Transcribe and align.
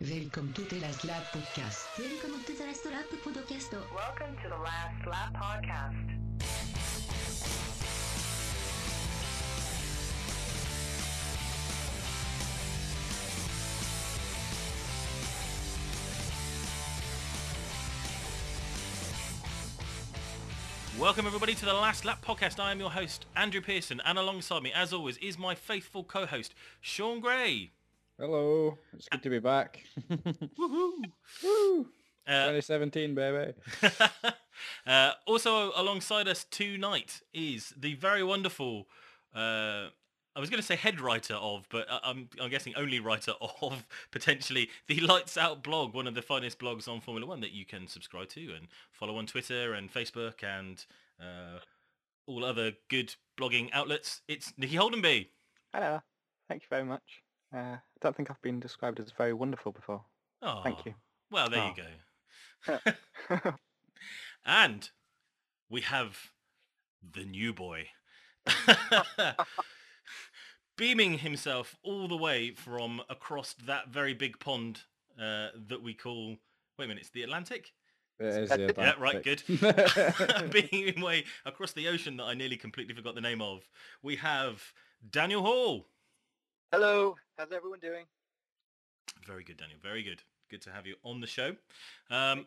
Welcome 0.00 0.52
to 0.52 0.62
the 0.62 0.78
Last 0.78 1.04
Lap 1.04 1.24
Podcast. 1.32 1.98
Welcome 1.98 2.40
to 2.44 2.52
the 2.56 2.62
Last 2.62 2.86
Lap 2.86 3.06
Podcast. 3.10 3.72
Welcome 3.92 4.36
to 4.44 4.48
the 4.48 4.56
Last 4.56 5.06
Lap 5.08 5.34
Podcast. 5.34 5.96
Welcome 20.96 21.26
everybody 21.26 21.56
to 21.56 21.64
the 21.64 21.74
Last 21.74 22.04
Lap 22.04 22.24
Podcast. 22.24 22.60
I 22.60 22.70
am 22.70 22.78
your 22.78 22.90
host, 22.90 23.26
Andrew 23.34 23.60
Pearson, 23.60 24.00
and 24.04 24.16
alongside 24.16 24.62
me, 24.62 24.70
as 24.72 24.92
always, 24.92 25.16
is 25.16 25.36
my 25.36 25.56
faithful 25.56 26.04
co-host, 26.04 26.54
Sean 26.80 27.18
Gray. 27.18 27.72
Hello, 28.20 28.76
it's 28.94 29.08
good 29.08 29.22
to 29.22 29.30
be 29.30 29.38
back. 29.38 29.84
Woohoo! 30.10 30.90
Woo! 31.44 31.80
Uh, 32.26 32.50
2017, 32.50 33.14
baby. 33.14 33.52
uh, 34.88 35.12
also 35.24 35.70
alongside 35.76 36.26
us 36.26 36.42
tonight 36.50 37.20
is 37.32 37.72
the 37.78 37.94
very 37.94 38.24
wonderful, 38.24 38.88
uh, 39.36 39.86
I 40.34 40.40
was 40.40 40.50
going 40.50 40.60
to 40.60 40.66
say 40.66 40.74
head 40.74 41.00
writer 41.00 41.34
of, 41.34 41.68
but 41.70 41.86
I- 41.88 42.00
I'm, 42.02 42.28
I'm 42.40 42.50
guessing 42.50 42.74
only 42.76 42.98
writer 42.98 43.34
of, 43.62 43.86
potentially, 44.10 44.68
the 44.88 44.98
Lights 44.98 45.36
Out 45.36 45.62
blog, 45.62 45.94
one 45.94 46.08
of 46.08 46.16
the 46.16 46.22
finest 46.22 46.58
blogs 46.58 46.88
on 46.88 47.00
Formula 47.00 47.24
One 47.24 47.40
that 47.42 47.52
you 47.52 47.64
can 47.64 47.86
subscribe 47.86 48.30
to 48.30 48.52
and 48.52 48.66
follow 48.90 49.16
on 49.16 49.26
Twitter 49.26 49.74
and 49.74 49.94
Facebook 49.94 50.42
and 50.42 50.84
uh, 51.20 51.60
all 52.26 52.44
other 52.44 52.72
good 52.90 53.14
blogging 53.40 53.70
outlets. 53.72 54.22
It's 54.26 54.52
Nicky 54.56 54.74
Holdenby. 54.74 55.28
Hello. 55.72 56.00
Thank 56.48 56.62
you 56.62 56.68
very 56.68 56.84
much. 56.84 57.22
Uh, 57.54 57.76
I 57.76 57.80
don't 58.00 58.14
think 58.16 58.30
I've 58.30 58.42
been 58.42 58.60
described 58.60 59.00
as 59.00 59.10
very 59.12 59.32
wonderful 59.32 59.72
before. 59.72 60.04
Oh, 60.42 60.60
Thank 60.62 60.84
you. 60.86 60.94
Well, 61.30 61.48
there 61.50 61.62
Oh. 61.62 61.74
you 62.66 62.78
go. 62.78 62.92
And 64.46 64.88
we 65.68 65.82
have 65.82 66.16
the 67.02 67.24
new 67.24 67.52
boy. 67.52 67.88
Beaming 70.76 71.18
himself 71.18 71.76
all 71.82 72.08
the 72.08 72.16
way 72.16 72.52
from 72.52 73.02
across 73.10 73.54
that 73.66 73.88
very 73.88 74.14
big 74.14 74.38
pond 74.38 74.82
uh, 75.20 75.48
that 75.68 75.82
we 75.82 75.92
call... 75.92 76.36
Wait 76.78 76.84
a 76.84 76.88
minute, 76.88 77.00
it's 77.02 77.10
the 77.10 77.24
Atlantic? 77.24 77.72
It 78.20 78.26
is 78.44 78.48
the 78.50 78.74
Yeah, 78.78 78.94
right, 78.98 79.22
good. 79.22 79.42
Beaming 80.52 81.00
way 81.00 81.24
across 81.44 81.72
the 81.72 81.88
ocean 81.88 82.16
that 82.18 82.24
I 82.24 82.34
nearly 82.34 82.56
completely 82.56 82.94
forgot 82.94 83.16
the 83.16 83.20
name 83.20 83.42
of. 83.42 83.68
We 84.02 84.16
have 84.16 84.62
Daniel 85.10 85.42
Hall. 85.42 85.88
Hello, 86.70 87.16
how's 87.38 87.50
everyone 87.50 87.78
doing? 87.78 88.04
Very 89.26 89.42
good, 89.42 89.56
Daniel. 89.56 89.78
Very 89.82 90.02
good. 90.02 90.22
Good 90.50 90.60
to 90.62 90.70
have 90.70 90.86
you 90.86 90.96
on 91.02 91.22
the 91.22 91.26
show. 91.26 91.56
Um, 92.10 92.44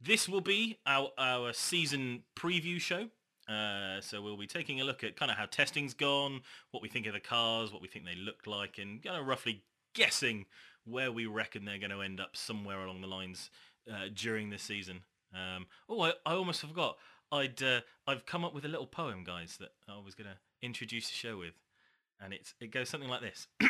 this 0.00 0.26
will 0.26 0.40
be 0.40 0.78
our, 0.86 1.10
our 1.18 1.52
season 1.52 2.22
preview 2.34 2.80
show. 2.80 3.08
Uh, 3.46 4.00
so 4.00 4.22
we'll 4.22 4.38
be 4.38 4.46
taking 4.46 4.80
a 4.80 4.84
look 4.84 5.04
at 5.04 5.14
kind 5.14 5.30
of 5.30 5.36
how 5.36 5.44
testing's 5.44 5.92
gone, 5.92 6.40
what 6.70 6.82
we 6.82 6.88
think 6.88 7.06
of 7.06 7.12
the 7.12 7.20
cars, 7.20 7.70
what 7.70 7.82
we 7.82 7.88
think 7.88 8.06
they 8.06 8.14
look 8.14 8.46
like, 8.46 8.78
and 8.78 9.02
kind 9.02 9.20
of 9.20 9.26
roughly 9.26 9.62
guessing 9.94 10.46
where 10.86 11.12
we 11.12 11.26
reckon 11.26 11.66
they're 11.66 11.78
going 11.78 11.90
to 11.90 12.00
end 12.00 12.18
up 12.18 12.34
somewhere 12.34 12.82
along 12.82 13.02
the 13.02 13.06
lines 13.06 13.50
uh, 13.92 14.06
during 14.14 14.48
this 14.48 14.62
season. 14.62 15.00
Um, 15.34 15.66
oh, 15.86 16.00
I, 16.00 16.12
I 16.24 16.32
almost 16.32 16.62
forgot. 16.62 16.96
I'd 17.30 17.62
uh, 17.62 17.80
I've 18.06 18.24
come 18.24 18.42
up 18.42 18.54
with 18.54 18.64
a 18.64 18.68
little 18.68 18.86
poem, 18.86 19.22
guys, 19.22 19.58
that 19.60 19.72
I 19.86 19.98
was 20.02 20.14
going 20.14 20.30
to 20.30 20.38
introduce 20.62 21.08
the 21.08 21.14
show 21.14 21.36
with, 21.36 21.52
and 22.20 22.32
it's 22.32 22.54
it 22.60 22.70
goes 22.70 22.88
something 22.88 23.08
like 23.10 23.20
this. 23.22 23.48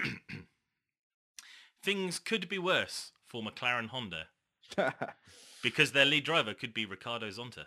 Things 1.83 2.19
could 2.19 2.49
be 2.49 2.59
worse 2.59 3.13
for 3.27 3.43
McLaren 3.43 3.89
Honda 3.89 4.25
because 5.63 5.93
their 5.93 6.05
lead 6.05 6.25
driver 6.25 6.55
could 6.55 6.75
be 6.75 6.85
Ricardo 6.87 7.29
Zonta. 7.29 7.67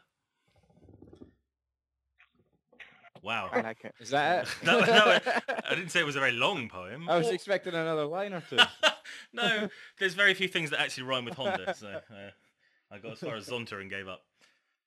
Wow. 3.21 3.49
I 3.51 3.61
like 3.61 3.83
it. 3.83 3.93
is 3.99 4.11
that 4.11 4.43
it? 4.47 4.49
No, 4.65 4.79
no, 4.79 5.19
I 5.65 5.69
didn't 5.75 5.89
say 5.89 5.99
it 5.99 6.05
was 6.05 6.15
a 6.15 6.19
very 6.21 6.31
long 6.31 6.69
poem. 6.69 7.09
I 7.09 7.17
was 7.17 7.27
Or- 7.27 7.33
expecting 7.33 7.73
another 7.73 8.05
line 8.05 8.33
or 8.33 8.41
two. 8.49 8.57
no, 9.33 9.67
there's 9.99 10.13
very 10.13 10.33
few 10.33 10.47
things 10.47 10.69
that 10.69 10.79
actually 10.79 11.03
rhyme 11.03 11.25
with 11.25 11.33
Honda, 11.35 11.73
so 11.75 11.87
uh, 11.87 12.29
I 12.91 12.97
got 12.99 13.13
as 13.13 13.19
far 13.19 13.35
as 13.35 13.47
Zonta 13.49 13.73
and 13.81 13.89
gave 13.89 14.07
up. 14.07 14.21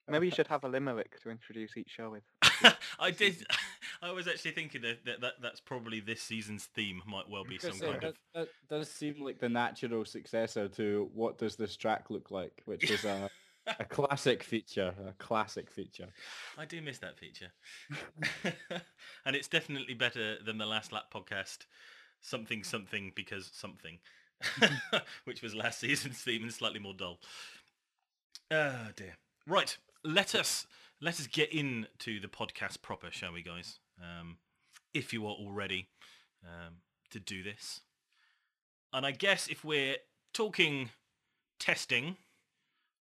Maybe 0.09 0.27
you 0.27 0.31
should 0.31 0.47
have 0.47 0.63
a 0.63 0.67
limerick 0.67 1.21
to 1.21 1.29
introduce 1.29 1.77
each 1.77 1.89
show 1.89 2.09
with. 2.11 2.23
I 2.99 3.11
did. 3.11 3.45
I 4.01 4.11
was 4.11 4.27
actually 4.27 4.51
thinking 4.51 4.81
that, 4.81 5.05
that, 5.05 5.21
that 5.21 5.33
that's 5.41 5.61
probably 5.61 6.01
this 6.01 6.21
season's 6.21 6.65
theme 6.65 7.01
might 7.07 7.29
well 7.29 7.45
be 7.45 7.57
some 7.57 7.71
Because, 7.71 7.81
kind 7.81 8.03
of. 8.03 8.15
that, 8.33 8.39
that 8.39 8.49
does 8.69 8.89
seem 8.89 9.23
like 9.23 9.39
the 9.39 9.47
natural 9.47 10.03
successor 10.03 10.67
to 10.69 11.09
what 11.13 11.37
does 11.37 11.55
this 11.55 11.77
track 11.77 12.09
look 12.09 12.31
like, 12.31 12.61
which 12.65 12.91
is 12.91 13.05
a, 13.05 13.29
a 13.79 13.85
classic 13.85 14.43
feature, 14.43 14.93
a 15.07 15.13
classic 15.23 15.71
feature. 15.71 16.09
I 16.57 16.65
do 16.65 16.81
miss 16.81 16.97
that 16.99 17.17
feature, 17.17 17.53
and 19.25 19.35
it's 19.35 19.47
definitely 19.47 19.93
better 19.93 20.37
than 20.43 20.57
the 20.57 20.65
last 20.65 20.91
lap 20.91 21.05
podcast. 21.13 21.59
Something 22.19 22.63
something 22.63 23.13
because 23.15 23.51
something, 23.53 23.99
which 25.23 25.41
was 25.41 25.55
last 25.55 25.79
season's 25.79 26.19
theme 26.21 26.43
and 26.43 26.53
slightly 26.53 26.79
more 26.79 26.93
dull. 26.93 27.19
Oh 28.51 28.87
dear. 28.95 29.15
Right, 29.47 29.77
let 30.03 30.35
us 30.35 30.67
let 31.01 31.19
us 31.19 31.27
get 31.27 31.51
into 31.51 32.19
the 32.19 32.27
podcast 32.27 32.81
proper, 32.81 33.11
shall 33.11 33.33
we, 33.33 33.41
guys? 33.41 33.79
Um, 34.01 34.37
if 34.93 35.11
you 35.11 35.25
are 35.25 35.31
all 35.31 35.51
ready 35.51 35.87
um, 36.43 36.75
to 37.11 37.19
do 37.19 37.43
this, 37.43 37.81
and 38.91 39.05
I 39.05 39.11
guess 39.11 39.47
if 39.47 39.63
we're 39.63 39.97
talking 40.33 40.89
testing, 41.59 42.17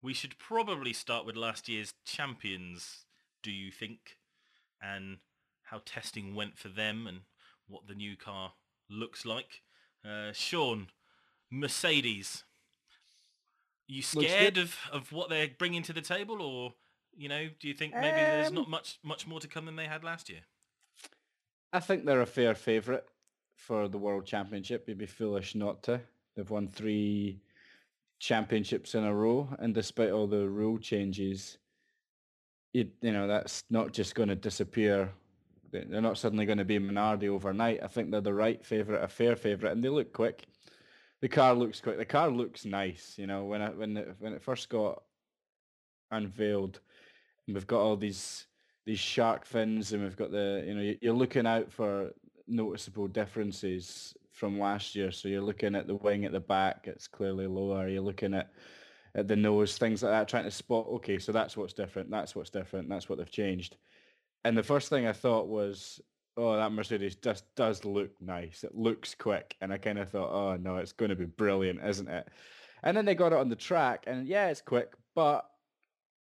we 0.02 0.14
should 0.14 0.38
probably 0.38 0.92
start 0.92 1.26
with 1.26 1.36
last 1.36 1.68
year's 1.68 1.94
champions. 2.04 3.04
Do 3.42 3.50
you 3.50 3.70
think, 3.70 4.18
and 4.82 5.18
how 5.64 5.80
testing 5.84 6.34
went 6.34 6.58
for 6.58 6.68
them, 6.68 7.06
and 7.06 7.20
what 7.66 7.86
the 7.86 7.94
new 7.94 8.16
car 8.16 8.52
looks 8.88 9.24
like? 9.24 9.62
Uh, 10.04 10.32
Sean, 10.32 10.88
Mercedes. 11.50 12.44
You 13.86 14.02
scared 14.02 14.56
of, 14.56 14.76
of 14.92 15.10
what 15.10 15.30
they're 15.30 15.48
bringing 15.58 15.82
to 15.82 15.92
the 15.92 16.00
table, 16.00 16.40
or 16.40 16.74
you 17.16 17.28
know, 17.28 17.48
do 17.58 17.68
you 17.68 17.74
think 17.74 17.94
maybe 17.94 18.16
there's 18.16 18.48
Um, 18.48 18.54
not 18.54 18.68
much 18.68 18.98
much 19.02 19.26
more 19.26 19.40
to 19.40 19.48
come 19.48 19.66
than 19.66 19.76
they 19.76 19.86
had 19.86 20.04
last 20.04 20.28
year? 20.28 20.40
I 21.72 21.80
think 21.80 22.04
they're 22.04 22.20
a 22.22 22.26
fair 22.26 22.54
favourite 22.54 23.04
for 23.54 23.88
the 23.88 23.98
World 23.98 24.26
Championship. 24.26 24.88
You'd 24.88 24.98
be 24.98 25.06
foolish 25.06 25.54
not 25.54 25.82
to. 25.84 26.00
They've 26.34 26.50
won 26.50 26.68
three 26.68 27.40
championships 28.18 28.94
in 28.94 29.04
a 29.04 29.14
row, 29.14 29.54
and 29.58 29.74
despite 29.74 30.10
all 30.10 30.26
the 30.26 30.48
rule 30.48 30.78
changes, 30.78 31.58
you, 32.72 32.90
you 33.00 33.12
know 33.12 33.26
that's 33.26 33.64
not 33.70 33.92
just 33.92 34.14
going 34.14 34.28
to 34.28 34.34
disappear. 34.36 35.12
They- 35.70 35.84
They're 35.84 36.00
not 36.00 36.18
suddenly 36.18 36.46
going 36.46 36.58
to 36.58 36.64
be 36.64 36.78
Minardi 36.78 37.28
overnight. 37.28 37.82
I 37.82 37.86
think 37.86 38.10
they're 38.10 38.20
the 38.20 38.34
right 38.34 38.64
favourite, 38.64 39.02
a 39.04 39.08
fair 39.08 39.36
favourite, 39.36 39.72
and 39.72 39.82
they 39.84 39.88
look 39.88 40.12
quick. 40.12 40.46
The 41.20 41.28
car 41.28 41.54
looks 41.54 41.80
quick. 41.80 41.98
The 41.98 42.04
car 42.04 42.28
looks 42.30 42.64
nice. 42.64 43.16
You 43.18 43.26
know, 43.26 43.44
when 43.44 43.60
it, 43.62 43.76
when 43.76 43.96
it, 43.96 44.16
when 44.18 44.32
it 44.32 44.42
first 44.42 44.68
got 44.68 45.02
unveiled, 46.10 46.80
and 47.50 47.56
we've 47.56 47.66
got 47.66 47.80
all 47.80 47.96
these 47.96 48.46
these 48.86 49.00
shark 49.00 49.44
fins, 49.44 49.92
and 49.92 50.04
we've 50.04 50.16
got 50.16 50.30
the 50.30 50.62
you 50.66 50.74
know 50.74 50.80
you- 50.82 50.98
you're 51.02 51.12
looking 51.12 51.46
out 51.46 51.72
for 51.72 52.12
noticeable 52.46 53.08
differences 53.08 54.14
from 54.30 54.58
last 54.60 54.94
year. 54.94 55.10
So 55.10 55.28
you're 55.28 55.42
looking 55.42 55.74
at 55.74 55.88
the 55.88 55.96
wing 55.96 56.24
at 56.24 56.30
the 56.30 56.38
back; 56.40 56.86
it's 56.86 57.08
clearly 57.08 57.48
lower. 57.48 57.88
You're 57.88 58.02
looking 58.02 58.34
at 58.34 58.52
at 59.16 59.26
the 59.26 59.34
nose, 59.34 59.76
things 59.78 60.04
like 60.04 60.12
that, 60.12 60.28
trying 60.28 60.44
to 60.44 60.50
spot. 60.52 60.86
Okay, 60.86 61.18
so 61.18 61.32
that's 61.32 61.56
what's 61.56 61.72
different. 61.72 62.08
That's 62.08 62.36
what's 62.36 62.50
different. 62.50 62.88
That's 62.88 63.08
what 63.08 63.18
they've 63.18 63.28
changed. 63.30 63.76
And 64.44 64.56
the 64.56 64.62
first 64.62 64.88
thing 64.88 65.08
I 65.08 65.12
thought 65.12 65.48
was, 65.48 66.00
oh, 66.36 66.54
that 66.54 66.70
Mercedes 66.70 67.16
just 67.16 67.52
does 67.56 67.84
look 67.84 68.12
nice. 68.22 68.62
It 68.62 68.76
looks 68.76 69.16
quick, 69.16 69.56
and 69.60 69.72
I 69.72 69.78
kind 69.78 69.98
of 69.98 70.08
thought, 70.08 70.30
oh 70.32 70.56
no, 70.56 70.76
it's 70.76 70.92
going 70.92 71.10
to 71.10 71.16
be 71.16 71.24
brilliant, 71.24 71.80
isn't 71.84 72.08
it? 72.08 72.28
And 72.84 72.96
then 72.96 73.04
they 73.04 73.16
got 73.16 73.32
it 73.32 73.38
on 73.40 73.48
the 73.48 73.56
track, 73.56 74.04
and 74.06 74.28
yeah, 74.28 74.50
it's 74.50 74.62
quick, 74.62 74.92
but 75.16 75.49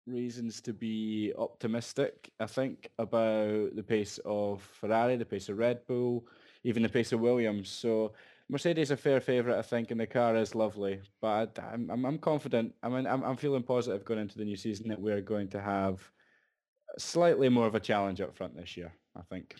reasons 0.07 0.61
to 0.61 0.73
be 0.73 1.33
optimistic, 1.37 2.31
I 2.39 2.45
think, 2.45 2.89
about 2.97 3.75
the 3.75 3.83
pace 3.85 4.19
of 4.25 4.61
Ferrari, 4.61 5.15
the 5.15 5.25
pace 5.25 5.49
of 5.49 5.57
Red 5.57 5.85
Bull, 5.87 6.25
even 6.63 6.83
the 6.83 6.89
pace 6.89 7.11
of 7.11 7.19
Williams. 7.19 7.69
So 7.69 8.13
Mercedes 8.49 8.91
a 8.91 8.97
fair 8.97 9.21
favourite, 9.21 9.57
I 9.57 9.61
think, 9.61 9.91
and 9.91 9.99
the 9.99 10.07
car 10.07 10.35
is 10.35 10.55
lovely. 10.55 10.99
But 11.21 11.57
I, 11.57 11.73
I'm, 11.73 11.89
I'm 11.89 12.05
I'm 12.05 12.17
confident. 12.17 12.73
I 12.83 12.89
mean, 12.89 13.07
I'm 13.07 13.23
I'm 13.23 13.37
feeling 13.37 13.63
positive 13.63 14.03
going 14.03 14.19
into 14.19 14.37
the 14.37 14.45
new 14.45 14.57
season 14.57 14.89
that 14.89 14.99
we're 14.99 15.21
going 15.21 15.47
to 15.49 15.61
have 15.61 16.01
slightly 16.97 17.49
more 17.49 17.67
of 17.67 17.75
a 17.75 17.79
challenge 17.79 18.19
up 18.21 18.35
front 18.35 18.55
this 18.55 18.75
year. 18.75 18.93
I 19.15 19.21
think. 19.21 19.55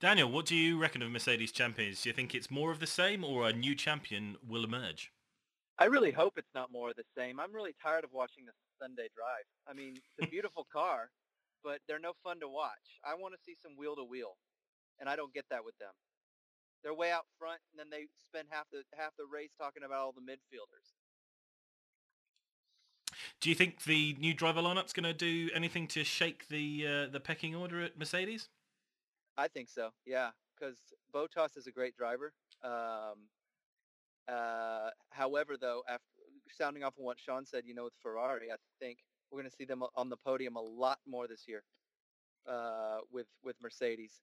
Daniel, 0.00 0.30
what 0.30 0.46
do 0.46 0.56
you 0.56 0.78
reckon 0.78 1.02
of 1.02 1.10
Mercedes 1.10 1.52
champions? 1.52 2.02
Do 2.02 2.08
you 2.08 2.12
think 2.12 2.34
it's 2.34 2.50
more 2.50 2.72
of 2.72 2.80
the 2.80 2.88
same, 2.88 3.22
or 3.22 3.46
a 3.46 3.52
new 3.52 3.74
champion 3.74 4.36
will 4.48 4.64
emerge? 4.64 5.12
I 5.78 5.84
really 5.84 6.10
hope 6.10 6.34
it's 6.38 6.54
not 6.54 6.72
more 6.72 6.90
of 6.90 6.96
the 6.96 7.04
same. 7.16 7.38
I'm 7.38 7.52
really 7.52 7.74
tired 7.82 8.04
of 8.04 8.12
watching 8.12 8.44
the 8.44 8.52
Sunday 8.82 9.06
drive. 9.14 9.46
I 9.68 9.72
mean, 9.72 9.94
it's 9.94 10.26
a 10.26 10.30
beautiful 10.34 10.66
car, 10.72 11.10
but 11.62 11.78
they're 11.86 12.02
no 12.02 12.12
fun 12.24 12.40
to 12.40 12.48
watch. 12.48 12.98
I 13.04 13.14
want 13.14 13.34
to 13.34 13.40
see 13.40 13.54
some 13.54 13.76
wheel 13.78 13.94
to 13.94 14.04
wheel, 14.04 14.34
and 14.98 15.08
I 15.08 15.14
don't 15.14 15.32
get 15.32 15.44
that 15.50 15.64
with 15.64 15.78
them. 15.78 15.94
They're 16.82 16.94
way 16.94 17.12
out 17.12 17.26
front, 17.38 17.60
and 17.70 17.78
then 17.78 17.90
they 17.90 18.06
spend 18.26 18.48
half 18.50 18.66
the 18.72 18.82
half 18.98 19.12
the 19.16 19.24
race 19.30 19.52
talking 19.56 19.84
about 19.84 19.98
all 19.98 20.12
the 20.12 20.20
midfielders. 20.20 20.98
Do 23.40 23.48
you 23.48 23.54
think 23.54 23.84
the 23.84 24.16
new 24.18 24.34
driver 24.34 24.60
lineup's 24.60 24.92
going 24.92 25.04
to 25.04 25.14
do 25.14 25.48
anything 25.54 25.86
to 25.88 26.02
shake 26.02 26.48
the 26.48 26.86
uh, 26.86 27.12
the 27.12 27.20
pecking 27.20 27.54
order 27.54 27.82
at 27.82 27.96
Mercedes? 27.96 28.48
I 29.38 29.46
think 29.46 29.68
so. 29.68 29.90
Yeah, 30.04 30.30
because 30.58 30.76
Bottas 31.14 31.56
is 31.56 31.68
a 31.68 31.72
great 31.72 31.96
driver. 31.96 32.32
Um, 32.64 33.28
uh, 34.28 34.90
however, 35.10 35.56
though, 35.60 35.82
after 35.88 36.11
sounding 36.52 36.82
off 36.84 36.94
on 36.98 37.04
what 37.04 37.18
Sean 37.18 37.46
said, 37.46 37.64
you 37.66 37.74
know, 37.74 37.84
with 37.84 37.94
Ferrari, 38.02 38.50
I 38.52 38.56
think 38.78 38.98
we're 39.30 39.40
going 39.40 39.50
to 39.50 39.56
see 39.56 39.64
them 39.64 39.82
on 39.96 40.08
the 40.08 40.16
podium 40.16 40.56
a 40.56 40.60
lot 40.60 40.98
more 41.06 41.26
this 41.26 41.44
year 41.46 41.62
uh, 42.48 42.98
with 43.10 43.26
with 43.42 43.56
Mercedes. 43.62 44.20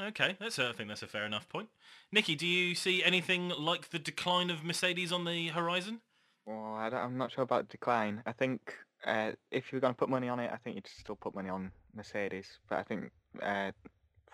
Okay, 0.00 0.36
that's 0.38 0.58
a, 0.58 0.68
I 0.68 0.72
think 0.72 0.88
that's 0.88 1.02
a 1.02 1.06
fair 1.06 1.24
enough 1.24 1.48
point. 1.48 1.68
Nikki, 2.12 2.34
do 2.34 2.46
you 2.46 2.74
see 2.74 3.02
anything 3.02 3.48
like 3.48 3.90
the 3.90 3.98
decline 3.98 4.50
of 4.50 4.62
Mercedes 4.62 5.12
on 5.12 5.24
the 5.24 5.48
horizon? 5.48 6.00
Well, 6.46 6.74
I 6.74 6.90
don't, 6.90 7.00
I'm 7.00 7.18
not 7.18 7.32
sure 7.32 7.42
about 7.42 7.68
decline. 7.70 8.22
I 8.26 8.32
think 8.32 8.74
uh, 9.06 9.32
if 9.50 9.72
you're 9.72 9.80
going 9.80 9.94
to 9.94 9.98
put 9.98 10.10
money 10.10 10.28
on 10.28 10.40
it, 10.40 10.50
I 10.52 10.56
think 10.56 10.76
you'd 10.76 10.86
still 10.86 11.16
put 11.16 11.34
money 11.34 11.48
on 11.48 11.72
Mercedes. 11.94 12.58
But 12.68 12.78
I 12.78 12.82
think 12.82 13.10
uh, 13.42 13.72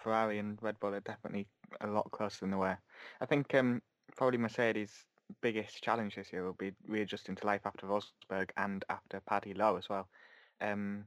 Ferrari 0.02 0.38
and 0.38 0.58
Red 0.61 0.79
Bull 0.81 0.94
are 0.94 1.00
definitely 1.00 1.46
a 1.81 1.87
lot 1.87 2.11
closer 2.11 2.41
than 2.41 2.50
they 2.50 2.56
were. 2.56 2.79
I 3.20 3.26
think 3.26 3.55
um, 3.55 3.81
probably 4.17 4.38
Mercedes' 4.38 5.06
biggest 5.40 5.82
challenge 5.82 6.14
this 6.16 6.32
year 6.32 6.44
will 6.44 6.52
be 6.54 6.72
readjusting 6.86 7.34
to 7.36 7.46
life 7.46 7.62
after 7.64 7.86
Rosberg 7.86 8.50
and 8.56 8.84
after 8.88 9.20
Paddy 9.20 9.54
Lowe 9.54 9.76
as 9.76 9.88
well. 9.88 10.08
Um, 10.60 11.04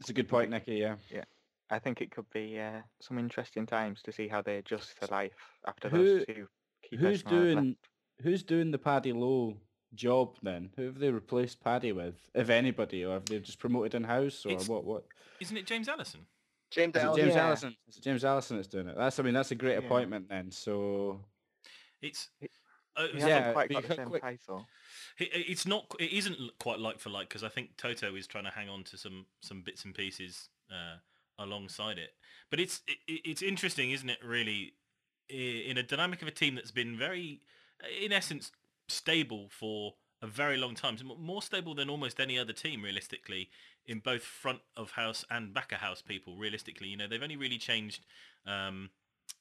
It's 0.00 0.10
a 0.10 0.14
good 0.14 0.28
point, 0.28 0.50
Nicky. 0.50 0.74
Yeah. 0.74 0.96
Yeah. 1.10 1.24
I 1.70 1.78
think 1.78 2.00
it 2.00 2.10
could 2.10 2.28
be 2.30 2.60
uh, 2.60 2.82
some 3.00 3.18
interesting 3.18 3.66
times 3.66 4.02
to 4.02 4.12
see 4.12 4.28
how 4.28 4.42
they 4.42 4.58
adjust 4.58 5.00
to 5.00 5.10
life 5.10 5.32
after 5.66 5.88
Who- 5.88 6.18
those 6.18 6.26
two 6.26 6.48
key 6.88 6.96
Who's 6.96 7.22
doing 7.22 7.56
left. 7.56 7.78
Who's 8.22 8.42
doing 8.44 8.70
the 8.70 8.78
Paddy 8.78 9.12
Lowe 9.12 9.56
job 9.94 10.36
then? 10.42 10.70
Who 10.76 10.82
have 10.84 10.98
they 10.98 11.10
replaced 11.10 11.60
Paddy 11.64 11.92
with, 11.92 12.14
if 12.34 12.48
anybody, 12.50 13.04
or 13.04 13.14
have 13.14 13.24
they 13.24 13.40
just 13.40 13.58
promoted 13.58 13.94
in 13.94 14.04
house, 14.04 14.44
or 14.46 14.50
It's- 14.50 14.68
what? 14.68 14.84
What? 14.84 15.04
Isn't 15.40 15.56
it 15.56 15.66
James 15.66 15.88
Allison? 15.88 16.26
James 16.70 16.94
Is 16.96 17.02
it 17.02 17.06
Allison. 17.06 17.24
James 17.24 17.34
Yeah. 17.34 17.46
Allison? 17.46 17.76
Is 17.88 17.96
James 17.96 18.24
Allison 18.24 18.56
that's 18.56 18.68
doing 18.68 18.88
it? 18.88 18.96
That's 18.96 19.18
I 19.18 19.22
mean 19.22 19.34
that's 19.34 19.50
a 19.50 19.54
great 19.54 19.78
Yeah. 19.80 19.86
appointment 19.86 20.28
then. 20.28 20.50
So 20.50 21.24
It's 22.02 22.28
He- 22.40 22.48
uh, 22.96 23.08
He 23.12 23.18
Yeah, 23.18 23.52
quite 23.52 23.70
got 23.70 23.86
the 23.88 23.94
same 23.94 24.08
quite- 24.08 24.22
title. 24.22 24.66
It's 25.18 25.66
not. 25.66 25.86
It 26.00 26.12
isn't 26.12 26.38
quite 26.58 26.78
like 26.80 26.98
for 26.98 27.10
like 27.10 27.28
because 27.28 27.44
I 27.44 27.48
think 27.48 27.76
Toto 27.76 28.14
is 28.16 28.26
trying 28.26 28.44
to 28.44 28.50
hang 28.50 28.68
on 28.68 28.82
to 28.84 28.98
some 28.98 29.26
some 29.40 29.62
bits 29.62 29.84
and 29.84 29.94
pieces 29.94 30.48
uh, 30.70 30.96
alongside 31.38 31.98
it. 31.98 32.14
But 32.50 32.58
it's 32.60 32.82
it, 32.88 32.98
it's 33.24 33.42
interesting, 33.42 33.92
isn't 33.92 34.08
it? 34.10 34.18
Really, 34.24 34.74
in 35.28 35.78
a 35.78 35.82
dynamic 35.82 36.20
of 36.22 36.28
a 36.28 36.32
team 36.32 36.54
that's 36.56 36.72
been 36.72 36.96
very, 36.98 37.40
in 38.02 38.12
essence, 38.12 38.50
stable 38.88 39.48
for 39.50 39.94
a 40.20 40.26
very 40.26 40.56
long 40.56 40.74
time, 40.74 40.96
more 41.18 41.42
stable 41.42 41.74
than 41.74 41.88
almost 41.90 42.18
any 42.18 42.38
other 42.38 42.52
team, 42.52 42.82
realistically, 42.82 43.50
in 43.86 43.98
both 44.00 44.22
front 44.22 44.60
of 44.76 44.92
house 44.92 45.24
and 45.30 45.52
back 45.54 45.70
of 45.70 45.78
house 45.78 46.02
people. 46.02 46.36
Realistically, 46.36 46.88
you 46.88 46.96
know, 46.96 47.06
they've 47.06 47.22
only 47.22 47.36
really 47.36 47.58
changed 47.58 48.04
um, 48.46 48.90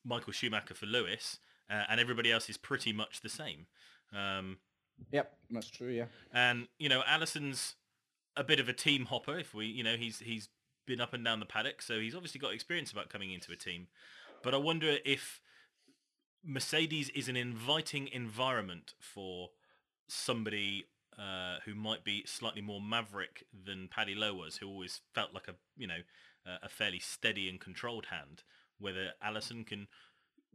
Michael 0.05 0.33
Schumacher 0.33 0.73
for 0.75 0.85
Lewis, 0.85 1.39
uh, 1.69 1.83
and 1.89 1.99
everybody 1.99 2.31
else 2.31 2.49
is 2.49 2.57
pretty 2.57 2.93
much 2.93 3.21
the 3.21 3.29
same. 3.29 3.67
Um, 4.15 4.57
yep, 5.11 5.33
that's 5.49 5.69
true. 5.69 5.89
Yeah. 5.89 6.05
and 6.33 6.67
you 6.77 6.89
know, 6.89 7.03
Allison's 7.07 7.75
a 8.35 8.43
bit 8.43 8.59
of 8.59 8.69
a 8.69 8.73
team 8.73 9.05
hopper. 9.05 9.37
If 9.37 9.53
we, 9.53 9.65
you 9.65 9.83
know, 9.83 9.95
he's 9.95 10.19
he's 10.19 10.49
been 10.85 11.01
up 11.01 11.13
and 11.13 11.23
down 11.23 11.39
the 11.39 11.45
paddock, 11.45 11.81
so 11.81 11.99
he's 11.99 12.15
obviously 12.15 12.39
got 12.39 12.53
experience 12.53 12.91
about 12.91 13.09
coming 13.09 13.31
into 13.31 13.51
a 13.51 13.55
team. 13.55 13.87
But 14.41 14.53
I 14.53 14.57
wonder 14.57 14.97
if 15.05 15.41
Mercedes 16.43 17.09
is 17.09 17.29
an 17.29 17.37
inviting 17.37 18.09
environment 18.09 18.93
for 18.99 19.51
somebody 20.07 20.85
uh, 21.17 21.57
who 21.65 21.73
might 21.75 22.03
be 22.03 22.23
slightly 22.25 22.61
more 22.61 22.81
maverick 22.81 23.45
than 23.53 23.87
Paddy 23.87 24.15
Lowe 24.15 24.33
was, 24.33 24.57
who 24.57 24.67
always 24.67 25.01
felt 25.13 25.33
like 25.33 25.47
a 25.47 25.55
you 25.77 25.87
know 25.87 26.01
uh, 26.45 26.57
a 26.63 26.69
fairly 26.69 26.99
steady 26.99 27.49
and 27.49 27.59
controlled 27.59 28.07
hand. 28.07 28.43
Whether 28.79 29.11
Allison 29.21 29.63
can, 29.63 29.87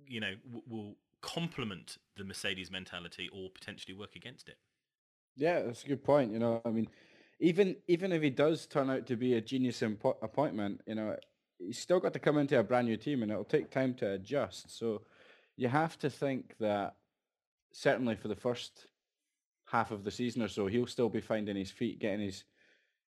you 0.07 0.21
know, 0.21 0.35
w- 0.45 0.63
will 0.67 0.97
complement 1.21 1.99
the 2.17 2.25
Mercedes 2.25 2.71
mentality 2.71 3.29
or 3.33 3.51
potentially 3.51 3.95
work 3.95 4.15
against 4.17 4.49
it. 4.49 4.59
Yeah, 5.37 5.63
that's 5.63 5.85
a 5.85 5.89
good 5.89 6.05
point. 6.05 6.33
You 6.33 6.39
know, 6.39 6.61
I 6.65 6.71
mean, 6.71 6.89
even 7.41 7.77
even 7.87 8.13
if 8.13 8.23
he 8.23 8.31
does 8.31 8.67
turn 8.67 8.91
out 8.91 9.07
to 9.07 9.17
be 9.17 9.35
a 9.35 9.41
genius 9.41 9.81
impo- 9.81 10.23
appointment, 10.23 10.83
you 10.87 10.95
know, 10.95 11.17
he's 11.59 11.79
still 11.79 12.01
got 12.01 12.13
to 12.15 12.19
come 12.19 12.39
into 12.39 12.59
a 12.59 12.63
brand 12.63 12.89
new 12.89 12.97
team, 12.97 13.23
and 13.23 13.31
it'll 13.31 13.45
take 13.45 13.71
time 13.71 13.95
to 13.95 14.13
adjust. 14.13 14.77
So 14.77 15.03
you 15.57 15.69
have 15.69 15.99
to 16.01 16.11
think 16.11 16.57
that 16.59 16.97
certainly 17.73 18.17
for 18.17 18.29
the 18.29 18.37
first 18.37 18.87
half 19.67 19.91
of 19.91 20.05
the 20.05 20.11
season 20.11 20.43
or 20.43 20.49
so, 20.49 20.67
he'll 20.67 20.87
still 20.87 21.09
be 21.09 21.21
finding 21.21 21.57
his 21.57 21.71
feet, 21.71 21.99
getting 21.99 22.25
his, 22.25 22.45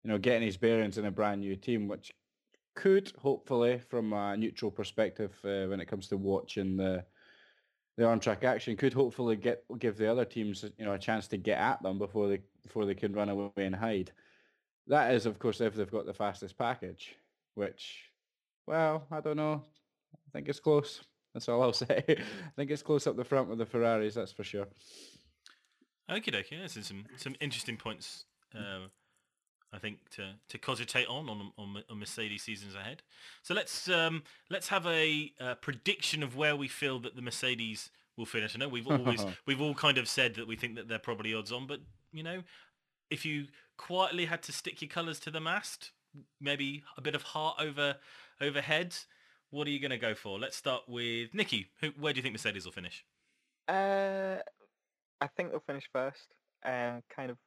you 0.05 0.11
know, 0.11 0.19
getting 0.19 0.43
his 0.47 0.57
bearings 0.57 0.99
in 0.99 1.07
a 1.07 1.11
brand 1.11 1.41
new 1.41 1.57
team, 1.57 1.89
which 1.89 2.13
could 2.81 3.13
hopefully, 3.19 3.79
from 3.79 4.13
a 4.13 4.37
neutral 4.37 4.71
perspective, 4.71 5.33
uh, 5.45 5.67
when 5.67 5.81
it 5.81 5.87
comes 5.87 6.09
to 6.09 6.17
watching 6.17 6.77
the 6.77 7.05
the 7.97 8.07
on 8.07 8.19
track 8.19 8.45
action 8.45 8.77
could 8.77 8.95
hopefully 8.95 9.37
get 9.37 9.65
give 9.79 9.99
the 9.99 10.11
other 10.11 10.25
teams 10.25 10.65
you 10.79 10.85
know 10.87 10.95
a 10.95 10.99
chance 10.99 11.29
to 11.29 11.37
get 11.37 11.59
at 11.59 11.83
them 11.83 11.99
before 11.99 12.29
they 12.29 12.41
before 12.63 12.87
they 12.87 12.95
can 12.95 13.13
run 13.13 13.29
away 13.29 13.51
and 13.59 13.77
hide. 13.77 14.13
That 14.87 15.15
is, 15.15 15.27
of 15.27 15.39
course, 15.39 15.61
if 15.61 15.75
they've 15.75 15.91
got 15.91 16.07
the 16.07 16.15
fastest 16.15 16.57
package, 16.57 17.15
which, 17.55 18.11
well, 18.67 19.07
I 19.11 19.21
don't 19.21 19.37
know. 19.37 19.63
I 20.15 20.31
think 20.33 20.49
it's 20.49 20.59
close. 20.59 21.05
That's 21.35 21.49
all 21.49 21.63
I'll 21.63 21.73
say. 21.85 22.05
I 22.09 22.51
think 22.57 22.71
it's 22.71 22.83
close 22.83 23.07
up 23.07 23.17
the 23.17 23.25
front 23.25 23.49
with 23.49 23.59
the 23.59 23.67
Ferraris, 23.67 24.15
that's 24.15 24.33
for 24.33 24.43
sure. 24.45 24.67
Okay. 26.11 26.45
Yeah, 26.51 26.67
so 26.67 26.81
some 26.81 27.05
some 27.17 27.37
interesting 27.41 27.77
points. 27.77 28.25
Uh, 28.55 28.89
I 29.73 29.79
think 29.79 30.09
to 30.11 30.35
to 30.49 30.59
cogitate 30.59 31.07
on 31.07 31.29
on 31.29 31.53
on, 31.57 31.83
on 31.89 31.99
Mercedes 31.99 32.43
seasons 32.43 32.75
ahead. 32.75 33.03
So 33.43 33.55
let's 33.55 33.89
um, 33.89 34.23
let's 34.49 34.69
have 34.69 34.87
a 34.87 35.33
uh, 35.41 35.55
prediction 35.57 36.23
of 36.23 36.37
where 36.37 36.57
we 36.57 36.69
feel 36.69 36.99
that 37.01 37.17
the 37.17 37.23
Mercedes 37.23 37.91
will 38.17 38.27
finish. 38.27 38.55
I 38.55 38.59
know 38.59 38.69
we've 38.69 38.91
always 38.91 39.25
we've 39.47 39.61
all 39.61 39.75
kind 39.75 39.99
of 39.99 40.09
said 40.09 40.35
that 40.35 40.47
we 40.47 40.57
think 40.57 40.77
that 40.77 40.89
they're 40.89 40.99
probably 40.99 41.35
odds 41.35 41.53
on, 41.53 41.67
but 41.67 41.81
you 42.13 42.23
know, 42.23 42.43
if 43.11 43.25
you 43.25 43.47
quietly 43.77 44.27
had 44.27 44.43
to 44.45 44.53
stick 44.53 44.83
your 44.83 44.89
colours 44.89 45.21
to 45.21 45.31
the 45.31 45.41
mast, 45.41 45.93
maybe 46.41 46.83
a 46.97 47.01
bit 47.01 47.15
of 47.15 47.23
heart 47.23 47.57
over 47.61 47.97
overhead, 48.41 48.97
what 49.51 49.67
are 49.67 49.71
you 49.71 49.81
going 49.81 49.91
to 49.91 49.99
go 49.99 50.15
for? 50.15 50.39
Let's 50.39 50.57
start 50.57 50.83
with 50.89 51.33
Nikki. 51.35 51.69
Who, 51.81 51.89
where 51.99 52.13
do 52.13 52.19
you 52.19 52.23
think 52.23 52.35
Mercedes 52.35 52.65
will 52.65 52.73
finish? 52.73 53.05
Uh, 53.69 54.39
I 55.21 55.27
think 55.37 55.51
they'll 55.51 55.61
finish 55.61 55.89
first. 55.93 56.35
Uh, 56.65 57.01
kind 57.15 57.31
of 57.31 57.39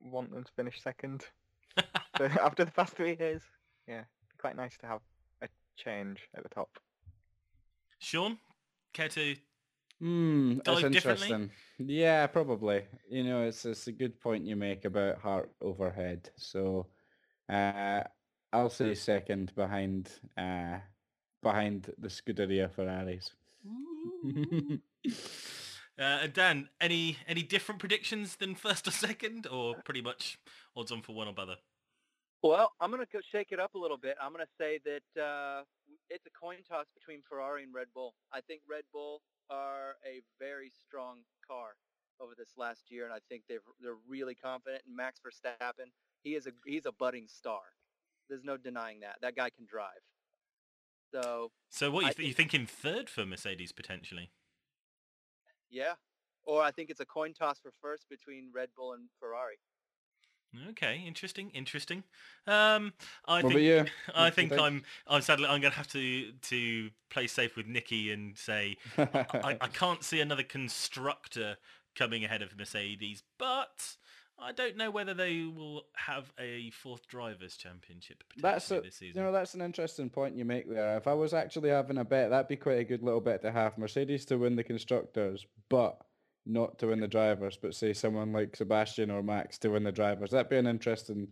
want 0.00 0.32
them 0.32 0.44
to 0.44 0.52
finish 0.52 0.80
second. 0.82 1.26
but 2.18 2.30
after 2.40 2.64
the 2.64 2.70
past 2.70 2.94
three 2.94 3.16
years, 3.18 3.42
yeah, 3.86 4.04
quite 4.38 4.56
nice 4.56 4.76
to 4.78 4.86
have 4.86 5.00
a 5.42 5.48
change 5.76 6.28
at 6.36 6.42
the 6.42 6.48
top. 6.48 6.70
Sean, 7.98 8.38
care 8.92 9.08
to 9.08 9.36
Hmm, 10.00 10.58
that's 10.64 10.82
interesting. 10.82 11.50
Yeah, 11.78 12.26
probably. 12.26 12.82
You 13.08 13.24
know, 13.24 13.42
it's 13.42 13.64
it's 13.64 13.86
a 13.86 13.92
good 13.92 14.20
point 14.20 14.44
you 14.44 14.56
make 14.56 14.84
about 14.84 15.18
heart 15.18 15.50
overhead. 15.60 16.28
So, 16.36 16.88
uh, 17.48 18.02
I'll 18.52 18.70
say 18.70 18.94
second 18.94 19.54
behind 19.54 20.10
uh, 20.36 20.78
behind 21.42 21.92
the 21.98 22.08
Scuderia 22.08 22.70
Ferraris. 22.70 23.30
Uh, 25.98 26.02
and 26.22 26.32
Dan, 26.32 26.68
any 26.80 27.18
any 27.28 27.42
different 27.42 27.78
predictions 27.78 28.36
than 28.36 28.54
first 28.54 28.88
or 28.88 28.90
second, 28.90 29.46
or 29.46 29.76
pretty 29.84 30.02
much 30.02 30.38
odds 30.76 30.90
on 30.90 31.02
for 31.02 31.14
one 31.14 31.28
or 31.28 31.34
other? 31.38 31.56
Well, 32.42 32.72
I'm 32.80 32.90
going 32.90 33.02
to 33.02 33.10
go 33.10 33.20
shake 33.32 33.52
it 33.52 33.60
up 33.60 33.74
a 33.74 33.78
little 33.78 33.96
bit. 33.96 34.16
I'm 34.20 34.32
going 34.32 34.44
to 34.44 34.52
say 34.58 34.78
that 34.84 35.20
uh, 35.22 35.62
it's 36.10 36.26
a 36.26 36.30
coin 36.38 36.58
toss 36.68 36.84
between 36.92 37.22
Ferrari 37.26 37.62
and 37.62 37.72
Red 37.72 37.86
Bull. 37.94 38.12
I 38.32 38.40
think 38.42 38.60
Red 38.68 38.82
Bull 38.92 39.22
are 39.48 39.94
a 40.04 40.20
very 40.38 40.70
strong 40.86 41.20
car 41.46 41.76
over 42.20 42.32
this 42.36 42.50
last 42.58 42.90
year, 42.90 43.04
and 43.04 43.12
I 43.14 43.18
think 43.28 43.44
they're 43.48 43.60
they're 43.80 43.96
really 44.08 44.34
confident. 44.34 44.82
And 44.86 44.96
Max 44.96 45.20
Verstappen, 45.24 45.90
he 46.22 46.34
is 46.34 46.46
a 46.46 46.50
he's 46.66 46.86
a 46.86 46.92
budding 46.92 47.28
star. 47.28 47.60
There's 48.28 48.44
no 48.44 48.56
denying 48.56 49.00
that. 49.00 49.16
That 49.22 49.36
guy 49.36 49.50
can 49.50 49.64
drive. 49.66 50.00
So 51.12 51.50
So 51.70 51.90
what 51.90 52.04
you, 52.04 52.12
th- 52.12 52.28
you 52.28 52.34
think- 52.34 52.50
thinking 52.50 52.66
third 52.66 53.08
for 53.08 53.24
Mercedes 53.24 53.70
potentially? 53.72 54.30
Yeah, 55.70 55.94
or 56.44 56.62
I 56.62 56.70
think 56.70 56.90
it's 56.90 57.00
a 57.00 57.06
coin 57.06 57.34
toss 57.34 57.58
for 57.60 57.72
first 57.80 58.08
between 58.08 58.50
Red 58.52 58.70
Bull 58.76 58.92
and 58.94 59.08
Ferrari. 59.20 59.58
Okay, 60.70 61.02
interesting, 61.04 61.50
interesting. 61.50 62.04
Um, 62.46 62.92
I 63.26 63.42
What 63.42 63.52
think? 63.52 63.60
I 64.14 64.30
What 64.30 64.34
do 64.34 64.40
you 64.40 64.46
think 64.46 64.48
think? 64.48 64.62
I'm 64.62 64.84
I'm 65.06 65.20
sadly 65.20 65.46
I'm 65.46 65.60
going 65.60 65.72
to 65.72 65.76
have 65.76 65.88
to 65.88 66.32
to 66.32 66.90
play 67.10 67.26
safe 67.26 67.56
with 67.56 67.66
Nikki 67.66 68.12
and 68.12 68.38
say 68.38 68.76
I, 69.42 69.56
I 69.60 69.68
can't 69.68 70.04
see 70.04 70.20
another 70.20 70.44
constructor 70.44 71.56
coming 71.96 72.24
ahead 72.24 72.42
of 72.42 72.56
Mercedes, 72.56 73.22
but 73.38 73.96
I 74.38 74.52
don't 74.52 74.76
know 74.76 74.90
whether 74.90 75.14
they 75.14 75.42
will 75.44 75.84
have 75.94 76.32
a 76.38 76.70
fourth 76.70 77.06
drivers' 77.06 77.56
championship 77.56 78.24
That's 78.36 78.70
a, 78.70 78.80
this 78.80 79.00
you 79.00 79.14
know 79.14 79.32
that's 79.32 79.54
an 79.54 79.62
interesting 79.62 80.10
point 80.10 80.36
you 80.36 80.44
make 80.44 80.68
there. 80.68 80.96
If 80.96 81.06
I 81.06 81.14
was 81.14 81.32
actually 81.32 81.70
having 81.70 81.98
a 81.98 82.04
bet, 82.04 82.30
that'd 82.30 82.48
be 82.48 82.56
quite 82.56 82.80
a 82.80 82.84
good 82.84 83.02
little 83.02 83.20
bet 83.20 83.42
to 83.42 83.52
have. 83.52 83.78
Mercedes 83.78 84.24
to 84.26 84.36
win 84.36 84.56
the 84.56 84.64
constructors, 84.64 85.46
but 85.68 85.98
not 86.46 86.78
to 86.80 86.88
win 86.88 87.00
the 87.00 87.08
drivers. 87.08 87.56
But 87.60 87.74
say 87.74 87.92
someone 87.92 88.32
like 88.32 88.56
Sebastian 88.56 89.10
or 89.10 89.22
Max 89.22 89.58
to 89.58 89.70
win 89.70 89.84
the 89.84 89.92
drivers. 89.92 90.30
That'd 90.30 90.50
be 90.50 90.58
an 90.58 90.66
interesting, 90.66 91.28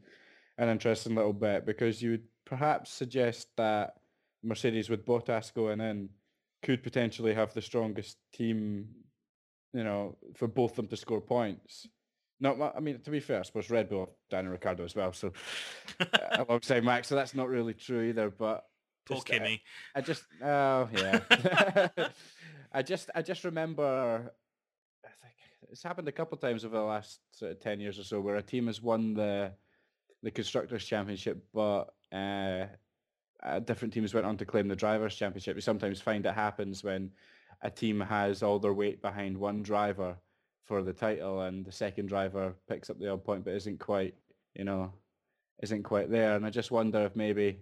an 0.59 0.69
interesting 0.69 1.15
little 1.15 1.33
bet 1.33 1.67
because 1.67 2.01
you 2.01 2.13
would 2.13 2.25
perhaps 2.45 2.91
suggest 2.93 3.49
that 3.57 3.95
Mercedes 4.43 4.89
with 4.89 5.05
Bottas 5.05 5.53
going 5.53 5.81
in 5.81 6.09
could 6.63 6.83
potentially 6.83 7.35
have 7.35 7.53
the 7.53 7.63
strongest 7.63 8.17
team, 8.33 8.87
you 9.73 9.83
know, 9.83 10.17
for 10.37 10.47
both 10.47 10.73
of 10.73 10.77
them 10.77 10.89
to 10.89 10.97
score 10.97 11.21
points. 11.21 11.89
Ma- 12.43 12.73
I 12.77 12.81
mean, 12.81 12.99
to 13.01 13.11
be 13.11 13.21
fair, 13.21 13.41
I 13.41 13.43
suppose 13.43 13.71
Red 13.71 13.89
Bull, 13.89 14.17
Daniel 14.29 14.53
Ricciardo 14.53 14.85
as 14.85 14.97
well, 14.97 15.13
so 15.13 15.33
uh, 16.01 16.59
say 16.63 16.81
Max, 16.81 17.09
so 17.09 17.15
that's 17.15 17.35
not 17.35 17.49
really 17.49 17.73
true 17.73 18.03
either. 18.03 18.31
But 18.31 18.65
Poor 19.07 19.19
just, 19.19 19.31
uh, 19.31 19.33
Kimi. 19.33 19.63
I 19.95 20.01
just, 20.01 20.25
oh 20.43 20.89
yeah, 20.93 21.89
I 22.73 22.83
just, 22.83 23.11
I 23.15 23.23
just 23.23 23.45
remember, 23.45 24.33
I 25.05 25.09
think 25.23 25.35
it's 25.71 25.83
happened 25.83 26.09
a 26.09 26.13
couple 26.13 26.35
of 26.35 26.41
times 26.41 26.65
over 26.65 26.77
the 26.77 26.83
last 26.83 27.21
sort 27.31 27.53
of 27.53 27.61
ten 27.61 27.79
years 27.79 27.99
or 27.99 28.05
so, 28.05 28.21
where 28.21 28.37
a 28.37 28.43
team 28.43 28.67
has 28.67 28.83
won 28.83 29.15
the 29.15 29.53
the 30.25 30.31
constructors 30.31 30.85
championship, 30.85 31.45
but 31.55 31.95
uh, 32.13 32.67
uh, 33.43 33.59
different 33.61 33.93
teams 33.95 34.15
went 34.15 34.27
on 34.27 34.37
to 34.37 34.45
claim 34.45 34.69
the 34.69 34.77
drivers 34.77 35.17
championship. 35.17 35.57
You 35.57 35.63
sometimes 35.63 36.01
find 36.01 36.25
it 36.27 36.35
happens 36.35 36.85
when 36.85 37.11
a 37.63 37.71
team 37.71 38.01
has 38.01 38.43
all 38.43 38.59
their 38.59 38.75
weight 38.75 39.01
behind 39.03 39.37
one 39.37 39.63
driver 39.63 40.17
for 40.65 40.83
the 40.83 40.93
title, 40.93 41.43
and 41.43 41.65
the 41.65 41.73
second 41.73 42.07
driver 42.07 42.55
picks 42.69 42.91
up 42.91 42.99
the 42.99 43.11
odd 43.11 43.25
point, 43.25 43.45
but 43.45 43.55
isn't 43.55 43.81
quite, 43.81 44.15
you 44.55 44.65
know, 44.65 44.93
isn't 45.63 45.83
quite 45.83 46.11
there. 46.11 46.37
And 46.37 46.47
I 46.47 46.51
just 46.51 46.71
wonder 46.71 47.03
if 47.03 47.17
maybe, 47.17 47.61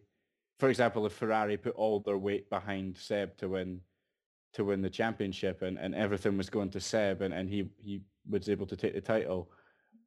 for 0.58 0.68
example, 0.68 1.06
if 1.06 1.12
Ferrari 1.12 1.56
put 1.56 1.74
all 1.74 2.00
their 2.00 2.18
weight 2.18 2.50
behind 2.50 2.96
Seb 2.96 3.36
to 3.38 3.48
win 3.48 3.80
to 4.52 4.64
win 4.64 4.82
the 4.82 4.90
championship, 4.90 5.62
and, 5.62 5.78
and 5.78 5.94
everything 5.94 6.36
was 6.36 6.50
going 6.50 6.70
to 6.70 6.80
Seb, 6.80 7.22
and, 7.22 7.32
and 7.32 7.48
he 7.48 7.70
he 7.78 8.02
was 8.28 8.48
able 8.48 8.66
to 8.66 8.76
take 8.76 8.94
the 8.94 9.00
title, 9.00 9.50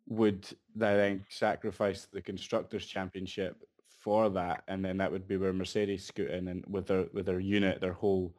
would 0.07 0.45
they 0.75 0.95
then 0.95 1.25
sacrifice 1.29 2.07
the 2.11 2.21
constructors 2.21 2.85
championship 2.85 3.55
for 3.99 4.29
that, 4.29 4.63
and 4.67 4.83
then 4.83 4.97
that 4.97 5.11
would 5.11 5.27
be 5.27 5.37
where 5.37 5.53
Mercedes 5.53 6.05
scoot 6.05 6.29
in 6.29 6.47
and 6.49 6.63
with 6.67 6.87
their 6.87 7.05
with 7.13 7.25
their 7.25 7.39
unit, 7.39 7.79
their 7.79 7.93
whole 7.93 8.35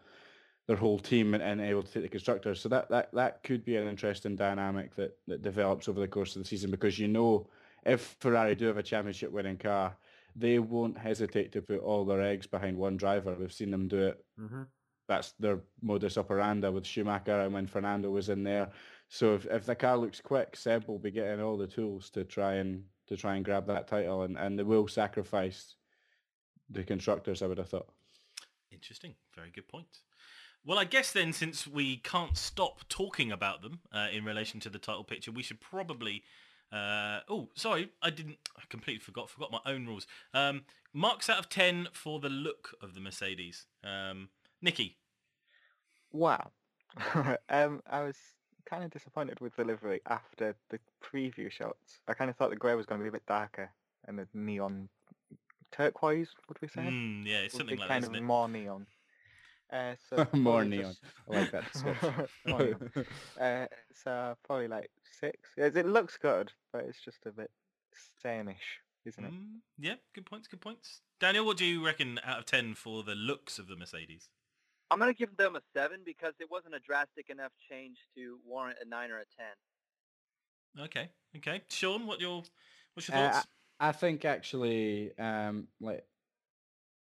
their 0.67 0.77
whole 0.77 0.99
team, 0.99 1.35
and, 1.35 1.43
and 1.43 1.61
able 1.61 1.83
to 1.83 1.93
take 1.93 2.03
the 2.05 2.09
constructors. 2.09 2.61
So 2.61 2.69
that, 2.71 2.89
that 2.91 3.13
that 3.13 3.43
could 3.43 3.65
be 3.65 3.77
an 3.77 3.87
interesting 3.89 4.37
dynamic 4.37 4.95
that 4.97 5.17
that 5.27 5.43
develops 5.43 5.89
over 5.89 6.01
the 6.01 6.09
course 6.09 6.37
of 6.37 6.43
the 6.43 6.49
season 6.49 6.71
because 6.71 6.99
you 6.99 7.09
know 7.09 7.49
if 7.85 8.17
Ferrari 8.21 8.55
do 8.55 8.67
have 8.67 8.79
a 8.79 8.83
championship 8.83 9.31
winning 9.31 9.59
car, 9.59 9.95
they 10.35 10.59
won't 10.59 10.97
hesitate 10.97 11.53
to 11.53 11.61
put 11.63 11.81
all 11.81 12.05
their 12.05 12.23
eggs 12.23 12.47
behind 12.47 12.77
one 12.79 12.97
driver. 12.97 13.37
We've 13.39 13.53
seen 13.53 13.71
them 13.71 13.89
do 13.89 14.07
it 14.07 14.25
Mm-hmm. 14.41 14.63
that's 15.07 15.33
their 15.39 15.61
modus 15.83 16.17
operandi 16.17 16.69
with 16.71 16.87
Schumacher 16.87 17.41
and 17.41 17.53
when 17.53 17.67
Fernando 17.67 18.11
was 18.11 18.31
in 18.31 18.43
there. 18.43 18.71
So 19.09 19.35
if, 19.35 19.45
if 19.47 19.67
the 19.67 19.75
car 19.75 19.99
looks 19.99 20.21
quick, 20.23 20.57
Seb 20.57 20.89
will 20.89 20.99
be 20.99 21.11
getting 21.11 21.43
all 21.43 21.59
the 21.59 21.67
tools 21.67 22.09
to 22.11 22.25
try 22.25 22.55
and 22.55 22.85
to 23.07 23.17
try 23.19 23.37
and 23.37 23.45
grab 23.45 23.67
that 23.67 23.87
title, 23.87 24.23
and, 24.23 24.39
and 24.39 24.59
they 24.59 24.63
will 24.63 24.89
sacrifice 24.89 25.75
the 26.71 26.83
constructors. 26.83 27.43
I 27.43 27.47
would 27.49 27.59
have 27.59 27.69
thought. 27.69 27.91
Interesting. 28.73 29.15
Very 29.37 29.51
good 29.51 29.69
point. 29.69 29.99
Well, 30.67 30.79
I 30.79 30.85
guess 30.85 31.13
then, 31.13 31.33
since 31.33 31.67
we 31.67 31.99
can't 31.99 32.37
stop 32.39 32.89
talking 32.89 33.31
about 33.31 33.61
them 33.63 33.81
uh, 33.93 34.09
in 34.13 34.25
relation 34.25 34.61
to 34.61 34.71
the 34.71 34.79
title 34.79 35.05
picture, 35.05 35.31
we 35.31 35.43
should 35.43 35.61
probably. 35.61 36.23
Uh, 36.73 37.21
oh, 37.29 37.51
sorry, 37.55 37.91
I 38.03 38.11
didn't. 38.11 38.39
I 38.57 38.63
completely 38.69 39.01
forgot. 39.01 39.29
Forgot 39.29 39.53
my 39.53 39.61
own 39.67 39.87
rules. 39.87 40.07
Um, 40.33 40.63
marks 40.93 41.29
out 41.29 41.39
of 41.39 41.49
ten 41.49 41.89
for 41.93 42.19
the 42.19 42.31
look 42.31 42.75
of 42.83 42.95
the 42.95 43.01
Mercedes. 43.01 43.67
Um, 43.85 44.31
Nikki. 44.63 44.97
Wow. 46.13 46.53
um, 47.49 47.83
I 47.91 48.03
was 48.03 48.17
kind 48.65 48.85
of 48.85 48.91
disappointed 48.91 49.41
with 49.41 49.55
the 49.57 49.65
livery 49.65 50.01
after 50.09 50.57
the 50.71 50.79
preview 51.03 51.51
shots. 51.51 52.01
I 52.09 52.15
kind 52.15 52.31
of 52.31 52.37
thought 52.37 52.51
the 52.51 52.57
grey 52.57 52.75
was 52.75 52.87
going 52.87 53.01
to 53.01 53.03
be 53.03 53.09
a 53.09 53.13
bit 53.13 53.27
darker 53.27 53.71
and 54.07 54.19
the 54.19 54.27
neon 54.33 54.89
turquoise, 55.73 56.29
would 56.49 56.61
we 56.61 56.69
say? 56.69 56.83
Mm, 56.83 57.27
yeah, 57.27 57.39
it's 57.39 57.57
something 57.57 57.79
like 57.79 57.89
that, 57.89 57.95
kind 57.95 58.05
isn't 58.05 58.17
of 58.17 58.23
more 58.23 58.49
neon. 58.49 58.87
Uh, 59.75 59.95
so 60.09 60.27
More 60.33 60.65
neon. 60.65 60.85
just- 60.93 61.01
I 61.31 61.37
like 61.41 61.51
that 61.51 61.73
description. 61.73 62.15
More 62.47 62.59
neon. 62.63 62.91
Uh, 63.41 63.67
so 63.93 64.37
probably 64.45 64.69
like 64.69 64.91
six. 65.21 65.37
Yes, 65.57 65.75
It 65.75 65.87
looks 65.87 66.17
good, 66.17 66.53
but 66.73 66.85
it's 66.85 67.01
just 67.05 67.27
a 67.27 67.33
bit 67.33 67.51
sameish, 68.25 68.55
isn't 69.05 69.25
it? 69.25 69.33
Mm, 69.33 69.59
yeah, 69.79 69.95
good 70.15 70.27
points. 70.27 70.47
Good 70.49 70.61
points. 70.61 71.01
Daniel, 71.21 71.45
what 71.45 71.57
do 71.57 71.65
you 71.65 71.85
reckon 71.85 72.21
out 72.25 72.39
of 72.39 72.47
ten 72.47 72.75
for 72.75 73.03
the 73.03 73.15
looks 73.15 73.59
of 73.59 73.67
the 73.67 73.77
Mercedes? 73.77 74.29
I'm 74.91 74.99
going 75.01 75.13
to 75.13 75.17
give 75.19 75.37
them 75.37 75.57
a 75.57 75.63
7 75.73 76.01
because 76.05 76.35
it 76.39 76.49
wasn't 76.51 76.75
a 76.75 76.79
drastic 76.79 77.29
enough 77.31 77.53
change 77.71 77.97
to 78.15 78.39
warrant 78.45 78.77
a 78.85 78.89
9 78.89 79.11
or 79.11 79.17
a 79.19 79.25
10. 80.77 80.85
Okay, 80.85 81.09
okay. 81.39 81.63
Sean, 81.69 82.07
what 82.07 82.21
your 82.21 82.43
what's 82.93 83.09
your 83.09 83.17
Uh, 83.17 83.33
thoughts? 83.33 83.47
I 83.81 83.93
think 83.93 84.25
actually, 84.25 85.17
um, 85.19 85.67
like 85.81 86.05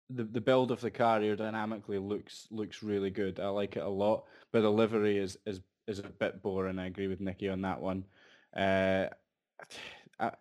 the 0.09 0.24
the 0.24 0.41
build 0.41 0.71
of 0.71 0.81
the 0.81 0.91
car 0.91 1.19
aerodynamically 1.19 2.05
looks 2.05 2.47
looks 2.51 2.83
really 2.83 3.09
good. 3.09 3.39
I 3.39 3.50
like 3.50 3.75
it 3.75 3.83
a 3.83 3.89
lot, 3.89 4.25
but 4.51 4.62
the 4.62 4.71
livery 4.71 5.17
is 5.17 5.38
is 5.45 5.62
is 5.88 6.00
a 6.00 6.03
bit 6.03 6.41
boring. 6.41 6.79
I 6.79 6.88
agree 6.88 7.07
with 7.07 7.21
Nicky 7.21 7.50
on 7.50 7.62
that 7.62 7.81
one. 7.81 8.05
Uh, 8.55 9.07
I, 10.19 10.31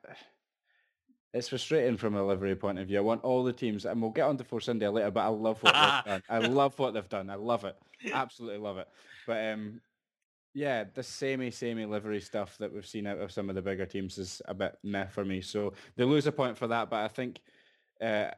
it's 1.32 1.48
frustrating 1.48 1.96
from 1.96 2.14
a 2.14 2.24
livery 2.24 2.54
point 2.54 2.78
of 2.78 2.86
view. 2.86 2.98
I 2.98 3.00
want 3.00 3.24
all 3.24 3.42
the 3.42 3.52
teams, 3.52 3.86
and 3.86 4.00
we'll 4.00 4.12
get 4.12 4.28
on 4.28 4.36
to 4.36 4.44
Force 4.44 4.68
India 4.68 4.90
later. 4.90 5.10
But 5.10 5.24
I 5.24 5.28
love 5.28 5.60
what 5.62 5.74
they've 5.74 6.04
done. 6.12 6.22
I 6.28 6.38
love 6.38 6.78
what 6.78 6.94
they've 6.94 7.08
done. 7.08 7.28
I 7.28 7.34
love 7.34 7.64
it. 7.64 7.76
Absolutely 8.12 8.58
love 8.58 8.78
it. 8.78 8.88
But 9.26 9.52
um, 9.52 9.80
yeah, 10.54 10.84
the 10.94 11.02
samey, 11.02 11.50
samey 11.50 11.86
livery 11.86 12.20
stuff 12.20 12.56
that 12.58 12.72
we've 12.72 12.86
seen 12.86 13.08
out 13.08 13.18
of 13.18 13.32
some 13.32 13.48
of 13.48 13.56
the 13.56 13.62
bigger 13.62 13.84
teams 13.84 14.16
is 14.18 14.40
a 14.46 14.54
bit 14.54 14.78
meh 14.84 15.06
for 15.06 15.24
me. 15.24 15.40
So 15.40 15.72
they 15.96 16.04
lose 16.04 16.28
a 16.28 16.32
point 16.32 16.56
for 16.56 16.68
that, 16.68 16.88
but 16.88 17.00
I 17.00 17.08
think 17.08 17.40
uh, 18.00 18.30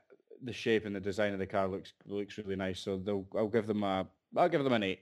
the 0.42 0.52
shape 0.52 0.86
and 0.86 0.94
the 0.94 1.00
design 1.00 1.32
of 1.32 1.38
the 1.38 1.46
car 1.46 1.68
looks 1.68 1.92
looks 2.06 2.38
really 2.38 2.56
nice. 2.56 2.80
So 2.80 2.98
they'll, 2.98 3.26
I'll 3.36 3.48
give 3.48 3.66
them 3.66 3.82
a 3.82 4.06
I'll 4.36 4.48
give 4.48 4.64
them 4.64 4.72
an 4.72 4.82
eight. 4.82 5.00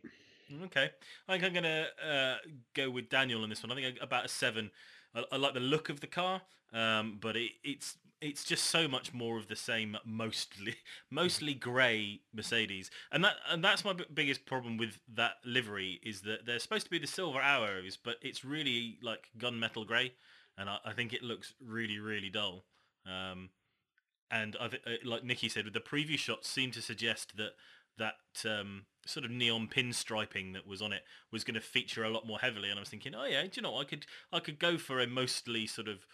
Okay, 0.64 0.90
I 1.28 1.32
think 1.32 1.44
I'm 1.44 1.54
gonna 1.54 1.86
uh, 2.06 2.36
go 2.74 2.90
with 2.90 3.08
Daniel 3.08 3.42
on 3.42 3.48
this 3.48 3.62
one. 3.62 3.72
I 3.72 3.74
think 3.76 3.98
about 4.00 4.24
a 4.26 4.28
seven. 4.28 4.70
I, 5.14 5.24
I 5.32 5.36
like 5.36 5.54
the 5.54 5.60
look 5.60 5.88
of 5.88 6.00
the 6.00 6.06
car, 6.06 6.42
um, 6.72 7.18
but 7.20 7.36
it, 7.36 7.52
it's 7.62 7.96
it's 8.20 8.44
just 8.44 8.64
so 8.66 8.88
much 8.88 9.12
more 9.12 9.36
of 9.38 9.48
the 9.48 9.56
same, 9.56 9.96
mostly 10.04 10.76
mostly 11.10 11.54
grey 11.54 12.20
Mercedes, 12.32 12.90
and 13.12 13.24
that 13.24 13.36
and 13.48 13.64
that's 13.64 13.84
my 13.84 13.92
b- 13.92 14.04
biggest 14.12 14.46
problem 14.46 14.76
with 14.76 14.98
that 15.14 15.34
livery 15.44 16.00
is 16.02 16.22
that 16.22 16.46
they're 16.46 16.58
supposed 16.58 16.84
to 16.84 16.90
be 16.90 16.98
the 16.98 17.06
silver 17.06 17.40
arrows, 17.40 17.96
but 18.02 18.16
it's 18.22 18.44
really 18.44 18.98
like 19.02 19.28
gunmetal 19.38 19.86
grey, 19.86 20.12
and 20.56 20.68
I, 20.68 20.78
I 20.84 20.92
think 20.92 21.12
it 21.12 21.22
looks 21.22 21.54
really 21.60 21.98
really 21.98 22.30
dull. 22.30 22.64
Um, 23.06 23.50
and 24.34 24.56
I, 24.60 24.68
thi- 24.68 24.78
uh, 24.84 24.96
like 25.04 25.22
Nikki 25.22 25.48
said, 25.48 25.66
the 25.72 25.80
preview 25.80 26.18
shots 26.18 26.48
seem 26.48 26.72
to 26.72 26.82
suggest 26.82 27.36
that 27.36 27.52
that 27.96 28.50
um, 28.50 28.86
sort 29.06 29.24
of 29.24 29.30
neon 29.30 29.68
pinstriping 29.68 30.52
that 30.54 30.66
was 30.66 30.82
on 30.82 30.92
it 30.92 31.02
was 31.30 31.44
going 31.44 31.54
to 31.54 31.60
feature 31.60 32.02
a 32.02 32.10
lot 32.10 32.26
more 32.26 32.40
heavily. 32.40 32.68
And 32.68 32.76
I 32.76 32.82
was 32.82 32.88
thinking, 32.88 33.14
oh 33.14 33.24
yeah, 33.24 33.42
do 33.42 33.50
you 33.54 33.62
know, 33.62 33.78
I 33.78 33.84
could 33.84 34.06
I 34.32 34.40
could 34.40 34.58
go 34.58 34.76
for 34.76 35.00
a 35.00 35.06
mostly 35.06 35.68
sort 35.68 35.86
of 35.86 36.04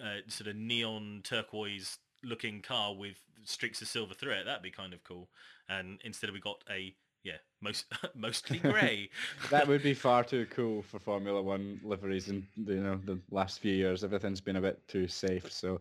uh, 0.00 0.20
sort 0.28 0.48
of 0.48 0.54
neon 0.54 1.22
turquoise 1.24 1.98
looking 2.22 2.62
car 2.62 2.94
with 2.94 3.16
streaks 3.44 3.82
of 3.82 3.88
silver 3.88 4.14
through 4.14 4.32
it. 4.32 4.44
That'd 4.44 4.62
be 4.62 4.70
kind 4.70 4.94
of 4.94 5.02
cool. 5.02 5.28
And 5.68 6.00
instead 6.04 6.30
we 6.30 6.38
got 6.40 6.62
a 6.70 6.94
yeah 7.24 7.38
most 7.60 7.86
mostly 8.14 8.58
grey. 8.60 9.10
That 9.50 9.66
would 9.66 9.82
be 9.82 9.94
far 9.94 10.22
too 10.22 10.46
cool 10.50 10.82
for 10.82 11.00
Formula 11.00 11.42
One 11.42 11.80
liveries 11.82 12.28
in 12.28 12.46
you 12.54 12.76
know 12.76 13.00
the 13.04 13.18
last 13.32 13.58
few 13.58 13.74
years. 13.74 14.04
Everything's 14.04 14.40
been 14.40 14.56
a 14.56 14.60
bit 14.60 14.86
too 14.86 15.08
safe. 15.08 15.50
So 15.50 15.80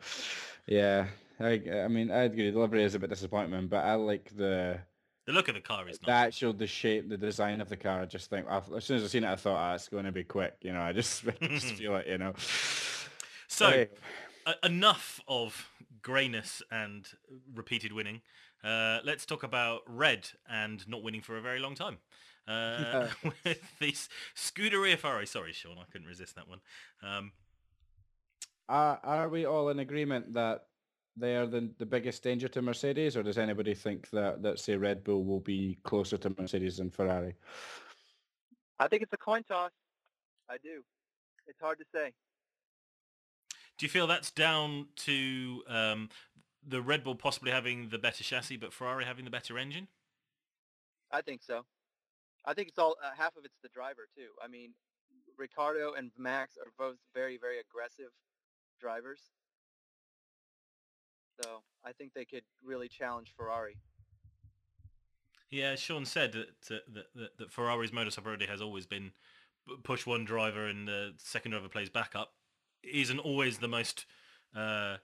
yeah, 0.65 1.05
I 1.39 1.62
I 1.84 1.88
mean 1.88 2.12
I 2.12 2.24
agree. 2.24 2.50
The 2.51 2.60
livery 2.60 2.84
is 2.84 2.96
a 2.96 3.00
bit 3.00 3.10
disappointment, 3.10 3.70
but 3.70 3.86
I 3.86 3.96
like 3.96 4.36
the 4.36 4.79
the 5.25 5.34
look 5.34 5.48
of 5.50 5.56
the 5.56 5.62
car 5.62 5.88
is 5.89 6.00
the 6.00 6.08
nice. 6.08 6.15
actual 6.27 6.53
the 6.53 6.67
shape, 6.67 7.10
the 7.10 7.17
design 7.17 7.62
of 7.62 7.70
the 7.70 7.77
car. 7.77 8.01
I 8.01 8.06
just 8.06 8.29
think 8.29 8.48
as 8.50 8.86
soon 8.86 8.98
as 8.98 9.03
I 9.03 9.08
seen 9.08 9.24
it, 9.24 9.29
I 9.29 9.36
thought, 9.36 9.58
ah, 9.58 9.74
it's 9.75 9.89
going 9.89 10.06
to 10.06 10.12
be 10.12 10.24
quick. 10.24 10.56
You 10.62 10.74
know, 10.74 10.82
I 10.82 10.94
just 10.94 11.24
I 11.41 11.48
just 11.48 11.74
feel 11.75 11.96
it. 11.98 12.08
You 12.08 12.17
know. 12.17 12.34
So 13.48 13.70
Hey. 13.70 13.89
uh, 14.46 14.53
enough 14.63 15.20
of 15.27 15.70
greyness 16.01 16.62
and 16.72 17.08
repeated 17.53 17.91
winning. 17.94 18.22
Uh, 18.63 19.00
let's 19.03 19.25
talk 19.25 19.44
about 19.44 19.82
red 19.88 20.29
and 20.50 20.88
not 20.88 21.03
winning 21.03 21.22
for 21.22 21.38
a 21.38 21.41
very 21.41 21.60
long 21.60 21.75
time. 21.75 21.98
Uh, 22.48 23.08
with 23.46 23.62
this 23.79 24.08
Scuderia 24.36 24.98
Ferrari. 24.98 25.27
Sorry, 25.27 25.51
Sean, 25.51 25.77
I 25.77 25.84
couldn't 25.91 26.08
resist 26.08 26.36
that 26.36 26.48
one. 26.48 26.62
Um, 27.03 27.34
Are 28.70 29.00
are 29.03 29.29
we 29.29 29.46
all 29.46 29.70
in 29.70 29.79
agreement 29.79 30.34
that 30.34 30.65
they 31.17 31.36
are 31.36 31.45
the 31.45 31.69
the 31.77 31.86
biggest 31.86 32.24
danger 32.24 32.47
to 32.50 32.62
Mercedes, 32.62 33.17
or 33.17 33.24
does 33.24 33.38
anybody 33.38 33.74
think 33.74 34.09
that 34.12 34.41
that 34.43 34.59
say 34.59 34.75
Red 34.75 35.03
Bull 35.03 35.24
will 35.24 35.39
be 35.39 35.77
closer 35.83 36.17
to 36.17 36.36
Mercedes 36.38 36.77
than 36.77 36.89
Ferrari? 36.89 37.36
I 38.79 38.88
think 38.88 39.01
it's 39.01 39.13
a 39.13 39.17
coin 39.17 39.43
toss. 39.43 39.71
I 40.50 40.57
do. 40.57 40.83
It's 41.47 41.59
hard 41.59 41.79
to 41.79 41.86
say. 41.93 42.13
Do 43.77 43.86
you 43.86 43.89
feel 43.89 44.07
that's 44.07 44.31
down 44.31 44.88
to 44.97 45.63
um, 45.67 46.09
the 46.65 46.81
Red 46.81 47.03
Bull 47.03 47.15
possibly 47.15 47.51
having 47.51 47.89
the 47.89 47.97
better 47.97 48.24
chassis, 48.24 48.57
but 48.57 48.74
Ferrari 48.74 49.05
having 49.05 49.25
the 49.25 49.31
better 49.31 49.57
engine? 49.57 49.88
I 51.12 51.21
think 51.21 51.41
so. 51.43 51.65
I 52.45 52.53
think 52.53 52.69
it's 52.69 52.79
all 52.79 52.95
uh, 53.03 53.12
half 53.17 53.36
of 53.36 53.45
it's 53.45 53.57
the 53.62 53.69
driver 53.69 54.07
too. 54.15 54.29
I 54.43 54.47
mean, 54.47 54.71
Ricciardo 55.38 55.93
and 55.93 56.12
Max 56.17 56.57
are 56.57 56.71
both 56.77 56.97
very 57.13 57.38
very 57.38 57.59
aggressive 57.59 58.12
drivers. 58.79 59.21
So 61.44 61.62
I 61.86 61.91
think 61.91 62.13
they 62.13 62.25
could 62.25 62.44
really 62.63 62.88
challenge 62.88 63.34
Ferrari. 63.38 63.77
Yeah, 65.50 65.75
Sean 65.75 66.06
said 66.06 66.34
that 66.34 66.75
uh, 66.75 66.79
that, 66.94 67.06
that, 67.15 67.38
that 67.38 67.51
Ferrari's 67.51 67.94
modus 67.94 68.17
operandi 68.17 68.46
has 68.48 68.62
always 68.62 68.86
been 68.86 69.12
push 69.84 70.06
one 70.06 70.25
driver 70.25 70.65
and 70.67 70.88
the 70.88 71.13
second 71.17 71.51
driver 71.51 71.70
plays 71.70 71.89
backup. 71.89 72.34
Isn't 72.84 73.20
always 73.20 73.58
the 73.60 73.67
most 73.67 74.06
uh, 74.56 74.98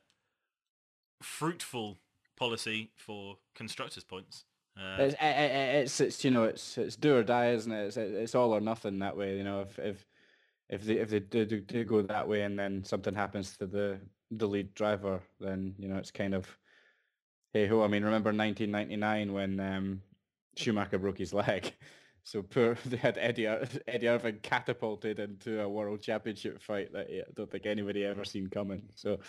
fruitful 1.22 1.98
policy 2.38 2.92
for 2.96 3.38
constructors' 3.56 4.04
points. 4.04 4.46
Uh, 4.78 5.04
It's, 5.04 5.16
i- 5.22 5.25
i- 5.25 5.30
i- 5.30 5.72
it's 5.82 6.00
it's 6.02 6.24
you 6.25 6.32
know 6.32 6.44
it's 6.46 6.78
it's 6.78 6.96
do 6.96 7.16
or 7.16 7.24
die, 7.24 7.52
isn't 7.52 7.72
it? 7.72 7.86
It's 7.88 7.98
it's 7.98 8.36
all 8.36 8.52
or 8.52 8.62
nothing 8.62 9.00
that 9.00 9.16
way. 9.16 9.38
You 9.38 9.44
know, 9.44 9.62
if 9.62 9.78
if 9.80 10.06
if 10.70 10.84
they 10.84 10.96
if 10.98 11.10
they 11.10 11.20
do, 11.20 11.46
do, 11.46 11.62
do 11.62 11.84
go 11.84 12.02
that 12.02 12.28
way 12.28 12.42
and 12.42 12.58
then 12.58 12.84
something 12.84 13.13
happens 13.13 13.56
to 13.58 13.68
the 13.68 14.00
the 14.32 14.48
lead 14.48 14.74
driver, 14.74 15.22
then 15.39 15.75
you 15.77 15.88
know 15.88 15.98
it's 15.98 16.12
kind 16.12 16.34
of 16.34 16.48
hey 17.53 17.68
ho. 17.68 17.84
I 17.84 17.88
mean, 17.88 18.03
remember 18.03 18.30
1999 18.30 19.34
when 19.34 19.60
um, 19.60 20.01
Schumacher 20.56 21.00
broke 21.00 21.18
his 21.18 21.34
leg. 21.34 21.74
So 22.25 22.42
poor, 22.42 22.77
they 22.86 22.96
had 22.96 23.18
Eddie 23.18 23.48
Eddie 23.88 24.08
Irvine 24.08 24.39
catapulted 24.42 25.20
into 25.20 25.62
a 25.62 25.68
world 25.68 26.01
championship 26.01 26.62
fight 26.62 26.94
that 26.94 27.08
I 27.10 27.24
don't 27.36 27.51
think 27.51 27.65
anybody 27.65 28.06
ever 28.06 28.24
seen 28.24 28.48
coming. 28.48 28.84
So 28.96 29.20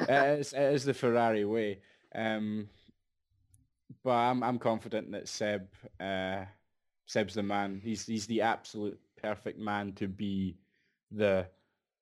it 0.00 0.52
is 0.54 0.84
the 0.84 0.94
Ferrari 0.94 1.44
way. 1.44 1.80
Um, 2.14 2.68
but 4.04 4.12
I'm 4.12 4.42
I'm 4.42 4.58
confident 4.58 5.10
that 5.12 5.28
Seb 5.28 5.68
uh, 6.00 6.44
Seb's 7.06 7.34
the 7.34 7.42
man. 7.42 7.80
He's 7.82 8.06
he's 8.06 8.26
the 8.26 8.42
absolute 8.42 9.00
perfect 9.20 9.58
man 9.58 9.92
to 9.94 10.08
be 10.08 10.56
the 11.10 11.48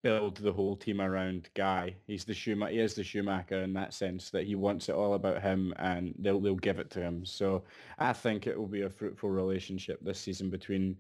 build 0.07 0.37
the 0.37 0.53
whole 0.53 0.77
team 0.77 1.01
around 1.01 1.49
guy. 1.55 1.95
He's 2.07 2.25
the 2.25 2.35
Schumacher. 2.35 2.73
He 2.73 2.79
is 2.81 2.95
the 2.95 3.05
Schumacher 3.05 3.63
in 3.63 3.73
that 3.75 3.93
sense 3.93 4.31
that 4.31 4.47
he 4.47 4.55
wants 4.55 4.89
it 4.89 4.95
all 4.95 5.15
about 5.15 5.43
him, 5.43 5.75
and 5.79 6.15
they'll 6.19 6.41
they'll 6.41 6.55
give 6.55 6.79
it 6.79 6.91
to 6.91 7.01
him. 7.01 7.25
So 7.25 7.65
I 7.99 8.13
think 8.13 8.47
it 8.47 8.59
will 8.59 8.69
be 8.69 8.83
a 8.83 8.91
fruitful 8.91 9.31
relationship 9.31 10.01
this 10.03 10.21
season 10.21 10.51
between 10.51 10.97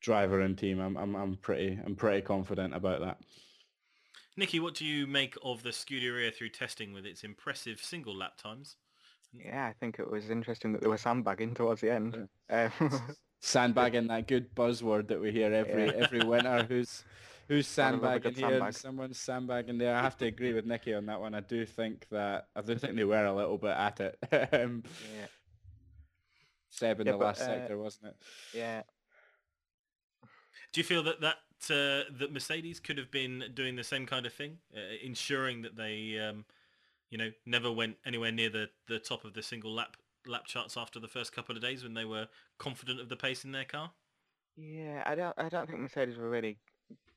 driver 0.00 0.40
and 0.40 0.56
team. 0.58 0.80
I'm 0.80 0.96
I'm 0.96 1.14
I'm 1.14 1.36
pretty 1.36 1.78
I'm 1.84 1.96
pretty 1.96 2.22
confident 2.22 2.74
about 2.74 3.00
that. 3.00 3.18
Nikki, 4.36 4.60
what 4.60 4.74
do 4.74 4.84
you 4.84 5.06
make 5.06 5.36
of 5.42 5.62
the 5.62 5.70
Scuderia 5.70 6.32
through 6.32 6.50
testing 6.50 6.92
with 6.92 7.04
its 7.04 7.24
impressive 7.24 7.80
single 7.80 8.16
lap 8.16 8.36
times? 8.36 8.76
Yeah, 9.32 9.66
I 9.66 9.74
think 9.78 9.98
it 9.98 10.10
was 10.10 10.30
interesting 10.30 10.72
that 10.72 10.80
they 10.80 10.88
were 10.88 10.96
sandbagging 10.96 11.54
towards 11.54 11.80
the 11.80 11.92
end. 11.92 12.28
Um, 12.48 12.70
Sandbagging 13.40 14.08
that 14.08 14.26
good 14.26 14.52
buzzword 14.54 15.08
that 15.08 15.20
we 15.20 15.30
hear 15.30 15.52
every 15.52 15.86
Yeah. 15.86 15.92
every 15.92 16.24
winter. 16.24 16.64
Who's 16.64 17.04
who's 17.48 17.66
Gotta 17.78 17.98
love 17.98 18.16
a 18.16 18.20
sandbagging 18.20 18.22
good 18.22 18.36
here? 18.36 18.60
and 18.60 18.70
sandbag. 18.70 18.74
Someone's 18.74 19.18
sandbagging 19.20 19.78
there. 19.78 19.96
I 19.96 20.02
have 20.02 20.16
to 20.18 20.26
agree 20.26 20.52
with 20.54 20.66
Nicky 20.66 20.94
on 20.94 21.06
that 21.06 21.20
one. 21.20 21.34
I 21.34 21.40
do 21.40 21.66
think 21.66 22.08
that 22.10 22.48
I 22.56 22.62
do 22.62 22.76
think 22.76 22.96
they 22.96 23.04
were 23.04 23.24
a 23.26 23.34
little 23.34 23.58
bit 23.58 23.70
at 23.76 24.00
it. 24.00 24.18
um, 24.54 24.84
yeah, 25.00 25.26
Seb 26.70 27.00
in 27.00 27.06
Yeah, 27.06 27.12
the 27.12 27.18
but, 27.18 27.24
last 27.26 27.42
uh, 27.42 27.46
sector, 27.46 27.78
wasn't 27.78 28.06
it? 28.08 28.16
yeah. 28.52 28.82
Do 30.72 30.80
you 30.80 30.84
feel 30.84 31.02
that 31.04 31.20
that 31.20 31.36
uh, 31.70 32.10
that 32.18 32.32
Mercedes 32.32 32.80
could 32.80 32.98
have 32.98 33.10
been 33.10 33.44
doing 33.54 33.76
the 33.76 33.84
same 33.84 34.06
kind 34.06 34.26
of 34.26 34.32
thing, 34.32 34.58
uh, 34.76 34.80
ensuring 35.02 35.62
that 35.62 35.76
they, 35.76 36.18
um, 36.18 36.44
you 37.10 37.18
know, 37.18 37.30
never 37.46 37.72
went 37.72 37.96
anywhere 38.04 38.32
near 38.32 38.50
the, 38.50 38.68
the 38.86 38.98
top 38.98 39.24
of 39.24 39.34
the 39.34 39.42
single 39.42 39.72
lap 39.74 39.96
lap 40.26 40.44
charts 40.46 40.76
after 40.76 41.00
the 41.00 41.08
first 41.08 41.32
couple 41.32 41.56
of 41.56 41.62
days 41.62 41.82
when 41.82 41.94
they 41.94 42.04
were 42.04 42.28
confident 42.58 43.00
of 43.00 43.08
the 43.08 43.16
pace 43.16 43.44
in 43.44 43.52
their 43.52 43.64
car? 43.64 43.92
Yeah, 44.56 45.02
I 45.06 45.14
don't. 45.14 45.34
I 45.38 45.48
don't 45.48 45.66
think 45.68 45.80
Mercedes 45.80 46.18
were 46.18 46.28
really 46.30 46.58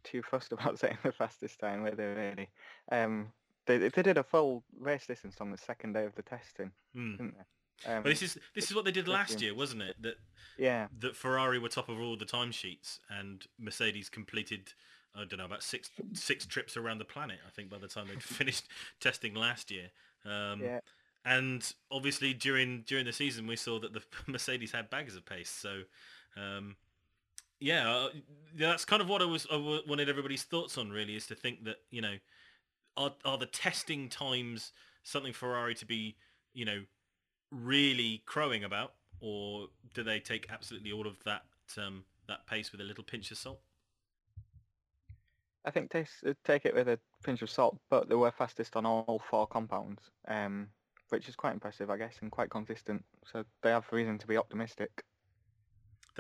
too 0.03 0.22
fussed 0.22 0.51
about 0.51 0.79
setting 0.79 0.98
the 1.03 1.12
fastest 1.12 1.60
time, 1.60 1.81
were 1.84 1.91
they? 1.91 2.05
Really? 2.05 2.50
Um, 2.91 3.31
they 3.65 3.77
they 3.77 4.01
did 4.01 4.18
a 4.18 4.24
full 4.24 4.64
race 4.79 5.05
distance 5.05 5.37
on 5.40 5.51
the 5.51 5.57
second 5.57 5.94
day 5.94 6.05
of 6.05 6.16
the 6.16 6.24
testing, 6.24 6.72
Hmm. 6.94 7.11
didn't 7.11 7.35
they? 7.37 7.92
Um, 7.92 8.03
But 8.03 8.09
this 8.09 8.22
is 8.22 8.37
this 8.53 8.70
is 8.70 8.75
what 8.75 8.85
they 8.85 8.92
did 8.92 9.07
last 9.07 9.42
year, 9.42 9.55
wasn't 9.55 9.81
it? 9.83 9.96
That 10.01 10.16
yeah, 10.57 10.87
that 11.00 11.16
Ferrari 11.16 11.57
were 11.59 11.70
top 11.70 11.90
of 11.90 12.00
all 12.00 12.16
the 12.16 12.25
timesheets 12.25 13.00
and 13.09 13.46
Mercedes 13.59 14.09
completed 14.09 14.74
I 15.16 15.25
don't 15.25 15.37
know 15.40 15.46
about 15.46 15.64
six 15.64 15.90
six 16.14 16.46
trips 16.46 16.77
around 16.77 17.00
the 17.00 17.05
planet. 17.05 17.40
I 17.46 17.50
think 17.50 17.70
by 17.70 17.77
the 17.77 17.87
time 17.87 18.07
they'd 18.07 18.22
finished 18.42 18.68
testing 19.00 19.33
last 19.33 19.72
year. 19.72 19.90
Um, 20.25 20.61
yeah, 20.61 20.79
and 21.25 21.74
obviously 21.90 22.33
during 22.33 22.81
during 22.83 23.05
the 23.05 23.14
season 23.14 23.48
we 23.48 23.55
saw 23.55 23.79
that 23.79 23.94
the 23.94 24.01
Mercedes 24.27 24.72
had 24.72 24.90
bags 24.90 25.16
of 25.16 25.25
pace. 25.25 25.50
So 25.50 25.81
um, 26.37 26.75
yeah, 27.62 27.90
uh, 27.90 28.10
that's 28.58 28.84
kind 28.84 29.02
of 29.02 29.08
what 29.08 29.22
I 29.22 29.26
was 29.26 29.48
I 29.52 29.56
wanted 29.88 30.10
everybody's 30.10 30.44
thoughts 30.44 30.78
on. 30.78 30.90
Really, 30.90 31.16
is 31.16 31.28
to 31.28 31.36
think 31.36 31.64
that 31.66 31.78
you 31.92 32.02
know 32.02 32.16
are 32.98 33.14
are 33.24 33.38
the 33.38 33.46
testing 33.46 34.10
times 34.10 34.74
something 35.04 35.32
Ferrari 35.32 35.76
to 35.76 35.86
be 35.86 36.18
you 36.54 36.66
know 36.66 36.82
really 37.52 38.24
crowing 38.26 38.64
about, 38.64 38.94
or 39.20 39.68
do 39.94 40.04
they 40.04 40.20
take 40.20 40.48
absolutely 40.52 40.92
all 40.92 41.06
of 41.06 41.24
that 41.24 41.44
um, 41.78 42.04
that 42.28 42.48
pace 42.48 42.72
with 42.72 42.82
a 42.82 42.84
little 42.84 43.04
pinch 43.04 43.30
of 43.30 43.38
salt? 43.38 43.60
I 45.64 45.70
think 45.70 45.92
take 45.92 46.08
take 46.44 46.66
it 46.66 46.74
with 46.74 46.90
a 46.90 47.00
pinch 47.24 47.44
of 47.44 47.50
salt, 47.52 47.78
but 47.92 48.10
they 48.10 48.16
were 48.16 48.32
fastest 48.32 48.76
on 48.76 48.88
all 48.88 49.22
four 49.30 49.46
compounds, 49.46 50.02
um, 50.28 50.70
which 51.10 51.30
is 51.30 51.36
quite 51.36 51.54
impressive, 51.54 51.92
I 51.92 51.98
guess, 51.98 52.18
and 52.22 52.32
quite 52.32 52.50
consistent. 52.50 53.06
So 53.32 53.44
they 53.62 53.70
have 53.70 53.86
reason 53.92 54.18
to 54.18 54.26
be 54.26 54.38
optimistic. 54.38 55.04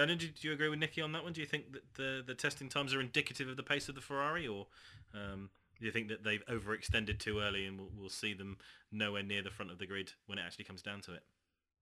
Daniel, 0.01 0.17
do, 0.17 0.27
do 0.29 0.47
you 0.47 0.53
agree 0.55 0.67
with 0.67 0.79
Nicky 0.79 0.99
on 0.99 1.11
that 1.11 1.23
one? 1.23 1.31
Do 1.31 1.41
you 1.41 1.47
think 1.47 1.73
that 1.73 1.93
the 1.93 2.23
the 2.25 2.33
testing 2.33 2.69
times 2.69 2.95
are 2.95 2.99
indicative 2.99 3.47
of 3.47 3.55
the 3.55 3.61
pace 3.61 3.87
of 3.87 3.93
the 3.93 4.01
Ferrari, 4.01 4.47
or 4.47 4.65
um, 5.13 5.51
do 5.79 5.85
you 5.85 5.91
think 5.91 6.07
that 6.07 6.23
they've 6.23 6.43
overextended 6.47 7.19
too 7.19 7.39
early 7.39 7.67
and 7.67 7.77
we'll, 7.77 7.89
we'll 7.95 8.09
see 8.09 8.33
them 8.33 8.57
nowhere 8.91 9.21
near 9.21 9.43
the 9.43 9.51
front 9.51 9.71
of 9.71 9.77
the 9.77 9.85
grid 9.85 10.13
when 10.25 10.39
it 10.39 10.41
actually 10.43 10.65
comes 10.65 10.81
down 10.81 11.01
to 11.01 11.13
it? 11.13 11.21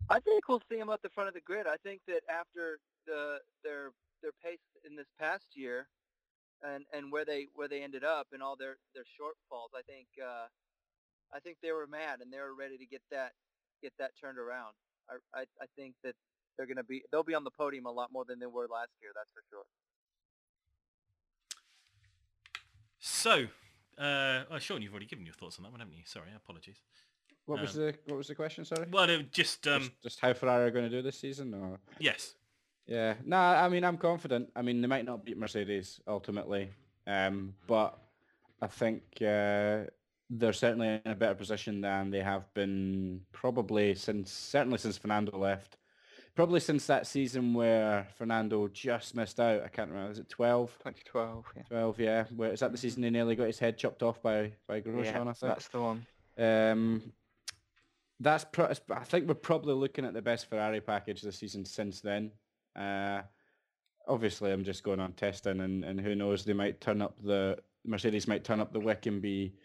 I 0.09 0.19
think 0.19 0.49
we'll 0.49 0.61
see 0.69 0.77
them 0.77 0.89
at 0.89 1.01
the 1.01 1.07
front 1.07 1.29
of 1.29 1.33
the 1.33 1.39
grid. 1.39 1.65
I 1.65 1.77
think 1.81 2.01
that 2.07 2.21
after 2.29 2.79
the 3.07 3.37
their 3.63 3.91
their 4.21 4.33
pace 4.43 4.59
in 4.85 4.97
this 4.97 5.07
past 5.17 5.45
year, 5.55 5.87
and 6.61 6.83
and 6.91 7.13
where 7.13 7.23
they 7.23 7.47
where 7.55 7.69
they 7.69 7.83
ended 7.83 8.03
up 8.03 8.27
and 8.33 8.43
all 8.43 8.57
their 8.57 8.75
their 8.93 9.05
shortfalls, 9.15 9.71
I 9.73 9.81
think 9.83 10.07
uh, 10.21 10.47
I 11.33 11.39
think 11.39 11.55
they 11.63 11.71
were 11.71 11.87
mad 11.87 12.19
and 12.19 12.33
they 12.33 12.39
were 12.39 12.53
ready 12.53 12.77
to 12.77 12.85
get 12.85 13.01
that 13.11 13.31
get 13.81 13.93
that 13.97 14.11
turned 14.19 14.37
around. 14.37 14.73
I 15.09 15.39
I, 15.39 15.41
I 15.61 15.65
think 15.77 15.95
that 16.03 16.15
they're 16.59 16.67
gonna 16.67 16.83
be 16.83 17.01
they'll 17.09 17.23
be 17.23 17.33
on 17.33 17.45
the 17.45 17.51
podium 17.51 17.85
a 17.85 17.91
lot 17.91 18.11
more 18.11 18.25
than 18.27 18.37
they 18.37 18.45
were 18.45 18.67
last 18.69 18.89
year. 19.01 19.11
That's 19.15 19.29
for 19.33 19.41
sure. 19.49 19.63
So, 22.99 23.47
uh, 23.97 24.43
oh, 24.51 24.59
Sean, 24.59 24.81
you've 24.81 24.91
already 24.91 25.05
given 25.05 25.25
your 25.25 25.33
thoughts 25.33 25.57
on 25.57 25.63
that 25.63 25.71
one, 25.71 25.79
haven't 25.79 25.95
you? 25.95 26.03
Sorry, 26.05 26.27
apologies. 26.35 26.81
What 27.45 27.61
was 27.61 27.77
Um, 27.77 27.83
the 27.83 27.95
what 28.07 28.17
was 28.17 28.27
the 28.27 28.35
question? 28.35 28.65
Sorry. 28.65 28.85
Well, 28.91 29.07
no, 29.07 29.21
just 29.21 29.65
um, 29.67 29.83
just, 29.83 30.01
just 30.03 30.19
how 30.19 30.33
Ferrari 30.33 30.67
are 30.67 30.71
going 30.71 30.83
to 30.83 30.95
do 30.95 31.01
this 31.01 31.17
season, 31.17 31.53
or 31.53 31.79
yes, 31.97 32.35
yeah, 32.85 33.13
no, 33.25 33.37
I 33.37 33.69
mean 33.69 33.85
I'm 33.85 33.97
confident. 33.97 34.51
I 34.55 34.61
mean 34.61 34.81
they 34.81 34.87
might 34.87 35.05
not 35.05 35.23
beat 35.23 35.37
Mercedes 35.37 36.01
ultimately, 36.07 36.71
um, 37.07 37.55
but 37.67 37.97
I 38.61 38.67
think 38.67 39.01
uh, 39.21 39.85
they're 40.29 40.53
certainly 40.53 41.01
in 41.05 41.11
a 41.11 41.15
better 41.15 41.35
position 41.35 41.79
than 41.79 42.11
they 42.11 42.19
have 42.19 42.53
been 42.53 43.21
probably 43.31 43.95
since 43.95 44.29
certainly 44.31 44.77
since 44.77 44.97
Fernando 44.97 45.37
left. 45.37 45.77
Probably 46.39 46.61
since 46.61 46.87
that 46.87 47.05
season 47.05 47.53
where 47.53 48.07
Fernando 48.17 48.69
just 48.69 49.13
missed 49.13 49.41
out. 49.41 49.61
I 49.61 49.67
can't 49.67 49.89
remember. 49.89 50.07
Was 50.07 50.19
it 50.19 50.29
12? 50.29 50.69
2012, 50.71 51.45
yeah. 51.53 51.63
12, 51.63 51.99
yeah. 51.99 52.23
Where 52.33 52.53
is 52.53 52.61
that 52.61 52.71
the 52.71 52.77
season 52.77 53.03
he 53.03 53.09
nearly 53.09 53.35
got 53.35 53.47
his 53.47 53.59
head 53.59 53.77
chopped 53.77 54.03
off 54.03 54.21
by 54.21 54.53
by 54.65 54.79
Grosjean? 54.79 55.03
yeah, 55.03 55.19
I 55.19 55.23
think. 55.25 55.39
that's 55.41 55.67
the 55.67 55.81
one. 55.81 56.05
Um, 56.37 57.11
that's 58.21 58.45
pro- 58.45 58.69
I 58.69 59.03
think 59.03 59.27
we're 59.27 59.33
probably 59.33 59.73
looking 59.73 60.05
at 60.05 60.13
the 60.13 60.21
best 60.21 60.49
Ferrari 60.49 60.79
package 60.79 61.21
this 61.23 61.35
season 61.35 61.65
since 61.65 61.99
then. 61.99 62.31
Uh, 62.73 63.23
obviously, 64.07 64.53
I'm 64.53 64.63
just 64.63 64.81
going 64.81 65.01
on 65.01 65.11
testing, 65.11 65.59
and, 65.59 65.83
and 65.83 65.99
who 65.99 66.15
knows, 66.15 66.45
they 66.45 66.53
might 66.53 66.79
turn 66.79 67.01
up 67.01 67.21
the 67.21 67.57
Mercedes 67.85 68.29
might 68.29 68.45
turn 68.45 68.61
up 68.61 68.71
the 68.71 68.79
wick 68.79 69.07
and 69.07 69.21
be 69.21 69.55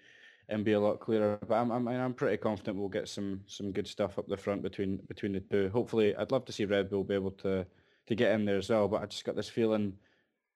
and 0.49 0.65
be 0.65 0.73
a 0.73 0.81
lot 0.81 1.01
clearer. 1.01 1.39
But 1.47 1.55
I'm 1.55 1.71
I'm, 1.71 1.89
I'm 1.89 2.15
pretty 2.15 2.37
confident 2.37 2.77
we'll 2.77 2.89
get 2.89 3.09
some 3.09 3.41
some 3.47 3.73
good 3.73 3.87
stuff 3.87 4.19
up 4.19 4.27
the 4.29 4.37
front 4.37 4.63
between 4.63 4.99
between 5.09 5.33
the 5.33 5.41
two. 5.41 5.71
Hopefully, 5.71 6.15
I'd 6.17 6.33
love 6.33 6.45
to 6.47 6.53
see 6.53 6.65
Red 6.65 6.91
Bull 6.91 7.05
be 7.05 7.15
able 7.15 7.33
to 7.33 7.67
to 8.07 8.15
get 8.15 8.33
in 8.33 8.45
there 8.45 8.59
as 8.59 8.71
well. 8.71 8.89
But 8.89 9.03
I 9.03 9.07
just 9.07 9.25
got 9.25 9.37
this 9.37 9.49
feeling 9.49 9.95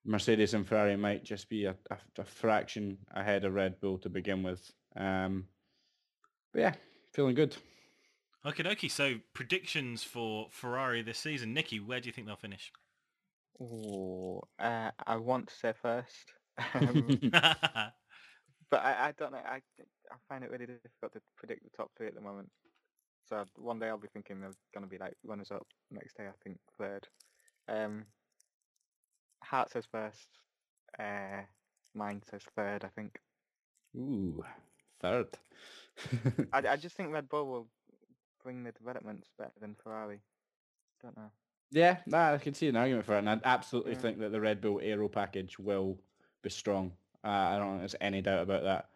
Mercedes 0.05 0.55
and 0.55 0.67
Ferrari 0.67 0.97
might 0.97 1.25
just 1.25 1.49
be 1.49 1.67
a, 1.67 1.75
a, 1.91 1.99
a 2.19 2.25
fraction 2.25 2.99
ahead 3.15 3.45
of 3.45 3.55
Red 3.55 3.81
Bull 3.81 3.99
to 3.99 4.09
begin 4.09 4.43
with. 4.43 4.71
Um, 4.97 5.47
but 6.53 6.61
yeah, 6.61 6.75
feeling 7.13 7.35
good. 7.35 7.57
okay, 8.47 8.63
dokie. 8.63 8.91
So 8.91 9.15
predictions 9.35 10.03
for 10.03 10.49
Ferrari 10.51 11.03
this 11.03 11.19
season, 11.19 11.53
Nicky, 11.53 11.79
where 11.81 12.01
do 12.01 12.07
you 12.07 12.13
think 12.13 12.27
they'll 12.27 12.37
finish? 12.37 12.73
Ooh, 13.61 14.41
uh, 14.59 14.91
I 15.07 15.17
want 15.17 15.49
to 15.49 15.55
say 15.55 15.73
first. 15.81 16.33
Um, 16.75 17.21
But 18.71 18.85
I, 18.85 19.09
I 19.09 19.13
don't 19.17 19.33
know. 19.33 19.39
I 19.39 19.57
I 20.11 20.17
find 20.29 20.45
it 20.45 20.51
really 20.51 20.67
difficult 20.67 21.13
to 21.15 21.21
predict 21.37 21.65
the 21.65 21.71
top 21.77 21.91
three 21.97 22.07
at 22.07 22.15
the 22.15 22.21
moment. 22.21 22.51
So 23.29 23.45
one 23.57 23.79
day 23.79 23.89
I'll 23.89 23.99
be 23.99 24.09
thinking 24.13 24.41
they're 24.41 24.53
going 24.75 24.85
to 24.85 24.91
be 24.91 24.99
like 24.99 25.15
runners 25.25 25.51
up. 25.51 25.67
Next 25.91 26.17
day 26.17 26.25
I 26.27 26.33
think 26.43 26.59
third. 26.79 27.07
Um, 27.69 28.05
Heart 29.43 29.71
says 29.71 29.87
first. 29.91 30.29
Uh, 30.99 31.43
mine 31.95 32.23
says 32.31 32.43
third. 32.57 32.85
I 32.85 32.89
think. 32.89 33.19
Ooh, 33.97 34.45
third. 35.01 35.29
I, 36.53 36.63
I 36.69 36.77
just 36.77 36.97
think 36.97 37.13
Red 37.13 37.29
Bull 37.29 37.47
will 37.47 37.69
bring 38.43 38.65
the 38.65 38.73
developments 38.73 39.29
better 39.39 39.53
than 39.61 39.77
Ferrari. 39.83 40.21
Don't 41.03 41.17
know. 41.17 41.31
yeah, 41.71 41.99
nah, 42.07 42.35
I 42.35 42.39
can 42.39 42.55
see 42.55 42.69
an 42.69 42.77
argument 42.77 43.07
for 43.07 43.15
it, 43.15 43.19
and 43.19 43.31
I 43.31 43.41
absolutely 43.45 43.93
Yeah. 43.93 43.99
think 43.99 44.19
that 44.21 44.33
the 44.33 44.41
Red 44.41 44.61
Bull 44.61 44.81
Aero 44.83 45.09
package 45.09 45.59
will 45.59 45.99
be 46.43 46.51
strong. 46.51 46.93
Uh, 47.25 47.29
I 47.29 47.59
don't 47.59 47.69
think 47.71 47.81
there's 47.81 47.95
any 48.01 48.23
doubt 48.23 48.43
about 48.43 48.63
that. 48.65 48.89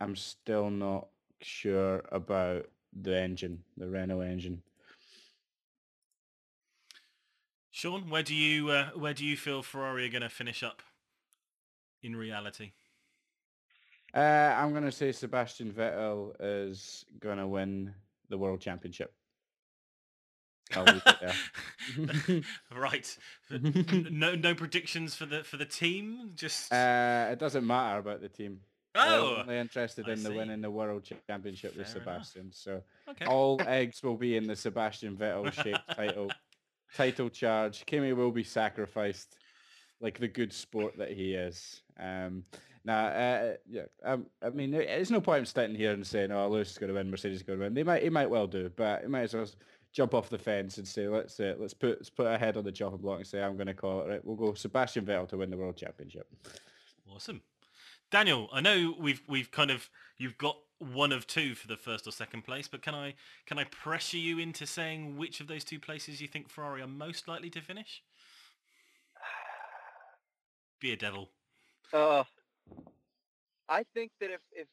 I'm 0.00 0.16
still 0.16 0.70
not 0.70 1.08
sure 1.40 2.02
about 2.10 2.68
the 2.92 3.16
engine, 3.16 3.62
the 3.76 3.88
Renault 3.88 4.20
engine. 4.20 4.62
Sean, 7.70 8.10
where 8.10 8.22
do 8.22 8.34
you 8.34 8.70
uh, 8.70 8.90
where 8.90 9.14
do 9.14 9.24
you 9.24 9.36
feel 9.36 9.62
Ferrari 9.62 10.06
are 10.06 10.10
going 10.10 10.22
to 10.22 10.28
finish 10.28 10.62
up 10.62 10.82
in 12.02 12.14
reality? 12.14 12.72
Uh, 14.14 14.54
I'm 14.58 14.72
going 14.72 14.84
to 14.84 14.92
say 14.92 15.10
Sebastian 15.10 15.72
Vettel 15.72 16.34
is 16.38 17.06
going 17.18 17.38
to 17.38 17.46
win 17.46 17.94
the 18.28 18.36
World 18.36 18.60
Championship. 18.60 19.10
I'll 19.10 19.10
leave 19.10 19.10
it 19.10 19.10
there. 19.10 19.10
right. 22.74 23.16
No 23.50 24.34
no 24.34 24.54
predictions 24.54 25.14
for 25.14 25.26
the 25.26 25.44
for 25.44 25.56
the 25.56 25.64
team. 25.64 26.32
Just 26.34 26.72
Uh, 26.72 27.28
it 27.30 27.38
doesn't 27.38 27.66
matter 27.66 27.98
about 27.98 28.20
the 28.20 28.28
team. 28.28 28.60
They're 28.94 29.04
oh, 29.04 29.36
only 29.40 29.58
interested 29.58 30.06
I 30.08 30.12
in 30.12 30.22
the 30.22 30.32
winning 30.32 30.60
the 30.60 30.70
World 30.70 31.08
Championship 31.26 31.76
with 31.76 31.86
Fair 31.86 32.02
enough. 32.02 32.26
Sebastian. 32.26 32.52
So 32.52 32.82
okay. 33.08 33.24
all 33.24 33.60
eggs 33.66 34.02
will 34.02 34.16
be 34.16 34.36
in 34.36 34.46
the 34.46 34.56
Sebastian 34.56 35.16
Vettel 35.16 35.50
shaped 35.52 35.96
title 35.96 36.30
title 36.94 37.30
charge. 37.30 37.84
Kimi 37.86 38.12
will 38.12 38.32
be 38.32 38.44
sacrificed 38.44 39.36
like 40.00 40.18
the 40.18 40.28
good 40.28 40.52
sport 40.52 40.98
that 40.98 41.10
he 41.12 41.34
is. 41.34 41.80
Um, 41.98 42.44
now, 42.84 43.06
uh, 43.06 43.54
yeah, 43.68 43.82
um, 44.04 44.26
I 44.42 44.50
mean, 44.50 44.72
there's 44.72 45.10
no 45.10 45.20
point 45.20 45.40
in 45.40 45.46
sitting 45.46 45.76
here 45.76 45.92
and 45.92 46.06
saying, 46.06 46.32
"Oh, 46.32 46.48
Lewis 46.48 46.72
is 46.72 46.78
going 46.78 46.88
to 46.88 46.94
win, 46.94 47.10
Mercedes 47.10 47.38
is 47.38 47.42
going 47.44 47.60
to 47.60 47.64
win." 47.64 47.74
They 47.74 47.84
might, 47.84 48.02
he 48.02 48.10
might 48.10 48.28
well 48.28 48.48
do, 48.48 48.70
but 48.74 49.02
he 49.02 49.06
might 49.06 49.22
as 49.22 49.34
well 49.34 49.46
jump 49.92 50.14
off 50.14 50.28
the 50.28 50.38
fence 50.38 50.78
and 50.78 50.88
say, 50.88 51.08
"Let's 51.08 51.38
uh, 51.38 51.54
let's 51.58 51.74
put 51.74 51.98
let's 51.98 52.10
put 52.10 52.26
our 52.26 52.38
head 52.38 52.56
on 52.56 52.64
the 52.64 52.72
chopping 52.72 52.98
block 52.98 53.18
and 53.18 53.26
say, 53.26 53.42
I'm 53.42 53.56
going 53.56 53.66
to 53.66 53.74
call 53.74 54.02
it. 54.02 54.08
Right, 54.08 54.24
we'll 54.24 54.36
go 54.36 54.54
Sebastian 54.54 55.04
Vettel 55.04 55.28
to 55.28 55.36
win 55.36 55.50
the 55.50 55.56
World 55.56 55.76
Championship." 55.76 56.26
Awesome. 57.10 57.42
Daniel, 58.10 58.48
I 58.52 58.60
know 58.60 58.94
we've 58.98 59.22
we've 59.28 59.50
kind 59.50 59.70
of 59.70 59.88
you've 60.18 60.38
got 60.38 60.56
one 60.78 61.12
of 61.12 61.26
two 61.26 61.54
for 61.54 61.68
the 61.68 61.76
first 61.76 62.06
or 62.06 62.12
second 62.12 62.42
place, 62.42 62.68
but 62.68 62.82
can 62.82 62.94
I 62.94 63.14
can 63.46 63.58
I 63.58 63.64
pressure 63.64 64.18
you 64.18 64.38
into 64.38 64.66
saying 64.66 65.16
which 65.16 65.40
of 65.40 65.46
those 65.46 65.64
two 65.64 65.78
places 65.78 66.20
you 66.20 66.28
think 66.28 66.48
Ferrari 66.48 66.82
are 66.82 66.88
most 66.88 67.28
likely 67.28 67.50
to 67.50 67.60
finish? 67.60 68.02
Be 70.80 70.92
a 70.92 70.96
devil. 70.96 71.30
Uh, 71.92 72.24
I 73.68 73.84
think 73.94 74.12
that 74.20 74.30
if 74.30 74.40
if 74.52 74.68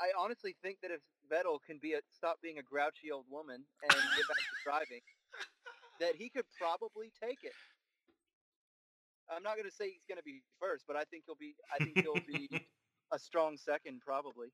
I, 0.00 0.08
honestly 0.18 0.56
think 0.62 0.78
that 0.82 0.90
if 0.90 1.00
Vettel 1.30 1.58
can 1.66 1.78
be 1.80 1.94
a 1.94 2.00
stop 2.12 2.38
being 2.42 2.58
a 2.58 2.62
grouchy 2.62 3.10
old 3.12 3.24
woman 3.30 3.64
and 3.82 3.92
get 3.92 4.28
back 4.28 4.36
to 4.36 4.56
driving, 4.64 5.00
that 6.00 6.16
he 6.16 6.28
could 6.28 6.44
probably 6.58 7.12
take 7.20 7.38
it. 7.42 7.52
I'm 9.30 9.42
not 9.42 9.56
going 9.56 9.68
to 9.68 9.74
say 9.74 9.86
he's 9.86 10.06
going 10.08 10.18
to 10.18 10.24
be 10.24 10.42
first, 10.60 10.84
but 10.86 10.96
I 10.96 11.04
think 11.04 11.24
he'll 11.26 11.34
be. 11.34 11.54
I 11.74 11.82
think 11.82 11.98
he'll 11.98 12.14
be 12.26 12.48
a 13.12 13.18
strong 13.18 13.56
second, 13.56 14.02
probably. 14.04 14.48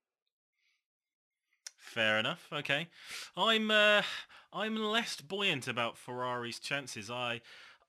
Fair 1.77 2.19
enough. 2.19 2.49
Okay, 2.53 2.89
I'm 3.37 3.71
uh, 3.71 4.03
I'm 4.53 4.77
less 4.77 5.21
buoyant 5.21 5.69
about 5.69 5.99
Ferrari's 5.99 6.59
chances. 6.59 7.11
I 7.11 7.43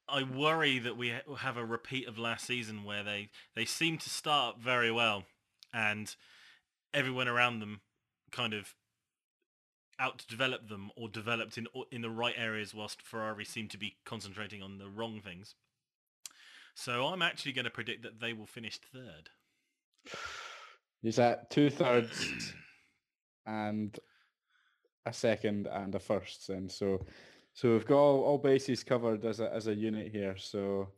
I 0.09 0.23
worry 0.23 0.79
that 0.79 0.97
we 0.97 1.13
have 1.37 1.55
a 1.55 1.65
repeat 1.65 2.07
of 2.07 2.17
last 2.17 2.45
season 2.45 2.83
where 2.83 3.03
they 3.03 3.29
they 3.55 3.65
seem 3.65 3.97
to 3.99 4.09
start 4.09 4.59
very 4.59 4.91
well, 4.91 5.23
and 5.73 6.13
everyone 6.93 7.27
around 7.27 7.59
them 7.59 7.81
kind 8.31 8.53
of 8.53 8.75
out 9.99 10.19
to 10.19 10.27
develop 10.27 10.67
them 10.67 10.89
or 10.95 11.07
developed 11.07 11.57
in 11.57 11.67
in 11.91 12.01
the 12.01 12.09
right 12.09 12.35
areas, 12.37 12.73
whilst 12.73 13.01
Ferrari 13.01 13.45
seem 13.45 13.67
to 13.69 13.77
be 13.77 13.97
concentrating 14.05 14.61
on 14.61 14.77
the 14.77 14.89
wrong 14.89 15.21
things. 15.21 15.55
So 16.75 17.05
I'm 17.05 17.21
actually 17.21 17.53
going 17.53 17.65
to 17.65 17.71
predict 17.71 18.03
that 18.03 18.19
they 18.19 18.33
will 18.33 18.47
finish 18.47 18.79
third. 18.91 19.29
Is 21.03 21.17
that 21.17 21.49
two 21.49 21.69
thirds 21.69 22.53
and 23.45 23.97
a 25.05 25.13
second 25.13 25.67
and 25.67 25.93
a 25.93 25.99
first, 25.99 26.49
and 26.49 26.71
so 26.71 27.05
so 27.53 27.73
we've 27.73 27.85
got 27.85 27.97
all, 27.97 28.23
all 28.23 28.37
bases 28.37 28.83
covered 28.83 29.25
as 29.25 29.39
a 29.39 29.53
as 29.53 29.67
a 29.67 29.75
unit 29.75 30.11
here. 30.11 30.35
So 30.37 30.89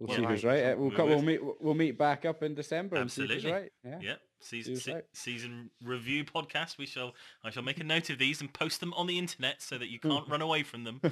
we'll 0.00 0.08
Well, 0.08 0.16
see 0.18 0.24
who's 0.24 0.44
right, 0.44 0.64
right. 0.64 0.64
so 0.64 0.72
Uh, 0.72 0.76
We'll 0.76 0.90
we 0.90 0.96
co- 0.96 1.06
we'll 1.06 1.22
meet 1.22 1.40
we'll 1.60 1.74
meet 1.74 1.96
back 1.98 2.24
up 2.24 2.42
in 2.42 2.54
December 2.54 2.96
and 2.96 3.10
see 3.12 3.22
Absolutely. 3.22 3.42
who's 3.50 3.60
right. 3.60 3.72
Yeah. 3.84 4.00
Yep, 4.00 4.20
season 4.40 4.76
se- 4.76 4.94
right. 4.94 5.04
season 5.12 5.70
review 5.84 6.24
podcast. 6.24 6.78
We 6.78 6.86
shall 6.86 7.14
I 7.44 7.50
shall 7.50 7.62
make 7.62 7.78
a 7.78 7.84
note 7.84 8.10
of 8.10 8.18
these 8.18 8.40
and 8.40 8.52
post 8.52 8.80
them 8.80 8.92
on 8.94 9.06
the 9.06 9.18
internet 9.18 9.62
so 9.62 9.78
that 9.78 9.88
you 9.88 10.00
can't 10.00 10.26
run 10.28 10.42
away 10.42 10.62
from 10.64 10.84
them. 10.84 11.00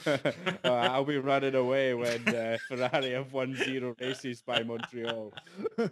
Uh, 0.65 0.69
I'll 0.73 1.05
be 1.05 1.19
running 1.19 1.55
away 1.55 1.95
when 1.95 2.27
uh, 2.29 2.57
Ferrari 2.69 3.13
have 3.13 3.33
won 3.33 3.55
zero 3.55 3.95
races 4.01 4.43
by 4.43 4.63
Montreal. 4.65 5.33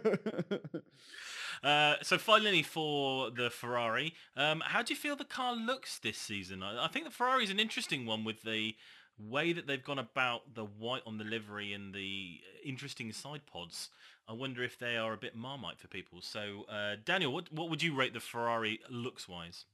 Uh, 1.63 1.95
so 2.03 2.19
finally, 2.19 2.61
for 2.61 3.31
the 3.31 3.49
Ferrari, 3.49 4.13
um, 4.35 4.61
how 4.63 4.83
do 4.83 4.93
you 4.93 4.99
feel 4.99 5.15
the 5.15 5.25
car 5.25 5.55
looks 5.55 5.97
this 5.97 6.15
season? 6.17 6.61
I, 6.61 6.85
I 6.85 6.87
think 6.87 7.05
the 7.05 7.11
Ferrari 7.11 7.43
is 7.45 7.49
an 7.49 7.59
interesting 7.59 8.05
one 8.05 8.23
with 8.23 8.43
the 8.43 8.75
way 9.19 9.53
that 9.53 9.67
they've 9.67 9.83
gone 9.83 9.99
about 9.99 10.53
the 10.53 10.65
white 10.65 11.01
on 11.05 11.17
the 11.17 11.23
livery 11.23 11.73
and 11.73 11.93
the 11.93 12.39
interesting 12.63 13.11
side 13.11 13.41
pods. 13.45 13.89
I 14.27 14.33
wonder 14.33 14.63
if 14.63 14.77
they 14.77 14.97
are 14.97 15.13
a 15.13 15.17
bit 15.17 15.35
marmite 15.35 15.79
for 15.79 15.87
people. 15.87 16.21
So, 16.21 16.65
uh, 16.69 16.95
Daniel, 17.03 17.33
what 17.33 17.51
what 17.51 17.69
would 17.69 17.81
you 17.81 17.95
rate 17.95 18.13
the 18.13 18.19
Ferrari 18.19 18.79
looks 18.89 19.27
wise? 19.27 19.65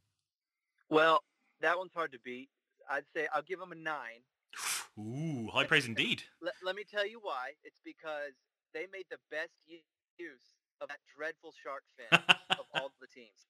Well, 0.89 1.23
that 1.61 1.77
one's 1.77 1.93
hard 1.93 2.11
to 2.11 2.19
beat. 2.23 2.49
I'd 2.89 3.05
say 3.15 3.27
I'll 3.33 3.41
give 3.41 3.59
them 3.59 3.71
a 3.71 3.75
nine. 3.75 4.21
Ooh, 4.99 5.49
high 5.51 5.65
praise 5.65 5.87
indeed. 5.87 6.23
Let, 6.41 6.53
let 6.63 6.75
me 6.75 6.83
tell 6.83 7.07
you 7.07 7.19
why. 7.21 7.53
It's 7.63 7.79
because 7.83 8.33
they 8.73 8.85
made 8.91 9.05
the 9.09 9.17
best 9.31 9.53
use 10.17 10.55
of 10.81 10.89
that 10.89 10.99
dreadful 11.15 11.53
shark 11.63 11.83
fin 11.97 12.19
of 12.51 12.65
all 12.75 12.91
the 13.01 13.07
teams. 13.07 13.47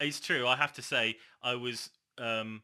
It's 0.00 0.20
true. 0.20 0.46
I 0.46 0.56
have 0.56 0.72
to 0.74 0.82
say, 0.82 1.16
I 1.42 1.54
was, 1.54 1.90
um, 2.18 2.62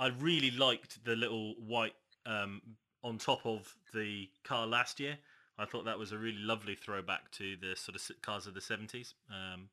I 0.00 0.08
really 0.18 0.50
liked 0.50 1.04
the 1.04 1.14
little 1.14 1.54
white 1.56 1.94
um, 2.24 2.62
on 3.04 3.18
top 3.18 3.44
of 3.44 3.72
the 3.92 4.30
car 4.44 4.66
last 4.66 4.98
year. 4.98 5.18
I 5.58 5.66
thought 5.66 5.84
that 5.84 5.98
was 5.98 6.12
a 6.12 6.18
really 6.18 6.38
lovely 6.38 6.74
throwback 6.74 7.30
to 7.32 7.54
the 7.60 7.76
sort 7.76 7.96
of 7.96 8.22
cars 8.22 8.46
of 8.46 8.54
the 8.54 8.62
seventies. 8.62 9.12
Um, 9.28 9.68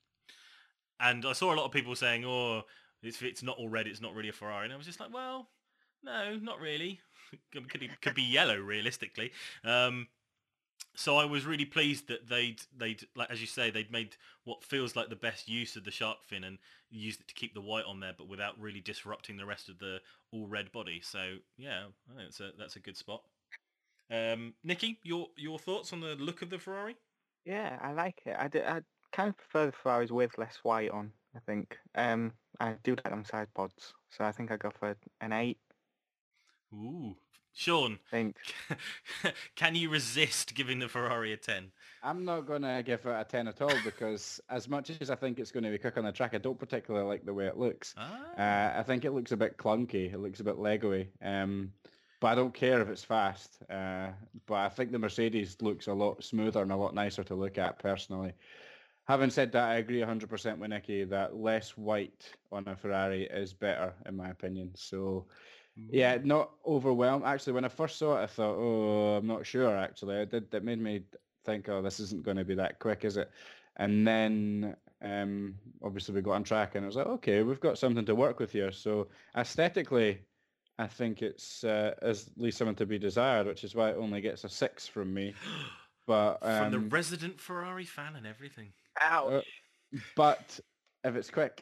and 0.99 1.25
I 1.25 1.31
saw 1.31 1.53
a 1.53 1.55
lot 1.55 1.65
of 1.65 1.71
people 1.71 1.95
saying, 1.95 2.25
"Oh, 2.25 2.63
if 3.01 3.23
it's 3.23 3.41
not 3.41 3.57
all 3.57 3.69
red, 3.69 3.87
it's 3.87 4.01
not 4.01 4.13
really 4.13 4.27
a 4.27 4.33
Ferrari." 4.33 4.65
And 4.65 4.73
I 4.73 4.77
was 4.77 4.85
just 4.85 4.99
like, 4.99 5.13
"Well, 5.13 5.47
no, 6.03 6.35
not 6.35 6.59
really. 6.59 6.99
could 7.53 7.69
could, 7.69 7.89
could 8.01 8.15
be 8.15 8.23
yellow 8.23 8.57
realistically." 8.57 9.31
Um, 9.63 10.07
so 10.97 11.17
I 11.17 11.25
was 11.25 11.45
really 11.45 11.65
pleased 11.65 12.07
that 12.07 12.27
they'd 12.27 12.59
they'd 12.75 13.05
like 13.15 13.29
as 13.29 13.39
you 13.39 13.45
say 13.45 13.69
they'd 13.69 13.91
made 13.91 14.15
what 14.45 14.63
feels 14.63 14.95
like 14.95 15.09
the 15.09 15.15
best 15.15 15.47
use 15.47 15.75
of 15.75 15.83
the 15.83 15.91
shark 15.91 16.17
fin 16.25 16.43
and 16.43 16.57
used 16.89 17.21
it 17.21 17.27
to 17.27 17.35
keep 17.35 17.53
the 17.53 17.61
white 17.61 17.85
on 17.85 17.99
there, 17.99 18.15
but 18.17 18.27
without 18.27 18.59
really 18.59 18.81
disrupting 18.81 19.37
the 19.37 19.45
rest 19.45 19.69
of 19.69 19.77
the 19.77 19.99
all 20.31 20.47
red 20.47 20.71
body. 20.71 20.99
So 21.03 21.37
yeah, 21.55 21.83
I 22.09 22.15
think 22.15 22.29
that's 22.29 22.39
a 22.39 22.51
that's 22.57 22.75
a 22.77 22.79
good 22.79 22.97
spot. 22.97 23.21
Um, 24.09 24.55
Nikki, 24.63 24.99
your 25.03 25.27
your 25.37 25.59
thoughts 25.59 25.93
on 25.93 26.01
the 26.01 26.15
look 26.15 26.41
of 26.41 26.49
the 26.49 26.57
Ferrari? 26.57 26.95
Yeah, 27.45 27.77
I 27.81 27.93
like 27.93 28.21
it. 28.25 28.35
I 28.35 28.45
I 28.45 28.81
kind 29.11 29.29
of 29.29 29.37
prefer 29.37 29.67
the 29.67 29.71
Ferraris 29.73 30.11
with 30.11 30.37
less 30.39 30.57
white 30.63 30.89
on. 30.89 31.11
I 31.35 31.39
think. 31.45 31.77
Um, 31.93 32.33
I 32.59 32.75
do 32.83 32.95
like 32.95 33.03
them 33.03 33.23
side 33.23 33.53
pods, 33.53 33.93
so 34.09 34.23
I 34.23 34.31
think 34.31 34.51
I 34.51 34.57
go 34.57 34.71
for 34.71 34.97
an 35.21 35.31
eight. 35.31 35.59
Ooh, 36.73 37.15
Sean, 37.57 37.97
think. 38.11 38.35
can 39.55 39.73
you 39.73 39.89
resist 39.89 40.53
giving 40.53 40.77
the 40.77 40.87
Ferrari 40.87 41.33
a 41.33 41.37
ten? 41.37 41.71
I'm 42.03 42.23
not 42.23 42.45
going 42.45 42.61
to 42.61 42.83
give 42.85 43.03
it 43.07 43.09
a 43.19 43.25
10 43.27 43.47
at 43.47 43.61
all 43.63 43.73
because 43.83 44.39
as 44.47 44.69
much 44.69 44.91
as 45.01 45.09
I 45.09 45.15
think 45.15 45.39
it's 45.39 45.51
going 45.51 45.63
to 45.63 45.71
be 45.71 45.79
quick 45.79 45.97
on 45.97 46.05
the 46.05 46.11
track, 46.11 46.35
I 46.35 46.37
don't 46.37 46.59
particularly 46.59 47.07
like 47.07 47.25
the 47.25 47.33
way 47.33 47.47
it 47.47 47.57
looks. 47.57 47.95
Ah, 47.97 48.21
Uh, 48.37 48.79
I 48.79 48.83
think 48.83 49.03
it 49.03 49.11
looks 49.11 49.31
a 49.31 49.37
bit 49.37 49.57
clunky. 49.57 50.13
It 50.13 50.19
looks 50.19 50.39
a 50.39 50.43
bit 50.43 50.59
Lego-y. 50.59 51.07
Um, 51.23 51.73
but 52.19 52.27
I 52.27 52.35
don't 52.35 52.53
care 52.53 52.79
if 52.79 52.89
it's 52.89 53.03
fast. 53.03 53.57
Uh, 53.71 54.09
but 54.45 54.53
I 54.55 54.69
think 54.69 54.91
the 54.91 54.99
Mercedes 54.99 55.57
looks 55.59 55.87
a 55.87 55.93
lot 55.93 56.23
smoother 56.23 56.61
and 56.61 56.71
a 56.71 56.75
lot 56.75 56.93
nicer 56.93 57.23
to 57.23 57.33
look 57.35 57.57
at 57.57 57.79
personally. 57.79 58.33
Having 59.07 59.31
said 59.31 59.51
that, 59.53 59.69
I 59.69 59.75
agree 59.77 60.01
100% 60.01 60.59
with 60.59 60.69
Nicky 60.69 61.05
that 61.05 61.35
less 61.35 61.71
white 61.71 62.31
on 62.51 62.67
a 62.67 62.75
Ferrari 62.75 63.23
is 63.23 63.51
better 63.53 63.95
in 64.05 64.15
my 64.15 64.29
opinion. 64.29 64.71
So 64.75 65.25
yeah, 65.89 66.17
not 66.23 66.51
overwhelmed. 66.65 67.23
Actually, 67.25 67.53
when 67.53 67.65
I 67.65 67.69
first 67.69 67.97
saw 67.97 68.19
it, 68.19 68.23
I 68.23 68.27
thought, 68.27 68.55
oh, 68.57 69.15
I'm 69.17 69.27
not 69.27 69.45
sure. 69.45 69.75
Actually, 69.75 70.17
it 70.17 70.31
did. 70.31 70.51
That 70.51 70.63
made 70.63 70.79
me 70.79 71.03
think, 71.45 71.69
oh, 71.69 71.81
this 71.81 71.99
isn't 71.99 72.23
going 72.23 72.37
to 72.37 72.45
be 72.45 72.55
that 72.55 72.79
quick, 72.79 73.05
is 73.05 73.17
it? 73.17 73.31
And 73.77 74.07
then 74.07 74.75
um, 75.01 75.55
obviously 75.83 76.15
we 76.15 76.21
got 76.21 76.33
on 76.33 76.43
track 76.43 76.75
and 76.75 76.83
it 76.83 76.87
was 76.87 76.95
like, 76.95 77.07
okay, 77.07 77.43
we've 77.43 77.59
got 77.59 77.77
something 77.77 78.05
to 78.05 78.15
work 78.15 78.39
with 78.39 78.51
here. 78.51 78.71
So 78.71 79.07
aesthetically, 79.35 80.19
I 80.79 80.87
think 80.87 81.21
it's 81.21 81.63
uh, 81.63 81.93
is 82.01 82.29
least 82.37 82.57
something 82.57 82.75
to 82.75 82.85
be 82.85 82.99
desired, 82.99 83.47
which 83.47 83.63
is 83.63 83.75
why 83.75 83.91
it 83.91 83.97
only 83.97 84.21
gets 84.21 84.43
a 84.43 84.49
six 84.49 84.87
from 84.87 85.13
me. 85.13 85.33
But 86.05 86.39
From 86.39 86.71
the 86.71 86.77
um, 86.77 86.87
resident 86.87 87.41
Ferrari 87.41 87.83
fan 87.83 88.15
and 88.15 88.25
everything. 88.25 88.71
Ouch. 89.01 89.43
but 90.15 90.57
if 91.03 91.17
it's 91.17 91.29
quick, 91.29 91.61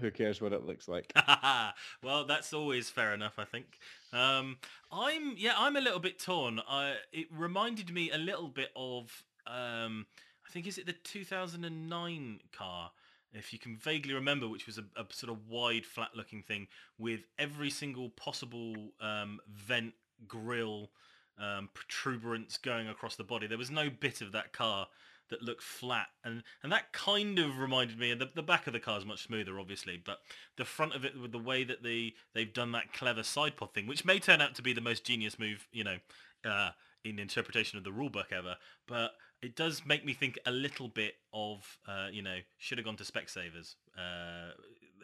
who 0.00 0.10
cares 0.10 0.40
what 0.40 0.52
it 0.52 0.66
looks 0.66 0.88
like? 0.88 1.12
well, 2.02 2.24
that's 2.24 2.52
always 2.52 2.90
fair 2.90 3.14
enough, 3.14 3.34
I 3.38 3.44
think. 3.44 3.78
Um, 4.12 4.58
I'm 4.90 5.34
yeah, 5.36 5.54
I'm 5.56 5.76
a 5.76 5.80
little 5.80 6.00
bit 6.00 6.18
torn. 6.18 6.60
I, 6.68 6.94
it 7.12 7.26
reminded 7.30 7.92
me 7.92 8.10
a 8.10 8.18
little 8.18 8.48
bit 8.48 8.70
of 8.76 9.24
um, 9.46 10.06
I 10.46 10.50
think 10.50 10.66
is 10.66 10.78
it 10.78 10.86
the 10.86 10.92
2009 10.92 12.40
car, 12.52 12.90
if 13.32 13.52
you 13.52 13.58
can 13.58 13.76
vaguely 13.76 14.14
remember, 14.14 14.48
which 14.48 14.66
was 14.66 14.78
a, 14.78 14.84
a 14.96 15.04
sort 15.10 15.32
of 15.32 15.48
wide, 15.48 15.84
flat-looking 15.84 16.42
thing 16.42 16.68
with 16.98 17.20
every 17.38 17.70
single 17.70 18.10
possible 18.10 18.74
um, 19.00 19.40
vent, 19.48 19.94
grill, 20.28 20.90
um, 21.38 21.68
protuberance 21.74 22.56
going 22.58 22.88
across 22.88 23.16
the 23.16 23.24
body. 23.24 23.46
There 23.46 23.58
was 23.58 23.70
no 23.70 23.90
bit 23.90 24.20
of 24.20 24.32
that 24.32 24.52
car 24.52 24.88
that 25.30 25.42
look 25.42 25.62
flat. 25.62 26.08
And 26.22 26.42
and 26.62 26.72
that 26.72 26.92
kind 26.92 27.38
of 27.38 27.58
reminded 27.58 27.98
me 27.98 28.14
the, 28.14 28.30
the 28.34 28.42
back 28.42 28.66
of 28.66 28.72
the 28.72 28.80
car 28.80 28.98
is 28.98 29.04
much 29.04 29.24
smoother 29.24 29.58
obviously 29.58 30.00
but 30.02 30.18
the 30.56 30.64
front 30.64 30.94
of 30.94 31.04
it 31.04 31.18
with 31.20 31.32
the 31.32 31.38
way 31.38 31.64
that 31.64 31.82
the 31.82 32.14
they've 32.34 32.52
done 32.52 32.72
that 32.72 32.92
clever 32.92 33.22
side 33.22 33.56
pod 33.56 33.74
thing 33.74 33.86
which 33.86 34.04
may 34.04 34.18
turn 34.18 34.40
out 34.40 34.54
to 34.54 34.62
be 34.62 34.72
the 34.72 34.80
most 34.80 35.04
genius 35.04 35.38
move 35.38 35.66
you 35.72 35.84
know 35.84 35.96
uh, 36.44 36.70
in 37.04 37.18
interpretation 37.18 37.78
of 37.78 37.84
the 37.84 37.90
rulebook 37.90 38.32
ever 38.32 38.56
but 38.86 39.12
it 39.42 39.56
does 39.56 39.82
make 39.84 40.04
me 40.04 40.14
think 40.14 40.38
a 40.46 40.50
little 40.50 40.88
bit 40.88 41.14
of 41.32 41.78
uh, 41.86 42.08
you 42.10 42.22
know 42.22 42.38
should 42.58 42.78
have 42.78 42.84
gone 42.84 42.96
to 42.96 43.04
Specsavers 43.04 43.74
uh, 43.96 44.52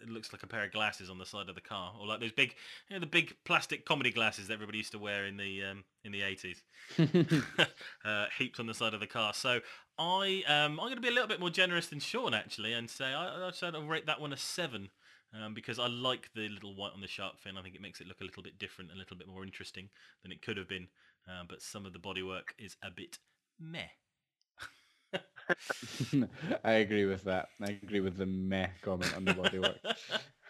it 0.02 0.08
looks 0.08 0.32
like 0.32 0.42
a 0.42 0.46
pair 0.46 0.64
of 0.64 0.72
glasses 0.72 1.10
on 1.10 1.18
the 1.18 1.26
side 1.26 1.48
of 1.48 1.54
the 1.54 1.60
car 1.60 1.94
or 1.98 2.06
like 2.06 2.20
those 2.20 2.32
big 2.32 2.54
you 2.88 2.96
know 2.96 3.00
the 3.00 3.06
big 3.06 3.34
plastic 3.44 3.84
comedy 3.84 4.10
glasses 4.10 4.48
that 4.48 4.54
everybody 4.54 4.78
used 4.78 4.92
to 4.92 4.98
wear 4.98 5.26
in 5.26 5.36
the 5.36 5.62
um, 5.64 5.84
in 6.04 6.12
the 6.12 6.20
80s 6.20 6.62
uh, 8.04 8.26
heaped 8.38 8.60
on 8.60 8.66
the 8.66 8.74
side 8.74 8.94
of 8.94 9.00
the 9.00 9.06
car. 9.06 9.34
So 9.34 9.60
I 9.98 10.42
um, 10.46 10.80
I'm 10.80 10.86
going 10.86 10.96
to 10.96 11.00
be 11.00 11.08
a 11.08 11.12
little 11.12 11.28
bit 11.28 11.40
more 11.40 11.50
generous 11.50 11.88
than 11.88 12.00
Sean 12.00 12.34
actually, 12.34 12.72
and 12.72 12.88
say 12.88 13.06
I, 13.06 13.48
I'd 13.48 13.54
say 13.54 13.68
I'll 13.68 13.82
rate 13.82 14.06
that 14.06 14.20
one 14.20 14.32
a 14.32 14.36
seven. 14.36 14.90
Um, 15.32 15.54
because 15.54 15.78
I 15.78 15.86
like 15.86 16.28
the 16.34 16.48
little 16.48 16.74
white 16.74 16.90
on 16.92 17.00
the 17.00 17.06
shark 17.06 17.38
fin. 17.38 17.56
I 17.56 17.62
think 17.62 17.76
it 17.76 17.80
makes 17.80 18.00
it 18.00 18.08
look 18.08 18.20
a 18.20 18.24
little 18.24 18.42
bit 18.42 18.58
different, 18.58 18.90
a 18.90 18.98
little 18.98 19.16
bit 19.16 19.28
more 19.28 19.44
interesting 19.44 19.88
than 20.24 20.32
it 20.32 20.42
could 20.42 20.56
have 20.56 20.68
been. 20.68 20.88
Um, 21.28 21.46
but 21.48 21.62
some 21.62 21.86
of 21.86 21.92
the 21.92 22.00
bodywork 22.00 22.48
is 22.58 22.76
a 22.82 22.90
bit 22.90 23.18
meh. 23.60 23.86
I 26.64 26.72
agree 26.72 27.04
with 27.04 27.24
that. 27.24 27.48
I 27.60 27.78
agree 27.82 28.00
with 28.00 28.16
the 28.16 28.26
meh 28.26 28.68
comment 28.82 29.14
on 29.16 29.24
the 29.24 29.34
bodywork. 29.34 29.78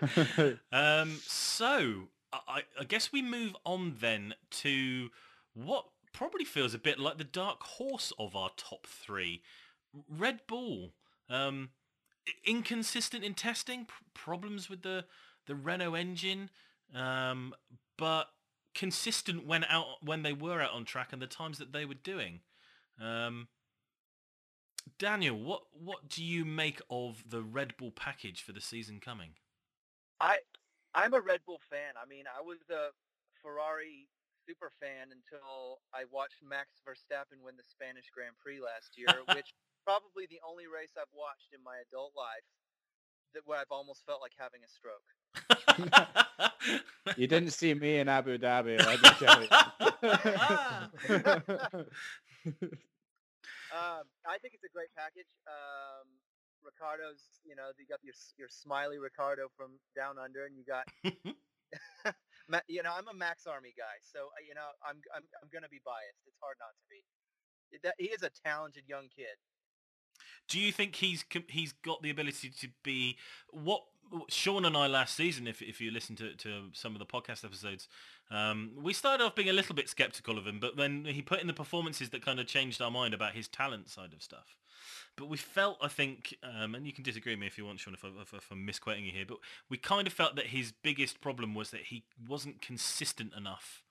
Um, 0.72 1.20
so 1.26 2.08
I, 2.32 2.62
I 2.80 2.84
guess 2.84 3.12
we 3.12 3.20
move 3.20 3.54
on 3.66 3.96
then 4.00 4.32
to 4.62 5.10
what 5.52 5.84
probably 6.14 6.46
feels 6.46 6.72
a 6.72 6.78
bit 6.78 6.98
like 6.98 7.18
the 7.18 7.24
dark 7.24 7.62
horse 7.62 8.10
of 8.18 8.34
our 8.34 8.48
top 8.56 8.86
three, 8.86 9.42
Red 10.08 10.40
Bull. 10.46 10.94
Um, 11.28 11.68
inconsistent 12.44 13.24
in 13.24 13.34
testing, 13.34 13.86
problems 14.14 14.70
with 14.70 14.82
the 14.82 15.04
the 15.46 15.54
Renault 15.54 15.94
engine, 15.94 16.50
um, 16.94 17.54
but 17.96 18.28
consistent 18.74 19.46
when 19.46 19.64
out 19.64 20.02
when 20.02 20.22
they 20.22 20.32
were 20.32 20.60
out 20.60 20.72
on 20.72 20.84
track 20.84 21.12
and 21.12 21.20
the 21.20 21.26
times 21.26 21.58
that 21.58 21.72
they 21.72 21.84
were 21.84 21.94
doing. 21.94 22.40
Um, 23.00 23.48
Daniel, 24.98 25.36
what 25.36 25.62
what 25.72 26.08
do 26.08 26.24
you 26.24 26.44
make 26.44 26.80
of 26.90 27.24
the 27.28 27.42
Red 27.42 27.76
Bull 27.76 27.90
package 27.90 28.42
for 28.42 28.52
the 28.52 28.60
season 28.60 29.00
coming? 29.00 29.30
I 30.20 30.38
I'm 30.94 31.14
a 31.14 31.20
Red 31.20 31.40
Bull 31.46 31.60
fan. 31.70 31.94
I 32.00 32.06
mean, 32.08 32.24
I 32.26 32.40
was 32.42 32.58
a 32.70 32.90
Ferrari 33.42 34.08
super 34.46 34.72
fan 34.80 35.12
until 35.12 35.80
I 35.94 36.04
watched 36.10 36.42
Max 36.42 36.80
Verstappen 36.86 37.44
win 37.44 37.56
the 37.56 37.64
Spanish 37.64 38.10
Grand 38.12 38.34
Prix 38.42 38.60
last 38.60 38.96
year, 38.96 39.08
which 39.36 39.54
probably 39.84 40.26
the 40.28 40.40
only 40.48 40.66
race 40.66 40.92
I've 40.96 41.12
watched 41.14 41.52
in 41.54 41.62
my 41.62 41.78
adult 41.88 42.12
life 42.16 42.44
that 43.34 43.46
where 43.46 43.58
I've 43.58 43.70
almost 43.70 44.04
felt 44.04 44.20
like 44.20 44.32
having 44.36 44.60
a 44.64 44.68
stroke. 44.68 45.06
you 47.16 47.26
didn't 47.26 47.52
see 47.52 47.72
me 47.74 47.98
in 47.98 48.08
Abu 48.08 48.38
Dhabi, 48.38 48.78
let 48.78 49.02
me 49.02 49.10
tell 49.18 49.42
you. 49.42 49.48
Ah. 50.02 50.88
Um, 53.70 54.04
I 54.26 54.38
think 54.42 54.54
it's 54.54 54.66
a 54.66 54.72
great 54.74 54.90
package. 54.98 55.30
Um, 55.46 56.06
Ricciardo's, 56.62 57.40
you 57.46 57.56
know, 57.56 57.72
you 57.78 57.86
got 57.86 58.02
your 58.02 58.14
your 58.36 58.50
smiley 58.50 58.98
Ricciardo 58.98 59.48
from 59.56 59.80
down 59.96 60.18
under, 60.18 60.44
and 60.44 60.56
you 60.58 60.64
got, 60.66 60.84
you 62.68 62.82
know, 62.82 62.92
I'm 62.92 63.08
a 63.08 63.16
Max 63.16 63.46
Army 63.46 63.72
guy, 63.76 63.96
so 64.02 64.28
uh, 64.34 64.42
you 64.44 64.54
know, 64.54 64.68
I'm 64.84 65.00
I'm 65.14 65.24
I'm 65.40 65.48
gonna 65.52 65.70
be 65.70 65.80
biased. 65.84 66.20
It's 66.26 66.40
hard 66.42 66.58
not 66.60 66.74
to 66.76 66.86
be. 66.90 67.00
That 67.86 67.94
he 67.98 68.10
is 68.10 68.22
a 68.22 68.30
talented 68.44 68.84
young 68.88 69.08
kid. 69.14 69.38
Do 70.48 70.58
you 70.58 70.72
think 70.72 70.96
he's 70.96 71.24
he's 71.48 71.72
got 71.72 72.02
the 72.02 72.10
ability 72.10 72.50
to 72.60 72.68
be 72.82 73.16
what 73.50 73.82
Sean 74.28 74.64
and 74.64 74.76
I 74.76 74.86
last 74.86 75.14
season? 75.14 75.46
If 75.46 75.62
if 75.62 75.80
you 75.80 75.90
listen 75.90 76.16
to 76.16 76.34
to 76.34 76.68
some 76.72 76.94
of 76.94 76.98
the 76.98 77.06
podcast 77.06 77.44
episodes, 77.44 77.88
um, 78.30 78.72
we 78.80 78.92
started 78.92 79.24
off 79.24 79.34
being 79.34 79.48
a 79.48 79.52
little 79.52 79.74
bit 79.74 79.88
skeptical 79.88 80.38
of 80.38 80.46
him, 80.46 80.58
but 80.60 80.76
then 80.76 81.04
he 81.04 81.22
put 81.22 81.40
in 81.40 81.46
the 81.46 81.52
performances 81.52 82.10
that 82.10 82.24
kind 82.24 82.40
of 82.40 82.46
changed 82.46 82.80
our 82.80 82.90
mind 82.90 83.14
about 83.14 83.34
his 83.34 83.48
talent 83.48 83.88
side 83.88 84.12
of 84.12 84.22
stuff. 84.22 84.56
But 85.16 85.28
we 85.28 85.36
felt, 85.36 85.78
I 85.82 85.88
think, 85.88 86.36
um, 86.42 86.74
and 86.74 86.86
you 86.86 86.92
can 86.92 87.04
disagree 87.04 87.32
with 87.32 87.40
me 87.40 87.46
if 87.46 87.58
you 87.58 87.66
want, 87.66 87.80
Sean, 87.80 87.94
if, 87.94 88.04
I, 88.04 88.08
if, 88.22 88.32
if 88.32 88.50
I'm 88.50 88.64
misquoting 88.64 89.04
you 89.04 89.12
here, 89.12 89.26
but 89.26 89.38
we 89.68 89.76
kind 89.76 90.06
of 90.06 90.12
felt 90.12 90.36
that 90.36 90.46
his 90.46 90.72
biggest 90.72 91.20
problem 91.20 91.54
was 91.54 91.70
that 91.70 91.82
he 91.86 92.04
wasn't 92.28 92.62
consistent 92.62 93.32
enough 93.36 93.82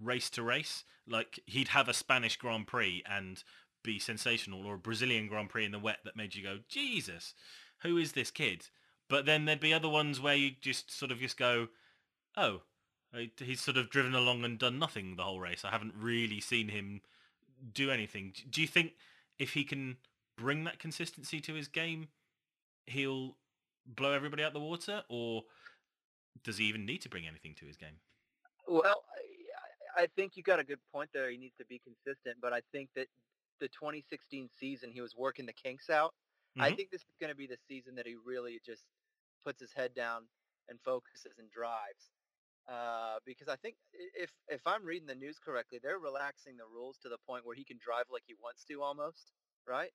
race 0.00 0.30
to 0.30 0.42
race. 0.42 0.84
Like 1.06 1.40
he'd 1.46 1.68
have 1.68 1.88
a 1.88 1.94
Spanish 1.94 2.36
Grand 2.36 2.66
Prix 2.66 3.02
and 3.08 3.42
be 3.82 3.98
sensational, 3.98 4.66
or 4.66 4.74
a 4.74 4.78
Brazilian 4.78 5.26
Grand 5.26 5.50
Prix 5.50 5.64
in 5.64 5.72
the 5.72 5.78
wet 5.78 5.98
that 6.04 6.16
made 6.16 6.34
you 6.34 6.42
go, 6.42 6.58
Jesus, 6.68 7.34
who 7.82 7.96
is 7.96 8.12
this 8.12 8.30
kid? 8.30 8.68
But 9.12 9.26
then 9.26 9.44
there'd 9.44 9.60
be 9.60 9.74
other 9.74 9.90
ones 9.90 10.20
where 10.20 10.34
you 10.34 10.52
just 10.62 10.90
sort 10.90 11.12
of 11.12 11.18
just 11.18 11.36
go, 11.36 11.68
oh, 12.34 12.62
he's 13.38 13.60
sort 13.60 13.76
of 13.76 13.90
driven 13.90 14.14
along 14.14 14.42
and 14.42 14.58
done 14.58 14.78
nothing 14.78 15.16
the 15.16 15.22
whole 15.22 15.38
race. 15.38 15.66
I 15.66 15.70
haven't 15.70 15.92
really 15.94 16.40
seen 16.40 16.70
him 16.70 17.02
do 17.74 17.90
anything. 17.90 18.32
Do 18.48 18.62
you 18.62 18.66
think 18.66 18.94
if 19.38 19.52
he 19.52 19.64
can 19.64 19.98
bring 20.38 20.64
that 20.64 20.78
consistency 20.78 21.42
to 21.42 21.52
his 21.52 21.68
game, 21.68 22.08
he'll 22.86 23.36
blow 23.84 24.12
everybody 24.12 24.42
out 24.42 24.54
the 24.54 24.60
water, 24.60 25.02
or 25.10 25.44
does 26.42 26.56
he 26.56 26.64
even 26.64 26.86
need 26.86 27.02
to 27.02 27.10
bring 27.10 27.26
anything 27.26 27.54
to 27.56 27.66
his 27.66 27.76
game? 27.76 28.00
Well, 28.66 29.04
I, 29.98 30.04
I 30.04 30.06
think 30.16 30.38
you 30.38 30.42
got 30.42 30.58
a 30.58 30.64
good 30.64 30.80
point 30.90 31.10
there. 31.12 31.28
He 31.30 31.36
needs 31.36 31.56
to 31.58 31.66
be 31.66 31.82
consistent, 31.84 32.38
but 32.40 32.54
I 32.54 32.62
think 32.72 32.88
that 32.96 33.08
the 33.60 33.68
2016 33.68 34.48
season 34.58 34.90
he 34.90 35.02
was 35.02 35.14
working 35.14 35.44
the 35.44 35.52
kinks 35.52 35.90
out. 35.90 36.14
I 36.58 36.70
Mhm. 36.70 36.76
think 36.76 36.90
this 36.90 37.02
is 37.02 37.14
going 37.20 37.30
to 37.30 37.36
be 37.36 37.46
the 37.46 37.58
season 37.68 37.94
that 37.96 38.06
he 38.06 38.14
really 38.24 38.58
just 38.64 38.84
puts 39.44 39.60
his 39.60 39.72
head 39.72 39.94
down 39.94 40.22
and 40.68 40.78
focuses 40.80 41.38
and 41.38 41.50
drives. 41.50 42.10
Uh, 42.68 43.18
because 43.26 43.48
I 43.48 43.56
think 43.56 43.74
if 44.14 44.30
if 44.48 44.60
I'm 44.66 44.84
reading 44.84 45.08
the 45.08 45.16
news 45.16 45.38
correctly, 45.44 45.80
they're 45.82 45.98
relaxing 45.98 46.56
the 46.56 46.64
rules 46.72 46.96
to 47.02 47.08
the 47.08 47.18
point 47.26 47.44
where 47.44 47.56
he 47.56 47.64
can 47.64 47.78
drive 47.82 48.04
like 48.12 48.22
he 48.26 48.34
wants 48.40 48.64
to 48.66 48.80
almost, 48.82 49.32
right? 49.66 49.90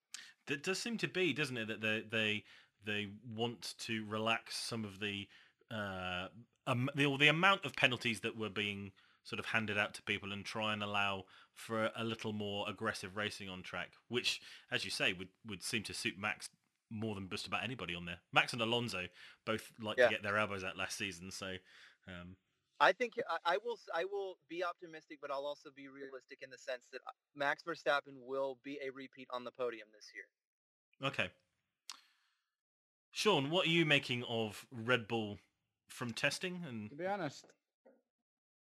That 0.48 0.64
does 0.64 0.78
seem 0.78 0.98
to 0.98 1.08
be, 1.08 1.32
doesn't 1.32 1.58
it, 1.58 1.68
that 1.68 1.82
they 1.82 2.04
they 2.12 2.44
they 2.86 3.08
want 3.36 3.76
to 3.80 4.06
relax 4.06 4.58
some 4.58 4.84
of 4.84 5.00
the 5.00 5.28
uh 5.72 6.28
um, 6.68 6.90
the, 6.96 7.16
the 7.18 7.30
amount 7.30 7.64
of 7.64 7.76
penalties 7.76 8.20
that 8.20 8.38
were 8.38 8.50
being 8.50 8.92
sort 9.24 9.40
of 9.40 9.48
handed 9.48 9.78
out 9.78 9.94
to 9.94 10.02
people 10.04 10.32
and 10.32 10.46
try 10.46 10.74
and 10.74 10.84
allow 10.84 11.26
for 11.54 11.92
a 11.96 12.04
little 12.04 12.32
more 12.32 12.70
aggressive 12.70 13.18
racing 13.18 13.50
on 13.50 13.62
track, 13.62 13.92
which, 14.08 14.42
as 14.72 14.86
you 14.86 14.92
say, 14.92 15.14
would 15.14 15.30
would 15.46 15.64
seem 15.64 15.84
to 15.84 15.94
suit 15.94 16.18
Max 16.18 16.50
more 16.90 17.16
than 17.16 17.30
just 17.30 17.48
about 17.48 17.64
anybody 17.64 17.96
on 17.96 18.06
there. 18.06 18.20
Max 18.34 18.54
and 18.54 18.62
Alonso 18.62 19.06
both 19.46 19.72
like 19.82 19.98
Yeah. 19.98 20.06
to 20.08 20.12
get 20.14 20.24
their 20.24 20.38
elbows 20.38 20.64
out 20.64 20.78
last 20.78 20.98
season, 20.98 21.32
so 21.32 21.56
um, 22.08 22.36
I 22.80 22.92
think 22.92 23.14
I, 23.30 23.56
I 23.56 23.58
will 23.58 23.74
s- 23.74 23.90
I 23.94 24.06
will 24.06 24.38
be 24.50 24.64
optimistic, 24.64 25.20
but 25.22 25.32
I'll 25.32 25.46
also 25.46 25.70
be 25.76 25.88
realistic 25.88 26.40
in 26.42 26.50
the 26.50 26.58
sense 26.58 26.88
that 26.92 27.02
uh, 27.08 27.12
Max 27.36 27.64
Verstappen 27.64 28.16
will 28.26 28.60
be 28.64 28.80
a 28.86 28.92
repeat 28.92 29.28
on 29.32 29.44
the 29.44 29.52
podium 29.52 29.88
this 29.94 30.12
year. 30.14 31.10
okay. 31.10 31.30
Sean, 33.12 33.50
what 33.50 33.66
are 33.66 33.70
you 33.72 33.86
making 33.86 34.24
of 34.26 34.66
Red 34.72 35.08
Bull 35.08 35.40
from 35.90 36.14
testing 36.14 36.64
and 36.68 36.90
To 36.92 36.96
be 36.96 37.06
honest, 37.08 37.46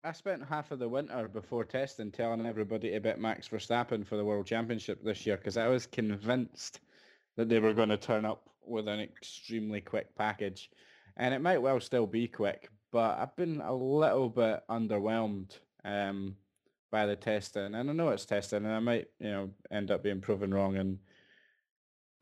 I 0.04 0.12
spent 0.12 0.44
half 0.44 0.70
of 0.70 0.78
the 0.78 0.88
winter 0.88 1.26
before 1.28 1.64
testing 1.64 2.12
telling 2.12 2.46
everybody 2.46 2.94
about 2.94 3.18
Max 3.18 3.48
Verstappen 3.48 4.06
for 4.06 4.16
the 4.16 4.24
World 4.24 4.46
Championship 4.46 5.02
this 5.02 5.26
year 5.26 5.36
because 5.36 5.56
I 5.56 5.66
was 5.68 5.86
convinced 5.86 6.80
that 7.36 7.48
they 7.48 7.60
were 7.60 7.74
going 7.74 7.88
to 7.88 7.96
turn 7.96 8.24
up 8.24 8.48
with 8.66 8.88
an 8.88 9.00
extremely 9.00 9.80
quick 9.80 10.14
package. 10.16 10.70
And 11.16 11.34
it 11.34 11.40
might 11.40 11.62
well 11.62 11.80
still 11.80 12.06
be 12.06 12.26
quick, 12.26 12.68
but 12.90 13.18
I've 13.18 13.36
been 13.36 13.60
a 13.60 13.74
little 13.74 14.28
bit 14.28 14.62
underwhelmed 14.68 15.58
um, 15.84 16.36
by 16.90 17.06
the 17.06 17.16
testing, 17.16 17.74
and 17.74 17.90
I 17.90 17.92
know 17.92 18.08
it's 18.10 18.24
testing, 18.24 18.64
and 18.64 18.72
I 18.72 18.80
might 18.80 19.06
you 19.20 19.30
know 19.30 19.50
end 19.70 19.90
up 19.90 20.02
being 20.02 20.20
proven 20.20 20.52
wrong 20.52 20.76
in 20.76 20.98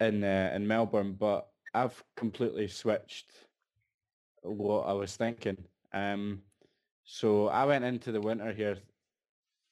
in 0.01 0.25
uh, 0.25 0.53
in 0.55 0.66
Melbourne, 0.66 1.16
but 1.18 1.48
I've 1.75 2.03
completely 2.16 2.68
switched 2.68 3.33
what 4.42 4.83
I 4.83 4.92
was 4.92 5.16
thinking. 5.16 5.59
Um, 5.92 6.42
so 7.05 7.48
I 7.48 7.64
went 7.64 7.85
into 7.85 8.12
the 8.12 8.20
winter 8.20 8.53
here 8.53 8.77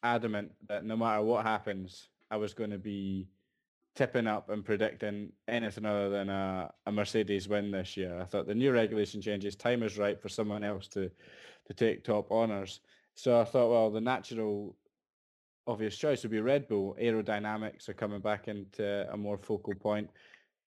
adamant 0.02 0.52
that 0.68 0.84
no 0.84 0.96
matter 0.96 1.22
what 1.22 1.44
happens, 1.44 2.08
I 2.30 2.36
was 2.36 2.54
going 2.54 2.70
to 2.70 2.78
be 2.78 3.28
tipping 3.96 4.26
up 4.26 4.50
and 4.50 4.64
predicting 4.64 5.32
anything 5.48 5.84
other 5.84 6.08
than 6.08 6.28
a, 6.28 6.70
a 6.86 6.92
Mercedes 6.92 7.48
win 7.48 7.70
this 7.70 7.96
year. 7.96 8.20
I 8.20 8.24
thought 8.24 8.46
the 8.46 8.54
new 8.54 8.72
regulation 8.72 9.20
changes, 9.20 9.56
time 9.56 9.82
is 9.82 9.98
right 9.98 10.20
for 10.20 10.28
someone 10.28 10.64
else 10.64 10.88
to, 10.88 11.10
to 11.66 11.74
take 11.74 12.04
top 12.04 12.30
honours. 12.30 12.80
So 13.14 13.40
I 13.40 13.44
thought, 13.44 13.70
well, 13.70 13.90
the 13.90 14.00
natural 14.00 14.76
obvious 15.66 15.96
choice 15.96 16.22
would 16.22 16.32
be 16.32 16.40
Red 16.40 16.68
Bull. 16.68 16.96
Aerodynamics 17.00 17.88
are 17.88 17.94
coming 17.94 18.20
back 18.20 18.48
into 18.48 19.06
a 19.12 19.16
more 19.16 19.38
focal 19.38 19.74
point. 19.74 20.08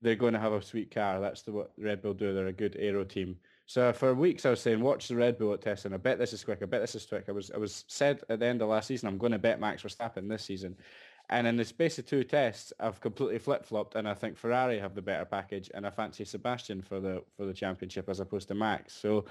They're 0.02 0.16
going 0.16 0.34
to 0.34 0.40
have 0.40 0.54
a 0.54 0.62
sweet 0.62 0.94
car. 0.94 1.20
That's 1.20 1.44
the, 1.44 1.54
what 1.54 1.72
Red 1.78 2.02
Bull 2.02 2.14
do. 2.14 2.34
They're 2.34 2.48
a 2.48 2.54
good 2.54 2.76
aero 2.78 3.04
team. 3.06 3.38
So 3.66 3.94
for 3.94 4.14
weeks 4.14 4.46
I 4.46 4.50
was 4.50 4.60
saying, 4.60 4.82
watch 4.82 5.08
the 5.08 5.16
Red 5.16 5.38
Bull 5.38 5.54
at 5.54 5.62
testing. 5.62 5.94
I 5.94 5.98
bet 5.98 6.20
this 6.20 6.34
is 6.34 6.44
quick. 6.44 6.60
I 6.62 6.66
bet 6.66 6.82
this 6.82 6.96
is 6.96 7.06
quick. 7.06 7.26
I 7.30 7.32
was 7.32 7.50
I 7.52 7.58
was 7.58 7.86
said 7.88 8.22
at 8.30 8.40
the 8.40 8.46
end 8.46 8.62
of 8.62 8.68
last 8.68 8.88
season, 8.88 9.08
I'm 9.08 9.18
going 9.18 9.32
to 9.32 9.40
bet 9.40 9.62
Max 9.62 9.82
Verstappen 9.82 10.28
this 10.28 10.44
season. 10.44 10.76
And 11.30 11.48
in 11.48 11.56
the 11.56 11.64
space 11.64 11.98
of 11.98 12.06
two 12.06 12.24
tests, 12.24 12.74
I've 12.80 13.00
completely 13.00 13.40
flip-flopped, 13.40 13.96
and 13.96 14.08
I 14.08 14.14
think 14.14 14.38
Ferrari 14.38 14.78
have 14.78 14.94
the 14.94 15.02
better 15.02 15.24
package, 15.24 15.72
and 15.74 15.88
I 15.88 15.90
fancy 15.90 16.26
Sebastian 16.26 16.82
for 16.82 17.00
the 17.00 17.24
for 17.38 17.46
the 17.46 17.54
championship 17.54 18.10
as 18.10 18.20
opposed 18.20 18.50
to 18.50 18.56
Max. 18.56 18.94
So, 18.94 19.26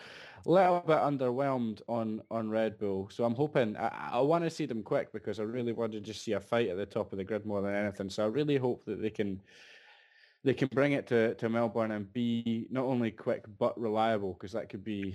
a 0.46 0.50
little 0.50 0.80
bit 0.80 0.96
underwhelmed 0.96 1.82
on 1.88 2.22
on 2.30 2.48
Red 2.48 2.78
Bull. 2.78 3.08
So 3.12 3.24
I'm 3.24 3.34
hoping 3.34 3.76
I, 3.76 4.10
I 4.12 4.20
want 4.20 4.42
to 4.44 4.50
see 4.50 4.64
them 4.64 4.82
quick 4.82 5.12
because 5.12 5.38
I 5.38 5.42
really 5.42 5.72
want 5.72 5.92
to 5.92 6.00
just 6.00 6.22
see 6.22 6.32
a 6.32 6.40
fight 6.40 6.70
at 6.70 6.78
the 6.78 6.86
top 6.86 7.12
of 7.12 7.18
the 7.18 7.24
grid 7.24 7.44
more 7.44 7.60
than 7.60 7.74
anything. 7.74 8.08
So 8.08 8.24
I 8.24 8.28
really 8.28 8.56
hope 8.56 8.84
that 8.86 9.02
they 9.02 9.10
can 9.10 9.42
they 10.44 10.54
can 10.54 10.68
bring 10.72 10.92
it 10.92 11.06
to, 11.08 11.34
to 11.34 11.48
Melbourne 11.48 11.92
and 11.92 12.12
be 12.12 12.66
not 12.70 12.84
only 12.84 13.10
quick 13.10 13.44
but 13.58 13.78
reliable 13.78 14.32
because 14.32 14.52
that 14.52 14.68
could 14.68 14.82
be 14.82 15.14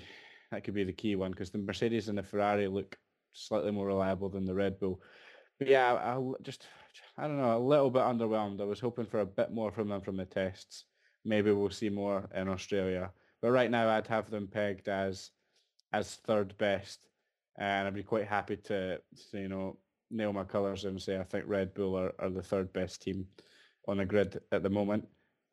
that 0.51 0.63
could 0.63 0.73
be 0.73 0.83
the 0.83 0.93
key 0.93 1.15
one 1.15 1.31
because 1.31 1.49
the 1.49 1.57
Mercedes 1.57 2.07
and 2.07 2.17
the 2.17 2.23
Ferrari 2.23 2.67
look 2.67 2.97
slightly 3.33 3.71
more 3.71 3.87
reliable 3.87 4.29
than 4.29 4.45
the 4.45 4.53
Red 4.53 4.79
Bull. 4.79 5.01
Yeah, 5.59 5.93
I 5.93 6.41
just 6.43 6.67
I 7.17 7.27
don't 7.27 7.37
know 7.37 7.57
a 7.57 7.59
little 7.59 7.89
bit 7.89 8.03
underwhelmed. 8.03 8.61
I 8.61 8.65
was 8.65 8.79
hoping 8.79 9.05
for 9.05 9.21
a 9.21 9.25
bit 9.25 9.51
more 9.51 9.71
from 9.71 9.89
them 9.89 10.01
from 10.01 10.17
the 10.17 10.25
tests. 10.25 10.85
Maybe 11.25 11.51
we'll 11.51 11.69
see 11.69 11.89
more 11.89 12.29
in 12.35 12.47
Australia. 12.47 13.11
But 13.41 13.51
right 13.51 13.71
now, 13.71 13.89
I'd 13.89 14.07
have 14.07 14.29
them 14.29 14.47
pegged 14.47 14.87
as 14.87 15.31
as 15.93 16.15
third 16.15 16.57
best, 16.57 17.07
and 17.57 17.87
I'd 17.87 17.95
be 17.95 18.03
quite 18.03 18.27
happy 18.27 18.57
to, 18.57 18.99
to 19.31 19.39
you 19.39 19.47
know 19.47 19.77
nail 20.11 20.33
my 20.33 20.43
colours 20.43 20.85
and 20.85 21.01
say 21.01 21.17
I 21.17 21.23
think 21.23 21.45
Red 21.47 21.73
Bull 21.73 21.97
are, 21.97 22.13
are 22.19 22.29
the 22.29 22.43
third 22.43 22.71
best 22.71 23.01
team 23.01 23.27
on 23.87 23.97
the 23.97 24.05
grid 24.05 24.39
at 24.51 24.63
the 24.63 24.69
moment 24.69 25.07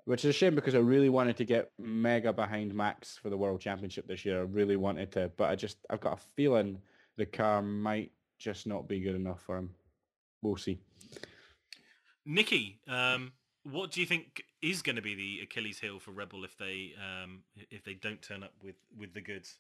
which 0.05 0.25
is 0.25 0.31
a 0.31 0.33
shame 0.33 0.55
because 0.55 0.75
I 0.75 0.79
really 0.79 1.09
wanted 1.09 1.37
to 1.39 1.45
get 1.45 1.71
mega 1.79 2.33
behind 2.33 2.75
Max 2.75 3.17
for 3.17 3.31
the 3.31 3.37
World 3.37 3.61
Championship 3.61 4.07
this 4.07 4.25
year. 4.25 4.41
I 4.41 4.45
really 4.45 4.77
wanted 4.77 5.11
to, 5.13 5.31
but 5.37 5.51
I 5.51 5.57
just 5.57 5.79
I've 5.89 6.01
got 6.01 6.19
a 6.19 6.23
feeling 6.37 6.79
the 7.17 7.27
car 7.27 7.63
might 7.63 8.13
just 8.39 8.67
not 8.67 8.87
be 8.87 9.01
good 9.01 9.15
enough 9.15 9.41
for 9.43 9.57
him. 9.57 9.71
We'll 10.45 10.57
see. 10.57 10.79
Nikki, 12.27 12.79
um, 12.87 13.33
what 13.65 13.91
do 13.91 14.01
you 14.01 14.07
think 14.07 14.45
is 14.61 14.83
going 14.83 14.97
to 14.97 15.03
be 15.03 15.15
the 15.15 15.41
Achilles 15.43 15.79
heel 15.79 15.99
for 15.99 16.11
Red 16.11 16.29
Bull 16.29 16.45
if 16.45 16.57
they 16.59 16.93
um, 16.99 17.43
if 17.71 17.83
they 17.83 17.95
don't 17.95 18.21
turn 18.21 18.43
up 18.43 18.53
with, 18.63 18.77
with 18.97 19.15
the 19.15 19.23
goods? 19.23 19.57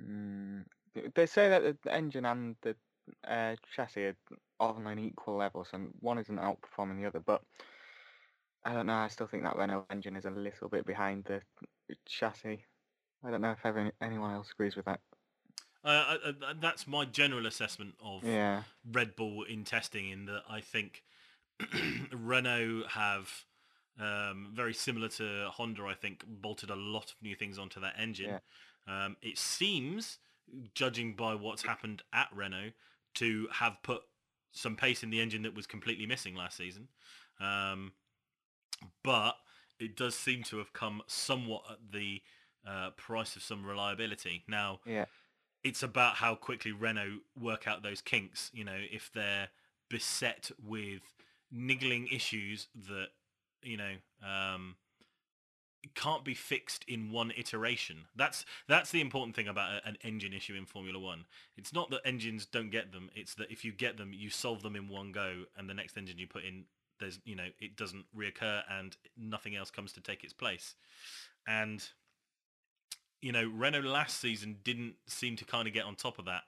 Mm, 0.00 0.64
they 1.14 1.26
say 1.26 1.48
that 1.48 1.82
the 1.82 1.92
engine 1.92 2.26
and 2.26 2.54
the 2.62 2.76
uh, 3.26 3.56
chassis 3.74 4.06
are 4.06 4.14
on 4.60 4.86
an 4.86 4.98
equal 4.98 5.36
level, 5.36 5.64
so 5.64 5.78
one 6.00 6.18
isn't 6.18 6.38
outperforming 6.38 7.00
the 7.00 7.06
other. 7.06 7.20
But 7.20 7.42
I 8.64 8.74
don't 8.74 8.86
know. 8.86 8.94
I 8.94 9.08
still 9.08 9.26
think 9.26 9.44
that 9.44 9.56
Renault 9.56 9.86
engine 9.90 10.16
is 10.16 10.26
a 10.26 10.30
little 10.30 10.68
bit 10.68 10.84
behind 10.86 11.24
the 11.24 11.40
chassis. 12.06 12.64
I 13.24 13.30
don't 13.30 13.40
know 13.40 13.52
if 13.52 13.64
ever, 13.64 13.90
anyone 14.02 14.34
else 14.34 14.50
agrees 14.52 14.76
with 14.76 14.84
that. 14.84 15.00
Uh, 15.82 16.16
uh, 16.24 16.32
that's 16.60 16.86
my 16.86 17.04
general 17.04 17.46
assessment 17.46 17.94
of 18.02 18.24
Yeah. 18.24 18.64
Red 18.90 19.16
Bull 19.16 19.44
in 19.44 19.64
testing. 19.64 20.10
In 20.10 20.26
that 20.26 20.42
I 20.48 20.60
think 20.60 21.02
Renault 22.12 22.84
have 22.90 23.44
um, 23.98 24.50
very 24.54 24.74
similar 24.74 25.08
to 25.08 25.48
Honda. 25.50 25.84
I 25.86 25.94
think 25.94 26.24
bolted 26.26 26.70
a 26.70 26.76
lot 26.76 27.10
of 27.12 27.22
new 27.22 27.34
things 27.34 27.58
onto 27.58 27.80
that 27.80 27.94
engine. 27.98 28.30
Um, 28.86 29.16
it 29.22 29.38
seems, 29.38 30.18
judging 30.74 31.14
by 31.14 31.34
what's 31.34 31.62
happened 31.62 32.02
at 32.12 32.28
Renault, 32.34 32.72
to 33.14 33.48
have 33.52 33.76
put 33.82 34.02
some 34.52 34.76
pace 34.76 35.02
in 35.02 35.10
the 35.10 35.20
engine 35.20 35.42
that 35.42 35.54
was 35.54 35.66
completely 35.66 36.06
missing 36.06 36.34
last 36.34 36.56
season. 36.56 36.88
Um, 37.40 37.92
but 39.02 39.36
it 39.78 39.96
does 39.96 40.14
seem 40.14 40.42
to 40.44 40.58
have 40.58 40.72
come 40.72 41.02
somewhat 41.06 41.62
at 41.70 41.78
the 41.92 42.22
uh, 42.66 42.90
price 42.90 43.36
of 43.36 43.42
some 43.42 43.64
reliability. 43.64 44.44
Now, 44.48 44.80
Yeah. 44.84 45.06
It's 45.62 45.82
about 45.82 46.16
how 46.16 46.34
quickly 46.34 46.72
Renault 46.72 47.20
work 47.38 47.66
out 47.66 47.82
those 47.82 48.00
kinks. 48.00 48.50
You 48.54 48.64
know, 48.64 48.78
if 48.90 49.10
they're 49.12 49.48
beset 49.88 50.50
with 50.64 51.02
niggling 51.52 52.06
issues 52.08 52.68
that 52.88 53.08
you 53.62 53.76
know 53.76 53.94
um, 54.26 54.76
can't 55.94 56.24
be 56.24 56.34
fixed 56.34 56.84
in 56.86 57.10
one 57.10 57.32
iteration. 57.36 58.06
That's 58.16 58.44
that's 58.68 58.90
the 58.90 59.00
important 59.00 59.36
thing 59.36 59.48
about 59.48 59.82
an 59.84 59.96
engine 60.02 60.32
issue 60.32 60.54
in 60.54 60.66
Formula 60.66 60.98
One. 60.98 61.24
It's 61.56 61.72
not 61.72 61.90
that 61.90 62.00
engines 62.04 62.46
don't 62.46 62.70
get 62.70 62.92
them; 62.92 63.10
it's 63.14 63.34
that 63.34 63.50
if 63.50 63.64
you 63.64 63.72
get 63.72 63.96
them, 63.96 64.12
you 64.12 64.30
solve 64.30 64.62
them 64.62 64.76
in 64.76 64.88
one 64.88 65.12
go, 65.12 65.44
and 65.56 65.68
the 65.68 65.74
next 65.74 65.96
engine 65.96 66.18
you 66.18 66.26
put 66.26 66.44
in, 66.44 66.64
there's 66.98 67.18
you 67.24 67.34
know 67.34 67.48
it 67.60 67.76
doesn't 67.76 68.04
reoccur, 68.16 68.62
and 68.70 68.96
nothing 69.16 69.56
else 69.56 69.70
comes 69.70 69.92
to 69.92 70.00
take 70.00 70.24
its 70.24 70.32
place. 70.32 70.74
And 71.46 71.86
you 73.20 73.32
know, 73.32 73.50
Renault 73.54 73.80
last 73.80 74.20
season 74.20 74.58
didn't 74.64 74.94
seem 75.06 75.36
to 75.36 75.44
kind 75.44 75.68
of 75.68 75.74
get 75.74 75.84
on 75.84 75.94
top 75.94 76.18
of 76.18 76.24
that. 76.24 76.42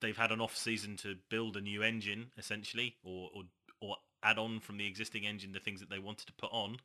They've 0.00 0.16
had 0.16 0.30
an 0.30 0.40
off 0.40 0.56
season 0.56 0.96
to 0.98 1.16
build 1.28 1.56
a 1.56 1.60
new 1.60 1.82
engine, 1.82 2.30
essentially, 2.38 2.96
or 3.02 3.30
or, 3.34 3.42
or 3.80 3.96
add 4.22 4.38
on 4.38 4.60
from 4.60 4.76
the 4.78 4.86
existing 4.86 5.26
engine 5.26 5.52
the 5.52 5.60
things 5.60 5.80
that 5.80 5.90
they 5.90 5.98
wanted 5.98 6.26
to 6.26 6.32
put 6.34 6.50
on, 6.52 6.76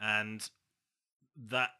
and 0.00 0.48
that 1.48 1.70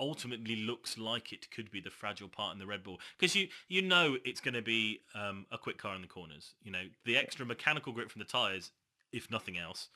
ultimately 0.00 0.56
looks 0.56 0.98
like 0.98 1.32
it 1.32 1.50
could 1.50 1.70
be 1.70 1.80
the 1.80 1.90
fragile 1.90 2.28
part 2.28 2.52
in 2.52 2.58
the 2.58 2.66
Red 2.66 2.82
Bull 2.82 2.98
because 3.18 3.34
you 3.36 3.48
you 3.68 3.82
know 3.82 4.16
it's 4.24 4.40
going 4.40 4.54
to 4.54 4.62
be 4.62 5.00
um, 5.14 5.46
a 5.52 5.58
quick 5.58 5.78
car 5.78 5.94
in 5.94 6.02
the 6.02 6.08
corners. 6.08 6.54
You 6.62 6.72
know 6.72 6.84
the 7.04 7.16
extra 7.16 7.44
mechanical 7.44 7.92
grip 7.92 8.10
from 8.10 8.20
the 8.20 8.26
tires, 8.26 8.70
if 9.12 9.30
nothing 9.30 9.58
else. 9.58 9.88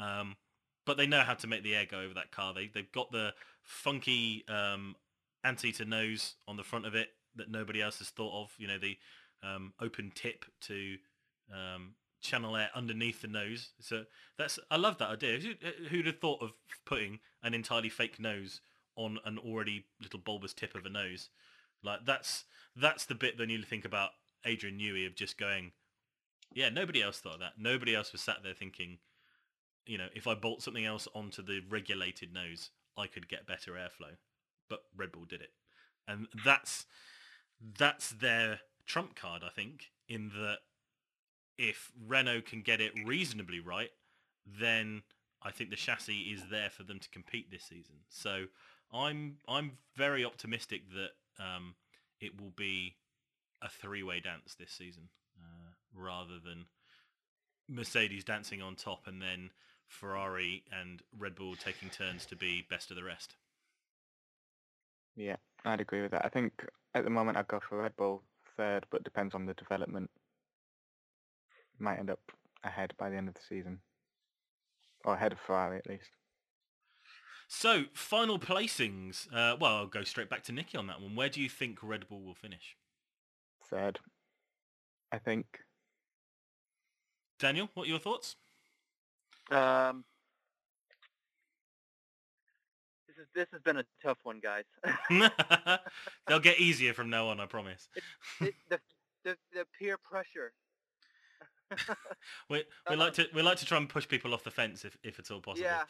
Um, 0.00 0.36
but 0.84 0.96
they 0.96 1.06
know 1.06 1.20
how 1.20 1.34
to 1.34 1.46
make 1.46 1.62
the 1.62 1.76
air 1.76 1.86
go 1.88 2.00
over 2.00 2.14
that 2.14 2.32
car. 2.32 2.52
They 2.54 2.68
they've 2.72 2.90
got 2.90 3.12
the 3.12 3.34
funky 3.62 4.44
um, 4.48 4.96
anteater 5.44 5.84
nose 5.84 6.36
on 6.46 6.56
the 6.56 6.64
front 6.64 6.86
of 6.86 6.94
it 6.94 7.08
that 7.36 7.50
nobody 7.50 7.80
else 7.80 7.98
has 7.98 8.10
thought 8.10 8.44
of. 8.44 8.52
You 8.58 8.68
know 8.68 8.78
the 8.78 8.96
um, 9.42 9.72
open 9.80 10.12
tip 10.14 10.44
to 10.62 10.96
um, 11.52 11.94
channel 12.20 12.56
air 12.56 12.70
underneath 12.74 13.20
the 13.20 13.28
nose. 13.28 13.70
So 13.80 14.04
that's 14.38 14.58
I 14.70 14.76
love 14.76 14.98
that 14.98 15.10
idea. 15.10 15.38
Who, 15.38 15.86
who'd 15.88 16.06
have 16.06 16.20
thought 16.20 16.42
of 16.42 16.52
putting 16.86 17.20
an 17.42 17.54
entirely 17.54 17.88
fake 17.88 18.18
nose 18.20 18.60
on 18.96 19.18
an 19.24 19.38
already 19.38 19.86
little 20.00 20.20
bulbous 20.20 20.54
tip 20.54 20.74
of 20.74 20.86
a 20.86 20.90
nose? 20.90 21.28
Like 21.82 22.00
that's 22.06 22.44
that's 22.76 23.04
the 23.04 23.14
bit 23.14 23.38
need 23.38 23.60
to 23.60 23.66
think 23.66 23.84
about 23.84 24.10
Adrian 24.44 24.78
Newey 24.78 25.06
of 25.06 25.14
just 25.14 25.38
going, 25.38 25.72
yeah, 26.52 26.68
nobody 26.68 27.02
else 27.02 27.18
thought 27.18 27.34
of 27.34 27.40
that. 27.40 27.52
Nobody 27.58 27.94
else 27.94 28.12
was 28.12 28.20
sat 28.20 28.38
there 28.42 28.54
thinking, 28.54 28.98
you 29.86 29.98
know, 29.98 30.08
if 30.14 30.26
I 30.26 30.34
bolt 30.34 30.62
something 30.62 30.84
else 30.84 31.08
onto 31.14 31.42
the 31.42 31.60
regulated 31.68 32.32
nose, 32.32 32.70
I 32.96 33.06
could 33.06 33.28
get 33.28 33.46
better 33.46 33.72
airflow. 33.72 34.16
But 34.68 34.84
Red 34.96 35.12
Bull 35.12 35.24
did 35.24 35.40
it, 35.40 35.52
and 36.06 36.28
that's 36.44 36.86
that's 37.78 38.10
their 38.10 38.60
trump 38.86 39.14
card, 39.14 39.42
I 39.44 39.50
think, 39.50 39.90
in 40.08 40.30
that 40.30 40.58
if 41.58 41.92
Renault 42.06 42.42
can 42.42 42.62
get 42.62 42.80
it 42.80 42.92
reasonably 43.04 43.60
right, 43.60 43.90
then 44.46 45.02
I 45.42 45.50
think 45.50 45.70
the 45.70 45.76
chassis 45.76 46.32
is 46.32 46.44
there 46.50 46.70
for 46.70 46.82
them 46.82 46.98
to 46.98 47.08
compete 47.10 47.50
this 47.50 47.64
season. 47.64 47.96
So 48.08 48.46
I'm 48.92 49.38
I'm 49.48 49.72
very 49.96 50.24
optimistic 50.24 50.82
that 50.90 51.42
um, 51.42 51.74
it 52.20 52.40
will 52.40 52.52
be 52.56 52.96
a 53.60 53.68
three-way 53.68 54.20
dance 54.20 54.54
this 54.58 54.72
season, 54.72 55.08
uh, 55.38 55.70
rather 55.94 56.38
than 56.44 56.66
Mercedes 57.68 58.24
dancing 58.24 58.60
on 58.60 58.74
top 58.74 59.06
and 59.06 59.22
then 59.22 59.50
Ferrari 59.86 60.64
and 60.72 61.02
Red 61.16 61.34
Bull 61.34 61.54
taking 61.54 61.90
turns 61.90 62.26
to 62.26 62.36
be 62.36 62.66
best 62.68 62.90
of 62.90 62.96
the 62.96 63.04
rest. 63.04 63.36
Yeah, 65.16 65.36
I'd 65.64 65.80
agree 65.80 66.02
with 66.02 66.12
that. 66.12 66.24
I 66.24 66.28
think 66.28 66.64
at 66.94 67.04
the 67.04 67.10
moment 67.10 67.36
I'd 67.36 67.48
go 67.48 67.60
for 67.60 67.78
Red 67.78 67.96
Bull 67.96 68.22
third, 68.56 68.86
but 68.90 69.04
depends 69.04 69.34
on 69.34 69.46
the 69.46 69.54
development. 69.54 70.10
Might 71.78 71.98
end 71.98 72.10
up 72.10 72.20
ahead 72.64 72.92
by 72.98 73.10
the 73.10 73.16
end 73.16 73.28
of 73.28 73.34
the 73.34 73.40
season, 73.48 73.80
or 75.04 75.14
ahead 75.14 75.32
of 75.32 75.40
Ferrari 75.40 75.78
at 75.78 75.88
least. 75.88 76.10
So, 77.48 77.84
final 77.92 78.38
placings. 78.38 79.26
Uh, 79.32 79.56
well, 79.60 79.76
I'll 79.76 79.86
go 79.86 80.04
straight 80.04 80.30
back 80.30 80.42
to 80.44 80.52
Nicky 80.52 80.78
on 80.78 80.86
that 80.86 81.00
one. 81.02 81.14
Where 81.14 81.28
do 81.28 81.40
you 81.42 81.50
think 81.50 81.82
Red 81.82 82.08
Bull 82.08 82.22
will 82.22 82.34
finish? 82.34 82.76
Third, 83.68 84.00
I 85.10 85.18
think 85.18 85.58
Daniel, 87.38 87.68
what 87.74 87.84
are 87.84 87.90
your 87.90 87.98
thoughts? 87.98 88.36
Um, 89.50 90.04
this 93.08 93.11
is 93.22 93.28
this 93.34 93.48
has 93.52 93.62
been 93.62 93.78
a 93.78 93.84
tough 94.02 94.18
one, 94.24 94.40
guys. 94.40 94.64
They'll 96.26 96.40
get 96.40 96.60
easier 96.60 96.92
from 96.92 97.10
now 97.10 97.28
on, 97.28 97.40
I 97.40 97.46
promise. 97.46 97.88
it, 98.40 98.54
the, 98.68 98.78
the 99.24 99.36
the 99.52 99.64
peer 99.78 99.96
pressure. 99.98 100.52
We 102.50 102.64
we 102.90 102.96
like 102.96 103.14
to 103.14 103.26
we 103.34 103.40
like 103.40 103.56
to 103.58 103.64
try 103.64 103.78
and 103.78 103.88
push 103.88 104.06
people 104.06 104.34
off 104.34 104.44
the 104.44 104.50
fence 104.50 104.84
if, 104.84 104.98
if 105.02 105.18
at 105.18 105.30
all 105.30 105.40
possible. 105.40 105.64
Yeah. 105.64 105.84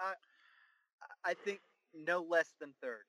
I 0.00 1.30
I 1.30 1.34
think 1.34 1.58
no 1.92 2.22
less 2.22 2.54
than 2.60 2.72
third. 2.80 3.02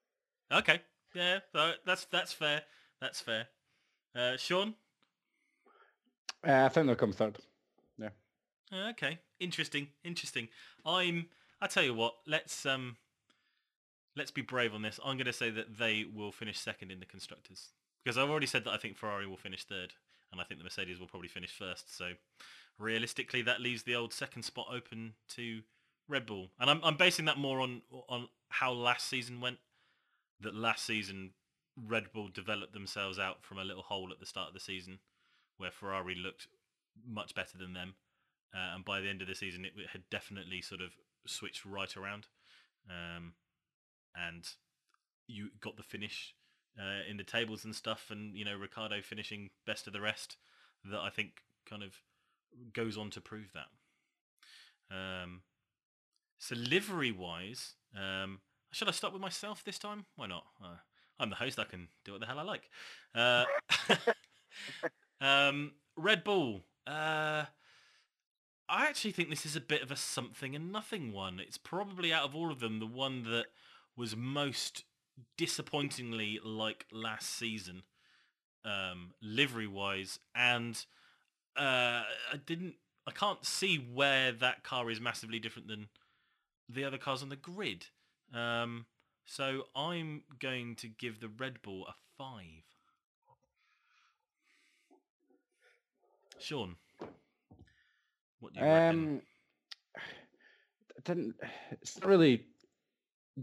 Okay. 0.51 0.81
Yeah, 1.13 1.39
so 1.53 1.73
that's 1.85 2.05
that's 2.05 2.33
fair. 2.33 2.63
That's 2.99 3.21
fair. 3.21 3.47
Uh, 4.15 4.35
Sean. 4.38 4.73
Uh, 6.45 6.65
I 6.65 6.69
think 6.69 6.88
they'll 6.88 6.95
come 6.95 7.13
third. 7.13 7.38
Uh, 8.71 8.89
Okay, 8.91 9.19
interesting, 9.39 9.88
interesting. 10.03 10.49
I'm. 10.85 11.27
I 11.62 11.68
tell 11.68 11.84
you 11.84 11.93
what. 11.93 12.16
Let's 12.26 12.66
um. 12.66 12.97
Let's 14.16 14.32
be 14.32 14.41
brave 14.41 14.74
on 14.74 14.82
this. 14.82 14.99
I'm 15.05 15.18
going 15.18 15.28
to 15.28 15.34
say 15.34 15.51
that 15.51 15.78
they 15.78 16.03
will 16.03 16.32
finish 16.32 16.58
second 16.58 16.91
in 16.91 16.99
the 16.99 17.05
constructors 17.05 17.70
because 18.03 18.18
I've 18.18 18.30
already 18.30 18.47
said 18.47 18.64
that 18.64 18.72
I 18.72 18.78
think 18.78 18.97
Ferrari 18.97 19.28
will 19.28 19.38
finish 19.38 19.64
third, 19.64 19.93
and 20.32 20.41
I 20.41 20.43
think 20.43 20.60
the 20.60 20.64
Mercedes 20.64 20.99
will 20.99 21.08
probably 21.08 21.30
finish 21.30 21.51
first. 21.51 21.95
So 21.95 22.14
realistically, 22.80 23.43
that 23.43 23.62
leaves 23.62 23.84
the 23.84 23.95
old 23.95 24.14
second 24.14 24.43
spot 24.43 24.68
open 24.74 25.14
to 25.36 25.62
Red 26.08 26.26
Bull, 26.26 26.49
and 26.60 26.70
I'm 26.70 26.82
I'm 26.84 26.97
basing 26.97 27.26
that 27.26 27.38
more 27.38 27.60
on 27.60 27.82
on 28.10 28.30
how 28.49 28.72
last 28.72 29.08
season 29.08 29.39
went. 29.39 29.58
That 30.41 30.55
last 30.55 30.86
season, 30.86 31.32
Red 31.76 32.12
Bull 32.14 32.28
developed 32.28 32.74
themselves 32.74 33.18
out 33.18 33.43
from 33.43 33.58
a 33.58 33.64
little 33.64 33.84
hole 33.84 34.10
at 34.12 34.20
the 34.20 34.26
start 34.26 34.49
of 34.49 34.53
the 34.53 34.60
season, 34.60 34.99
where 35.58 35.72
Ferrari 35.72 36.16
looked 36.16 36.47
much 37.08 37.36
better 37.36 37.58
than 37.58 37.74
them 37.74 37.95
uh, 38.53 38.76
and 38.76 38.86
by 38.86 39.01
the 39.01 39.10
end 39.10 39.22
of 39.22 39.28
the 39.28 39.36
season 39.36 39.66
it 39.66 39.74
had 39.91 40.03
definitely 40.10 40.62
sort 40.62 40.82
of 40.82 40.91
switched 41.28 41.65
right 41.65 41.95
around 41.95 42.28
um, 42.89 43.34
and 44.15 44.47
you 45.28 45.49
got 45.61 45.78
the 45.78 45.84
finish 45.84 46.34
uh, 46.80 47.09
in 47.09 47.17
the 47.17 47.23
tables 47.23 47.65
and 47.65 47.75
stuff 47.75 48.07
and 48.09 48.36
you 48.36 48.45
know 48.45 48.55
Ricciardo 48.55 49.01
finishing 49.01 49.49
best 49.65 49.88
of 49.88 49.93
the 49.93 50.01
rest 50.01 50.38
that 50.86 50.99
I 50.99 51.09
think 51.09 51.41
kind 51.69 51.84
of 51.84 51.93
goes 52.73 52.97
on 52.97 53.09
to 53.11 53.21
prove 53.21 53.51
that. 53.53 54.95
Um, 54.95 55.41
so 56.39 56.55
livery 56.55 57.11
wise 57.11 57.73
um, 57.95 58.39
should 58.71 58.88
I 58.88 58.91
start 58.91 59.13
with 59.13 59.21
myself 59.21 59.63
this 59.63 59.80
time? 59.80 60.05
Why 60.15 60.28
not? 60.28 60.45
Uh, 60.63 60.75
I'm 61.19 61.30
the 61.30 61.36
host 61.36 61.59
I 61.59 61.63
can 61.63 61.88
do 62.05 62.11
what 62.11 62.21
the 62.21 62.28
hell 62.28 62.39
I 62.39 62.43
like. 62.43 62.69
Uh, 63.15 63.45
um, 65.21 65.71
Red 65.95 66.23
Bull 66.23 66.61
uh, 66.86 67.45
I 68.70 68.88
actually 68.88 69.11
think 69.11 69.30
this 69.30 69.45
is 69.45 69.55
a 69.55 69.61
bit 69.61 69.82
of 69.82 69.91
a 69.91 69.95
something 69.95 70.55
and 70.55 70.72
nothing 70.72 71.13
one. 71.13 71.39
It's 71.39 71.57
probably 71.57 72.11
out 72.11 72.26
of 72.26 72.36
all 72.36 72.51
of 72.51 72.59
them 72.59 72.80
the 72.80 72.86
one 72.86 73.24
that 73.24 73.45
was 73.95 74.15
most 74.15 74.84
disappointingly 75.38 76.39
like 76.43 76.86
last 76.91 77.30
season, 77.30 77.84
um, 78.65 79.13
livery 79.22 79.68
wise, 79.68 80.20
and 80.36 80.86
uh, 81.55 82.03
I 82.03 82.38
didn't. 82.45 82.76
I 83.07 83.11
can't 83.11 83.45
see 83.45 83.78
where 83.78 84.34
that 84.34 84.63
car 84.63 84.91
is 84.91 84.99
massively 84.99 85.39
different 85.39 85.70
than 85.70 85.88
the 86.68 86.84
other 86.84 86.97
cars 86.97 87.24
on 87.24 87.30
the 87.30 87.38
grid. 87.38 87.86
Um, 88.34 88.86
so 89.26 89.63
I'm 89.74 90.24
going 90.39 90.76
to 90.76 90.89
give 90.89 91.22
the 91.22 91.30
Red 91.30 91.61
Bull 91.61 91.86
a 91.88 91.93
five. 92.18 92.63
Sean. 96.38 96.76
What 98.39 98.53
do 98.53 98.59
you? 98.59 98.65
Um, 98.65 99.21
it 100.95 101.03
didn't. 101.03 101.35
It's 101.71 101.99
not 101.99 102.09
really 102.09 102.45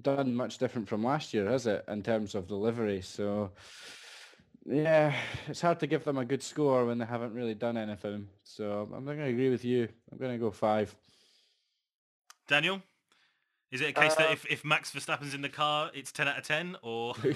done 0.00 0.34
much 0.34 0.58
different 0.58 0.88
from 0.88 1.04
last 1.04 1.34
year, 1.34 1.50
has 1.50 1.66
it, 1.66 1.84
in 1.88 2.02
terms 2.02 2.34
of 2.34 2.48
delivery? 2.48 3.00
So, 3.00 3.52
yeah, 4.66 5.14
it's 5.48 5.60
hard 5.60 5.80
to 5.80 5.86
give 5.86 6.04
them 6.04 6.18
a 6.18 6.24
good 6.24 6.42
score 6.42 6.86
when 6.86 6.98
they 6.98 7.04
haven't 7.04 7.34
really 7.34 7.54
done 7.54 7.76
anything. 7.76 8.28
So 8.42 8.88
I'm 8.94 9.04
not 9.04 9.14
going 9.14 9.26
to 9.26 9.32
agree 9.32 9.50
with 9.50 9.64
you. 9.64 9.88
I'm 10.10 10.18
going 10.18 10.32
to 10.32 10.38
go 10.38 10.50
five. 10.50 10.94
Daniel, 12.46 12.82
is 13.70 13.80
it 13.80 13.90
a 13.90 13.92
case 13.92 14.14
that 14.16 14.28
Uh, 14.28 14.32
if, 14.32 14.44
if 14.46 14.64
Max 14.64 14.92
Verstappen's 14.92 15.34
in 15.34 15.40
the 15.40 15.48
car, 15.48 15.90
it's 15.94 16.12
10 16.12 16.28
out 16.28 16.38
of 16.38 16.44
10, 16.44 16.76
or... 16.82 17.14
no, 17.24 17.32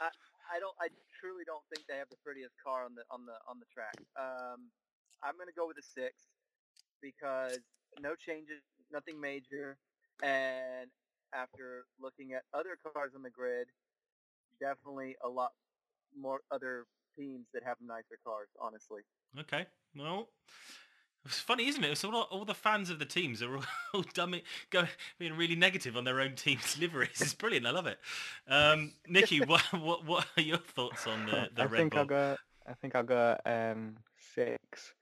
I, 0.00 0.08
I 0.52 0.60
don't. 0.60 0.74
I 0.80 0.88
truly 1.26 1.42
don't 1.44 1.64
think 1.72 1.86
they 1.88 1.98
have 1.98 2.08
the 2.08 2.16
prettiest 2.22 2.54
car 2.62 2.84
on 2.84 2.94
the 2.94 3.02
on 3.10 3.26
the 3.26 3.34
on 3.50 3.58
the 3.58 3.66
track. 3.66 3.98
Um, 4.14 4.70
I'm 5.22 5.34
gonna 5.38 5.56
go 5.56 5.66
with 5.66 5.78
a 5.78 5.82
six 5.82 6.30
because 7.02 7.66
no 8.00 8.14
changes, 8.14 8.62
nothing 8.92 9.20
major, 9.20 9.76
and 10.22 10.90
after 11.34 11.86
looking 12.00 12.32
at 12.32 12.42
other 12.54 12.78
cars 12.78 13.12
on 13.16 13.22
the 13.22 13.30
grid, 13.30 13.66
definitely 14.60 15.16
a 15.24 15.28
lot 15.28 15.50
more 16.16 16.40
other 16.50 16.86
teams 17.18 17.46
that 17.52 17.64
have 17.64 17.76
nicer 17.82 18.18
cars. 18.24 18.48
Honestly, 18.60 19.02
Okay, 19.38 19.66
well, 19.96 20.28
it's 21.26 21.40
funny, 21.40 21.68
isn't 21.68 21.82
it? 21.82 21.90
It's 21.90 22.04
all, 22.04 22.14
all 22.14 22.44
the 22.44 22.54
fans 22.54 22.90
of 22.90 22.98
the 22.98 23.04
teams 23.04 23.42
are 23.42 23.56
all, 23.56 23.64
all 23.94 24.04
dummy, 24.14 24.42
go, 24.70 24.84
being 25.18 25.34
really 25.36 25.56
negative 25.56 25.96
on 25.96 26.04
their 26.04 26.20
own 26.20 26.34
team's 26.34 26.78
liveries. 26.80 27.20
It's 27.20 27.34
brilliant. 27.34 27.66
I 27.66 27.70
love 27.70 27.86
it. 27.86 27.98
Um, 28.48 28.92
Nikki, 29.08 29.40
what, 29.44 29.62
what 29.72 30.04
what 30.04 30.26
are 30.36 30.42
your 30.42 30.58
thoughts 30.58 31.06
on 31.06 31.26
the, 31.26 31.48
the 31.54 31.62
I 31.62 31.66
Red 31.66 31.78
think 31.78 31.92
Bull? 31.92 32.00
I'll 32.00 32.06
go. 32.06 32.36
I 32.66 32.72
think 32.74 32.96
I'll 32.96 33.02
go 33.02 33.36
um, 33.44 33.96
six. 34.34 34.92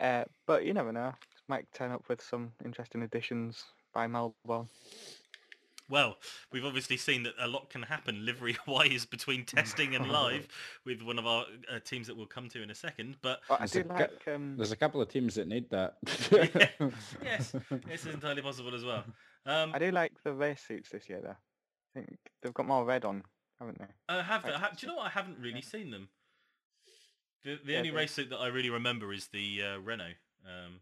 Uh, 0.00 0.24
but 0.46 0.64
you 0.64 0.72
never 0.72 0.92
know. 0.92 1.12
Might 1.48 1.70
turn 1.72 1.90
up 1.90 2.08
with 2.08 2.22
some 2.22 2.52
interesting 2.64 3.02
additions 3.02 3.64
by 3.92 4.06
Melbourne. 4.06 4.68
Well, 5.92 6.16
we've 6.50 6.64
obviously 6.64 6.96
seen 6.96 7.22
that 7.24 7.34
a 7.38 7.46
lot 7.46 7.68
can 7.68 7.82
happen 7.82 8.24
livery-wise 8.24 9.04
between 9.04 9.44
testing 9.44 9.94
and 9.94 10.08
live 10.10 10.48
with 10.86 11.02
one 11.02 11.18
of 11.18 11.26
our 11.26 11.44
uh, 11.70 11.80
teams 11.84 12.06
that 12.06 12.16
we'll 12.16 12.24
come 12.24 12.48
to 12.48 12.62
in 12.62 12.70
a 12.70 12.74
second. 12.74 13.16
But 13.20 13.42
But 13.46 13.56
I 13.56 13.58
There's 13.66 13.72
do 13.72 13.80
a 13.80 13.84
ca- 13.84 13.94
like. 13.98 14.28
Um, 14.34 14.56
There's 14.56 14.72
a 14.72 14.76
couple 14.76 15.02
of 15.02 15.08
teams 15.10 15.34
that 15.34 15.46
need 15.48 15.68
that. 15.68 15.98
yes, 17.22 17.54
this 17.86 18.06
is 18.06 18.14
entirely 18.14 18.40
possible 18.40 18.74
as 18.74 18.84
well. 18.86 19.04
Um, 19.44 19.72
I 19.74 19.78
do 19.78 19.90
like 19.90 20.12
the 20.24 20.32
race 20.32 20.62
suits 20.66 20.88
this 20.88 21.10
year, 21.10 21.20
though. 21.22 21.36
I 21.94 22.00
think 22.06 22.18
they've 22.40 22.54
got 22.54 22.66
more 22.66 22.86
red 22.86 23.04
on, 23.04 23.22
haven't 23.60 23.78
they? 23.78 23.84
I 24.08 24.22
have. 24.22 24.44
Right, 24.44 24.54
I 24.54 24.58
ha- 24.58 24.70
do 24.74 24.86
you 24.86 24.88
know 24.92 24.96
what? 24.96 25.08
I 25.08 25.10
haven't 25.10 25.38
really 25.40 25.60
seen 25.60 25.90
them. 25.90 26.08
The 27.44 27.58
the 27.62 27.72
Yeah, 27.72 27.78
only 27.80 27.90
they- 27.90 27.96
race 27.96 28.12
suit 28.12 28.30
that 28.30 28.38
I 28.38 28.46
really 28.46 28.70
remember 28.70 29.12
is 29.12 29.28
the 29.28 29.60
uh, 29.62 29.78
Renault 29.80 30.14
um, 30.46 30.80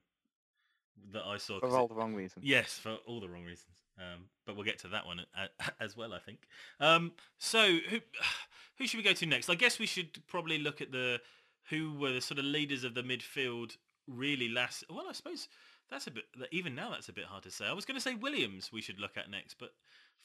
that 1.13 1.25
I 1.27 1.37
saw 1.39 1.59
For 1.59 1.67
it- 1.67 1.73
all 1.73 1.89
the 1.89 1.97
wrong 1.97 2.15
reasons. 2.15 2.45
Yes, 2.47 2.75
for 2.79 2.95
all 3.09 3.19
the 3.19 3.29
wrong 3.29 3.43
reasons. 3.45 3.75
Um, 4.01 4.25
but 4.47 4.57
we'll 4.57 4.65
get 4.65 4.79
to 4.81 4.89
that 4.89 5.07
one 5.07 5.21
as 5.81 5.97
well, 5.97 6.15
I 6.15 6.19
think. 6.19 6.41
Um, 6.81 7.13
so 7.39 7.79
who 7.89 7.99
who 8.79 8.87
should 8.87 8.97
we 8.97 9.05
go 9.05 9.13
to 9.13 9.27
next? 9.27 9.51
I 9.51 9.55
guess 9.55 9.79
we 9.79 9.87
should 9.87 10.27
probably 10.27 10.59
look 10.59 10.81
at 10.81 10.93
the 10.93 11.21
who 11.69 11.95
were 11.95 12.13
the 12.13 12.21
sort 12.21 12.39
of 12.39 12.45
leaders 12.45 12.83
of 12.83 12.95
the 12.95 13.03
midfield 13.03 13.77
really 14.09 14.49
last. 14.49 14.85
Well, 14.89 15.07
I 15.09 15.13
suppose 15.13 15.49
that's 15.91 16.07
a 16.07 16.11
bit 16.11 16.25
even 16.51 16.75
now 16.75 16.91
that's 16.91 17.09
a 17.09 17.13
bit 17.13 17.27
hard 17.27 17.43
to 17.45 17.51
say. 17.51 17.67
I 17.67 17.73
was 17.73 17.85
going 17.85 17.97
to 17.97 18.01
say 18.01 18.15
Williams 18.15 18.73
we 18.73 18.81
should 18.81 19.01
look 19.01 19.17
at 19.17 19.31
next, 19.31 19.55
but 19.59 19.71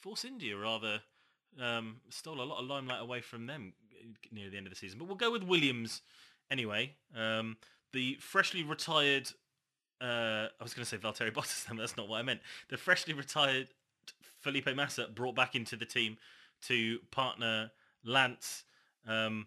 Force 0.00 0.24
India 0.24 0.56
rather 0.56 1.00
um, 1.60 1.96
stole 2.08 2.40
a 2.40 2.44
lot 2.44 2.60
of 2.60 2.66
limelight 2.66 3.02
away 3.02 3.20
from 3.20 3.46
them 3.46 3.74
near 4.32 4.50
the 4.50 4.56
end 4.56 4.66
of 4.66 4.72
the 4.72 4.76
season. 4.78 4.98
But 4.98 5.08
we'll 5.08 5.16
go 5.16 5.30
with 5.30 5.42
Williams 5.42 6.02
anyway. 6.50 6.94
Um, 7.14 7.56
the 7.92 8.16
freshly 8.20 8.62
retired 8.62 9.30
uh, 10.00 10.48
I 10.60 10.62
was 10.62 10.74
going 10.74 10.84
to 10.84 10.88
say 10.88 10.96
Valtteri 10.98 11.32
Bottas, 11.32 11.66
then 11.66 11.76
that's 11.76 11.96
not 11.96 12.08
what 12.08 12.18
I 12.18 12.22
meant. 12.22 12.40
The 12.68 12.76
freshly 12.76 13.14
retired 13.14 13.68
Felipe 14.38 14.74
Massa 14.74 15.08
brought 15.08 15.34
back 15.34 15.54
into 15.54 15.76
the 15.76 15.84
team 15.84 16.16
to 16.62 16.98
partner 17.10 17.70
Lance. 18.04 18.64
Um, 19.06 19.46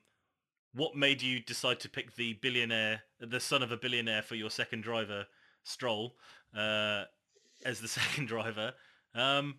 what 0.74 0.96
made 0.96 1.22
you 1.22 1.40
decide 1.40 1.80
to 1.82 1.90
pick 1.90 2.16
the 2.16 2.34
billionaire, 2.34 3.02
the 3.20 3.40
son 3.40 3.64
of 3.64 3.72
a 3.72 3.78
billionaire, 3.78 4.22
for 4.22 4.36
your 4.36 4.50
second 4.50 4.82
driver, 4.82 5.26
Stroll, 5.64 6.16
uh, 6.56 7.06
as 7.66 7.80
the 7.80 7.88
second 7.88 8.28
driver? 8.28 8.74
Um, 9.16 9.56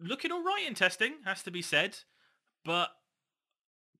looking 0.00 0.32
all 0.32 0.42
right 0.42 0.64
in 0.66 0.74
testing, 0.74 1.14
has 1.24 1.42
to 1.42 1.50
be 1.50 1.62
said, 1.62 1.98
but 2.64 2.90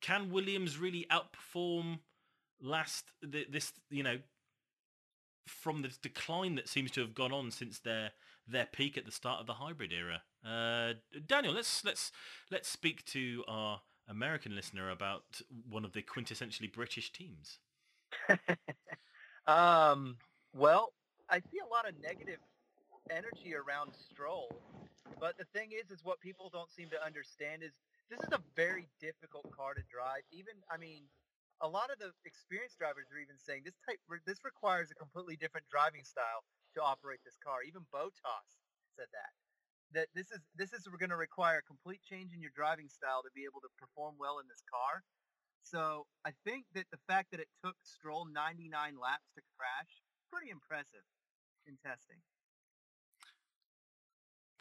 can 0.01 0.31
Williams 0.31 0.79
really 0.79 1.07
outperform 1.11 2.01
last 2.61 3.05
th- 3.31 3.49
this? 3.51 3.73
You 3.91 4.03
know, 4.03 4.19
from 5.47 5.83
the 5.83 5.91
decline 6.03 6.55
that 6.55 6.69
seems 6.69 6.91
to 6.93 7.01
have 7.01 7.15
gone 7.15 7.33
on 7.33 7.51
since 7.51 7.79
their 7.79 8.13
their 8.47 8.67
peak 8.67 8.99
at 8.99 9.07
the 9.07 9.13
start 9.13 9.41
of 9.41 9.47
the 9.47 9.55
hybrid 9.55 9.93
era. 9.93 10.23
Uh, 10.47 10.95
Daniel, 11.27 11.55
let's 11.55 11.85
let's 11.85 12.13
let's 12.51 12.69
speak 12.69 13.05
to 13.07 13.43
our 13.49 13.81
American 14.09 14.55
listener 14.55 14.91
about 14.91 15.41
one 15.69 15.85
of 15.85 15.93
the 15.93 16.03
quintessentially 16.03 16.73
British 16.73 17.13
teams. 17.13 17.59
um, 19.47 20.17
well, 20.53 20.93
I 21.29 21.39
see 21.39 21.59
a 21.65 21.69
lot 21.75 21.89
of 21.89 21.95
negative 22.03 22.39
energy 23.11 23.55
around 23.55 23.93
Stroll, 23.95 24.55
but 25.19 25.37
the 25.39 25.45
thing 25.45 25.71
is, 25.73 25.91
is 25.91 26.05
what 26.05 26.21
people 26.21 26.51
don't 26.53 26.71
seem 26.71 26.89
to 26.91 27.05
understand 27.05 27.63
is 27.63 27.73
this 28.11 28.21
is 28.21 28.33
a 28.33 28.41
very 28.55 28.89
difficult 29.01 29.51
car 29.51 29.75
to 29.75 29.83
drive. 29.91 30.23
Even, 30.31 30.55
I 30.71 30.77
mean, 30.77 31.05
a 31.63 31.69
lot 31.69 31.91
of 31.91 31.99
the 31.99 32.11
experienced 32.25 32.79
drivers 32.79 33.07
are 33.13 33.21
even 33.23 33.39
saying 33.39 33.63
this 33.63 33.79
type 33.87 34.01
this 34.27 34.43
requires 34.43 34.91
a 34.91 34.99
completely 34.99 35.37
different 35.37 35.69
driving 35.71 36.03
style 36.03 36.43
to 36.75 36.83
operate 36.83 37.23
this 37.23 37.39
car. 37.39 37.63
Even 37.63 37.87
Bottas 37.95 38.51
said 38.99 39.11
that 39.15 39.33
that 39.95 40.09
this 40.15 40.31
is 40.35 40.43
this 40.59 40.75
is 40.75 40.87
going 40.91 41.15
to 41.15 41.21
require 41.21 41.63
a 41.63 41.67
complete 41.71 42.03
change 42.03 42.35
in 42.35 42.43
your 42.43 42.55
driving 42.55 42.91
style 42.91 43.23
to 43.23 43.31
be 43.35 43.47
able 43.47 43.63
to 43.63 43.71
perform 43.79 44.19
well 44.19 44.43
in 44.43 44.51
this 44.51 44.63
car. 44.67 45.07
So 45.63 46.05
I 46.27 46.35
think 46.45 46.67
that 46.75 46.91
the 46.93 47.01
fact 47.09 47.31
that 47.31 47.41
it 47.41 47.49
took 47.65 47.77
Stroll 47.83 48.27
99 48.29 48.69
laps 49.01 49.33
to 49.39 49.43
crash, 49.57 50.03
pretty 50.29 50.51
impressive 50.51 51.07
in 51.65 51.79
testing. 51.81 52.21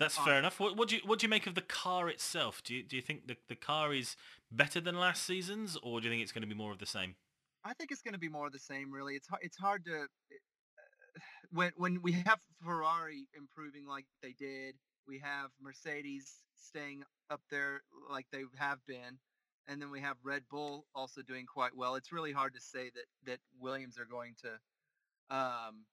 That's 0.04 0.18
fair 0.18 0.38
enough. 0.38 0.60
What, 0.60 0.76
what 0.78 0.90
do 0.90 0.98
you 0.98 1.02
what 1.06 1.20
do 1.20 1.26
you 1.26 1.30
make 1.30 1.48
of 1.48 1.56
the 1.56 1.62
car 1.62 2.10
itself? 2.10 2.62
Do 2.64 2.76
you 2.76 2.84
do 2.84 2.96
you 2.96 3.02
think 3.02 3.28
the 3.28 3.38
the 3.48 3.56
car 3.56 3.94
is 3.94 4.16
better 4.52 4.82
than 4.82 4.96
last 5.00 5.24
season's, 5.24 5.78
or 5.82 6.00
do 6.00 6.06
you 6.06 6.12
think 6.12 6.22
it's 6.22 6.32
going 6.32 6.42
to 6.44 6.48
be 6.48 6.56
more 6.56 6.72
of 6.72 6.80
the 6.80 6.86
same? 6.86 7.16
I 7.64 7.74
think 7.74 7.92
it's 7.92 8.02
going 8.02 8.14
to 8.14 8.20
be 8.20 8.30
more 8.30 8.48
of 8.48 8.54
the 8.54 8.60
same. 8.60 8.92
Really, 8.92 9.16
it's 9.16 9.28
hard. 9.28 9.42
It's 9.44 9.58
hard 9.58 9.86
to 9.86 10.02
uh, 10.02 10.06
when 11.52 11.72
when 11.78 12.02
we 12.02 12.12
have 12.14 12.40
Ferrari 12.64 13.28
improving 13.38 13.88
like 13.88 14.06
they 14.22 14.34
did, 14.38 14.76
we 15.08 15.20
have 15.20 15.50
Mercedes 15.62 16.34
staying 16.56 17.04
up 17.30 17.42
there 17.50 17.82
like 18.12 18.26
they 18.32 18.44
have 18.58 18.80
been, 18.86 19.18
and 19.68 19.82
then 19.82 19.90
we 19.90 20.02
have 20.02 20.18
Red 20.24 20.44
Bull 20.50 20.86
also 20.94 21.22
doing 21.22 21.46
quite 21.46 21.76
well. 21.76 21.96
It's 21.96 22.12
really 22.12 22.34
hard 22.34 22.54
to 22.56 22.62
say 22.62 22.92
that 22.94 23.06
that 23.26 23.40
Williams 23.60 23.98
are 23.98 24.06
going 24.06 24.36
to 24.42 25.36
um 25.36 25.86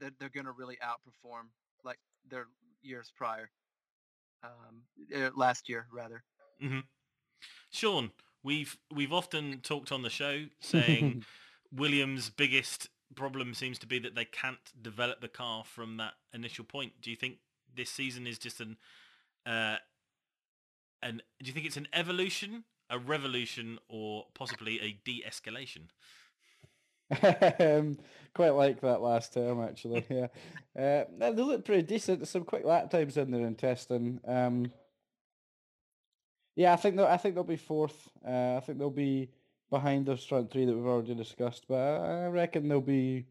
that 0.00 0.14
they're 0.18 0.30
going 0.30 0.46
to 0.46 0.52
really 0.52 0.78
outperform 0.82 1.48
like 1.84 1.98
their 2.28 2.46
years 2.82 3.12
prior. 3.16 3.50
Um, 4.44 4.82
uh, 5.14 5.30
last 5.36 5.68
year 5.68 5.86
rather. 5.92 6.24
hmm 6.60 6.80
Sean, 7.70 8.10
we've 8.42 8.76
we've 8.94 9.12
often 9.12 9.60
talked 9.62 9.92
on 9.92 10.02
the 10.02 10.10
show 10.10 10.46
saying 10.60 11.24
Williams' 11.72 12.30
biggest 12.30 12.88
problem 13.14 13.54
seems 13.54 13.78
to 13.78 13.86
be 13.86 13.98
that 13.98 14.14
they 14.14 14.24
can't 14.24 14.58
develop 14.80 15.20
the 15.20 15.28
car 15.28 15.64
from 15.64 15.96
that 15.98 16.14
initial 16.32 16.64
point. 16.64 16.92
Do 17.00 17.10
you 17.10 17.16
think 17.16 17.36
this 17.74 17.90
season 17.90 18.26
is 18.26 18.38
just 18.38 18.60
an 18.60 18.76
uh, 19.46 19.76
an 21.02 21.22
do 21.40 21.46
you 21.46 21.52
think 21.52 21.66
it's 21.66 21.76
an 21.76 21.88
evolution, 21.92 22.64
a 22.90 22.98
revolution, 22.98 23.78
or 23.88 24.26
possibly 24.34 24.80
a 24.80 24.98
de-escalation? 25.04 25.88
Um, 27.60 27.98
quite 28.34 28.50
like 28.50 28.80
that 28.80 29.02
last 29.02 29.34
term 29.34 29.62
actually. 29.62 30.04
Yeah, 30.74 31.04
uh, 31.20 31.30
they 31.30 31.42
look 31.42 31.64
pretty 31.64 31.82
decent. 31.82 32.20
There's 32.20 32.30
some 32.30 32.44
quick 32.44 32.64
lap 32.64 32.90
times 32.90 33.16
in 33.16 33.30
there 33.30 33.46
in 33.46 33.54
testing. 33.54 34.20
Um, 34.26 34.72
yeah, 36.56 36.72
I 36.72 36.76
think 36.76 36.96
they'll, 36.96 37.06
I 37.06 37.18
think 37.18 37.34
they'll 37.34 37.44
be 37.44 37.56
fourth. 37.56 38.08
Uh, 38.26 38.56
I 38.56 38.60
think 38.60 38.78
they'll 38.78 38.90
be 38.90 39.30
behind 39.70 40.06
those 40.06 40.24
front 40.24 40.50
three 40.50 40.64
that 40.64 40.74
we've 40.74 40.86
already 40.86 41.14
discussed, 41.14 41.64
but 41.68 41.76
I 41.76 42.24
I 42.24 42.26
reckon 42.28 42.68
they'll 42.68 42.80
be 42.80 43.26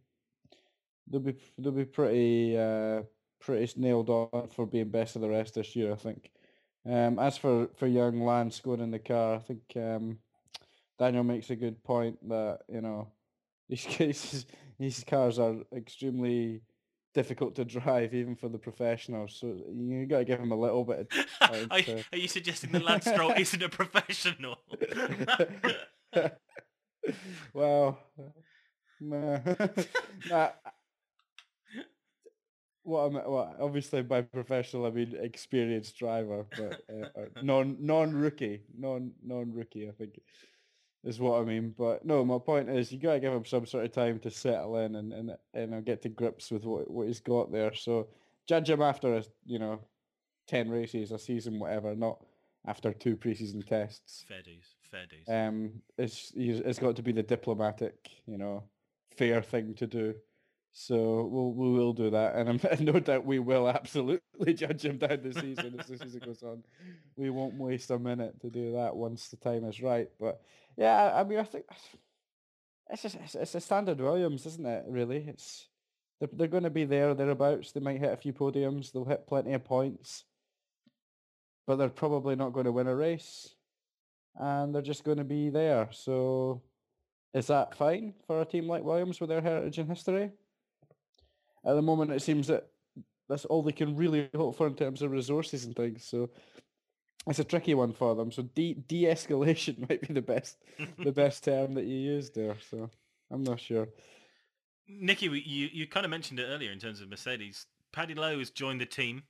they'll 1.08 1.22
be 1.22 1.36
they'll 1.58 1.72
be 1.72 1.86
pretty 1.86 2.58
uh, 2.58 3.04
pretty 3.40 3.80
nailed 3.80 4.10
on 4.10 4.50
for 4.50 4.66
being 4.66 4.90
best 4.90 5.16
of 5.16 5.22
the 5.22 5.30
rest 5.30 5.56
this 5.56 5.76
year. 5.76 5.92
I 5.92 5.96
think. 5.96 6.32
Um, 6.84 7.20
as 7.20 7.38
for 7.38 7.68
for 7.76 7.88
young 7.88 8.24
Lance 8.26 8.60
going 8.60 8.82
in 8.82 8.92
the 8.92 9.00
car, 9.00 9.36
I 9.36 9.40
think 9.40 9.62
um, 9.76 10.18
Daniel 10.98 11.24
makes 11.24 11.50
a 11.50 11.56
good 11.56 11.84
point 11.84 12.18
that 12.30 12.62
you 12.68 12.82
know 12.82 13.08
these 13.72 13.86
cases, 13.90 14.46
these 14.78 15.04
cars 15.04 15.40
are 15.40 15.56
extremely 15.76 16.62
difficult 17.14 17.56
to 17.56 17.66
drive, 17.66 18.14
even 18.14 18.36
for 18.36 18.50
the 18.50 18.58
professionals. 18.58 19.38
So 19.40 19.58
you 19.74 20.06
got 20.06 20.20
to 20.20 20.26
give 20.26 20.40
him 20.40 20.52
a 20.52 20.56
little 20.56 20.86
bit 20.86 21.00
of 21.00 21.10
time 21.50 21.68
are, 21.72 21.82
to. 21.82 22.04
are 22.12 22.18
you 22.18 22.28
suggesting 22.28 22.72
that 22.74 22.84
Lance 22.84 23.06
Stroll 23.12 23.32
isn't 23.32 23.64
a 23.64 23.70
professional? 23.70 24.58
well, 27.54 28.00
nah. 29.00 29.40
nah. 30.30 30.50
What 32.84 33.00
I'm, 33.02 33.14
what 33.14 33.58
obviously 33.60 34.02
by 34.02 34.24
professional 34.24 34.88
I 34.88 34.90
mean 34.90 35.16
experienced 35.22 36.00
driver, 36.00 36.46
but 36.58 36.82
uh, 36.92 37.20
uh, 37.20 37.42
non 37.44 37.78
non 37.80 38.12
rookie, 38.12 38.64
non 38.76 39.12
non 39.24 39.54
rookie. 39.54 39.88
I 39.88 39.92
think 39.92 40.20
is 41.04 41.20
what 41.20 41.42
I 41.42 41.46
mean. 41.46 41.74
But 41.78 42.06
no, 42.06 42.24
my 42.24 42.38
point 42.38 42.70
is 42.70 42.92
you 42.92 43.00
gotta 43.00 43.20
give 43.20 43.34
him 43.34 43.46
some 43.46 43.66
sort 43.66 43.86
of 43.86 43.92
time 43.92 44.20
to 44.20 44.32
settle 44.32 44.78
in 44.78 44.96
and 44.96 45.14
and 45.14 45.38
and 45.54 45.86
get 45.86 46.02
to 46.04 46.10
grips 46.10 46.52
with 46.52 46.66
what 46.66 46.90
what 46.90 47.08
he's 47.08 47.20
got 47.20 47.52
there. 47.52 47.74
So 47.74 48.08
judge 48.48 48.70
him 48.70 48.82
after 48.82 49.18
a 49.18 49.24
you 49.46 49.60
know 49.60 49.80
ten 50.48 50.70
races, 50.70 51.12
a 51.12 51.20
season, 51.20 51.60
whatever, 51.60 51.96
not 51.96 52.24
after 52.66 52.94
two 52.94 53.18
preseason 53.18 53.66
tests. 53.66 54.26
fair 54.28 54.42
dues, 54.42 54.76
fair 54.90 55.06
dues. 55.08 55.28
Um, 55.28 55.82
it's 55.98 56.32
it's 56.36 56.80
got 56.80 56.96
to 56.96 57.04
be 57.04 57.12
the 57.12 57.24
diplomatic, 57.24 58.10
you 58.26 58.38
know, 58.38 58.64
fair 59.16 59.42
thing 59.42 59.74
to 59.76 59.88
do. 59.88 60.16
So 60.74 61.28
we'll 61.30 61.52
we 61.54 61.78
will 61.78 61.94
do 61.94 62.10
that, 62.12 62.36
and 62.36 62.50
I'm 62.50 62.60
no 62.86 63.00
doubt 63.00 63.26
we 63.26 63.40
will 63.40 63.68
absolutely 63.68 64.54
judge 64.54 64.86
him 64.86 64.98
down 64.98 65.20
the 65.22 65.34
season 65.34 65.76
as 65.80 65.88
the 65.88 65.98
season 65.98 66.22
goes 66.26 66.44
on. 66.44 66.64
We 67.18 67.30
won't 67.30 67.56
waste 67.56 67.92
a 67.92 68.00
minute 68.00 68.40
to 68.42 68.50
do 68.50 68.74
that 68.74 68.96
once 68.96 69.28
the 69.28 69.38
time 69.38 69.66
is 69.66 69.82
right. 69.82 70.10
But 70.20 70.42
yeah, 70.78 71.12
I- 71.14 71.24
mean, 71.26 71.40
I 71.40 71.44
think 71.44 71.66
it's 72.90 73.02
just 73.02 73.16
it's, 73.16 73.36
it's 73.36 73.56
a 73.56 73.62
standard 73.62 74.00
Williams, 74.00 74.46
isn't 74.46 74.66
it? 74.66 74.86
Really, 74.88 75.26
it's 75.28 75.68
they're 76.20 76.30
they're 76.32 76.48
going 76.48 76.64
to 76.64 76.70
be 76.70 76.86
there 76.86 77.14
thereabouts. 77.14 77.74
They 77.74 77.82
might 77.82 78.00
hit 78.00 78.14
a 78.14 78.18
few 78.18 78.32
podiums. 78.32 78.92
They'll 78.94 79.06
hit 79.06 79.28
plenty 79.28 79.52
of 79.54 79.66
points, 79.66 80.24
but 81.68 81.76
they're 81.76 81.90
probably 81.90 82.38
not 82.38 82.54
going 82.54 82.66
to 82.66 82.72
win 82.72 82.88
a 82.88 82.96
race 82.96 83.56
and 84.40 84.74
they're 84.74 84.82
just 84.82 85.04
going 85.04 85.18
to 85.18 85.24
be 85.24 85.50
there. 85.50 85.90
So 85.92 86.62
is 87.34 87.48
that 87.48 87.76
fine 87.76 88.14
for 88.28 88.42
a 88.42 88.46
team 88.46 88.68
like 88.68 88.84
Williams 88.84 89.20
with 89.20 89.30
their 89.30 89.42
heritage 89.42 89.78
and 89.78 89.90
history? 89.90 90.32
At 91.66 91.74
the 91.74 91.82
moment, 91.82 92.12
it 92.12 92.22
seems 92.22 92.48
that 92.48 92.68
that's 93.30 93.46
all 93.46 93.64
they 93.64 93.72
can 93.72 93.96
really 93.96 94.30
hope 94.36 94.58
for 94.58 94.68
in 94.68 94.76
terms 94.76 95.02
of 95.02 95.12
resources 95.12 95.66
and 95.66 95.76
things. 95.76 96.04
So 96.04 96.30
it's 97.28 97.40
a 97.40 97.44
tricky 97.44 97.74
one 97.74 97.94
for 97.94 98.16
them. 98.16 98.32
So 98.32 98.44
de 98.44 98.74
de-escalation 98.74 99.80
might 99.90 100.08
be 100.08 100.14
the 100.14 100.22
best 100.22 100.58
the 101.00 101.12
best 101.12 101.44
term 101.44 101.74
that 101.76 101.86
you 101.86 101.96
use 101.96 102.30
there. 102.32 102.56
So 102.70 102.90
I'm 103.30 103.44
not 103.44 103.60
sure. 103.60 103.88
Nikki, 104.88 105.28
you, 105.28 105.70
you 105.72 105.88
kind 105.88 106.06
of 106.06 106.10
mentioned 106.10 106.40
it 106.40 106.46
earlier 106.46 106.72
in 106.72 106.80
terms 106.80 107.00
of 107.00 107.10
Mercedes. 107.10 107.66
Paddy 107.94 108.14
Lowe 108.14 108.40
has 108.40 108.50
joined 108.50 108.82
the 108.82 108.86
team. 108.86 109.24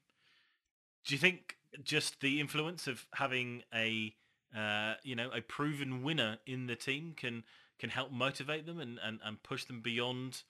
Do 1.06 1.14
you 1.14 1.20
think 1.20 1.58
just 1.84 2.20
the 2.22 2.40
influence 2.40 2.88
of 2.88 3.06
having 3.14 3.64
a 3.74 4.14
uh, 4.56 4.96
you 5.04 5.16
know 5.16 5.30
a 5.34 5.42
proven 5.42 6.04
winner 6.04 6.38
in 6.46 6.68
the 6.68 6.76
team 6.76 7.14
can 7.16 7.44
can 7.80 7.90
help 7.90 8.12
motivate 8.12 8.66
them 8.66 8.80
and, 8.80 9.00
and, 9.04 9.20
and 9.24 9.42
push 9.42 9.66
them 9.66 9.82
beyond 9.82 10.44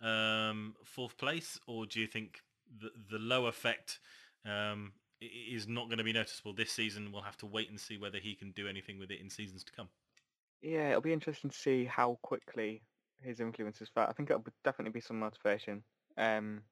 um, 0.00 0.74
fourth 0.84 1.16
place, 1.16 1.58
or 1.66 1.86
do 1.86 2.00
you 2.00 2.06
think 2.06 2.40
the 2.80 2.90
the 3.10 3.18
Lowe 3.18 3.46
effect 3.46 4.00
um, 4.44 4.92
is 5.20 5.66
not 5.66 5.86
going 5.86 5.98
to 5.98 6.04
be 6.04 6.12
noticeable 6.12 6.52
this 6.54 6.72
season? 6.72 7.12
We'll 7.12 7.22
have 7.22 7.38
to 7.38 7.46
wait 7.46 7.70
and 7.70 7.80
see 7.80 7.98
whether 7.98 8.18
he 8.18 8.34
can 8.34 8.52
do 8.52 8.68
anything 8.68 8.98
with 8.98 9.10
it 9.10 9.20
in 9.20 9.30
seasons 9.30 9.64
to 9.64 9.72
come. 9.72 9.88
Yeah, 10.62 10.90
it'll 10.90 11.00
be 11.02 11.12
interesting 11.12 11.50
to 11.50 11.56
see 11.56 11.84
how 11.84 12.18
quickly 12.22 12.82
his 13.22 13.40
influence 13.40 13.80
is 13.80 13.88
felt. 13.88 14.08
I 14.08 14.12
think 14.12 14.30
it'll 14.30 14.44
definitely 14.64 14.92
be 14.92 15.00
some 15.00 15.18
motivation. 15.18 15.82
Um, 16.16 16.62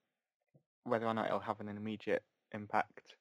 whether 0.85 1.07
or 1.07 1.15
not 1.15 1.27
it'll 1.27 1.41
have 1.41 1.61
an 1.61 1.69
immediate 1.69 2.23
impact, 2.53 3.15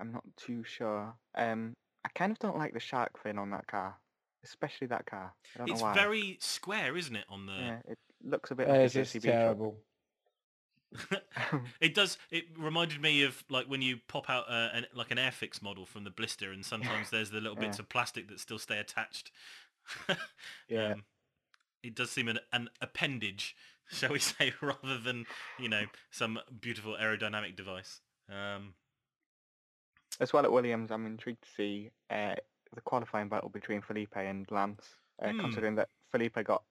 I'm 0.00 0.12
not 0.12 0.24
too 0.36 0.64
sure. 0.64 1.14
Um, 1.34 1.74
I 2.04 2.08
kind 2.14 2.32
of 2.32 2.38
don't 2.38 2.56
like 2.56 2.72
the 2.72 2.80
shark 2.80 3.22
fin 3.22 3.38
on 3.38 3.50
that 3.50 3.66
car, 3.66 3.96
especially 4.44 4.86
that 4.88 5.06
car. 5.06 5.34
I 5.54 5.58
don't 5.58 5.70
It's 5.70 5.80
know 5.80 5.86
why. 5.88 5.94
very 5.94 6.38
square, 6.40 6.96
isn't 6.96 7.16
it? 7.16 7.26
On 7.28 7.46
the 7.46 7.52
yeah, 7.52 7.80
it 7.86 7.98
looks 8.24 8.50
a 8.50 8.54
bit 8.54 8.68
like 8.68 8.80
it's 8.80 8.94
a 8.94 9.02
just 9.02 9.16
JCB 9.16 9.22
terrible. 9.22 9.76
it 11.80 11.94
does. 11.94 12.18
It 12.30 12.46
reminded 12.58 13.00
me 13.00 13.22
of 13.22 13.44
like 13.48 13.66
when 13.66 13.80
you 13.82 13.98
pop 14.08 14.28
out 14.28 14.44
uh, 14.50 14.70
an, 14.72 14.86
like 14.94 15.10
an 15.10 15.18
Airfix 15.18 15.62
model 15.62 15.86
from 15.86 16.04
the 16.04 16.10
blister, 16.10 16.50
and 16.50 16.64
sometimes 16.64 17.10
there's 17.10 17.30
the 17.30 17.40
little 17.40 17.56
bits 17.56 17.78
Yeah. 17.78 17.82
of 17.82 17.88
plastic 17.88 18.28
that 18.28 18.40
still 18.40 18.58
stay 18.58 18.78
attached. 18.78 19.30
Yeah. 20.68 20.92
Um, 20.92 21.04
it 21.82 21.94
does 21.94 22.10
seem 22.10 22.28
an, 22.28 22.38
an 22.52 22.68
appendage, 22.82 23.56
shall 23.90 24.12
we 24.12 24.18
say, 24.18 24.52
rather 24.60 24.98
than 24.98 25.26
you 25.58 25.68
know 25.68 25.84
some 26.10 26.38
beautiful 26.60 26.96
aerodynamic 27.00 27.56
device. 27.56 28.00
Um, 28.28 28.74
As 30.20 30.32
well 30.32 30.44
at 30.44 30.52
Williams, 30.52 30.90
I'm 30.90 31.06
intrigued 31.06 31.42
to 31.42 31.48
see 31.56 31.90
uh, 32.10 32.34
the 32.74 32.80
qualifying 32.82 33.28
battle 33.28 33.48
between 33.48 33.80
Felipe 33.80 34.16
and 34.16 34.46
Lance, 34.50 34.84
uh, 35.22 35.30
Hmm. 35.30 35.40
considering 35.40 35.74
that 35.76 35.88
Felipe 36.12 36.42
got 36.44 36.62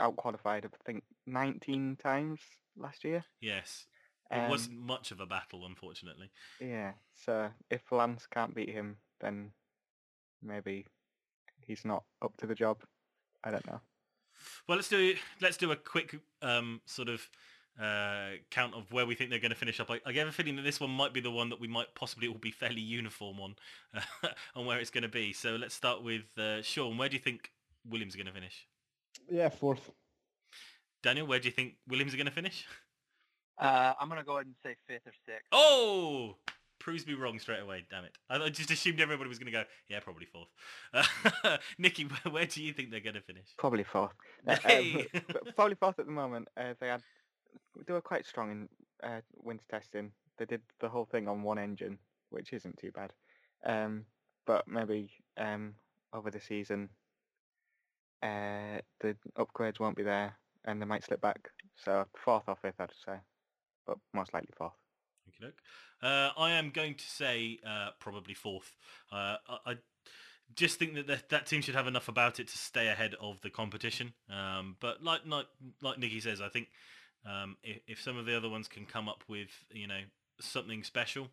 out 0.00 0.16
qualified, 0.16 0.64
I 0.66 0.68
think, 0.84 1.04
19 1.26 1.96
times 1.96 2.40
last 2.76 3.04
year. 3.04 3.24
yes, 3.40 3.86
it 4.30 4.38
Um, 4.38 4.50
wasn't 4.50 4.78
much 4.78 5.10
of 5.10 5.20
a 5.20 5.26
battle, 5.26 5.64
unfortunately. 5.66 6.30
Yeah, 6.60 6.92
so 7.14 7.50
if 7.70 7.90
Lance 7.92 8.26
can't 8.26 8.54
beat 8.54 8.70
him, 8.70 8.96
then 9.20 9.52
maybe 10.42 10.86
he's 11.60 11.84
not 11.84 12.04
up 12.22 12.36
to 12.38 12.46
the 12.46 12.54
job. 12.54 12.82
I 13.44 13.50
don't 13.50 13.66
know. 13.66 13.80
Well, 14.66 14.76
let's 14.76 14.88
do 14.88 15.14
let's 15.40 15.56
do 15.56 15.70
a 15.70 15.76
quick 15.76 16.16
um, 16.42 16.80
sort 16.86 17.08
of 17.08 17.28
uh, 17.80 18.30
count 18.50 18.74
of 18.74 18.90
where 18.92 19.06
we 19.06 19.14
think 19.14 19.30
they're 19.30 19.38
going 19.38 19.50
to 19.50 19.56
finish 19.56 19.78
up. 19.80 19.90
I, 19.90 20.00
I 20.06 20.12
get 20.12 20.26
a 20.26 20.32
feeling 20.32 20.56
that 20.56 20.62
this 20.62 20.80
one 20.80 20.90
might 20.90 21.12
be 21.12 21.20
the 21.20 21.30
one 21.30 21.50
that 21.50 21.60
we 21.60 21.68
might 21.68 21.94
possibly 21.94 22.28
all 22.28 22.38
be 22.38 22.50
fairly 22.50 22.80
uniform 22.80 23.38
on 23.40 23.56
on 24.56 24.66
where 24.66 24.78
it's 24.80 24.90
going 24.90 25.02
to 25.02 25.08
be. 25.08 25.32
So 25.32 25.56
let's 25.56 25.74
start 25.74 26.02
with 26.02 26.24
uh, 26.38 26.62
Sean. 26.62 26.96
Where 26.98 27.08
do 27.08 27.14
you 27.16 27.22
think 27.22 27.50
Williams 27.88 28.14
are 28.14 28.18
going 28.18 28.26
to 28.26 28.32
finish? 28.32 28.66
Yeah, 29.30 29.48
fourth. 29.48 29.90
Daniel, 31.02 31.26
where 31.26 31.38
do 31.38 31.46
you 31.48 31.52
think 31.52 31.74
Williams 31.88 32.14
are 32.14 32.16
going 32.16 32.26
to 32.26 32.32
finish? 32.32 32.64
Uh, 33.58 33.92
I'm 34.00 34.08
gonna 34.08 34.24
go 34.24 34.32
ahead 34.34 34.46
and 34.46 34.56
say 34.62 34.74
fifth 34.88 35.06
or 35.06 35.12
sixth. 35.26 35.46
Oh, 35.52 36.36
proves 36.80 37.06
me 37.06 37.14
wrong 37.14 37.38
straight 37.38 37.60
away. 37.60 37.84
Damn 37.88 38.04
it! 38.04 38.12
I 38.28 38.36
I 38.36 38.48
just 38.48 38.70
assumed 38.70 39.00
everybody 39.00 39.28
was 39.28 39.38
going 39.38 39.52
to 39.52 39.52
go. 39.52 39.64
Yeah, 39.88 40.00
probably 40.00 40.26
fourth. 40.26 40.48
Uh, 40.92 41.56
Nikki, 41.78 42.04
where, 42.04 42.32
where 42.32 42.46
do 42.46 42.62
you 42.62 42.72
think 42.72 42.90
they're 42.90 43.00
going 43.00 43.14
to 43.14 43.20
finish? 43.20 43.46
Probably 43.58 43.84
fourth. 43.84 44.12
Uh, 44.46 44.52
um, 44.52 44.58
Hey. 44.62 45.06
but 45.12 45.54
probably 45.54 45.76
fourth 45.76 45.98
at 45.98 46.06
the 46.06 46.12
moment. 46.12 46.48
Uh, 46.56 46.74
they 46.80 46.88
had 46.88 47.02
they 47.86 47.92
were 47.92 48.00
quite 48.00 48.26
strong 48.26 48.50
in 48.50 48.68
uh, 49.08 49.20
winter 49.36 49.64
testing. 49.70 50.10
They 50.38 50.46
did 50.46 50.62
the 50.80 50.88
whole 50.88 51.04
thing 51.06 51.28
on 51.28 51.42
one 51.42 51.58
engine, 51.58 51.98
which 52.30 52.52
isn't 52.52 52.76
too 52.76 52.90
bad. 52.90 53.12
Um, 53.64 54.04
but 54.46 54.66
maybe 54.66 55.10
um, 55.38 55.74
over 56.12 56.30
the 56.30 56.40
season, 56.40 56.88
uh, 58.24 58.80
the 59.00 59.16
upgrades 59.38 59.78
won't 59.78 59.96
be 59.96 60.02
there, 60.02 60.36
and 60.64 60.80
they 60.80 60.86
might 60.86 61.04
slip 61.04 61.20
back. 61.20 61.50
So 61.76 62.06
fourth 62.16 62.44
or 62.48 62.56
fifth, 62.56 62.80
I'd 62.80 62.90
say, 63.06 63.16
but 63.86 63.98
most 64.12 64.32
likely 64.32 64.54
fourth. 64.56 64.72
Doke. 65.40 65.60
Uh, 66.02 66.30
I 66.36 66.52
am 66.52 66.70
going 66.70 66.94
to 66.94 67.04
say 67.04 67.58
uh, 67.66 67.90
probably 67.98 68.34
fourth. 68.34 68.76
Uh, 69.10 69.36
I, 69.48 69.58
I 69.66 69.74
just 70.54 70.78
think 70.78 70.94
that, 70.94 71.06
that 71.06 71.28
that 71.30 71.46
team 71.46 71.62
should 71.62 71.74
have 71.74 71.86
enough 71.86 72.08
about 72.08 72.38
it 72.40 72.48
to 72.48 72.58
stay 72.58 72.88
ahead 72.88 73.14
of 73.20 73.40
the 73.40 73.50
competition. 73.50 74.12
Um, 74.30 74.76
but 74.80 75.02
like 75.02 75.22
like 75.26 75.46
like 75.82 75.98
Nikki 75.98 76.20
says, 76.20 76.40
I 76.40 76.48
think 76.48 76.68
um, 77.26 77.56
if, 77.62 77.80
if 77.86 78.02
some 78.02 78.16
of 78.16 78.26
the 78.26 78.36
other 78.36 78.48
ones 78.48 78.68
can 78.68 78.86
come 78.86 79.08
up 79.08 79.24
with 79.28 79.48
you 79.72 79.86
know 79.86 80.00
something 80.40 80.82
special 80.82 81.28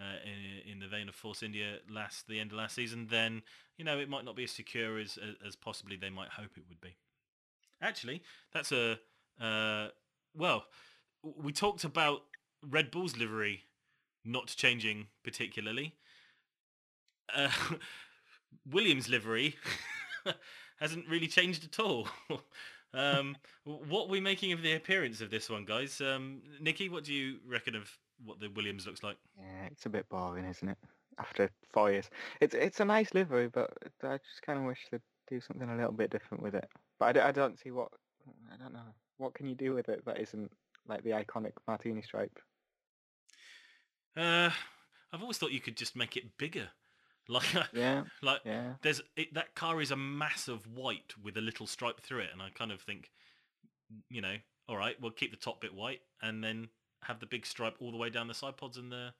uh, 0.00 0.18
in, 0.24 0.72
in 0.72 0.78
the 0.78 0.86
vein 0.86 1.08
of 1.08 1.14
Force 1.14 1.42
India 1.42 1.78
last 1.90 2.28
the 2.28 2.38
end 2.38 2.52
of 2.52 2.58
last 2.58 2.74
season, 2.74 3.06
then 3.10 3.42
you 3.78 3.84
know 3.84 3.98
it 3.98 4.08
might 4.08 4.24
not 4.24 4.36
be 4.36 4.44
as 4.44 4.50
secure 4.50 4.98
as 4.98 5.18
as, 5.44 5.56
possibly 5.56 5.96
they 5.96 6.10
might 6.10 6.28
hope 6.28 6.50
it 6.56 6.64
would 6.68 6.80
be. 6.80 6.96
Actually, 7.80 8.22
that's 8.52 8.72
a 8.72 8.98
uh, 9.40 9.88
well. 10.34 10.64
We 11.22 11.52
talked 11.52 11.84
about 11.84 12.22
Red 12.62 12.90
Bull's 12.90 13.16
livery 13.16 13.64
not 14.24 14.48
changing 14.48 15.06
particularly. 15.24 15.94
Uh, 17.34 17.48
Williams' 18.70 19.08
livery 19.08 19.56
hasn't 20.80 21.08
really 21.08 21.26
changed 21.26 21.64
at 21.64 21.80
all. 21.80 22.08
um, 22.94 23.36
what 23.64 24.06
are 24.06 24.10
we 24.10 24.20
making 24.20 24.52
of 24.52 24.62
the 24.62 24.74
appearance 24.74 25.20
of 25.20 25.30
this 25.30 25.48
one, 25.48 25.64
guys? 25.64 26.00
Um, 26.00 26.42
Nikki, 26.60 26.88
what 26.88 27.04
do 27.04 27.12
you 27.12 27.38
reckon 27.46 27.74
of 27.74 27.96
what 28.24 28.40
the 28.40 28.48
Williams 28.48 28.86
looks 28.86 29.02
like? 29.02 29.16
Yeah, 29.38 29.66
it's 29.70 29.86
a 29.86 29.90
bit 29.90 30.08
boring, 30.08 30.44
isn't 30.46 30.68
it? 30.68 30.78
After 31.18 31.50
four 31.72 31.90
years, 31.90 32.10
it's 32.40 32.54
it's 32.54 32.80
a 32.80 32.84
nice 32.84 33.14
livery, 33.14 33.48
but 33.48 33.70
I 34.02 34.18
just 34.18 34.42
kind 34.44 34.58
of 34.58 34.64
wish 34.66 34.80
they'd 34.90 35.00
do 35.28 35.40
something 35.40 35.68
a 35.68 35.76
little 35.76 35.92
bit 35.92 36.10
different 36.10 36.42
with 36.42 36.54
it. 36.54 36.68
But 36.98 37.06
I, 37.06 37.12
d- 37.12 37.20
I 37.20 37.32
don't 37.32 37.58
see 37.58 37.70
what 37.70 37.88
I 38.52 38.56
don't 38.56 38.74
know. 38.74 38.94
What 39.16 39.34
can 39.34 39.46
you 39.46 39.54
do 39.54 39.72
with 39.74 39.88
it 39.88 40.04
that 40.04 40.20
isn't 40.20 40.52
like 40.86 41.02
the 41.04 41.10
iconic 41.10 41.52
martini 41.66 42.02
stripe? 42.02 42.38
Uh, 44.16 44.50
I've 45.12 45.22
always 45.22 45.38
thought 45.38 45.52
you 45.52 45.60
could 45.60 45.76
just 45.76 45.96
make 45.96 46.16
it 46.16 46.36
bigger. 46.38 46.68
Like, 47.28 47.42
Yeah, 47.72 48.04
like 48.22 48.42
yeah. 48.44 48.74
there's 48.82 49.02
it, 49.16 49.34
that 49.34 49.56
car 49.56 49.80
is 49.80 49.90
a 49.90 49.96
mass 49.96 50.46
of 50.46 50.64
white 50.68 51.12
with 51.20 51.36
a 51.36 51.40
little 51.40 51.66
stripe 51.66 52.00
through 52.00 52.20
it, 52.20 52.28
and 52.32 52.40
I 52.40 52.50
kind 52.50 52.70
of 52.70 52.80
think, 52.80 53.10
you 54.08 54.20
know, 54.20 54.36
all 54.68 54.76
right, 54.76 54.94
we'll 55.00 55.10
keep 55.10 55.32
the 55.32 55.36
top 55.36 55.60
bit 55.60 55.74
white 55.74 56.02
and 56.22 56.44
then 56.44 56.68
have 57.02 57.20
the 57.20 57.26
big 57.26 57.46
stripe 57.46 57.76
all 57.80 57.90
the 57.90 57.96
way 57.96 58.10
down 58.10 58.28
the 58.28 58.34
side 58.34 58.56
pods 58.56 58.76
and 58.76 58.90
the, 58.90 59.12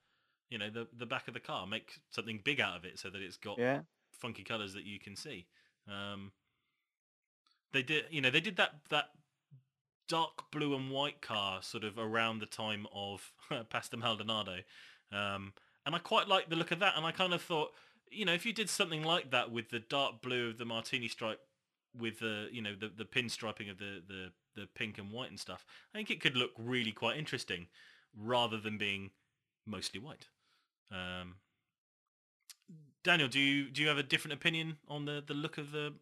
you 0.50 0.58
know, 0.58 0.70
the 0.70 0.88
the 0.96 1.06
back 1.06 1.28
of 1.28 1.34
the 1.34 1.40
car. 1.40 1.66
Make 1.66 2.00
something 2.10 2.40
big 2.44 2.60
out 2.60 2.76
of 2.76 2.84
it 2.84 2.98
so 2.98 3.10
that 3.10 3.22
it's 3.22 3.36
got 3.36 3.58
Yeah, 3.58 3.82
funky 4.12 4.42
colours 4.44 4.74
that 4.74 4.84
you 4.84 4.98
can 4.98 5.16
see. 5.16 5.46
Um, 5.88 6.32
they 7.72 7.82
did, 7.82 8.04
you 8.10 8.20
know, 8.20 8.30
they 8.30 8.40
did 8.40 8.56
that 8.56 8.80
that 8.90 9.10
dark 10.08 10.50
blue 10.50 10.74
and 10.74 10.90
white 10.90 11.20
car 11.20 11.62
sort 11.62 11.84
of 11.84 11.98
around 11.98 12.38
the 12.38 12.46
time 12.46 12.86
of 12.94 13.32
Pastor 13.70 13.96
Maldonado, 13.96 14.58
um, 15.12 15.52
and 15.84 15.94
I 15.94 15.98
quite 15.98 16.28
like 16.28 16.48
the 16.48 16.56
look 16.56 16.70
of 16.70 16.78
that. 16.80 16.94
And 16.96 17.04
I 17.06 17.12
kind 17.12 17.32
of 17.32 17.42
thought, 17.42 17.72
you 18.10 18.24
know, 18.24 18.32
if 18.34 18.46
you 18.46 18.52
did 18.52 18.70
something 18.70 19.02
like 19.02 19.30
that 19.30 19.50
with 19.50 19.70
the 19.70 19.80
dark 19.80 20.22
blue 20.22 20.48
of 20.48 20.58
the 20.58 20.64
martini 20.64 21.08
stripe, 21.08 21.40
with 21.98 22.18
the 22.20 22.48
you 22.52 22.62
know 22.62 22.74
the 22.78 22.88
the 22.88 23.04
pinstriping 23.04 23.70
of 23.70 23.78
the 23.78 24.02
the 24.06 24.32
the 24.56 24.66
pink 24.74 24.98
and 24.98 25.12
white 25.12 25.30
and 25.30 25.38
stuff, 25.38 25.64
I 25.94 25.98
think 25.98 26.10
it 26.10 26.20
could 26.20 26.36
look 26.36 26.50
really 26.58 26.92
quite 26.92 27.16
interesting, 27.16 27.68
rather 28.16 28.58
than 28.58 28.78
being 28.78 29.10
mostly 29.66 30.00
white. 30.00 30.26
Um, 30.90 31.36
Daniel, 33.04 33.28
do 33.28 33.38
you 33.38 33.70
do 33.70 33.82
you 33.82 33.88
have 33.88 33.98
a 33.98 34.02
different 34.02 34.34
opinion 34.34 34.78
on 34.88 35.04
the, 35.04 35.22
the 35.24 35.34
look 35.34 35.58
of 35.58 35.70
the 35.70 35.94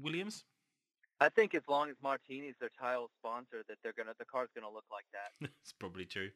Williams? 0.00 0.44
I 1.20 1.28
think 1.28 1.54
as 1.54 1.62
long 1.68 1.88
as 1.88 1.96
Martini's 2.02 2.56
their 2.58 2.72
title 2.78 3.08
sponsor, 3.18 3.62
that 3.68 3.78
they're 3.82 3.94
gonna 3.96 4.14
the 4.18 4.24
car's 4.24 4.48
gonna 4.54 4.72
look 4.72 4.86
like 4.90 5.04
that. 5.12 5.50
it's 5.62 5.72
probably 5.72 6.04
true. 6.04 6.30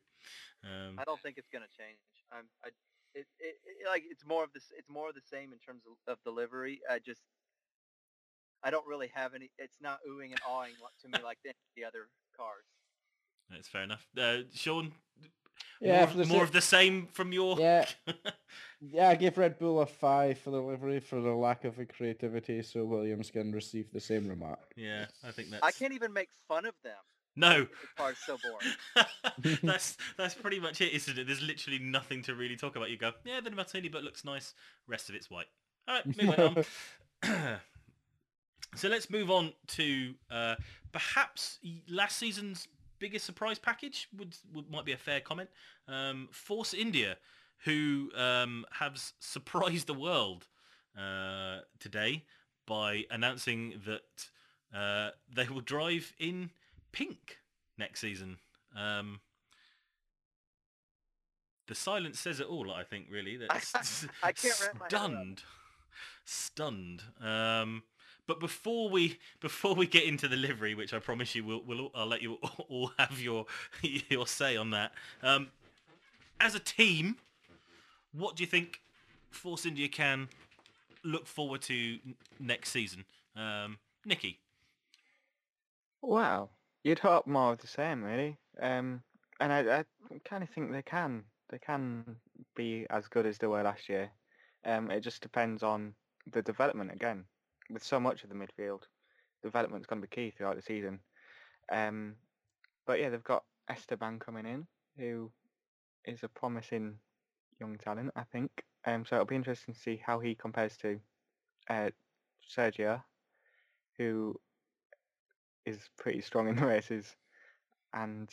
Um, 0.65 0.99
I 0.99 1.05
don't 1.05 1.21
think 1.23 1.39
it's 1.39 1.49
gonna 1.53 1.71
change. 1.77 1.99
I'm, 2.31 2.45
I, 2.65 2.69
it, 3.15 3.27
it, 3.41 3.57
it, 3.65 3.89
like 3.89 4.05
it's 4.09 4.25
more 4.27 4.45
of 4.45 4.53
this. 4.53 4.65
It's 4.77 4.89
more 4.89 5.09
of 5.09 5.15
the 5.15 5.25
same 5.25 5.53
in 5.53 5.59
terms 5.59 5.83
of, 5.89 6.13
of 6.13 6.19
delivery. 6.23 6.81
I 6.91 6.99
just, 6.99 7.23
I 8.67 8.71
don't 8.71 8.87
really 8.87 9.11
have 9.15 9.35
any. 9.35 9.51
It's 9.59 9.79
not 9.81 10.01
oohing 10.11 10.31
and 10.33 10.41
awing 10.51 10.73
to 11.03 11.09
me 11.09 11.19
like 11.25 11.39
the, 11.45 11.53
the 11.77 11.85
other 11.85 12.09
cars. 12.37 12.65
that's 13.49 13.69
fair 13.69 13.85
enough. 13.85 14.07
Uh, 14.19 14.39
Sean, 14.53 14.93
Yeah, 15.81 16.07
more, 16.07 16.15
the 16.25 16.27
more 16.27 16.39
sa- 16.39 16.43
of 16.45 16.53
the 16.53 16.61
same 16.61 17.07
from 17.13 17.33
your. 17.33 17.59
Yeah. 17.59 17.87
Yeah, 18.81 19.09
I 19.09 19.15
give 19.15 19.39
Red 19.39 19.59
Bull 19.59 19.81
a 19.81 19.87
five 19.87 20.39
for 20.39 20.51
the 20.51 20.61
livery 20.61 21.01
for 21.01 21.19
the 21.23 21.31
lack 21.33 21.65
of 21.65 21.77
the 21.77 21.87
creativity, 21.87 22.63
so 22.63 22.85
Williams 22.85 23.31
can 23.31 23.51
receive 23.51 23.91
the 23.91 23.99
same 24.01 24.29
remark. 24.29 24.71
yeah, 24.77 25.07
I 25.25 25.31
think 25.31 25.49
that's. 25.51 25.63
I 25.65 25.71
can't 25.73 25.95
even 25.95 26.13
make 26.13 26.29
fun 26.47 26.67
of 26.67 26.75
them. 26.85 26.99
No, 27.37 27.61
The 27.63 27.69
car's 27.97 28.19
so 28.27 28.37
boring. 28.45 29.57
that's 29.63 29.97
that's 30.19 30.35
pretty 30.35 30.61
much 30.61 30.83
it, 30.83 30.93
isn't 30.93 31.19
it? 31.19 31.27
There's 31.27 31.41
literally 31.43 31.79
nothing 31.79 32.23
to 32.25 32.35
really 32.35 32.57
talk 32.57 32.77
about. 32.77 32.91
You 32.91 32.99
go, 32.99 33.13
yeah, 33.25 33.41
the 33.41 33.51
martini, 33.51 33.89
but 33.89 34.05
looks 34.05 34.25
nice. 34.27 34.53
Rest 34.87 35.09
of 35.09 35.15
it's 35.15 35.31
white. 35.31 35.47
All 35.89 35.95
right, 35.97 36.07
moving 36.23 36.65
on. 37.25 37.59
so 38.77 38.89
let's 38.89 39.11
move 39.11 39.31
on 39.31 39.53
to 39.69 40.15
uh, 40.31 40.55
perhaps 40.93 41.59
last 41.89 42.19
season's 42.19 42.69
biggest 42.99 43.27
surprise 43.27 43.59
package 43.59 44.09
would, 44.17 44.37
would 44.55 44.71
might 44.71 44.85
be 44.85 44.93
a 44.93 44.97
fair 44.97 45.21
comment. 45.21 45.51
Um, 45.89 46.29
Force 46.31 46.75
India, 46.75 47.17
who 47.65 48.11
um, 48.17 48.65
have 48.73 49.01
surprised 49.21 49.87
the 49.87 49.95
world 49.95 50.47
uh, 50.99 51.61
today 51.79 52.25
by 52.67 53.05
announcing 53.11 53.81
that 53.87 54.79
uh, 54.79 55.11
they 55.35 55.47
will 55.49 55.61
drive 55.61 56.13
in 56.19 56.51
pink 56.93 57.39
next 57.79 58.01
season. 58.01 58.39
Um, 58.77 59.21
the 61.69 61.75
silence 61.75 62.19
says 62.19 62.41
it 62.41 62.47
all, 62.47 62.71
I 62.71 62.85
think, 62.85 63.07
really. 63.11 63.37
That's 63.49 64.07
I 64.23 64.33
can't 64.33 64.61
wrap 64.61 64.79
my 64.79 64.99
head 64.99 65.13
around 65.13 65.43
stunned, 66.25 67.01
stunned. 67.01 67.03
Um, 67.21 67.83
but 68.27 68.41
before 68.41 68.89
we 68.89 69.19
before 69.41 69.75
we 69.75 69.87
get 69.87 70.05
into 70.05 70.29
the 70.29 70.37
livery, 70.37 70.75
which 70.75 70.93
I 70.93 70.99
promise 70.99 71.35
you, 71.35 71.45
we'll, 71.45 71.63
we'll 71.67 71.91
I'll 71.95 72.07
let 72.07 72.23
you 72.23 72.35
all 72.69 72.93
have 72.99 73.21
your 73.21 73.47
your 73.83 74.27
say 74.27 74.57
on 74.57 74.71
that. 74.71 74.93
Um, 75.23 75.49
as 76.41 76.55
a 76.55 76.61
team, 76.61 77.17
what 78.13 78.37
do 78.37 78.43
you 78.43 78.47
think 78.47 78.81
Force 79.31 79.65
India 79.65 79.89
can 79.89 80.29
look 81.03 81.27
forward 81.27 81.63
to 81.63 81.99
next 82.39 82.71
season? 82.71 83.05
Um, 83.37 83.79
Nikki, 84.05 84.39
Wow, 86.07 86.51
you'd 86.85 87.01
hope 87.01 87.27
more 87.27 87.53
of 87.53 87.59
the 87.59 87.67
same, 87.67 88.05
really. 88.05 88.37
Um, 88.61 89.03
and 89.41 89.53
I, 89.53 89.81
I 89.81 89.85
kind 90.25 90.45
of 90.45 90.51
think 90.51 90.71
they 90.71 90.83
can. 90.83 91.25
They 91.51 91.59
can 91.59 92.05
be 92.55 92.87
as 92.91 93.09
good 93.09 93.27
as 93.27 93.39
they 93.39 93.49
were 93.49 93.65
last 93.65 93.89
year. 93.89 94.11
Um, 94.65 94.91
it 94.93 95.01
just 95.01 95.21
depends 95.21 95.65
on 95.65 95.95
the 96.33 96.43
development 96.43 96.93
again. 96.93 97.25
With 97.71 97.83
so 97.83 97.99
much 97.99 98.23
of 98.23 98.29
the 98.29 98.35
midfield, 98.37 98.83
development's 99.43 99.87
going 99.87 100.01
to 100.01 100.07
be 100.09 100.15
key 100.15 100.31
throughout 100.31 100.57
the 100.57 100.63
season. 100.63 101.01
Um, 101.73 102.15
but 102.87 103.01
yeah, 103.01 103.11
they've 103.11 103.25
got 103.25 103.45
Esteban 103.69 104.19
coming 104.19 104.47
in, 104.47 104.67
who 104.97 105.31
is 106.05 106.23
a 106.23 106.29
promising 106.29 106.99
young 107.61 107.77
talent, 107.79 108.13
I 108.15 108.23
think. 108.25 108.51
Um, 108.87 109.05
so 109.05 109.17
it'll 109.17 109.27
be 109.27 109.35
interesting 109.35 109.75
to 109.75 109.81
see 109.81 110.01
how 110.05 110.21
he 110.21 110.35
compares 110.35 110.77
to 110.79 111.01
uh, 111.69 111.91
Sergio, 112.57 113.03
who 113.99 114.39
is 115.65 115.79
pretty 115.99 116.21
strong 116.21 116.49
in 116.49 116.57
the 116.57 116.67
races, 116.67 117.17
and 117.93 118.33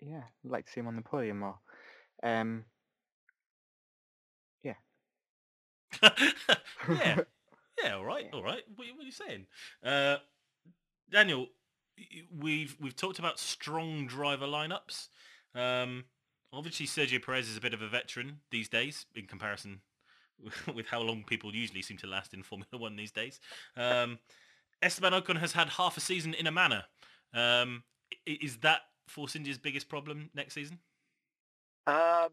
yeah, 0.00 0.22
I'd 0.44 0.50
like 0.50 0.66
to 0.66 0.72
see 0.72 0.80
him 0.80 0.88
on 0.88 0.96
the 0.96 1.02
podium 1.02 1.38
more. 1.38 1.58
Um, 2.22 2.64
yeah, 4.62 4.74
yeah, 6.88 7.20
all 7.90 8.04
right, 8.04 8.24
Yeah. 8.26 8.30
all 8.38 8.42
right. 8.42 8.62
What, 8.76 8.86
what 8.94 9.02
are 9.02 9.06
you 9.06 9.12
saying, 9.12 9.46
uh, 9.84 10.18
Daniel? 11.10 11.48
y- 11.98 12.06
y- 12.14 12.22
We've 12.30 12.76
we've 12.80 12.96
talked 12.96 13.18
about 13.18 13.38
strong 13.38 14.06
driver 14.06 14.46
lineups. 14.46 15.08
Um, 15.54 16.04
obviously, 16.52 16.86
Sergio 16.86 17.22
Perez 17.24 17.48
is 17.48 17.56
a 17.56 17.60
bit 17.60 17.74
of 17.74 17.82
a 17.82 17.88
veteran 17.88 18.40
these 18.50 18.68
days 18.68 19.06
in 19.14 19.26
comparison 19.26 19.80
with 20.74 20.86
how 20.86 21.00
long 21.00 21.24
people 21.24 21.54
usually 21.54 21.82
seem 21.82 21.96
to 21.98 22.06
last 22.06 22.32
in 22.34 22.42
Formula 22.42 22.68
One 22.78 22.96
these 22.96 23.12
days. 23.12 23.40
Um, 23.76 24.18
Esteban 24.80 25.12
Ocon 25.12 25.38
has 25.38 25.52
had 25.52 25.68
half 25.68 25.96
a 25.96 26.00
season 26.00 26.34
in 26.34 26.46
a 26.46 26.50
Manor. 26.52 26.84
Um, 27.34 27.84
is 28.26 28.56
that 28.58 28.80
Force 29.08 29.36
India's 29.36 29.58
biggest 29.58 29.88
problem 29.88 30.30
next 30.34 30.54
season? 30.54 30.78
Um, 31.86 32.28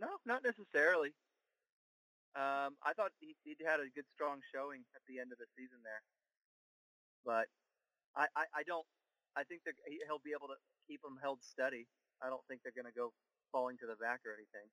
no, 0.00 0.08
not 0.26 0.42
necessarily. 0.44 1.12
Um, 2.34 2.74
I 2.82 2.92
thought 2.98 3.14
he, 3.22 3.38
he 3.46 3.54
had 3.62 3.78
a 3.78 3.86
good, 3.94 4.06
strong 4.14 4.42
showing 4.50 4.82
at 4.94 5.02
the 5.06 5.22
end 5.22 5.30
of 5.30 5.38
the 5.38 5.46
season 5.54 5.78
there. 5.86 6.02
But 7.22 7.46
I, 8.18 8.26
I, 8.34 8.44
I 8.58 8.62
don't. 8.66 8.86
I 9.36 9.42
think 9.46 9.62
they're, 9.64 9.78
he, 9.86 10.02
he'll 10.06 10.22
be 10.22 10.34
able 10.34 10.50
to 10.50 10.58
keep 10.86 11.02
them 11.02 11.18
held 11.22 11.42
steady. 11.42 11.86
I 12.22 12.30
don't 12.30 12.42
think 12.46 12.62
they're 12.62 12.74
going 12.74 12.90
to 12.90 12.94
go 12.94 13.14
falling 13.50 13.78
to 13.78 13.86
the 13.86 13.96
back 13.96 14.20
or 14.26 14.34
anything. 14.34 14.66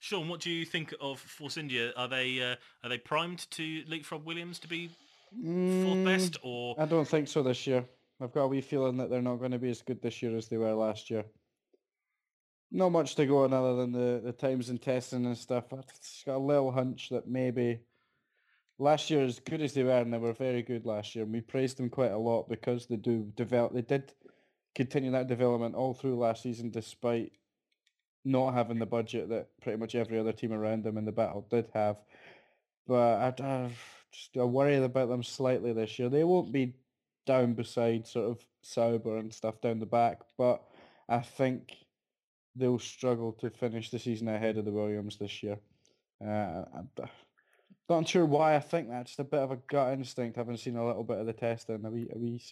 Sean, 0.00 0.28
what 0.28 0.40
do 0.40 0.50
you 0.50 0.64
think 0.64 0.94
of 1.00 1.18
Force 1.20 1.56
India? 1.56 1.92
Are 1.96 2.08
they 2.08 2.40
uh, 2.40 2.56
are 2.84 2.88
they 2.88 2.98
primed 2.98 3.50
to 3.52 3.82
leapfrog 3.88 4.24
Williams 4.24 4.58
to 4.60 4.68
be 4.68 4.90
fourth 5.82 5.98
Mm, 5.98 6.04
best, 6.04 6.36
or 6.42 6.76
I 6.78 6.86
don't 6.86 7.08
think 7.08 7.28
so 7.28 7.42
this 7.42 7.66
year. 7.66 7.84
I've 8.20 8.32
got 8.32 8.44
a 8.44 8.48
wee 8.48 8.60
feeling 8.60 8.96
that 8.98 9.10
they're 9.10 9.20
not 9.20 9.36
going 9.36 9.50
to 9.50 9.58
be 9.58 9.68
as 9.68 9.82
good 9.82 10.00
this 10.00 10.22
year 10.22 10.36
as 10.36 10.48
they 10.48 10.56
were 10.56 10.72
last 10.72 11.10
year. 11.10 11.24
Not 12.76 12.92
much 12.92 13.14
to 13.14 13.24
go 13.24 13.44
on 13.44 13.54
other 13.54 13.74
than 13.74 13.92
the, 13.92 14.20
the 14.22 14.32
times 14.32 14.68
and 14.68 14.82
testing 14.82 15.24
and 15.24 15.38
stuff. 15.38 15.72
I've 15.72 15.86
just 15.98 16.26
got 16.26 16.36
a 16.36 16.38
little 16.38 16.70
hunch 16.70 17.08
that 17.08 17.26
maybe 17.26 17.80
last 18.78 19.08
year, 19.08 19.24
as 19.24 19.38
good 19.38 19.62
as 19.62 19.72
they 19.72 19.82
were, 19.82 19.96
and 19.96 20.12
they 20.12 20.18
were 20.18 20.34
very 20.34 20.60
good 20.60 20.84
last 20.84 21.14
year, 21.14 21.24
and 21.24 21.32
we 21.32 21.40
praised 21.40 21.78
them 21.78 21.88
quite 21.88 22.12
a 22.12 22.18
lot 22.18 22.50
because 22.50 22.86
they 22.86 22.96
do 22.96 23.32
develop. 23.34 23.72
They 23.72 23.80
did 23.80 24.12
continue 24.74 25.10
that 25.12 25.26
development 25.26 25.74
all 25.74 25.94
through 25.94 26.18
last 26.18 26.42
season, 26.42 26.68
despite 26.68 27.32
not 28.26 28.52
having 28.52 28.78
the 28.78 28.84
budget 28.84 29.30
that 29.30 29.48
pretty 29.62 29.78
much 29.78 29.94
every 29.94 30.18
other 30.18 30.32
team 30.32 30.52
around 30.52 30.84
them 30.84 30.98
in 30.98 31.06
the 31.06 31.12
battle 31.12 31.46
did 31.50 31.70
have. 31.72 31.96
But 32.86 33.40
I, 33.40 33.42
I 33.42 33.70
just 34.12 34.36
I 34.36 34.44
worry 34.44 34.76
about 34.76 35.08
them 35.08 35.22
slightly 35.22 35.72
this 35.72 35.98
year. 35.98 36.10
They 36.10 36.24
won't 36.24 36.52
be 36.52 36.74
down 37.24 37.54
beside 37.54 38.06
sort 38.06 38.30
of 38.32 38.46
Sauber 38.60 39.16
and 39.16 39.32
stuff 39.32 39.62
down 39.62 39.78
the 39.78 39.86
back, 39.86 40.20
but 40.36 40.62
I 41.08 41.20
think 41.20 41.72
they'll 42.56 42.78
struggle 42.78 43.32
to 43.32 43.50
finish 43.50 43.90
the 43.90 43.98
season 43.98 44.28
ahead 44.28 44.56
of 44.56 44.64
the 44.64 44.72
Williams 44.72 45.18
this 45.18 45.42
year. 45.42 45.58
Uh, 46.24 46.64
I'm 46.74 46.88
not 47.88 48.08
sure 48.08 48.24
why 48.24 48.56
I 48.56 48.60
think 48.60 48.88
that. 48.88 49.06
Just 49.06 49.20
a 49.20 49.24
bit 49.24 49.40
of 49.40 49.50
a 49.50 49.58
gut 49.68 49.92
instinct, 49.92 50.36
having 50.36 50.56
seen 50.56 50.76
a 50.76 50.86
little 50.86 51.04
bit 51.04 51.18
of 51.18 51.26
the 51.26 51.32
testing, 51.32 51.84
a 51.84 51.90
wee, 51.90 52.08
a 52.14 52.18
wee, 52.18 52.42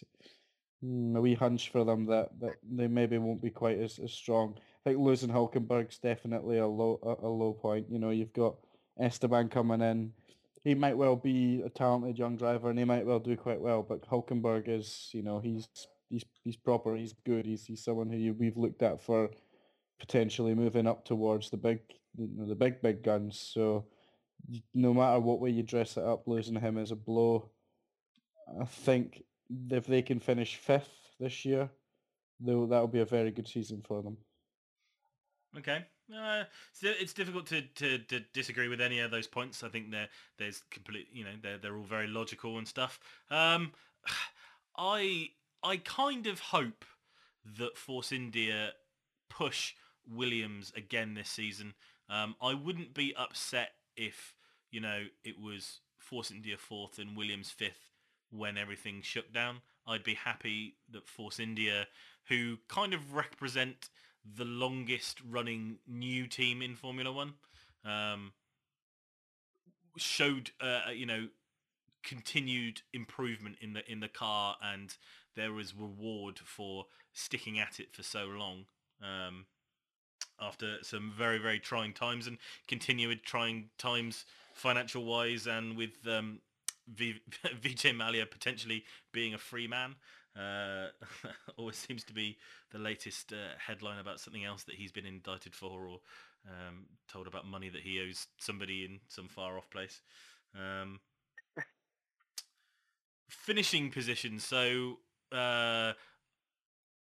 mm, 0.83 1.17
a 1.17 1.21
wee 1.21 1.33
hunch 1.33 1.69
for 1.69 1.83
them 1.83 2.05
that, 2.05 2.29
that 2.39 2.55
they 2.69 2.87
maybe 2.87 3.17
won't 3.17 3.41
be 3.41 3.49
quite 3.49 3.79
as, 3.79 3.99
as 3.99 4.11
strong. 4.11 4.55
I 4.85 4.91
think 4.91 5.01
losing 5.01 5.29
Hulkenberg's 5.29 5.97
definitely 5.97 6.59
a 6.59 6.67
low 6.67 6.99
a, 7.01 7.25
a 7.25 7.29
low 7.29 7.53
point. 7.53 7.87
You 7.89 7.99
know, 7.99 8.11
you've 8.11 8.33
got 8.33 8.55
Esteban 8.99 9.49
coming 9.49 9.81
in. 9.81 10.13
He 10.63 10.73
might 10.73 10.97
well 10.97 11.15
be 11.15 11.61
a 11.63 11.69
talented 11.69 12.17
young 12.17 12.37
driver, 12.37 12.69
and 12.69 12.79
he 12.79 12.85
might 12.85 13.05
well 13.05 13.19
do 13.19 13.35
quite 13.35 13.61
well. 13.61 13.83
But 13.87 14.07
Hulkenberg 14.07 14.67
is, 14.67 15.09
you 15.11 15.23
know, 15.23 15.39
he's 15.39 15.67
he's 16.09 16.23
he's 16.43 16.55
proper. 16.55 16.95
He's 16.95 17.13
good. 17.25 17.45
He's 17.45 17.65
he's 17.65 17.83
someone 17.83 18.09
who 18.09 18.17
you, 18.17 18.33
we've 18.33 18.57
looked 18.57 18.81
at 18.83 19.01
for 19.01 19.29
potentially 19.99 20.53
moving 20.53 20.87
up 20.87 21.05
towards 21.05 21.49
the 21.49 21.57
big 21.57 21.79
you 22.17 22.29
know, 22.35 22.45
the 22.47 22.55
big 22.55 22.81
big 22.81 23.03
guns. 23.03 23.39
So 23.39 23.85
no 24.73 24.93
matter 24.93 25.19
what 25.19 25.39
way 25.39 25.49
you 25.49 25.63
dress 25.63 25.97
it 25.97 26.03
up, 26.03 26.27
losing 26.27 26.59
him 26.59 26.77
is 26.77 26.91
a 26.91 26.95
blow. 26.95 27.49
I 28.61 28.65
think 28.65 29.23
if 29.69 29.87
they 29.87 30.01
can 30.01 30.19
finish 30.19 30.55
fifth 30.55 30.93
this 31.19 31.45
year, 31.45 31.69
though 32.39 32.65
that'll 32.65 32.87
be 32.87 32.99
a 32.99 33.05
very 33.05 33.31
good 33.31 33.47
season 33.47 33.81
for 33.85 34.01
them. 34.01 34.17
Okay. 35.57 35.85
Uh, 36.13 36.43
it's 36.81 37.13
difficult 37.13 37.47
to, 37.47 37.61
to, 37.61 37.97
to 37.97 38.19
disagree 38.33 38.67
with 38.67 38.81
any 38.81 38.99
of 38.99 39.09
those 39.09 39.25
points. 39.25 39.63
I 39.63 39.69
think 39.69 39.89
there 39.89 40.07
there's 40.37 40.61
complete 40.69 41.07
you 41.11 41.23
know 41.23 41.31
they're 41.41 41.57
they're 41.57 41.77
all 41.77 41.83
very 41.83 42.07
logical 42.07 42.57
and 42.57 42.67
stuff. 42.67 42.99
Um, 43.31 43.71
I 44.77 45.29
I 45.63 45.77
kind 45.77 46.27
of 46.27 46.39
hope 46.39 46.85
that 47.57 47.77
Force 47.77 48.11
India 48.11 48.73
push 49.29 49.73
Williams 50.09 50.71
again 50.75 51.13
this 51.13 51.29
season. 51.29 51.73
Um, 52.09 52.35
I 52.41 52.53
wouldn't 52.53 52.93
be 52.93 53.15
upset 53.15 53.71
if 53.95 54.35
you 54.71 54.79
know 54.79 55.05
it 55.23 55.39
was 55.39 55.79
Force 55.97 56.31
India 56.31 56.57
fourth 56.57 56.99
and 56.99 57.17
Williams 57.17 57.49
fifth 57.49 57.91
when 58.29 58.57
everything 58.57 59.01
shook 59.01 59.33
down. 59.33 59.61
I'd 59.87 60.03
be 60.03 60.15
happy 60.15 60.75
that 60.91 61.07
Force 61.07 61.39
India, 61.39 61.87
who 62.29 62.57
kind 62.67 62.93
of 62.93 63.13
represent 63.13 63.89
the 64.37 64.45
longest 64.45 65.19
running 65.27 65.77
new 65.87 66.27
team 66.27 66.61
in 66.61 66.75
Formula 66.75 67.11
One, 67.11 67.33
um, 67.83 68.33
showed 69.97 70.51
uh, 70.59 70.91
you 70.93 71.05
know 71.05 71.27
continued 72.03 72.81
improvement 72.93 73.57
in 73.61 73.73
the 73.73 73.91
in 73.91 73.99
the 73.99 74.07
car, 74.07 74.57
and 74.61 74.95
there 75.35 75.51
was 75.51 75.75
reward 75.75 76.39
for 76.39 76.85
sticking 77.13 77.59
at 77.59 77.79
it 77.79 77.93
for 77.93 78.03
so 78.03 78.25
long. 78.25 78.65
Um, 79.01 79.45
after 80.39 80.77
some 80.81 81.11
very 81.17 81.37
very 81.37 81.59
trying 81.59 81.93
times 81.93 82.27
and 82.27 82.37
continued 82.67 83.23
trying 83.23 83.69
times 83.77 84.25
financial 84.53 85.05
wise 85.05 85.47
and 85.47 85.77
with 85.77 85.95
um, 86.07 86.39
Vijay 86.93 87.31
Mallya 87.95 88.29
potentially 88.29 88.83
being 89.11 89.33
a 89.33 89.37
free 89.37 89.67
man. 89.67 89.95
Uh, 90.37 90.87
always 91.57 91.77
seems 91.77 92.03
to 92.03 92.13
be 92.13 92.37
the 92.71 92.77
latest 92.77 93.31
uh, 93.31 93.57
headline 93.57 93.99
about 93.99 94.19
something 94.19 94.43
else 94.43 94.63
that 94.63 94.75
he's 94.75 94.91
been 94.91 95.05
indicted 95.05 95.55
for 95.55 95.87
or 95.87 95.99
um, 96.47 96.85
told 97.07 97.27
about 97.27 97.45
money 97.45 97.69
that 97.69 97.81
he 97.81 98.01
owes 98.01 98.27
somebody 98.37 98.83
in 98.83 98.99
some 99.07 99.27
far 99.27 99.57
off 99.57 99.69
place. 99.69 100.01
Um, 100.53 100.99
finishing 103.29 103.91
position. 103.91 104.39
So 104.39 104.97
uh, 105.31 105.93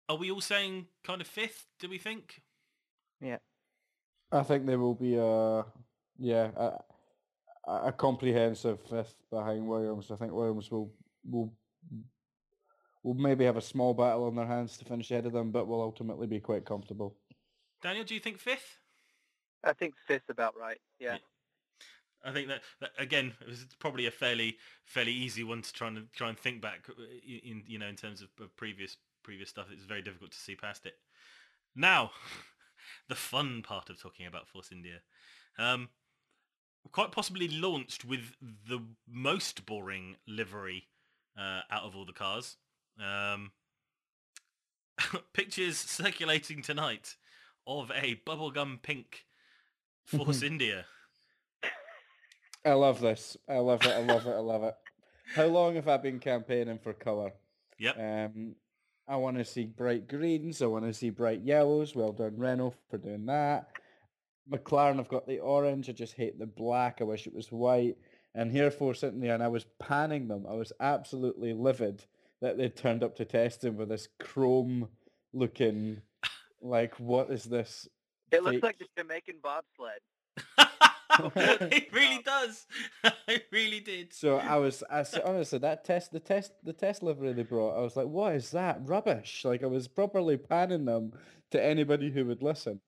are 0.07 0.17
we 0.17 0.31
all 0.31 0.41
saying 0.41 0.87
kind 1.03 1.21
of 1.21 1.27
fifth? 1.27 1.67
Do 1.79 1.89
we 1.89 1.97
think? 1.97 2.41
I 4.31 4.43
think 4.43 4.65
there 4.65 4.79
will 4.79 4.95
be 4.95 5.15
a 5.15 5.65
yeah 6.17 6.51
a, 6.55 6.71
a 7.67 7.87
a 7.87 7.91
comprehensive 7.91 8.79
fifth 8.89 9.15
behind 9.31 9.67
Williams. 9.67 10.11
I 10.11 10.15
think 10.15 10.31
Williams 10.31 10.71
will 10.71 10.91
will 11.29 11.53
will 13.03 13.13
maybe 13.15 13.45
have 13.45 13.57
a 13.57 13.61
small 13.61 13.93
battle 13.93 14.25
on 14.25 14.35
their 14.35 14.45
hands 14.45 14.77
to 14.77 14.85
finish 14.85 15.11
ahead 15.11 15.25
of 15.25 15.33
them, 15.33 15.51
but 15.51 15.67
will 15.67 15.81
ultimately 15.81 16.27
be 16.27 16.39
quite 16.39 16.65
comfortable. 16.65 17.15
Daniel, 17.81 18.03
do 18.03 18.13
you 18.13 18.19
think 18.19 18.37
fifth? 18.37 18.79
I 19.63 19.73
think 19.73 19.95
fifth 20.07 20.29
about 20.29 20.57
right. 20.57 20.79
Yeah. 20.99 21.17
I 22.23 22.33
think 22.33 22.49
that, 22.49 22.61
that 22.81 22.91
again 22.97 23.33
it 23.41 23.47
was 23.47 23.65
probably 23.79 24.05
a 24.05 24.11
fairly 24.11 24.57
fairly 24.85 25.13
easy 25.13 25.43
one 25.43 25.61
to 25.61 25.73
try 25.73 25.87
and 25.87 26.07
try 26.13 26.29
and 26.29 26.37
think 26.37 26.61
back 26.61 26.85
uh, 26.89 27.03
in, 27.25 27.39
in 27.43 27.63
you 27.65 27.79
know 27.79 27.87
in 27.87 27.95
terms 27.95 28.21
of, 28.21 28.29
of 28.41 28.55
previous 28.57 28.97
previous 29.23 29.49
stuff. 29.49 29.67
It's 29.71 29.85
very 29.85 30.01
difficult 30.01 30.31
to 30.31 30.37
see 30.37 30.55
past 30.55 30.85
it. 30.85 30.95
Now, 31.75 32.11
the 33.07 33.15
fun 33.15 33.61
part 33.61 33.89
of 33.89 34.01
talking 34.01 34.25
about 34.25 34.47
Force 34.47 34.71
India, 34.71 34.99
um, 35.57 35.89
quite 36.91 37.11
possibly 37.11 37.47
launched 37.47 38.05
with 38.05 38.35
the 38.41 38.79
most 39.07 39.65
boring 39.65 40.15
livery 40.27 40.87
uh, 41.37 41.61
out 41.71 41.83
of 41.83 41.95
all 41.95 42.05
the 42.05 42.13
cars. 42.13 42.57
Um, 42.99 43.51
pictures 45.33 45.77
circulating 45.77 46.61
tonight 46.61 47.15
of 47.67 47.91
a 47.91 48.21
bubblegum 48.25 48.81
pink 48.81 49.25
Force 50.05 50.41
India. 50.43 50.85
I 52.65 52.73
love 52.73 52.99
this. 52.99 53.37
I 53.47 53.59
love 53.59 53.85
it. 53.85 53.91
I 53.91 54.03
love 54.03 54.25
it. 54.25 54.31
I 54.31 54.39
love 54.39 54.63
it. 54.63 54.75
How 55.35 55.45
long 55.45 55.75
have 55.75 55.87
I 55.87 55.97
been 55.97 56.19
campaigning 56.19 56.79
for 56.79 56.93
colour? 56.93 57.31
Yep. 57.77 57.97
Um, 57.97 58.55
I 59.09 59.15
want 59.15 59.37
to 59.37 59.43
see 59.45 59.65
bright 59.65 60.07
greens. 60.07 60.61
I 60.61 60.67
want 60.67 60.85
to 60.85 60.93
see 60.93 61.09
bright 61.09 61.41
yellows. 61.41 61.95
Well 61.95 62.11
done, 62.11 62.37
Renault, 62.37 62.75
for 62.91 62.99
doing 62.99 63.25
that. 63.25 63.69
McLaren 64.49 64.99
I've 64.99 65.09
got 65.09 65.27
the 65.27 65.39
orange. 65.39 65.89
I 65.89 65.93
just 65.93 66.13
hate 66.13 66.37
the 66.37 66.45
black. 66.45 66.99
I 67.01 67.05
wish 67.05 67.25
it 67.25 67.33
was 67.33 67.51
white. 67.51 67.97
And 68.35 68.51
here 68.51 68.69
for 68.69 68.93
sitting 68.93 69.19
there, 69.19 69.33
and 69.33 69.41
I 69.41 69.47
was 69.47 69.65
panning 69.79 70.27
them. 70.27 70.45
I 70.47 70.53
was 70.53 70.71
absolutely 70.79 71.53
livid 71.53 72.05
that 72.41 72.57
they 72.57 72.69
turned 72.69 73.03
up 73.03 73.15
to 73.15 73.25
testing 73.25 73.75
with 73.75 73.89
this 73.89 74.07
chrome-looking, 74.19 76.01
like, 76.61 76.95
what 76.99 77.31
is 77.31 77.45
this? 77.45 77.87
It 78.31 78.43
looks 78.43 78.61
like 78.61 78.77
the 78.77 78.85
Jamaican 78.95 79.37
bobsled. 79.41 80.68
it 81.35 81.89
really 81.93 82.21
does. 82.25 82.67
it 83.27 83.45
really 83.51 83.79
did. 83.79 84.13
So 84.13 84.37
I 84.37 84.57
was, 84.57 84.83
I 84.89 85.05
honestly, 85.25 85.59
that 85.59 85.83
test, 85.83 86.11
the 86.11 86.19
test, 86.19 86.53
the 86.63 86.73
test 86.73 87.03
livery 87.03 87.33
they 87.33 87.43
brought, 87.43 87.77
I 87.77 87.81
was 87.81 87.95
like, 87.95 88.07
what 88.07 88.35
is 88.35 88.51
that 88.51 88.79
rubbish? 88.83 89.43
Like 89.45 89.63
I 89.63 89.67
was 89.67 89.87
properly 89.87 90.37
panning 90.37 90.85
them 90.85 91.13
to 91.51 91.63
anybody 91.63 92.11
who 92.11 92.25
would 92.25 92.43
listen. 92.43 92.79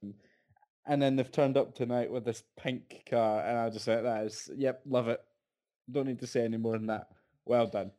And 0.85 1.01
then 1.01 1.15
they've 1.15 1.31
turned 1.31 1.57
up 1.57 1.75
tonight 1.75 2.11
with 2.11 2.25
this 2.25 2.43
pink 2.57 3.03
car, 3.07 3.45
and 3.45 3.57
I 3.57 3.69
just 3.69 3.85
said, 3.85 4.03
that 4.03 4.25
is, 4.25 4.49
yep, 4.55 4.81
love 4.87 5.09
it. 5.09 5.21
Don't 5.89 6.07
need 6.07 6.19
to 6.21 6.27
say 6.27 6.43
any 6.43 6.57
more 6.57 6.73
than 6.73 6.87
that. 6.87 7.07
Well 7.45 7.67
done. 7.67 7.91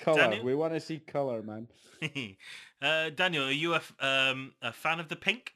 color. 0.00 0.16
Daniel? 0.16 0.44
We 0.44 0.54
want 0.56 0.74
to 0.74 0.80
see 0.80 0.98
color, 0.98 1.42
man. 1.42 1.68
uh, 2.82 3.10
Daniel, 3.10 3.44
are 3.44 3.52
you 3.52 3.74
a, 3.74 3.82
um, 4.00 4.52
a 4.62 4.72
fan 4.72 4.98
of 4.98 5.08
the 5.08 5.16
pink? 5.16 5.54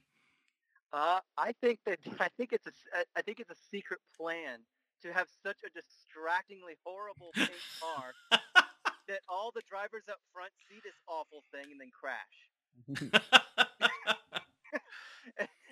Uh, 0.93 1.21
I 1.39 1.53
think 1.61 1.79
that 1.87 1.99
I 2.21 2.29
think 2.37 2.53
it's 2.53 2.67
a 2.67 2.73
I- 3.17 3.23
think 3.23 3.41
it's 3.41 3.51
a 3.51 3.57
secret 3.71 4.01
plan 4.17 4.61
to 5.03 5.13
have 5.13 5.27
such 5.43 5.59
a 5.67 5.71
distractingly 5.73 6.75
horrible 6.85 7.31
pink 7.35 7.51
car 7.81 8.13
that 9.09 9.21
all 9.29 9.51
the 9.55 9.63
drivers 9.69 10.05
up 10.09 10.21
front 10.33 10.53
see 10.69 10.79
this 10.85 10.95
awful 11.09 11.43
thing 11.51 11.73
and 11.73 11.81
then 11.81 11.91
crash. 11.91 12.37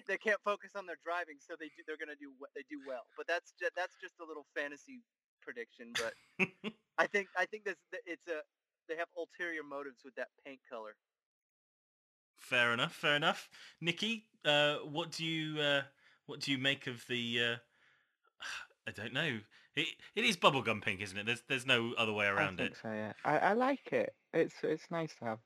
they 0.08 0.16
can't 0.18 0.40
focus 0.44 0.72
on 0.74 0.86
their 0.86 0.98
driving, 1.04 1.36
so 1.38 1.54
they 1.58 1.66
do, 1.76 1.82
they're 1.86 2.00
gonna 2.00 2.18
do 2.18 2.32
what 2.38 2.50
they 2.56 2.64
do 2.68 2.80
well. 2.86 3.06
But 3.16 3.26
that's 3.28 3.52
just, 3.60 3.72
that's 3.76 3.96
just 4.00 4.18
a 4.20 4.24
little 4.24 4.46
fantasy 4.56 5.02
prediction. 5.42 5.92
But 5.94 6.14
I 6.98 7.06
think 7.06 7.28
I 7.36 7.46
think 7.46 7.64
this 7.64 7.76
it's 8.06 8.26
a 8.26 8.42
they 8.88 8.96
have 8.96 9.08
ulterior 9.16 9.62
motives 9.62 10.00
with 10.04 10.14
that 10.16 10.28
paint 10.44 10.60
color. 10.68 10.96
Fair 12.41 12.72
enough. 12.72 12.93
Fair 12.95 13.16
enough. 13.16 13.49
Nikki, 13.80 14.26
uh, 14.45 14.76
what 14.78 15.12
do 15.12 15.24
you 15.24 15.61
uh, 15.61 15.82
what 16.26 16.41
do 16.41 16.51
you 16.51 16.59
make 16.59 16.86
of 16.86 17.05
the? 17.09 17.41
Uh, 17.41 17.57
I 18.88 18.93
don't 18.93 19.12
know. 19.12 19.38
It 19.76 19.86
it 20.16 20.24
is 20.24 20.36
bubblegum 20.36 20.82
pink, 20.82 21.01
isn't 21.01 21.16
it? 21.16 21.26
There's 21.26 21.43
there's 21.49 21.66
no 21.66 21.93
other 21.97 22.12
way 22.12 22.26
around 22.26 22.61
I 22.61 22.64
it. 22.64 22.76
so, 22.82 22.91
yeah. 22.91 23.12
I, 23.24 23.38
I 23.38 23.53
like 23.53 23.93
it. 23.93 24.14
It's 24.32 24.55
it's 24.62 24.91
nice 24.91 25.14
to 25.20 25.24
have 25.26 25.38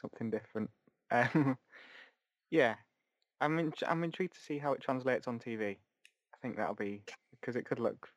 something 0.00 0.30
different. 0.30 0.70
Um, 1.12 1.58
yeah, 2.52 2.76
I'm 3.40 3.58
in, 3.58 3.72
I'm 3.88 4.04
intrigued 4.04 4.34
to 4.34 4.40
see 4.40 4.58
how 4.58 4.72
it 4.74 4.80
translates 4.80 5.26
on 5.26 5.40
TV. 5.40 5.72
I 5.72 6.36
think 6.40 6.56
that'll 6.56 6.76
be 6.76 7.02
because 7.32 7.56
it 7.56 7.64
could 7.64 7.80
look 7.80 8.08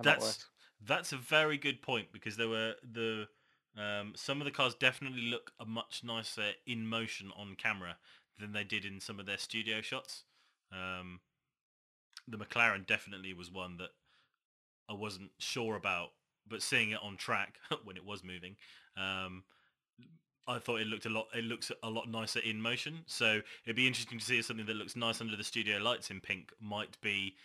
That's 0.00 0.24
worse. 0.24 0.44
that's 0.86 1.12
a 1.12 1.16
very 1.16 1.58
good 1.58 1.82
point 1.82 2.06
because 2.12 2.36
there 2.36 2.48
were 2.48 2.74
the 2.92 3.26
um, 3.78 4.12
some 4.16 4.40
of 4.40 4.44
the 4.44 4.50
cars 4.50 4.74
definitely 4.74 5.22
look 5.22 5.52
a 5.60 5.64
much 5.64 6.02
nicer 6.04 6.50
in 6.66 6.86
motion 6.86 7.30
on 7.36 7.54
camera 7.56 7.96
than 8.38 8.52
they 8.52 8.64
did 8.64 8.84
in 8.84 9.00
some 9.00 9.20
of 9.20 9.26
their 9.26 9.38
studio 9.38 9.80
shots. 9.80 10.24
Um, 10.72 11.20
the 12.26 12.38
McLaren 12.38 12.86
definitely 12.86 13.32
was 13.32 13.50
one 13.50 13.76
that 13.78 13.90
I 14.88 14.94
wasn't 14.94 15.30
sure 15.38 15.76
about, 15.76 16.10
but 16.46 16.62
seeing 16.62 16.90
it 16.90 16.98
on 17.02 17.16
track 17.16 17.58
when 17.84 17.96
it 17.96 18.04
was 18.04 18.24
moving, 18.24 18.56
um, 18.96 19.44
I 20.46 20.58
thought 20.58 20.80
it 20.80 20.86
looked 20.86 21.06
a 21.06 21.10
lot. 21.10 21.26
It 21.34 21.44
looks 21.44 21.70
a 21.82 21.90
lot 21.90 22.08
nicer 22.08 22.40
in 22.40 22.60
motion. 22.60 23.00
So 23.06 23.42
it'd 23.64 23.76
be 23.76 23.86
interesting 23.86 24.18
to 24.18 24.24
see 24.24 24.38
if 24.38 24.46
something 24.46 24.66
that 24.66 24.76
looks 24.76 24.96
nice 24.96 25.20
under 25.20 25.36
the 25.36 25.44
studio 25.44 25.78
lights 25.78 26.10
in 26.10 26.20
pink 26.20 26.52
might 26.60 26.98
be 27.02 27.36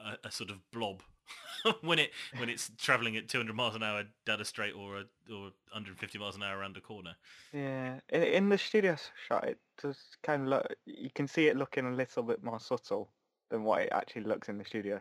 a, 0.00 0.16
a 0.26 0.30
sort 0.30 0.50
of 0.50 0.58
blob 0.72 1.02
when 1.80 1.98
it 1.98 2.10
when 2.36 2.48
it's 2.48 2.70
traveling 2.78 3.16
at 3.16 3.28
200 3.28 3.54
miles 3.54 3.74
an 3.74 3.82
hour 3.82 4.04
down 4.26 4.40
a 4.40 4.44
straight 4.44 4.74
or 4.74 4.98
a, 4.98 5.32
or 5.32 5.52
150 5.72 6.18
miles 6.18 6.36
an 6.36 6.42
hour 6.42 6.58
around 6.58 6.76
a 6.76 6.80
corner. 6.80 7.14
Yeah, 7.52 8.00
in, 8.10 8.22
in 8.22 8.48
the 8.48 8.58
studio 8.58 8.96
shot, 9.28 9.44
it 9.48 9.58
does 9.80 9.98
kind 10.22 10.42
of 10.42 10.48
look. 10.48 10.74
You 10.86 11.10
can 11.14 11.26
see 11.26 11.46
it 11.48 11.56
looking 11.56 11.86
a 11.86 11.92
little 11.92 12.22
bit 12.22 12.42
more 12.42 12.60
subtle 12.60 13.10
than 13.50 13.64
what 13.64 13.82
it 13.82 13.90
actually 13.92 14.22
looks 14.22 14.48
in 14.48 14.58
the 14.58 14.64
studio 14.64 15.00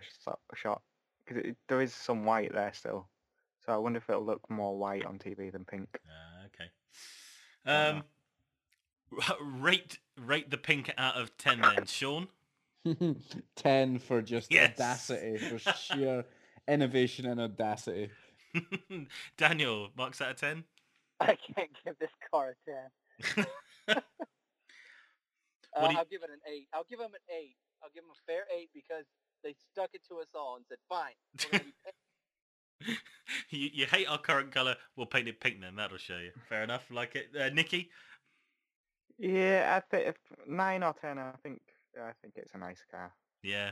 shot 0.53 0.81
because 1.25 1.53
there 1.67 1.81
is 1.81 1.93
some 1.93 2.25
white 2.25 2.53
there 2.53 2.71
still. 2.73 3.07
So 3.65 3.73
I 3.73 3.77
wonder 3.77 3.97
if 3.97 4.09
it'll 4.09 4.25
look 4.25 4.49
more 4.49 4.77
white 4.77 5.05
on 5.05 5.17
TV 5.17 5.51
than 5.51 5.63
pink. 5.65 5.99
Uh, 6.05 6.47
okay. 6.47 7.97
Um, 7.97 8.03
rate 9.61 9.99
rate 10.19 10.49
the 10.49 10.57
pink 10.57 10.91
out 10.97 11.15
of 11.15 11.37
10 11.37 11.61
then, 11.75 11.85
Sean. 11.85 12.27
10 13.55 13.99
for 13.99 14.21
just 14.21 14.51
Yes. 14.51 14.71
audacity, 14.79 15.37
for 15.37 15.59
sheer 15.77 16.25
innovation 16.67 17.25
and 17.25 17.39
audacity. 17.41 18.09
Daniel, 19.37 19.89
marks 19.97 20.21
out 20.21 20.31
of 20.31 20.37
10. 20.37 20.63
I 21.19 21.37
can't 21.55 21.69
give 21.85 21.97
this 21.99 22.09
car 22.29 22.55
a 22.67 22.69
ten. 22.69 23.45
Uh, 25.75 25.89
you- 25.89 25.97
I'll 25.97 26.05
give 26.05 26.21
it 26.23 26.29
an 26.29 26.39
eight. 26.51 26.67
I'll 26.73 26.85
give 26.89 26.99
them 26.99 27.13
an 27.13 27.35
eight. 27.35 27.55
I'll 27.81 27.89
give 27.93 28.03
them 28.03 28.11
a 28.11 28.31
fair 28.31 28.43
eight 28.55 28.69
because 28.73 29.05
they 29.43 29.55
stuck 29.71 29.89
it 29.93 30.01
to 30.09 30.17
us 30.19 30.27
all 30.35 30.57
and 30.57 30.65
said, 30.67 30.77
"Fine, 30.87 31.13
we're 31.51 31.59
gonna 31.59 31.63
be 33.49 33.57
you, 33.57 33.69
you 33.73 33.85
hate 33.85 34.07
our 34.07 34.17
current 34.19 34.51
colour, 34.51 34.75
we'll 34.95 35.05
paint 35.07 35.27
it 35.27 35.39
pink 35.39 35.61
then, 35.61 35.75
that'll 35.75 35.97
show 35.97 36.17
you. 36.17 36.31
Fair 36.47 36.63
enough, 36.63 36.85
like 36.91 37.15
it. 37.15 37.29
Uh, 37.39 37.49
Nikki? 37.49 37.89
Yeah, 39.17 39.75
I 39.75 39.79
think 39.95 40.07
if 40.09 40.15
nine 40.47 40.83
or 40.83 40.93
ten. 40.93 41.17
I 41.17 41.31
think 41.41 41.61
I 42.01 42.11
think 42.21 42.35
it's 42.37 42.53
a 42.53 42.57
nice 42.57 42.83
car. 42.89 43.13
Yeah, 43.41 43.71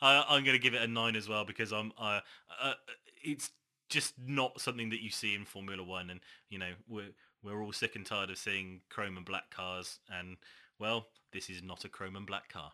I, 0.00 0.24
I'm 0.28 0.44
going 0.44 0.56
to 0.56 0.62
give 0.62 0.74
it 0.74 0.82
a 0.82 0.86
nine 0.86 1.16
as 1.16 1.28
well 1.28 1.44
because 1.44 1.72
I'm. 1.72 1.92
Uh, 1.98 2.20
uh, 2.60 2.74
it's 3.22 3.50
just 3.88 4.14
not 4.26 4.60
something 4.60 4.88
that 4.90 5.02
you 5.02 5.10
see 5.10 5.34
in 5.34 5.44
Formula 5.44 5.82
One, 5.82 6.10
and 6.10 6.20
you 6.48 6.58
know 6.58 6.72
we're 6.88 7.12
we're 7.42 7.62
all 7.62 7.72
sick 7.72 7.96
and 7.96 8.06
tired 8.06 8.30
of 8.30 8.38
seeing 8.38 8.80
chrome 8.88 9.16
and 9.16 9.26
black 9.26 9.50
cars, 9.50 9.98
and 10.10 10.36
well, 10.78 11.08
this 11.32 11.50
is 11.50 11.62
not 11.62 11.84
a 11.84 11.88
chrome 11.88 12.16
and 12.16 12.26
black 12.26 12.48
car. 12.48 12.72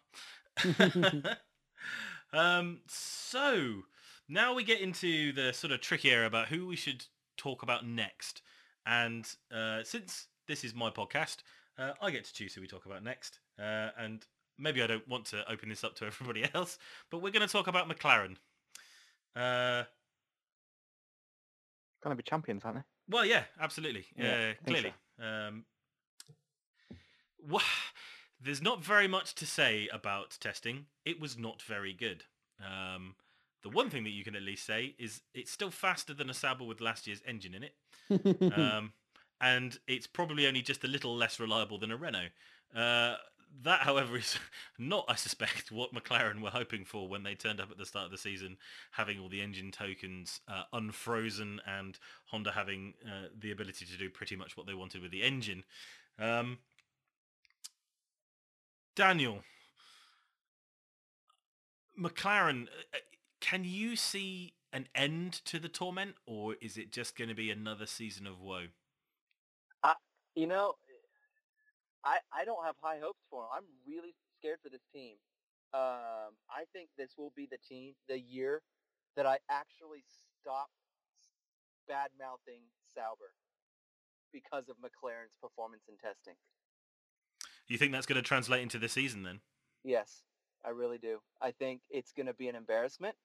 um, 2.32 2.80
so 2.86 3.82
now 4.28 4.54
we 4.54 4.64
get 4.64 4.80
into 4.80 5.32
the 5.32 5.52
sort 5.52 5.72
of 5.72 5.80
tricky 5.80 6.10
area 6.10 6.26
about 6.26 6.48
who 6.48 6.66
we 6.66 6.76
should 6.76 7.04
talk 7.36 7.62
about 7.62 7.86
next, 7.86 8.42
and 8.86 9.28
uh, 9.54 9.82
since 9.82 10.28
this 10.46 10.64
is 10.64 10.74
my 10.74 10.90
podcast, 10.90 11.38
uh, 11.78 11.92
I 12.00 12.10
get 12.10 12.24
to 12.24 12.32
choose 12.32 12.54
who 12.54 12.60
we 12.60 12.68
talk 12.68 12.86
about 12.86 13.02
next, 13.02 13.40
uh, 13.58 13.90
and 13.98 14.24
maybe 14.58 14.82
I 14.82 14.86
don't 14.86 15.06
want 15.08 15.26
to 15.26 15.50
open 15.50 15.68
this 15.68 15.84
up 15.84 15.94
to 15.96 16.06
everybody 16.06 16.44
else, 16.54 16.78
but 17.10 17.18
we're 17.22 17.32
going 17.32 17.46
to 17.46 17.52
talk 17.52 17.66
about 17.66 17.88
McLaren. 17.88 18.36
Uh, 19.36 19.84
Gonna 22.02 22.14
be 22.14 22.22
champions, 22.22 22.64
aren't 22.64 22.78
they? 22.78 22.82
well, 23.10 23.24
yeah, 23.24 23.42
absolutely. 23.60 24.06
Yeah, 24.16 24.52
think 24.64 24.66
clearly. 24.66 24.94
Um, 25.20 25.64
wha- 27.48 27.60
there's 28.40 28.62
not 28.62 28.84
very 28.84 29.08
much 29.08 29.34
to 29.36 29.46
say 29.46 29.88
about 29.92 30.36
testing. 30.40 30.86
It 31.04 31.20
was 31.20 31.36
not 31.36 31.60
very 31.62 31.92
good. 31.92 32.24
Um, 32.60 33.16
the 33.62 33.68
one 33.68 33.90
thing 33.90 34.04
that 34.04 34.10
you 34.10 34.22
can 34.22 34.36
at 34.36 34.42
least 34.42 34.64
say 34.64 34.94
is 34.98 35.22
it's 35.34 35.50
still 35.50 35.70
faster 35.72 36.14
than 36.14 36.30
a 36.30 36.34
Sauber 36.34 36.64
with 36.64 36.80
last 36.80 37.06
year's 37.08 37.22
engine 37.26 37.54
in 37.54 37.64
it. 37.64 38.52
um, 38.56 38.92
and 39.40 39.78
it's 39.88 40.06
probably 40.06 40.46
only 40.46 40.62
just 40.62 40.84
a 40.84 40.88
little 40.88 41.16
less 41.16 41.40
reliable 41.40 41.78
than 41.78 41.90
a 41.90 41.96
Renault. 41.96 42.28
Uh, 42.74 43.16
that, 43.68 43.80
however, 43.80 44.16
is 44.16 44.38
not, 44.78 45.04
I 45.08 45.14
suspect, 45.14 45.70
what 45.70 45.94
McLaren 45.94 46.40
were 46.40 46.50
hoping 46.50 46.84
for 46.84 47.08
when 47.08 47.22
they 47.22 47.34
turned 47.34 47.60
up 47.60 47.70
at 47.70 47.78
the 47.78 47.86
start 47.86 48.06
of 48.06 48.10
the 48.10 48.18
season, 48.18 48.56
having 48.92 49.18
all 49.18 49.28
the 49.28 49.42
engine 49.42 49.70
tokens 49.70 50.40
uh, 50.48 50.62
unfrozen 50.72 51.60
and 51.66 51.98
Honda 52.26 52.52
having 52.52 52.94
uh, 53.06 53.28
the 53.38 53.50
ability 53.50 53.84
to 53.86 53.96
do 53.96 54.10
pretty 54.10 54.36
much 54.36 54.56
what 54.56 54.66
they 54.66 54.74
wanted 54.74 55.02
with 55.02 55.10
the 55.10 55.22
engine. 55.22 55.64
Um, 56.18 56.58
Daniel, 58.96 59.40
McLaren, 61.98 62.64
uh, 62.64 62.94
uh, 62.94 62.98
can 63.40 63.64
you 63.64 63.94
see 63.94 64.54
an 64.72 64.88
end 64.94 65.32
to 65.44 65.58
the 65.58 65.68
torment, 65.68 66.14
or 66.26 66.56
is 66.60 66.76
it 66.76 66.90
just 66.90 67.16
going 67.16 67.28
to 67.28 67.34
be 67.34 67.50
another 67.50 67.86
season 67.86 68.26
of 68.26 68.40
woe? 68.40 68.66
You 70.34 70.46
know, 70.46 70.74
I 72.08 72.18
I 72.32 72.44
don't 72.44 72.64
have 72.64 72.76
high 72.80 72.98
hopes 73.02 73.20
for 73.28 73.42
them. 73.42 73.50
I'm 73.52 73.68
really 73.86 74.14
scared 74.38 74.58
for 74.62 74.70
this 74.70 74.86
team. 74.92 75.16
Um, 75.74 76.32
I 76.48 76.64
think 76.72 76.88
this 76.96 77.12
will 77.18 77.32
be 77.36 77.46
the 77.50 77.58
team, 77.58 77.92
the 78.08 78.18
year 78.18 78.62
that 79.16 79.26
I 79.26 79.38
actually 79.50 80.02
stop 80.40 80.70
bad 81.86 82.08
mouthing 82.18 82.62
Sauber 82.94 83.36
because 84.32 84.68
of 84.70 84.76
McLaren's 84.76 85.36
performance 85.42 85.84
in 85.88 85.96
testing. 85.96 86.34
You 87.66 87.76
think 87.76 87.92
that's 87.92 88.06
going 88.06 88.16
to 88.16 88.22
translate 88.22 88.62
into 88.62 88.78
the 88.78 88.88
season 88.88 89.22
then? 89.22 89.40
Yes, 89.84 90.22
I 90.64 90.70
really 90.70 90.96
do. 90.96 91.18
I 91.42 91.50
think 91.50 91.82
it's 91.90 92.12
going 92.12 92.26
to 92.26 92.34
be 92.34 92.48
an 92.48 92.56
embarrassment, 92.56 93.16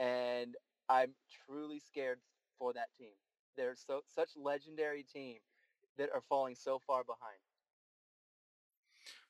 and 0.00 0.56
I'm 0.88 1.12
truly 1.46 1.78
scared 1.78 2.18
for 2.58 2.72
that 2.72 2.88
team. 2.98 3.14
They're 3.56 3.76
so 3.76 4.00
such 4.12 4.30
legendary 4.36 5.04
team 5.04 5.36
that 5.96 6.10
are 6.12 6.22
falling 6.28 6.56
so 6.56 6.80
far 6.84 7.04
behind. 7.04 7.38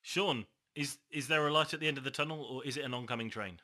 Sean, 0.09 0.47
is 0.75 0.97
is 1.11 1.29
there 1.29 1.47
a 1.47 1.53
light 1.53 1.75
at 1.75 1.81
the 1.81 1.87
end 1.87 1.99
of 1.99 2.05
the 2.05 2.11
tunnel, 2.11 2.43
or 2.43 2.65
is 2.65 2.79
it 2.79 2.85
an 2.87 2.95
oncoming 2.95 3.29
train? 3.29 3.61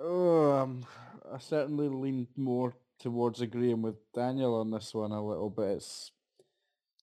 Oh, 0.00 0.52
um, 0.52 0.86
I 1.34 1.38
certainly 1.38 1.88
lean 1.88 2.28
more 2.36 2.74
towards 3.00 3.40
agreeing 3.40 3.82
with 3.82 3.96
Daniel 4.12 4.54
on 4.54 4.70
this 4.70 4.94
one 4.94 5.10
a 5.10 5.26
little 5.26 5.50
bit. 5.50 5.78
It's 5.78 6.12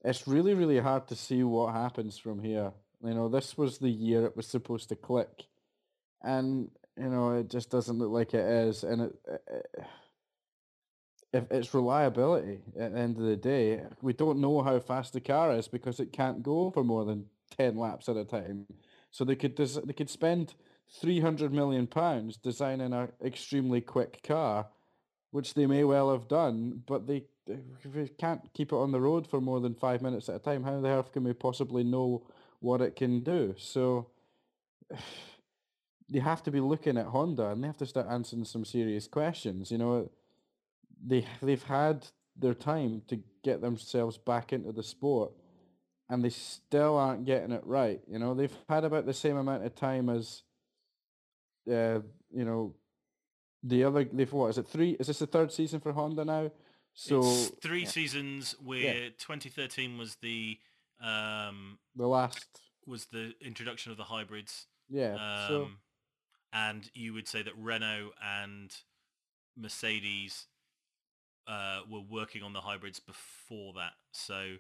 it's 0.06 0.30
really 0.30 0.54
really 0.54 0.80
hard 0.80 1.10
to 1.10 1.16
see 1.18 1.44
what 1.44 1.74
happens 1.74 2.18
from 2.18 2.42
here. 2.42 2.72
You 3.04 3.14
know, 3.14 3.28
this 3.28 3.58
was 3.58 3.80
the 3.80 3.90
year 3.90 4.26
it 4.26 4.38
was 4.38 4.48
supposed 4.48 4.88
to 4.88 4.96
click, 4.96 5.48
and 6.24 6.72
you 6.98 7.10
know 7.10 7.32
it 7.34 7.50
just 7.50 7.70
doesn't 7.70 8.00
look 8.00 8.12
like 8.12 8.34
it 8.34 8.46
is. 8.46 8.86
And 8.86 9.02
it, 9.02 9.16
it 9.28 9.86
if 11.34 11.52
it's 11.52 11.74
reliability 11.74 12.62
at 12.80 12.94
the 12.94 13.00
end 13.00 13.18
of 13.18 13.24
the 13.24 13.36
day, 13.36 13.82
we 14.02 14.14
don't 14.14 14.40
know 14.40 14.62
how 14.62 14.80
fast 14.80 15.12
the 15.12 15.20
car 15.20 15.52
is 15.52 15.68
because 15.68 16.00
it 16.00 16.14
can't 16.14 16.42
go 16.42 16.72
for 16.72 16.86
more 16.86 17.04
than 17.04 17.26
ten 17.58 17.78
laps 17.78 18.10
at 18.10 18.18
a 18.18 18.26
time. 18.26 18.66
So 19.12 19.24
they 19.24 19.36
could 19.36 19.56
des- 19.56 19.82
they 19.84 19.94
could 19.94 20.10
spend 20.10 20.54
three 20.90 21.20
hundred 21.20 21.54
million 21.54 21.88
pounds 21.88 22.38
designing 22.38 22.94
an 22.94 23.10
extremely 23.24 23.82
quick 23.82 24.22
car, 24.24 24.68
which 25.32 25.54
they 25.54 25.66
may 25.66 25.84
well 25.84 26.12
have 26.12 26.28
done, 26.28 26.84
but 26.86 27.08
they, 27.08 27.24
they 27.46 28.08
can't 28.18 28.42
keep 28.54 28.72
it 28.72 28.76
on 28.76 28.92
the 28.92 29.02
road 29.02 29.28
for 29.28 29.42
more 29.42 29.60
than 29.60 29.76
five 29.76 30.02
minutes 30.02 30.30
at 30.30 30.36
a 30.36 30.40
time. 30.40 30.64
How 30.64 30.80
the 30.80 30.90
hell 30.90 31.04
can 31.04 31.24
we 31.24 31.34
possibly 31.34 31.84
know 31.84 32.28
what 32.60 32.82
it 32.82 32.96
can 32.96 33.22
do? 33.22 33.56
So 33.58 34.08
they 36.10 36.20
have 36.20 36.44
to 36.44 36.52
be 36.52 36.62
looking 36.62 36.98
at 36.98 37.08
Honda 37.08 37.50
and 37.50 37.64
they 37.64 37.68
have 37.68 37.78
to 37.78 37.86
start 37.86 38.08
answering 38.10 38.46
some 38.46 38.64
serious 38.64 39.08
questions. 39.08 39.72
You 39.72 39.78
know, 39.78 40.10
they 41.06 41.26
they've 41.42 41.64
had 41.64 42.08
their 42.40 42.54
time 42.54 43.02
to 43.08 43.20
get 43.44 43.62
themselves 43.62 44.18
back 44.18 44.54
into 44.54 44.72
the 44.72 44.84
sport, 44.84 45.32
and 46.10 46.24
they 46.24 46.30
still 46.30 46.98
aren't 46.98 47.26
getting 47.26 47.52
it 47.52 47.64
right. 47.66 48.00
You 48.10 48.20
know, 48.20 48.34
they've 48.34 48.56
had 48.70 48.84
about 48.84 49.06
the 49.06 49.14
same 49.14 49.38
amount 49.38 49.66
of 49.66 49.76
time 49.76 50.10
as, 50.10 50.44
uh, 51.70 52.00
you 52.32 52.46
know, 52.46 52.74
the 53.64 53.84
other. 53.84 54.06
They've 54.06 54.32
what 54.32 54.50
is 54.50 54.58
it 54.58 54.68
three? 54.68 54.92
Is 55.00 55.08
this 55.08 55.20
the 55.20 55.28
third 55.28 55.52
season 55.52 55.80
for 55.80 55.92
Honda 55.92 56.26
now? 56.26 56.52
So 56.94 57.20
it's 57.20 57.52
three 57.62 57.84
yeah. 57.84 57.90
seasons 57.90 58.56
where 58.64 59.10
2013 59.18 59.98
was 59.98 60.16
the 60.22 60.58
um, 61.02 61.78
the 61.96 62.08
last, 62.08 62.46
was 62.86 63.06
the 63.06 63.34
introduction 63.42 63.92
of 63.92 63.98
the 63.98 64.06
hybrids. 64.06 64.66
yeah. 64.90 65.14
Um, 65.14 65.48
so 65.48 65.68
and 66.54 66.90
you 66.94 67.14
would 67.14 67.28
say 67.28 67.42
that 67.42 67.54
Renault 67.58 68.12
and 68.24 68.74
Mercedes 69.56 70.46
uh, 71.48 71.82
were 71.90 72.02
working 72.02 72.42
on 72.44 72.54
the 72.54 72.62
hybrids 72.62 73.00
before 73.00 73.74
that. 73.74 73.94
So 74.12 74.56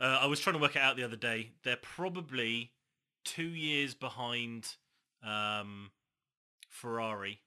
uh, 0.00 0.18
I 0.22 0.26
was 0.26 0.40
trying 0.40 0.54
to 0.54 0.60
work 0.62 0.76
it 0.76 0.82
out 0.82 0.96
the 0.96 1.04
other 1.04 1.16
day. 1.16 1.50
They're 1.62 1.76
probably 1.76 2.72
two 3.24 3.48
years 3.48 3.94
behind 3.94 4.76
um, 5.22 5.90
Ferrari 6.68 7.40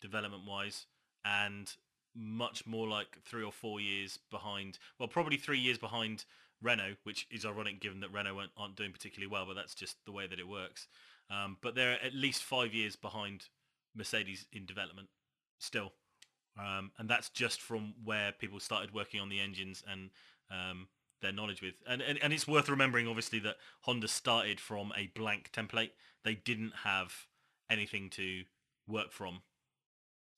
development-wise, 0.00 0.86
and 1.24 1.72
much 2.14 2.66
more 2.66 2.88
like 2.88 3.18
three 3.24 3.44
or 3.44 3.52
four 3.52 3.80
years 3.80 4.18
behind. 4.30 4.78
Well, 4.98 5.08
probably 5.08 5.36
three 5.36 5.58
years 5.58 5.78
behind 5.78 6.24
Renault, 6.62 6.96
which 7.04 7.26
is 7.30 7.44
ironic 7.46 7.80
given 7.80 8.00
that 8.00 8.12
Renault 8.12 8.36
aren't- 8.36 8.52
aren't 8.56 8.76
doing 8.76 8.92
particularly 8.92 9.30
well, 9.30 9.46
but 9.46 9.54
that's 9.54 9.74
just 9.74 10.04
the 10.04 10.12
way 10.12 10.26
that 10.26 10.38
it 10.38 10.48
works. 10.48 10.88
Um, 11.30 11.58
but 11.60 11.74
they're 11.74 12.02
at 12.02 12.14
least 12.14 12.42
five 12.42 12.74
years 12.74 12.96
behind 12.96 13.48
Mercedes 13.94 14.46
in 14.52 14.66
development 14.66 15.08
still. 15.58 15.92
Um, 16.58 16.92
and 16.98 17.08
that's 17.08 17.30
just 17.30 17.60
from 17.60 17.94
where 18.04 18.32
people 18.32 18.60
started 18.60 18.92
working 18.92 19.20
on 19.20 19.28
the 19.28 19.40
engines 19.40 19.82
and 19.86 20.10
um, 20.50 20.88
their 21.20 21.32
knowledge 21.32 21.62
with. 21.62 21.74
And, 21.86 22.02
and, 22.02 22.18
and 22.22 22.32
it's 22.32 22.48
worth 22.48 22.68
remembering, 22.68 23.06
obviously, 23.06 23.38
that 23.40 23.56
Honda 23.82 24.08
started 24.08 24.60
from 24.60 24.92
a 24.96 25.08
blank 25.14 25.50
template. 25.52 25.90
They 26.24 26.34
didn't 26.34 26.72
have 26.84 27.12
anything 27.70 28.10
to 28.10 28.42
work 28.88 29.12
from, 29.12 29.40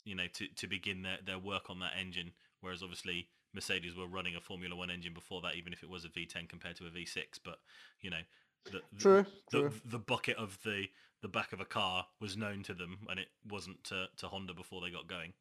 you 0.04 0.14
know, 0.14 0.26
to, 0.34 0.46
to 0.56 0.66
begin 0.66 1.02
their, 1.02 1.18
their 1.24 1.38
work 1.38 1.70
on 1.70 1.80
that 1.80 1.92
engine. 1.98 2.32
Whereas 2.60 2.82
obviously 2.82 3.28
Mercedes 3.54 3.96
were 3.96 4.06
running 4.06 4.36
a 4.36 4.40
Formula 4.40 4.74
One 4.76 4.90
engine 4.90 5.14
before 5.14 5.40
that, 5.42 5.56
even 5.56 5.72
if 5.72 5.82
it 5.82 5.90
was 5.90 6.04
a 6.04 6.08
V10 6.08 6.48
compared 6.48 6.76
to 6.76 6.86
a 6.86 6.90
V6. 6.90 7.16
But, 7.44 7.58
you 8.00 8.10
know, 8.10 8.22
the, 8.70 8.80
True, 8.98 9.26
the, 9.50 9.58
true. 9.60 9.72
the 9.84 9.98
bucket 9.98 10.36
of 10.36 10.58
the 10.64 10.86
the 11.22 11.28
back 11.28 11.52
of 11.52 11.60
a 11.60 11.64
car 11.64 12.04
was 12.20 12.36
known 12.36 12.64
to 12.64 12.74
them, 12.74 12.98
and 13.08 13.18
it 13.18 13.28
wasn't 13.48 13.82
to, 13.84 14.08
to 14.16 14.26
Honda 14.26 14.52
before 14.54 14.80
they 14.80 14.90
got 14.90 15.06
going. 15.06 15.32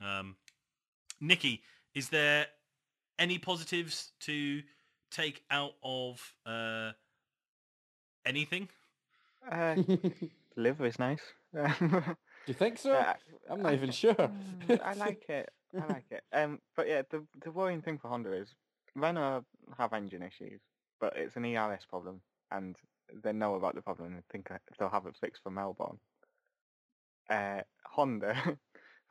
Um, 0.00 0.36
Nikki, 1.20 1.62
is 1.92 2.08
there 2.08 2.46
any 3.18 3.38
positives 3.38 4.12
to 4.20 4.62
take 5.14 5.44
out 5.50 5.74
of 5.82 6.34
uh, 6.44 6.92
anything? 8.26 8.68
Uh, 9.50 9.76
liver 10.56 10.86
is 10.86 10.98
nice. 10.98 11.22
Do 11.54 11.64
you 12.46 12.54
think 12.54 12.78
so? 12.84 12.92
Uh, 12.94 13.14
I'm 13.48 13.62
not 13.62 13.72
I- 13.72 13.76
even 13.76 13.90
sure. 13.92 14.14
Mm, 14.14 14.80
I 14.82 14.94
like 14.94 15.24
it. 15.28 15.48
I 15.80 15.86
like 15.86 16.06
it. 16.10 16.24
Um, 16.32 16.60
but 16.76 16.88
yeah, 16.88 17.02
the 17.10 17.24
the 17.44 17.50
worrying 17.50 17.82
thing 17.82 17.98
for 17.98 18.08
Honda 18.08 18.32
is 18.32 18.54
Renault 18.94 19.44
have 19.78 19.92
engine 19.92 20.22
issues, 20.22 20.60
but 21.00 21.16
it's 21.16 21.36
an 21.36 21.44
ERS 21.44 21.84
problem, 21.88 22.20
and 22.50 22.76
they 23.22 23.32
know 23.32 23.54
about 23.54 23.74
the 23.74 23.82
problem 23.82 24.14
and 24.14 24.22
think 24.30 24.48
they'll 24.78 24.88
have 24.88 25.06
it 25.06 25.16
fixed 25.20 25.42
for 25.42 25.50
Melbourne. 25.50 25.98
Uh, 27.28 27.62
Honda 27.86 28.56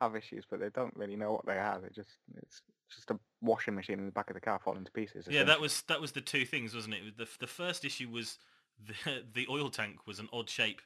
have 0.00 0.16
issues, 0.16 0.44
but 0.50 0.60
they 0.60 0.70
don't 0.70 0.96
really 0.96 1.16
know 1.16 1.32
what 1.32 1.46
they 1.46 1.54
have. 1.54 1.84
It 1.84 1.94
just 1.94 2.10
it's 2.36 2.62
just 2.94 3.10
a 3.10 3.18
washing 3.44 3.74
machine 3.74 3.98
in 3.98 4.06
the 4.06 4.12
back 4.12 4.30
of 4.30 4.34
the 4.34 4.40
car 4.40 4.58
falling 4.58 4.84
to 4.84 4.90
pieces. 4.90 5.26
Yeah, 5.28 5.44
that 5.44 5.60
was 5.60 5.82
that 5.82 6.00
was 6.00 6.12
the 6.12 6.20
two 6.20 6.44
things, 6.44 6.74
wasn't 6.74 6.94
it? 6.94 7.16
The 7.16 7.28
the 7.40 7.46
first 7.46 7.84
issue 7.84 8.08
was 8.08 8.38
the 9.04 9.24
the 9.32 9.46
oil 9.48 9.70
tank 9.70 10.06
was 10.06 10.18
an 10.18 10.28
odd 10.32 10.50
shape, 10.50 10.80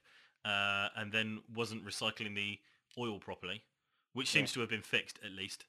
uh, 0.44 0.88
and 0.96 1.12
then 1.12 1.40
wasn't 1.54 1.84
recycling 1.84 2.34
the 2.34 2.59
oil 2.98 3.18
properly, 3.18 3.62
which 4.12 4.28
Yeah. 4.28 4.40
seems 4.40 4.52
to 4.52 4.61
have 4.61 4.68
been 4.68 4.82
fixed 4.82 5.18
at 5.24 5.32
least. 5.32 5.64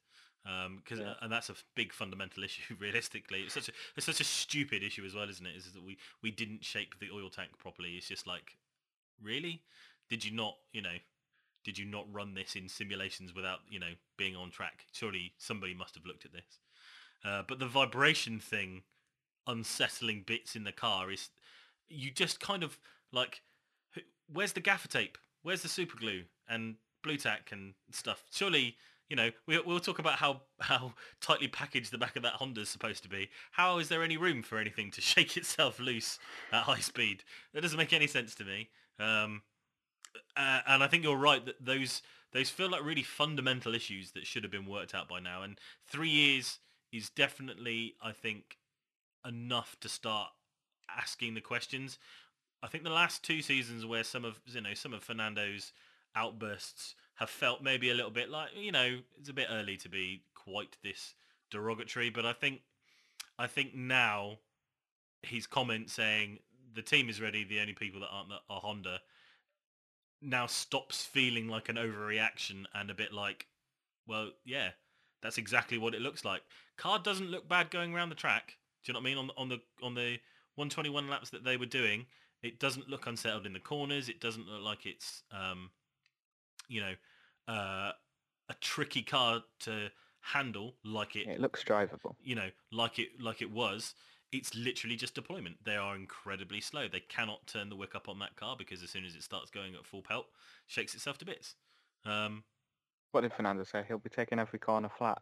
Um 0.45 0.81
'cause 0.85 0.99
Yeah. 0.99 1.15
and 1.21 1.31
that's 1.31 1.49
a 1.49 1.55
big 1.75 1.91
fundamental 1.93 2.43
issue. 2.47 2.75
Realistically, 2.79 3.43
it's 3.43 3.53
such 3.53 3.69
a 3.69 3.73
it's 3.95 4.05
such 4.05 4.21
a 4.21 4.23
stupid 4.23 4.83
issue 4.83 5.05
as 5.05 5.13
well, 5.13 5.29
isn't 5.29 5.45
it? 5.45 5.55
Is 5.55 5.71
that 5.73 5.83
we 5.83 5.97
we 6.21 6.31
didn't 6.31 6.63
shape 6.63 6.97
the 6.99 7.11
oil 7.11 7.29
tank 7.29 7.57
properly. 7.57 7.97
It's 7.97 8.07
just 8.07 8.25
like, 8.25 8.57
really, 9.21 9.63
did 10.09 10.23
you 10.23 10.31
not, 10.31 10.55
you 10.71 10.81
know, 10.81 10.97
did 11.65 11.77
you 11.77 11.85
not 11.85 12.11
run 12.11 12.33
this 12.35 12.55
in 12.55 12.69
simulations 12.69 13.33
without 13.33 13.59
you 13.69 13.79
know 13.79 13.93
being 14.17 14.35
on 14.35 14.49
track? 14.49 14.85
Surely 14.93 15.33
somebody 15.37 15.73
must 15.73 15.95
have 15.95 16.05
looked 16.05 16.25
at 16.25 16.31
this. 16.31 16.59
Uh, 17.24 17.43
but 17.47 17.59
the 17.59 17.67
vibration 17.67 18.39
thing, 18.39 18.84
unsettling 19.47 20.24
bits 20.26 20.55
in 20.55 20.63
the 20.63 20.72
car 20.72 21.11
is, 21.11 21.30
you 21.88 22.11
just 22.11 22.39
kind 22.39 22.63
of 22.63 22.78
like, 23.11 23.41
where's 24.32 24.53
the 24.53 24.61
gaffer 24.61 24.88
tape? 24.88 25.17
Where's 25.41 25.61
the 25.61 25.70
super 25.70 25.97
glue 25.97 26.24
and 26.47 26.76
blue 27.03 27.17
tack 27.17 27.49
and 27.51 27.74
stuff? 27.91 28.24
Surely, 28.32 28.78
you 29.09 29.15
know, 29.15 29.32
we, 29.47 29.59
we'll 29.61 29.80
talk 29.80 29.99
about 29.99 30.15
how 30.15 30.41
how 30.59 30.93
tightly 31.20 31.47
packaged 31.47 31.91
the 31.91 31.97
back 31.97 32.15
of 32.15 32.24
that 32.24 32.34
Honda 32.34 32.61
is 32.61 32.70
supposed 32.70 33.03
to 33.03 33.09
be. 33.09 33.30
How 33.51 33.80
is 33.80 33.89
there 33.89 34.03
any 34.03 34.17
room 34.17 34.43
for 34.43 34.57
anything 34.57 34.91
to 34.91 35.01
shake 35.01 35.36
itself 35.36 35.80
loose 35.80 36.20
at 36.51 36.63
high 36.63 36.80
speed? 36.80 37.24
That 37.53 37.61
doesn't 37.61 37.78
make 37.78 37.93
any 37.93 38.07
sense 38.07 38.36
to 38.36 38.43
me. 38.43 38.70
Um, 38.99 39.41
uh, 40.36 40.61
and 40.67 40.84
I 40.84 40.88
think 40.88 41.03
you're 41.03 41.17
right 41.17 41.43
that 41.45 41.63
those 41.63 42.01
those 42.32 42.49
feel 42.49 42.70
like 42.70 42.84
really 42.84 43.03
fundamental 43.03 43.74
issues 43.74 44.11
that 44.11 44.28
should 44.28 44.43
have 44.43 44.51
been 44.51 44.67
worked 44.67 44.93
out 44.93 45.09
by 45.09 45.20
now. 45.20 45.41
And 45.41 45.59
three 45.88 46.09
years 46.09 46.59
is 46.91 47.09
definitely, 47.09 47.95
I 48.01 48.11
think, 48.11 48.57
enough 49.25 49.77
to 49.81 49.89
start 49.89 50.29
asking 50.97 51.33
the 51.33 51.41
questions. 51.41 51.99
I 52.63 52.67
think 52.67 52.83
the 52.83 52.89
last 52.89 53.23
two 53.23 53.41
seasons 53.41 53.85
where 53.85 54.03
some 54.03 54.25
of 54.25 54.39
you 54.45 54.61
know 54.61 54.73
some 54.73 54.93
of 54.93 55.03
Fernando's 55.03 55.71
outbursts 56.15 56.95
have 57.15 57.29
felt 57.29 57.61
maybe 57.61 57.89
a 57.89 57.93
little 57.93 58.11
bit 58.11 58.29
like 58.29 58.49
you 58.55 58.71
know 58.71 58.99
it's 59.19 59.29
a 59.29 59.33
bit 59.33 59.47
early 59.49 59.77
to 59.77 59.89
be 59.89 60.23
quite 60.35 60.77
this 60.83 61.13
derogatory, 61.51 62.09
but 62.09 62.25
I 62.25 62.33
think 62.33 62.61
I 63.37 63.47
think 63.47 63.75
now 63.75 64.39
his 65.21 65.47
comment 65.47 65.89
saying 65.89 66.39
the 66.73 66.81
team 66.81 67.09
is 67.09 67.21
ready, 67.21 67.43
the 67.43 67.59
only 67.59 67.73
people 67.73 68.01
that 68.01 68.09
aren't 68.11 68.31
are 68.31 68.61
Honda 68.61 68.99
now 70.21 70.45
stops 70.45 71.05
feeling 71.05 71.47
like 71.47 71.69
an 71.69 71.77
overreaction 71.77 72.65
and 72.73 72.89
a 72.89 72.93
bit 72.93 73.13
like, 73.13 73.47
well, 74.05 74.31
yeah, 74.45 74.71
that's 75.22 75.38
exactly 75.38 75.78
what 75.78 75.93
it 75.93 76.01
looks 76.01 76.24
like. 76.24 76.41
Car 76.78 76.99
doesn't 76.99 77.30
look 77.30 77.47
bad 77.47 77.70
going 77.72 77.93
around 77.93 78.09
the 78.09 78.15
track. 78.15 78.57
Do 78.84 78.91
you 78.91 78.93
know 78.93 78.99
what 78.99 79.09
I 79.09 79.15
mean? 79.15 79.17
On 79.17 79.28
the 79.28 79.34
on 79.38 79.49
the 79.49 79.59
on 79.84 79.95
the 79.95 80.20
121 80.55 81.09
laps 81.09 81.30
that 81.32 81.43
they 81.43 81.57
were 81.57 81.65
doing, 81.65 82.05
it 82.41 82.59
doesn't 82.59 82.89
look 82.89 83.07
unsettled 83.07 83.45
in 83.45 83.53
the 83.53 83.59
corners. 83.59 84.09
It 84.09 84.22
doesn't 84.22 84.47
look 84.47 84.63
like 84.63 84.86
it's 84.86 85.24
um, 85.32 85.72
you 86.67 86.82
know, 86.82 86.93
uh, 87.47 87.91
a 88.49 88.53
tricky 88.61 89.01
car 89.01 89.43
to 89.61 89.89
handle 90.22 90.76
like 90.84 91.15
it 91.15 91.28
It 91.28 91.39
looks 91.39 91.63
drivable. 91.63 92.15
you 92.22 92.36
know, 92.36 92.49
like 92.72 92.99
it 92.99 93.22
like 93.22 93.41
it 93.41 93.51
was, 93.51 93.95
it's 94.32 94.55
literally 94.55 94.95
just 94.95 95.15
deployment. 95.15 95.63
They 95.65 95.76
are 95.76 95.95
incredibly 95.95 96.61
slow. 96.61 96.88
They 96.88 97.01
cannot 97.01 97.47
turn 97.47 97.70
the 97.70 97.76
wick 97.76 97.95
up 97.95 98.07
on 98.07 98.20
that 98.20 98.36
car 98.36 98.55
because 98.57 98.84
as 98.84 98.89
soon 98.89 99.05
as 99.05 99.15
it 99.15 99.24
starts 99.24 99.49
going 99.51 99.76
at 99.76 99.86
full 99.86 100.01
pelt, 100.01 100.28
shakes 100.67 100.93
itself 100.93 101.17
to 101.20 101.26
bits. 101.26 101.55
Um, 102.05 102.43
What 103.12 103.22
did 103.22 103.34
Fernando 103.34 103.64
say? 103.64 103.84
He'll 103.88 103.97
be 103.97 104.10
taking 104.10 104.39
every 104.39 104.60
corner 104.60 104.89
flat 104.89 105.22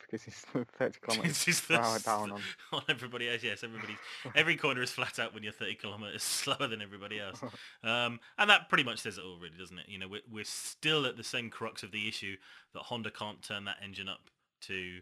because 0.00 0.22
he's 0.22 0.34
30 0.78 0.98
kilometers 1.02 1.46
it's 1.48 1.60
per 1.60 1.76
hour 1.76 1.98
down 1.98 2.32
on. 2.32 2.40
on 2.72 2.82
everybody 2.88 3.28
else. 3.30 3.42
Yes, 3.42 3.64
everybody's 3.64 3.96
every 4.34 4.56
corner 4.56 4.82
is 4.82 4.90
flat 4.90 5.18
out 5.18 5.34
when 5.34 5.42
you're 5.42 5.52
30 5.52 5.74
kilometers 5.76 6.22
slower 6.22 6.66
than 6.66 6.82
everybody 6.82 7.20
else. 7.20 7.42
Um, 7.82 8.20
and 8.38 8.50
that 8.50 8.68
pretty 8.68 8.84
much 8.84 8.98
says 9.00 9.18
it 9.18 9.24
all, 9.24 9.38
really, 9.38 9.56
doesn't 9.58 9.78
it? 9.78 9.86
You 9.88 9.98
know, 9.98 10.08
we're, 10.08 10.22
we're 10.30 10.44
still 10.44 11.06
at 11.06 11.16
the 11.16 11.24
same 11.24 11.50
crux 11.50 11.82
of 11.82 11.92
the 11.92 12.08
issue 12.08 12.36
that 12.74 12.80
Honda 12.80 13.10
can't 13.10 13.42
turn 13.42 13.64
that 13.64 13.76
engine 13.82 14.08
up 14.08 14.30
to 14.62 15.00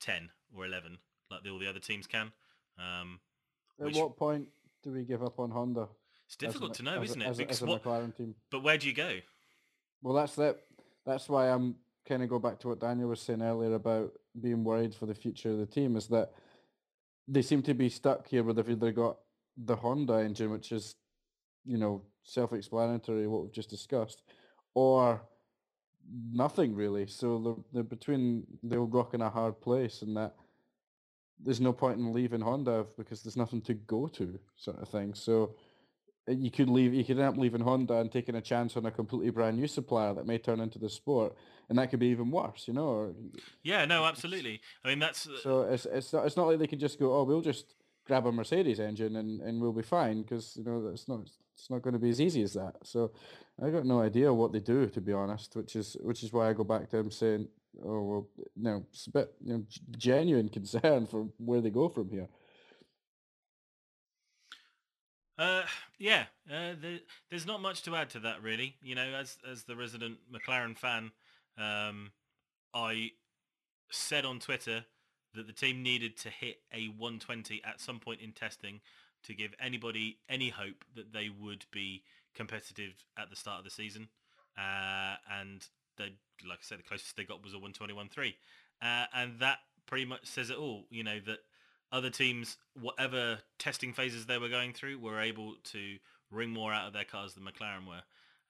10 0.00 0.30
or 0.56 0.66
11 0.66 0.98
like 1.30 1.42
the, 1.42 1.50
all 1.50 1.58
the 1.58 1.68
other 1.68 1.80
teams 1.80 2.06
can. 2.06 2.32
Um, 2.78 3.20
At 3.80 3.86
Which- 3.86 3.96
what 3.96 4.16
point 4.16 4.48
do 4.82 4.92
we 4.92 5.04
give 5.04 5.22
up 5.22 5.38
on 5.38 5.50
Honda? 5.50 5.88
it's 6.26 6.36
difficult 6.36 6.72
as 6.72 6.76
to 6.78 6.82
know, 6.82 7.02
as 7.02 7.10
isn't 7.10 7.22
it? 7.22 7.28
As, 7.28 7.40
a, 7.40 7.48
as 7.50 7.62
a 7.62 7.66
what, 7.66 7.82
McLaren 7.84 8.16
team. 8.16 8.34
but 8.50 8.62
where 8.62 8.78
do 8.78 8.86
you 8.86 8.94
go? 8.94 9.18
Well, 10.02 10.14
that's 10.14 10.34
that. 10.36 10.58
That's 11.06 11.28
why 11.28 11.50
I'm 11.50 11.76
kind 12.08 12.22
of 12.22 12.28
go 12.28 12.38
back 12.38 12.58
to 12.60 12.68
what 12.68 12.80
Daniel 12.80 13.08
was 13.08 13.20
saying 13.20 13.42
earlier 13.42 13.74
about 13.74 14.12
being 14.40 14.64
worried 14.64 14.94
for 14.94 15.06
the 15.06 15.14
future 15.14 15.50
of 15.50 15.58
the 15.58 15.66
team. 15.66 15.96
Is 15.96 16.06
that 16.08 16.32
they 17.28 17.42
seem 17.42 17.62
to 17.62 17.74
be 17.74 17.88
stuck 17.88 18.26
here 18.28 18.42
where 18.42 18.54
they've 18.54 18.70
either 18.70 18.92
got 18.92 19.18
the 19.56 19.76
Honda 19.76 20.14
engine, 20.14 20.50
which 20.50 20.72
is, 20.72 20.94
you 21.64 21.78
know, 21.78 22.02
self-explanatory 22.22 23.26
what 23.26 23.42
we've 23.42 23.52
just 23.52 23.70
discussed, 23.70 24.22
or 24.74 25.22
nothing 26.32 26.74
really. 26.74 27.06
So 27.06 27.64
they're, 27.72 27.82
they're 27.82 27.88
between 27.88 28.46
they're 28.62 28.80
rock 28.80 29.14
in 29.14 29.22
a 29.22 29.30
hard 29.30 29.60
place, 29.60 30.02
and 30.02 30.16
that 30.16 30.34
there's 31.42 31.60
no 31.60 31.72
point 31.72 31.98
in 31.98 32.12
leaving 32.12 32.40
Honda 32.40 32.86
because 32.96 33.22
there's 33.22 33.36
nothing 33.36 33.60
to 33.62 33.74
go 33.74 34.06
to, 34.08 34.38
sort 34.56 34.80
of 34.80 34.88
thing. 34.88 35.14
So 35.14 35.54
you 36.26 36.50
could 36.50 36.68
leave, 36.68 36.94
you 36.94 37.04
could 37.04 37.18
end 37.18 37.28
up 37.28 37.36
leaving 37.36 37.60
Honda 37.60 37.98
and 37.98 38.10
taking 38.10 38.34
a 38.36 38.40
chance 38.40 38.76
on 38.76 38.86
a 38.86 38.90
completely 38.90 39.30
brand 39.30 39.58
new 39.58 39.66
supplier 39.66 40.14
that 40.14 40.26
may 40.26 40.38
turn 40.38 40.60
into 40.60 40.78
the 40.78 40.88
sport, 40.88 41.34
and 41.68 41.78
that 41.78 41.90
could 41.90 42.00
be 42.00 42.06
even 42.06 42.30
worse, 42.30 42.64
you 42.66 42.74
know. 42.74 42.86
Or, 42.86 43.14
Yeah, 43.62 43.84
no, 43.84 44.04
absolutely. 44.04 44.60
I 44.84 44.88
mean, 44.88 44.98
that's 44.98 45.26
uh, 45.26 45.38
so 45.42 45.62
it's 45.62 45.86
it's 45.86 46.12
not 46.12 46.26
it's 46.26 46.36
not 46.36 46.46
like 46.46 46.58
they 46.58 46.66
can 46.66 46.78
just 46.78 46.98
go, 46.98 47.14
oh, 47.14 47.24
we'll 47.24 47.42
just 47.42 47.74
grab 48.06 48.26
a 48.26 48.32
Mercedes 48.32 48.80
engine 48.80 49.16
and, 49.16 49.40
and 49.40 49.60
we'll 49.60 49.72
be 49.72 49.82
fine 49.82 50.22
because 50.22 50.56
you 50.56 50.64
know 50.64 50.90
it's 50.92 51.08
not 51.08 51.20
it's 51.54 51.70
not 51.70 51.82
going 51.82 51.94
to 51.94 51.98
be 51.98 52.10
as 52.10 52.20
easy 52.20 52.42
as 52.42 52.54
that. 52.54 52.76
So 52.82 53.12
I 53.62 53.70
got 53.70 53.86
no 53.86 54.00
idea 54.00 54.32
what 54.32 54.52
they 54.52 54.60
do 54.60 54.86
to 54.88 55.00
be 55.00 55.12
honest, 55.12 55.56
which 55.56 55.76
is 55.76 55.96
which 56.00 56.22
is 56.22 56.32
why 56.32 56.48
I 56.48 56.52
go 56.52 56.64
back 56.64 56.88
to 56.90 56.96
them 56.96 57.10
saying, 57.10 57.48
oh 57.84 58.02
well, 58.02 58.28
you 58.36 58.44
no, 58.56 58.84
it's 58.90 59.06
a 59.06 59.10
bit 59.10 59.32
you 59.44 59.52
know 59.54 59.64
genuine 59.98 60.48
concern 60.48 61.06
for 61.06 61.28
where 61.38 61.60
they 61.60 61.70
go 61.70 61.88
from 61.88 62.10
here. 62.10 62.28
Uh, 65.36 65.62
yeah, 65.98 66.24
uh, 66.48 66.74
the, 66.80 67.00
there's 67.30 67.46
not 67.46 67.60
much 67.60 67.82
to 67.82 67.96
add 67.96 68.10
to 68.10 68.20
that, 68.20 68.42
really. 68.42 68.76
You 68.82 68.94
know, 68.94 69.14
as 69.14 69.36
as 69.50 69.64
the 69.64 69.76
resident 69.76 70.18
McLaren 70.32 70.76
fan, 70.76 71.10
um, 71.58 72.12
I 72.72 73.10
said 73.90 74.24
on 74.24 74.38
Twitter 74.38 74.84
that 75.34 75.46
the 75.46 75.52
team 75.52 75.82
needed 75.82 76.16
to 76.18 76.30
hit 76.30 76.58
a 76.72 76.86
120 76.86 77.62
at 77.64 77.80
some 77.80 77.98
point 77.98 78.20
in 78.20 78.32
testing 78.32 78.80
to 79.24 79.34
give 79.34 79.54
anybody 79.58 80.18
any 80.28 80.50
hope 80.50 80.84
that 80.94 81.12
they 81.12 81.28
would 81.28 81.64
be 81.72 82.04
competitive 82.34 83.04
at 83.18 83.30
the 83.30 83.36
start 83.36 83.58
of 83.58 83.64
the 83.64 83.70
season. 83.70 84.08
Uh, 84.56 85.16
and 85.32 85.66
they, 85.96 86.14
like 86.48 86.58
I 86.58 86.62
said, 86.62 86.78
the 86.78 86.84
closest 86.84 87.16
they 87.16 87.24
got 87.24 87.42
was 87.42 87.54
a 87.54 87.56
121.3, 87.56 88.34
uh, 88.82 89.06
and 89.12 89.40
that 89.40 89.58
pretty 89.86 90.04
much 90.04 90.26
says 90.26 90.50
it 90.50 90.56
all. 90.56 90.84
You 90.90 91.02
know 91.02 91.18
that 91.26 91.38
other 91.94 92.10
teams, 92.10 92.56
whatever 92.78 93.38
testing 93.58 93.92
phases 93.92 94.26
they 94.26 94.36
were 94.36 94.48
going 94.48 94.72
through, 94.72 94.98
were 94.98 95.20
able 95.20 95.54
to 95.62 95.96
wring 96.30 96.50
more 96.50 96.72
out 96.72 96.88
of 96.88 96.92
their 96.92 97.04
cars 97.04 97.34
than 97.34 97.44
McLaren 97.44 97.86
were. 97.86 98.02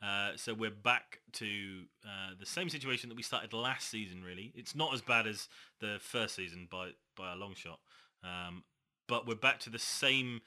Uh, 0.03 0.31
so 0.37 0.55
we're 0.55 0.71
back 0.71 1.21
to 1.33 1.83
uh, 2.05 2.33
the 2.41 2.47
same 2.47 2.71
situation 2.71 3.11
that 3.11 3.17
we 3.17 3.23
started 3.23 3.53
last 3.53 3.91
season. 3.91 4.25
Really, 4.25 4.51
it's 4.55 4.75
not 4.75 4.95
as 4.95 5.03
bad 5.03 5.27
as 5.27 5.49
the 5.81 5.99
first 6.01 6.35
season 6.35 6.69
by 6.71 6.91
by 7.17 7.33
a 7.33 7.37
long 7.37 7.55
shot, 7.55 7.79
um, 8.25 8.65
but 9.07 9.27
we're 9.27 9.35
back 9.35 9.61
to 9.61 9.71
the 9.71 9.79
same 9.79 10.41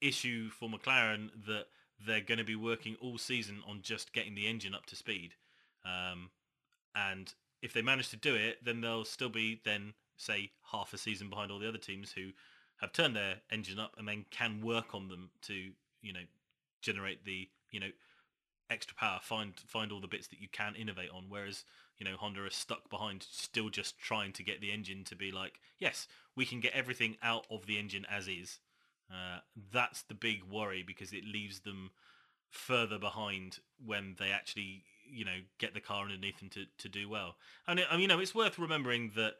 issue 0.00 0.48
for 0.48 0.68
McLaren 0.68 1.30
that 1.46 1.66
they're 2.04 2.20
going 2.20 2.38
to 2.38 2.44
be 2.44 2.56
working 2.56 2.96
all 3.00 3.18
season 3.18 3.62
on 3.68 3.80
just 3.82 4.12
getting 4.12 4.34
the 4.34 4.46
engine 4.46 4.74
up 4.74 4.86
to 4.86 4.96
speed. 4.96 5.34
Um, 5.84 6.30
and 6.94 7.32
if 7.62 7.72
they 7.72 7.82
manage 7.82 8.10
to 8.10 8.16
do 8.16 8.34
it, 8.34 8.64
then 8.64 8.80
they'll 8.80 9.04
still 9.04 9.28
be 9.28 9.60
then 9.64 9.94
say 10.16 10.50
half 10.70 10.92
a 10.92 10.98
season 10.98 11.28
behind 11.28 11.50
all 11.50 11.58
the 11.58 11.68
other 11.68 11.78
teams 11.78 12.12
who 12.12 12.30
have 12.80 12.92
turned 12.92 13.16
their 13.16 13.36
engine 13.50 13.78
up 13.78 13.94
and 13.98 14.06
then 14.08 14.24
can 14.30 14.60
work 14.60 14.94
on 14.94 15.08
them 15.08 15.30
to 15.42 15.70
you 16.02 16.12
know 16.12 16.20
generate 16.82 17.24
the 17.24 17.48
you 17.70 17.80
know 17.80 17.90
extra 18.70 18.96
power 18.96 19.20
find 19.22 19.54
find 19.66 19.92
all 19.92 20.00
the 20.00 20.08
bits 20.08 20.28
that 20.28 20.40
you 20.40 20.48
can 20.50 20.74
innovate 20.74 21.10
on. 21.14 21.24
Whereas 21.28 21.64
you 21.98 22.04
know 22.04 22.16
honda 22.16 22.42
are 22.44 22.50
stuck 22.50 22.90
behind 22.90 23.24
still 23.28 23.68
just 23.68 23.98
trying 23.98 24.32
to 24.32 24.42
get 24.42 24.60
the 24.60 24.72
engine 24.72 25.04
to 25.04 25.14
be 25.14 25.30
like 25.30 25.60
yes 25.78 26.08
we 26.34 26.44
can 26.44 26.60
get 26.60 26.72
everything 26.72 27.16
out 27.22 27.46
of 27.50 27.66
the 27.66 27.78
engine 27.78 28.06
as 28.10 28.28
is. 28.28 28.60
Uh, 29.10 29.40
that's 29.70 30.02
the 30.02 30.14
big 30.14 30.42
worry 30.44 30.82
because 30.84 31.12
it 31.12 31.24
leaves 31.24 31.60
them 31.60 31.90
further 32.50 32.98
behind 32.98 33.58
when 33.84 34.16
they 34.18 34.30
actually 34.30 34.82
you 35.06 35.24
know 35.24 35.38
get 35.58 35.74
the 35.74 35.80
car 35.80 36.04
underneath 36.04 36.38
them 36.38 36.48
to, 36.48 36.64
to 36.78 36.88
do 36.88 37.08
well. 37.08 37.36
And 37.66 37.80
it, 37.80 37.86
I 37.90 37.94
mean, 37.94 38.02
you 38.02 38.08
know 38.08 38.18
it's 38.20 38.34
worth 38.34 38.58
remembering 38.58 39.12
that 39.16 39.34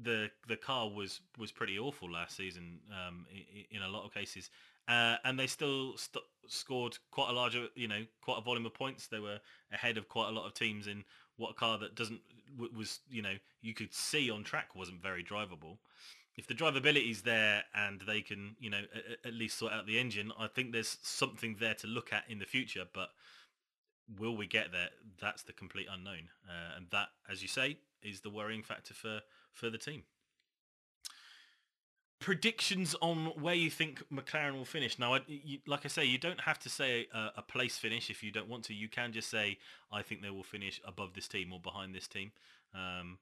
the 0.00 0.30
the 0.48 0.56
car 0.56 0.88
was 0.88 1.20
was 1.38 1.52
pretty 1.52 1.78
awful 1.78 2.10
last 2.10 2.36
season 2.36 2.80
um, 2.90 3.26
in, 3.30 3.78
in 3.78 3.82
a 3.82 3.88
lot 3.88 4.04
of 4.04 4.14
cases, 4.14 4.50
uh, 4.88 5.16
and 5.24 5.38
they 5.38 5.46
still 5.46 5.96
st- 5.96 6.24
scored 6.46 6.98
quite 7.10 7.30
a 7.30 7.32
larger, 7.32 7.66
you 7.74 7.88
know, 7.88 8.04
quite 8.20 8.38
a 8.38 8.42
volume 8.42 8.66
of 8.66 8.74
points. 8.74 9.06
They 9.06 9.20
were 9.20 9.40
ahead 9.72 9.96
of 9.98 10.08
quite 10.08 10.28
a 10.28 10.32
lot 10.32 10.46
of 10.46 10.54
teams 10.54 10.86
in 10.86 11.04
what 11.36 11.50
a 11.50 11.54
car 11.54 11.78
that 11.78 11.94
doesn't 11.94 12.20
was, 12.76 13.00
you 13.08 13.22
know, 13.22 13.34
you 13.62 13.74
could 13.74 13.94
see 13.94 14.30
on 14.30 14.44
track 14.44 14.74
wasn't 14.74 15.02
very 15.02 15.22
drivable. 15.22 15.78
If 16.36 16.46
the 16.46 16.54
drivability's 16.54 17.22
there 17.22 17.64
and 17.74 18.00
they 18.00 18.20
can, 18.22 18.56
you 18.58 18.70
know, 18.70 18.82
a- 18.94 19.26
at 19.26 19.34
least 19.34 19.58
sort 19.58 19.72
out 19.72 19.86
the 19.86 19.98
engine, 19.98 20.32
I 20.38 20.46
think 20.46 20.72
there's 20.72 20.98
something 21.02 21.56
there 21.60 21.74
to 21.74 21.86
look 21.86 22.12
at 22.12 22.24
in 22.28 22.38
the 22.38 22.46
future. 22.46 22.84
But 22.92 23.10
will 24.18 24.36
we 24.36 24.46
get 24.46 24.72
there? 24.72 24.88
That's 25.20 25.42
the 25.42 25.52
complete 25.52 25.86
unknown, 25.90 26.30
uh, 26.48 26.76
and 26.76 26.86
that, 26.90 27.08
as 27.30 27.42
you 27.42 27.48
say, 27.48 27.78
is 28.02 28.20
the 28.20 28.30
worrying 28.30 28.62
factor 28.62 28.94
for 28.94 29.20
for 29.52 29.70
the 29.70 29.78
team. 29.78 30.02
Predictions 32.20 32.94
on 33.00 33.32
where 33.40 33.54
you 33.54 33.70
think 33.70 34.02
McLaren 34.12 34.52
will 34.52 34.66
finish. 34.66 34.98
Now, 34.98 35.14
I, 35.14 35.20
you, 35.26 35.58
like 35.66 35.86
I 35.86 35.88
say, 35.88 36.04
you 36.04 36.18
don't 36.18 36.40
have 36.40 36.58
to 36.60 36.68
say 36.68 37.06
a, 37.14 37.30
a, 37.38 37.42
place 37.42 37.78
finish 37.78 38.10
if 38.10 38.22
you 38.22 38.30
don't 38.30 38.48
want 38.48 38.64
to. 38.64 38.74
You 38.74 38.88
can 38.88 39.12
just 39.12 39.30
say, 39.30 39.56
I 39.90 40.02
think 40.02 40.20
they 40.20 40.28
will 40.28 40.42
finish 40.42 40.82
above 40.86 41.14
this 41.14 41.28
team 41.28 41.50
or 41.50 41.60
behind 41.60 41.94
this 41.94 42.06
team. 42.06 42.30
Um, 42.74 43.18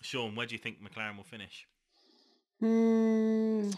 Sean, 0.00 0.34
where 0.34 0.46
do 0.46 0.54
you 0.54 0.58
think 0.58 0.78
McLaren 0.82 1.16
will 1.16 1.24
finish? 1.24 1.66
Hmm, 2.60 3.70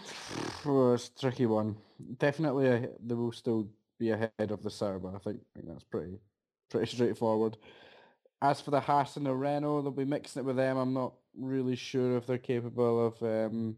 oh, 0.67 0.95
it's 0.95 1.09
a 1.09 1.21
tricky 1.21 1.47
one. 1.47 1.77
Definitely, 2.19 2.69
a, 2.69 2.89
they 3.05 3.15
will 3.15 3.33
still 3.33 3.69
be 3.99 4.11
ahead 4.11 4.33
of 4.39 4.63
the 4.63 4.71
Sauber. 4.71 5.09
I 5.09 5.19
think, 5.19 5.41
I 5.41 5.59
think 5.59 5.69
that's 5.69 5.85
pretty 5.85 6.21
pretty 6.71 6.95
straightforward. 6.95 7.57
As 8.41 8.61
for 8.61 8.71
the 8.71 8.81
Haas 8.81 9.17
and 9.17 9.27
the 9.27 9.35
Renault, 9.35 9.83
they'll 9.83 9.91
be 9.91 10.05
mixing 10.05 10.41
it 10.41 10.47
with 10.47 10.57
them. 10.57 10.77
I'm 10.77 10.95
not 10.95 11.15
really 11.37 11.75
sure 11.77 12.17
if 12.17 12.27
they're 12.27 12.39
capable 12.39 13.07
of. 13.07 13.23
Um, 13.23 13.77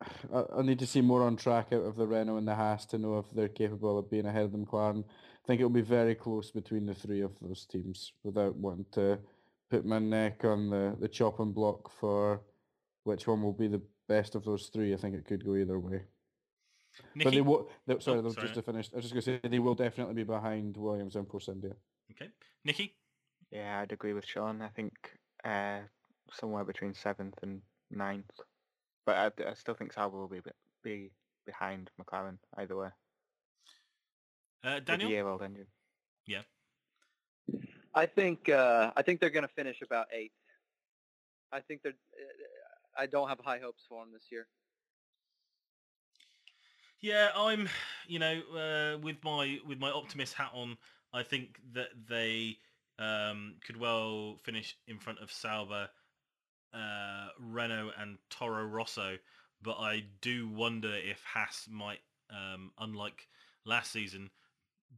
I, 0.34 0.44
I 0.58 0.62
need 0.62 0.78
to 0.78 0.86
see 0.86 1.00
more 1.00 1.22
on 1.22 1.36
track 1.36 1.68
out 1.72 1.84
of 1.84 1.96
the 1.96 2.06
Renault 2.06 2.38
and 2.38 2.48
the 2.48 2.54
Haas 2.54 2.86
to 2.86 2.98
know 2.98 3.18
if 3.18 3.26
they're 3.32 3.48
capable 3.48 3.98
of 3.98 4.10
being 4.10 4.26
ahead 4.26 4.44
of 4.44 4.52
the 4.52 4.58
McLaren. 4.58 5.04
I 5.04 5.46
think 5.46 5.60
it'll 5.60 5.70
be 5.70 5.82
very 5.82 6.14
close 6.14 6.50
between 6.50 6.86
the 6.86 6.94
three 6.94 7.20
of 7.20 7.32
those 7.40 7.66
teams 7.66 8.12
without 8.22 8.56
wanting 8.56 8.86
to 8.92 9.18
put 9.70 9.84
my 9.84 9.98
neck 9.98 10.44
on 10.44 10.70
the, 10.70 10.96
the 10.98 11.08
chopping 11.08 11.52
block 11.52 11.90
for 12.00 12.40
which 13.04 13.26
one 13.26 13.42
will 13.42 13.52
be 13.52 13.68
the 13.68 13.82
best 14.08 14.34
of 14.34 14.44
those 14.44 14.68
three. 14.68 14.94
I 14.94 14.96
think 14.96 15.14
it 15.14 15.26
could 15.26 15.44
go 15.44 15.54
either 15.56 15.78
way. 15.78 16.02
Nikki? 17.14 17.24
But 17.24 17.34
they 17.34 17.40
will. 17.42 17.68
They, 17.86 17.98
sorry, 17.98 18.18
Oh, 18.18 18.22
they'll 18.22 18.32
sorry. 18.32 18.46
just 18.46 18.54
to 18.54 18.62
finish. 18.62 18.88
I 18.92 18.96
was 18.96 19.04
just 19.10 19.14
going 19.14 19.22
to 19.40 19.42
say 19.44 19.48
they 19.48 19.58
will 19.58 19.74
definitely 19.74 20.14
be 20.14 20.22
behind 20.24 20.76
Williams 20.76 21.16
and 21.16 21.28
Force 21.28 21.48
India. 21.48 21.72
Okay, 22.12 22.30
Nikki. 22.64 22.94
Yeah, 23.50 23.80
I'd 23.80 23.92
agree 23.92 24.12
with 24.12 24.26
Sean. 24.26 24.62
I 24.62 24.68
think 24.68 24.92
uh, 25.44 25.80
somewhere 26.32 26.64
between 26.64 26.94
seventh 26.94 27.34
and 27.42 27.62
ninth. 27.90 28.30
But 29.06 29.16
I, 29.16 29.50
I 29.50 29.54
still 29.54 29.74
think 29.74 29.92
Sauber 29.92 30.18
will 30.18 30.28
be 30.28 30.40
be- 30.40 30.50
be 30.82 31.10
behind 31.46 31.90
McLaren 32.00 32.38
either 32.56 32.76
way. 32.76 32.88
Uh, 34.64 34.80
Daniel. 34.80 35.08
the 35.08 35.14
year-old 35.14 35.42
engine. 35.42 35.66
I 37.94 38.06
think 38.06 38.48
uh, 38.48 38.90
I 38.96 39.02
think 39.02 39.20
they're 39.20 39.30
going 39.30 39.46
to 39.46 39.54
finish 39.54 39.80
about 39.82 40.06
eighth. 40.12 40.32
I 41.52 41.60
think 41.60 41.82
they're. 41.82 41.92
uh, 41.92 43.02
I 43.02 43.06
don't 43.06 43.28
have 43.28 43.38
high 43.40 43.58
hopes 43.58 43.84
for 43.88 44.02
them 44.02 44.12
this 44.12 44.26
year. 44.30 44.46
Yeah, 47.00 47.28
I'm. 47.36 47.68
You 48.06 48.18
know, 48.18 48.42
uh, 48.54 48.98
with 48.98 49.16
my 49.24 49.58
with 49.66 49.78
my 49.78 49.90
optimist 49.90 50.34
hat 50.34 50.50
on, 50.52 50.76
I 51.14 51.22
think 51.22 51.58
that 51.72 51.88
they 52.06 52.58
um, 52.98 53.56
could 53.66 53.76
well 53.76 54.36
finish 54.42 54.76
in 54.86 54.98
front 54.98 55.20
of 55.20 55.32
Sauber, 55.32 55.88
uh, 56.72 57.28
Renault, 57.40 57.92
and 57.98 58.18
Toro 58.30 58.64
Rosso. 58.64 59.16
But 59.62 59.78
I 59.78 60.04
do 60.20 60.48
wonder 60.48 60.94
if 60.94 61.22
Haas 61.24 61.66
might, 61.70 62.00
um, 62.30 62.72
unlike 62.78 63.28
last 63.64 63.92
season, 63.92 64.30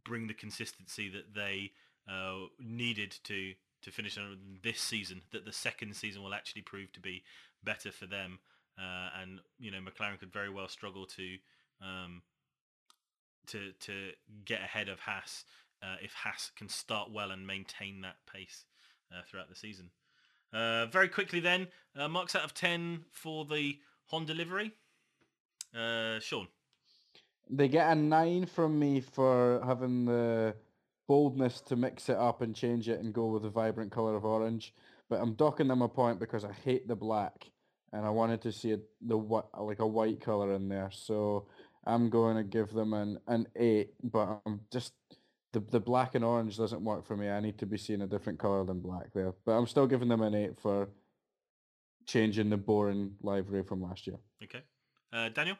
bring 0.05 0.27
the 0.27 0.35
consistency 0.35 1.09
that 1.11 1.35
they 1.35 1.73
uh, 2.11 2.47
needed 2.59 3.17
to 3.25 3.55
to 3.83 3.91
finish 3.91 4.19
this 4.63 4.81
season. 4.81 5.23
That 5.33 5.45
the 5.45 5.53
second 5.53 5.95
season 5.95 6.23
will 6.23 6.35
actually 6.35 6.63
prove 6.63 6.93
to 6.93 7.01
be 7.01 7.23
better 7.63 7.93
for 7.93 8.07
them, 8.07 8.41
uh, 8.79 9.11
and 9.21 9.41
you 9.59 9.71
know 9.71 9.79
McLaren 9.79 10.19
could 10.19 10.33
very 10.33 10.51
well 10.51 10.69
struggle 10.69 11.07
to 11.07 11.37
um, 11.81 12.23
to 13.47 13.73
to 13.81 14.11
get 14.45 14.61
ahead 14.61 14.89
of 14.89 15.01
Haas 15.01 15.45
uh, 15.83 15.97
if 16.03 16.13
Haas 16.13 16.51
can 16.57 16.69
start 16.69 17.11
well 17.13 17.31
and 17.31 17.47
maintain 17.47 18.01
that 18.03 18.17
pace 18.33 18.65
uh, 19.13 19.23
throughout 19.29 19.49
the 19.49 19.57
season. 19.57 19.91
Uh, 20.53 20.87
very 20.87 21.09
quickly 21.09 21.41
then, 21.41 21.69
uh, 21.97 22.09
marks 22.09 22.35
out 22.35 22.45
of 22.45 22.55
10 22.55 23.05
for 23.11 23.45
the 23.45 23.79
Honda 24.07 24.35
livery. 24.35 24.73
Uh, 25.77 26.19
Sean. 26.21 26.49
They 27.49 27.69
get 27.69 27.91
a 27.91 27.95
nine 27.95 28.47
from 28.47 28.79
me 28.79 29.01
for 29.01 29.63
having 29.65 30.05
the 30.07 30.55
boldness 31.07 31.61
to 31.63 31.77
mix 31.77 32.09
it 32.09 32.17
up 32.17 32.43
and 32.43 32.55
change 32.55 32.89
it 32.89 33.01
and 33.01 33.13
go 33.13 33.27
with 33.27 33.43
the 33.43 33.49
vibrant 33.49 33.93
color 33.93 34.17
of 34.17 34.25
orange. 34.25 34.75
But 35.09 35.21
I'm 35.21 35.35
docking 35.35 35.69
them 35.69 35.83
a 35.83 35.89
point 35.89 36.19
because 36.19 36.45
I 36.45 36.53
hate 36.53 36.89
the 36.89 36.97
black, 36.97 37.51
and 37.93 38.05
I 38.05 38.11
wanted 38.11 38.41
to 38.43 38.53
see 38.53 38.73
a, 38.73 38.79
the 39.01 39.17
like 39.17 39.79
a 39.79 39.87
white 39.87 40.21
color 40.21 40.53
in 40.55 40.69
there. 40.69 40.91
So 40.93 41.47
I'm 41.85 42.11
going 42.11 42.37
to 42.37 42.43
give 42.43 42.73
them 42.73 42.93
an 42.93 43.19
an 43.29 43.47
eight. 43.55 43.91
But 44.03 44.41
I'm 44.45 44.63
just 44.73 44.95
the 45.57 45.71
the 45.71 45.81
black 45.81 46.15
and 46.15 46.25
orange 46.25 46.59
doesn't 46.59 46.85
work 46.85 47.07
for 47.07 47.17
me. 47.17 47.31
I 47.31 47.41
need 47.41 47.59
to 47.59 47.67
be 47.67 47.79
seeing 47.79 48.03
a 48.03 48.07
different 48.07 48.39
color 48.39 48.63
than 48.65 48.81
black 48.81 49.13
there. 49.15 49.33
But 49.47 49.53
I'm 49.53 49.67
still 49.67 49.87
giving 49.87 50.09
them 50.09 50.21
an 50.21 50.35
eight 50.35 50.61
for 50.61 50.89
changing 52.07 52.51
the 52.51 52.59
boring 52.59 53.13
livery 53.23 53.63
from 53.63 53.83
last 53.83 54.07
year. 54.07 54.19
Okay. 54.45 54.63
Uh, 55.13 55.31
Daniel. 55.31 55.57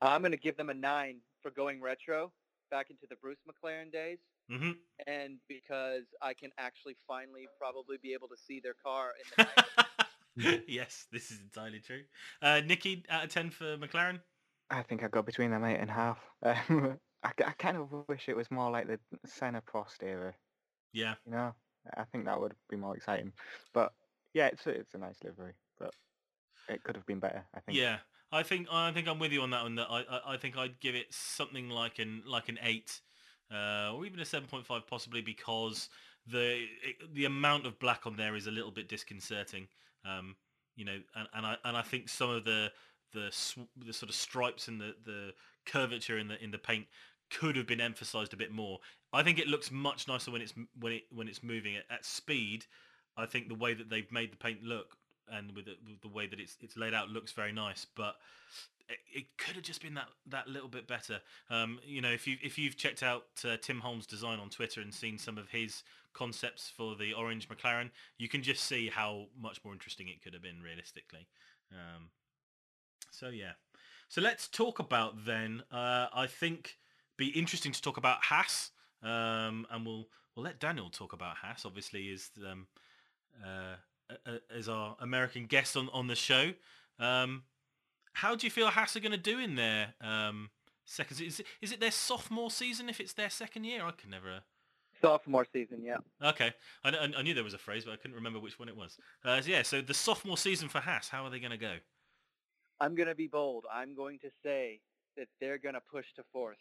I'm 0.00 0.20
going 0.22 0.30
to 0.30 0.38
give 0.38 0.56
them 0.56 0.70
a 0.70 0.74
nine 0.74 1.18
for 1.42 1.50
going 1.50 1.80
retro 1.80 2.30
back 2.70 2.90
into 2.90 3.06
the 3.10 3.16
Bruce 3.16 3.40
McLaren 3.48 3.90
days, 3.90 4.18
hmm 4.48 4.70
and 5.08 5.38
because 5.48 6.04
I 6.22 6.34
can 6.34 6.50
actually 6.58 6.96
finally 7.06 7.48
probably 7.58 7.96
be 8.00 8.12
able 8.12 8.28
to 8.28 8.36
see 8.36 8.60
their 8.60 8.74
car 8.84 9.10
in 9.18 9.44
the 9.44 10.46
night. 10.46 10.62
yes, 10.68 11.06
this 11.10 11.32
is 11.32 11.40
entirely 11.40 11.80
true. 11.80 12.02
Uh, 12.40 12.60
Nikki, 12.64 13.04
out 13.10 13.24
of 13.24 13.30
10 13.30 13.50
for 13.50 13.76
McLaren? 13.78 14.20
I 14.70 14.82
think 14.82 15.00
I 15.00 15.04
got 15.04 15.12
go 15.12 15.22
between 15.22 15.50
them 15.50 15.64
eight 15.64 15.78
and 15.80 15.90
a 15.90 15.92
half. 15.92 16.18
Um, 16.42 16.98
I, 17.22 17.30
I 17.46 17.52
kind 17.58 17.76
of 17.76 17.88
wish 18.08 18.28
it 18.28 18.36
was 18.36 18.50
more 18.50 18.70
like 18.70 18.86
the 18.86 18.98
Senna 19.26 19.62
Prost 19.62 20.02
era. 20.02 20.34
Yeah. 20.92 21.14
You 21.26 21.32
know, 21.32 21.54
I 21.96 22.04
think 22.04 22.24
that 22.26 22.40
would 22.40 22.54
be 22.70 22.76
more 22.76 22.96
exciting. 22.96 23.32
But 23.74 23.92
yeah, 24.34 24.46
it's 24.46 24.66
a, 24.66 24.70
it's 24.70 24.94
a 24.94 24.98
nice 24.98 25.16
livery, 25.24 25.54
but 25.78 25.94
it 26.68 26.82
could 26.82 26.96
have 26.96 27.06
been 27.06 27.18
better. 27.18 27.44
I 27.54 27.60
think. 27.60 27.78
Yeah, 27.78 27.98
I 28.30 28.42
think 28.42 28.68
I 28.70 28.92
think 28.92 29.08
I'm 29.08 29.18
with 29.18 29.32
you 29.32 29.42
on 29.42 29.50
that 29.50 29.62
one. 29.62 29.74
That 29.76 29.88
I, 29.90 30.00
I, 30.00 30.34
I 30.34 30.36
think 30.36 30.56
I'd 30.56 30.78
give 30.80 30.94
it 30.94 31.06
something 31.10 31.68
like 31.68 31.98
an 31.98 32.22
like 32.26 32.48
an 32.48 32.58
eight, 32.62 33.00
uh, 33.52 33.92
or 33.92 34.04
even 34.06 34.20
a 34.20 34.24
seven 34.24 34.48
point 34.48 34.66
five, 34.66 34.86
possibly 34.86 35.22
because 35.22 35.88
the 36.26 36.64
it, 36.82 37.14
the 37.14 37.24
amount 37.24 37.66
of 37.66 37.78
black 37.78 38.06
on 38.06 38.16
there 38.16 38.36
is 38.36 38.46
a 38.46 38.50
little 38.50 38.70
bit 38.70 38.88
disconcerting. 38.88 39.66
Um, 40.04 40.36
you 40.76 40.84
know, 40.84 40.98
and, 41.16 41.28
and 41.34 41.46
I 41.46 41.56
and 41.64 41.76
I 41.76 41.82
think 41.82 42.08
some 42.08 42.30
of 42.30 42.44
the 42.44 42.70
the 43.12 43.28
sw- 43.30 43.68
the 43.76 43.92
sort 43.92 44.10
of 44.10 44.14
stripes 44.14 44.68
and 44.68 44.80
the 44.80 44.94
the 45.04 45.32
curvature 45.68 46.18
in 46.18 46.28
the 46.28 46.42
in 46.42 46.50
the 46.50 46.58
paint 46.58 46.86
could 47.30 47.56
have 47.56 47.66
been 47.66 47.80
emphasized 47.80 48.32
a 48.32 48.36
bit 48.36 48.50
more. 48.50 48.78
I 49.12 49.22
think 49.22 49.38
it 49.38 49.46
looks 49.46 49.70
much 49.70 50.08
nicer 50.08 50.30
when 50.30 50.42
it's 50.42 50.54
when 50.78 50.92
it 50.92 51.02
when 51.10 51.28
it's 51.28 51.42
moving 51.42 51.76
at, 51.76 51.84
at 51.90 52.04
speed. 52.04 52.66
I 53.16 53.26
think 53.26 53.48
the 53.48 53.54
way 53.54 53.74
that 53.74 53.90
they've 53.90 54.10
made 54.12 54.32
the 54.32 54.36
paint 54.36 54.62
look 54.62 54.96
and 55.30 55.54
with 55.54 55.66
the, 55.66 55.76
with 55.86 56.00
the 56.00 56.08
way 56.08 56.26
that 56.26 56.40
it's 56.40 56.56
it's 56.60 56.76
laid 56.76 56.94
out 56.94 57.08
looks 57.08 57.32
very 57.32 57.52
nice, 57.52 57.86
but 57.96 58.16
it, 58.88 58.98
it 59.12 59.24
could 59.36 59.54
have 59.54 59.64
just 59.64 59.82
been 59.82 59.94
that 59.94 60.08
that 60.26 60.48
little 60.48 60.68
bit 60.68 60.86
better. 60.86 61.20
Um, 61.50 61.78
you 61.84 62.00
know, 62.00 62.10
if 62.10 62.26
you 62.26 62.36
if 62.42 62.58
you've 62.58 62.76
checked 62.76 63.02
out 63.02 63.24
uh, 63.44 63.56
Tim 63.60 63.80
Holmes' 63.80 64.06
design 64.06 64.38
on 64.38 64.48
Twitter 64.50 64.80
and 64.80 64.92
seen 64.92 65.18
some 65.18 65.38
of 65.38 65.50
his 65.50 65.82
concepts 66.12 66.72
for 66.74 66.94
the 66.96 67.12
orange 67.12 67.48
McLaren, 67.48 67.90
you 68.18 68.28
can 68.28 68.42
just 68.42 68.64
see 68.64 68.88
how 68.88 69.26
much 69.40 69.62
more 69.64 69.72
interesting 69.72 70.08
it 70.08 70.22
could 70.22 70.34
have 70.34 70.42
been 70.42 70.62
realistically. 70.62 71.28
Um, 71.72 72.10
so 73.10 73.28
yeah, 73.28 73.52
so 74.08 74.20
let's 74.20 74.48
talk 74.48 74.78
about 74.78 75.24
then. 75.24 75.62
Uh, 75.70 76.06
I 76.12 76.26
think 76.26 76.78
be 77.16 77.28
interesting 77.28 77.72
to 77.72 77.82
talk 77.82 77.96
about 77.96 78.22
Haas, 78.24 78.70
um, 79.02 79.66
and 79.70 79.84
we'll 79.84 80.08
we'll 80.34 80.44
let 80.44 80.60
Daniel 80.60 80.90
talk 80.90 81.12
about 81.12 81.36
Haas. 81.36 81.64
Obviously, 81.64 82.08
is 82.08 82.30
um, 82.48 82.66
uh, 83.44 83.76
as 84.54 84.68
our 84.68 84.96
American 85.00 85.46
guest 85.46 85.76
on 85.76 85.88
on 85.92 86.06
the 86.06 86.16
show. 86.16 86.52
Um, 86.98 87.44
how 88.14 88.34
do 88.34 88.46
you 88.46 88.50
feel 88.50 88.68
Haas 88.68 88.96
are 88.96 89.00
going 89.00 89.12
to 89.12 89.18
do 89.18 89.38
in 89.38 89.54
their 89.54 89.94
um, 90.00 90.50
second? 90.84 91.18
se- 91.18 91.26
Is 91.26 91.40
it, 91.40 91.46
is 91.60 91.72
it 91.72 91.78
their 91.80 91.92
sophomore 91.92 92.50
season? 92.50 92.88
If 92.88 92.98
it's 93.00 93.12
their 93.12 93.30
second 93.30 93.64
year, 93.64 93.84
I 93.84 93.92
can 93.92 94.10
never. 94.10 94.40
Sophomore 95.00 95.46
season, 95.52 95.84
yeah. 95.84 95.98
Okay, 96.20 96.52
I, 96.82 96.90
kn- 96.90 97.14
I 97.16 97.22
knew 97.22 97.32
there 97.32 97.44
was 97.44 97.54
a 97.54 97.58
phrase, 97.58 97.84
but 97.84 97.92
I 97.92 97.96
couldn't 97.96 98.16
remember 98.16 98.40
which 98.40 98.58
one 98.58 98.68
it 98.68 98.76
was. 98.76 98.98
Uh, 99.24 99.40
yeah, 99.46 99.62
so 99.62 99.80
the 99.80 99.94
sophomore 99.94 100.36
season 100.36 100.68
for 100.68 100.80
Haas, 100.80 101.08
how 101.08 101.22
are 101.24 101.30
they 101.30 101.38
going 101.38 101.52
to 101.52 101.56
go? 101.56 101.74
I'm 102.80 102.94
going 102.94 103.08
to 103.08 103.14
be 103.14 103.28
bold. 103.28 103.66
I'm 103.72 103.94
going 103.94 104.18
to 104.20 104.30
say 104.30 104.82
that 105.16 105.28
they're 105.40 105.58
going 105.58 105.74
to 105.74 105.80
push 105.80 106.14
to 106.14 106.24
fourth. 106.32 106.58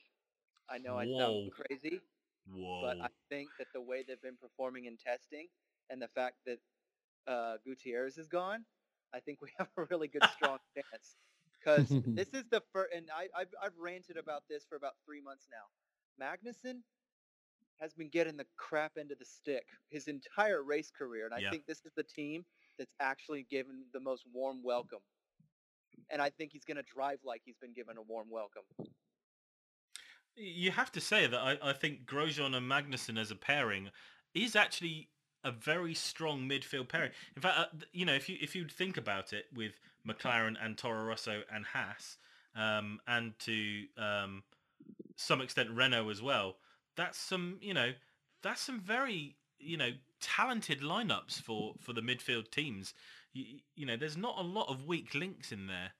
I 0.69 0.77
know 0.79 0.97
I 0.97 1.05
Whoa. 1.05 1.17
sound 1.19 1.41
crazy, 1.49 2.03
Whoa! 2.45 2.79
but 2.81 2.97
I 3.01 3.09
think 3.29 3.51
that 3.57 3.67
the 3.73 3.81
way 3.81 4.03
they've 4.03 4.21
been 4.21 4.37
performing 4.37 4.85
in 4.85 4.97
testing 4.97 5.47
and 5.89 6.01
the 6.01 6.07
fact 6.09 6.37
that 6.45 6.59
uh, 7.27 7.57
Gutierrez 7.63 8.17
is 8.17 8.27
gone, 8.27 8.65
I 9.13 9.19
think 9.19 9.41
we 9.41 9.49
have 9.57 9.69
a 9.77 9.85
really 9.85 10.07
good 10.07 10.25
strong 10.27 10.59
chance. 10.75 11.17
Because 11.59 11.97
this 12.15 12.33
is 12.33 12.45
the 12.51 12.61
first, 12.73 12.93
and 12.93 13.09
I, 13.13 13.29
I've, 13.35 13.53
I've 13.61 13.77
ranted 13.77 14.17
about 14.17 14.43
this 14.49 14.65
for 14.65 14.75
about 14.75 14.95
three 15.05 15.21
months 15.21 15.47
now. 15.51 15.67
Magnussen 16.23 16.81
has 17.79 17.93
been 17.93 18.09
getting 18.09 18.37
the 18.37 18.47
crap 18.57 18.97
end 18.97 19.11
of 19.11 19.19
the 19.19 19.25
stick 19.25 19.67
his 19.89 20.07
entire 20.07 20.63
race 20.63 20.91
career, 20.91 21.25
and 21.25 21.33
I 21.33 21.41
Yeah. 21.41 21.49
think 21.49 21.65
this 21.65 21.85
is 21.85 21.93
the 21.95 22.03
team 22.03 22.45
that's 22.77 22.95
actually 22.99 23.43
given 23.43 23.85
the 23.93 23.99
most 23.99 24.25
warm 24.31 24.63
welcome. 24.63 24.99
And 26.09 26.21
I 26.21 26.29
think 26.29 26.51
he's 26.53 26.63
going 26.63 26.77
to 26.77 26.83
drive 26.83 27.19
like 27.25 27.41
he's 27.45 27.57
been 27.57 27.73
given 27.73 27.97
a 27.97 28.01
warm 28.01 28.27
welcome. 28.29 28.63
You 30.35 30.71
have 30.71 30.91
to 30.91 31.01
say 31.01 31.27
that 31.27 31.39
I, 31.39 31.57
I 31.61 31.73
think 31.73 32.05
Grosjean 32.05 32.55
and 32.55 32.69
Magnussen 32.69 33.19
as 33.19 33.31
a 33.31 33.35
pairing 33.35 33.89
is 34.33 34.55
actually 34.55 35.09
a 35.43 35.51
very 35.51 35.93
strong 35.93 36.47
midfield 36.47 36.89
pairing. 36.89 37.11
In 37.35 37.41
fact, 37.41 37.57
uh, 37.57 37.65
you 37.91 38.05
know, 38.05 38.13
if 38.13 38.29
you 38.29 38.37
if 38.39 38.55
you 38.55 38.67
think 38.67 38.97
about 38.97 39.33
it, 39.33 39.45
with 39.55 39.73
McLaren 40.07 40.55
and 40.61 40.77
Toro 40.77 41.05
Rosso 41.05 41.41
and 41.51 41.65
Haas, 41.65 42.17
um, 42.55 42.99
and 43.07 43.37
to 43.39 43.85
um, 43.97 44.43
some 45.15 45.41
extent 45.41 45.69
Renault 45.71 46.09
as 46.09 46.21
well, 46.21 46.57
that's 46.95 47.17
some 47.17 47.57
you 47.61 47.73
know 47.73 47.91
that's 48.43 48.61
some 48.61 48.79
very 48.79 49.35
you 49.59 49.77
know 49.77 49.91
talented 50.19 50.81
lineups 50.81 51.41
for 51.41 51.73
for 51.79 51.93
the 51.93 52.01
midfield 52.01 52.51
teams. 52.51 52.93
You, 53.37 53.59
you 53.75 53.85
know, 53.85 53.97
there's 53.97 54.17
not 54.17 54.35
a 54.39 54.43
lot 54.43 54.69
of 54.69 54.85
weak 54.85 55.13
links 55.13 55.51
in 55.51 55.67
there, 55.67 55.91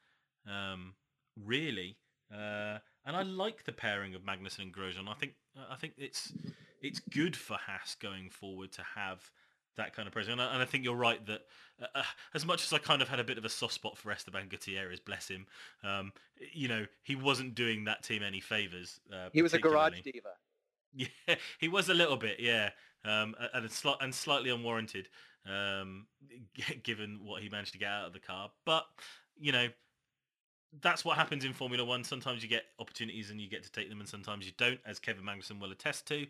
um, 0.48 0.94
really. 1.36 1.98
Uh, 2.34 2.80
and 3.06 3.16
I 3.16 3.22
like 3.22 3.64
the 3.64 3.72
pairing 3.72 4.16
of 4.16 4.24
Magnussen 4.24 4.60
and 4.64 4.74
Grosjean. 4.74 5.08
I 5.08 5.14
think 5.14 5.34
I 5.70 5.76
think 5.76 5.94
it's 5.98 6.34
it's 6.82 7.00
good 7.00 7.36
for 7.36 7.56
Haas 7.56 7.96
going 7.96 8.30
forward 8.30 8.72
to 8.74 8.84
have 8.96 9.30
that 9.78 9.96
kind 9.96 10.08
of 10.08 10.14
presence. 10.14 10.34
And 10.34 10.42
I, 10.42 10.54
and 10.54 10.62
I 10.62 10.66
think 10.66 10.84
you're 10.84 10.96
right 10.96 11.24
that 11.28 11.42
uh, 11.82 11.86
uh, 11.96 12.04
as 12.34 12.46
much 12.46 12.64
as 12.64 12.74
I 12.74 12.80
kind 12.80 13.02
of 13.02 13.08
had 13.08 13.20
a 13.20 13.24
bit 13.24 13.38
of 13.38 13.46
a 13.46 13.50
soft 13.50 13.74
spot 13.74 13.98
for 13.98 14.12
Esteban 14.12 14.48
Gutierrez, 14.50 15.00
bless 15.00 15.28
him, 15.28 15.46
um, 15.84 16.12
you 16.54 16.68
know, 16.68 16.86
he 17.04 17.16
wasn't 17.16 17.56
doing 17.56 17.86
that 17.86 18.04
team 18.04 18.24
any 18.24 18.40
favors. 18.40 19.00
Uh, 19.14 19.30
He 19.32 19.42
was 19.42 19.54
a 19.54 19.60
garage 19.60 20.02
diva. 20.02 20.30
Yeah, 20.96 21.36
he 21.60 21.68
was 21.68 21.90
a 21.90 21.94
little 21.94 22.18
bit, 22.18 22.40
yeah, 22.40 22.72
um, 23.06 23.36
and, 23.54 23.70
sli- 23.70 23.98
and 24.02 24.16
slightly 24.16 24.50
unwarranted, 24.50 25.10
um, 25.50 26.08
given 26.84 27.20
what 27.24 27.42
he 27.42 27.50
managed 27.50 27.74
to 27.74 27.80
get 27.80 27.90
out 27.90 28.08
of 28.08 28.14
the 28.14 28.20
car. 28.20 28.52
But 28.66 28.86
you 29.40 29.52
know, 29.52 29.68
that's 30.82 31.06
what 31.06 31.18
happens 31.18 31.46
in 31.46 31.54
Formula 31.54 31.84
One. 31.84 32.04
Sometimes 32.04 32.44
you 32.44 32.50
get 32.50 32.64
opportunities 32.80 33.32
and 33.32 33.40
you 33.40 33.50
get 33.50 33.64
to 33.64 33.72
take 33.72 33.90
them, 33.90 34.00
and 34.00 34.10
sometimes 34.10 34.46
you 34.46 34.52
don't, 34.58 34.80
as 34.86 35.00
Kevin 35.00 35.24
Magnussen 35.24 35.60
will 35.60 35.72
attest 35.72 36.08
to. 36.08 36.26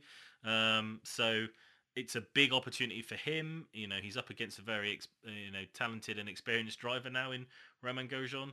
Um, 0.45 1.01
so 1.03 1.47
it's 1.95 2.15
a 2.15 2.21
big 2.33 2.53
opportunity 2.53 3.01
for 3.01 3.15
him. 3.15 3.65
You 3.73 3.87
know, 3.87 3.97
he's 4.01 4.17
up 4.17 4.29
against 4.29 4.59
a 4.59 4.61
very 4.61 4.99
you 5.23 5.51
know 5.51 5.63
talented 5.73 6.19
and 6.19 6.29
experienced 6.29 6.79
driver 6.79 7.09
now 7.09 7.31
in 7.31 7.45
Romain 7.81 8.07
Grosjean. 8.07 8.51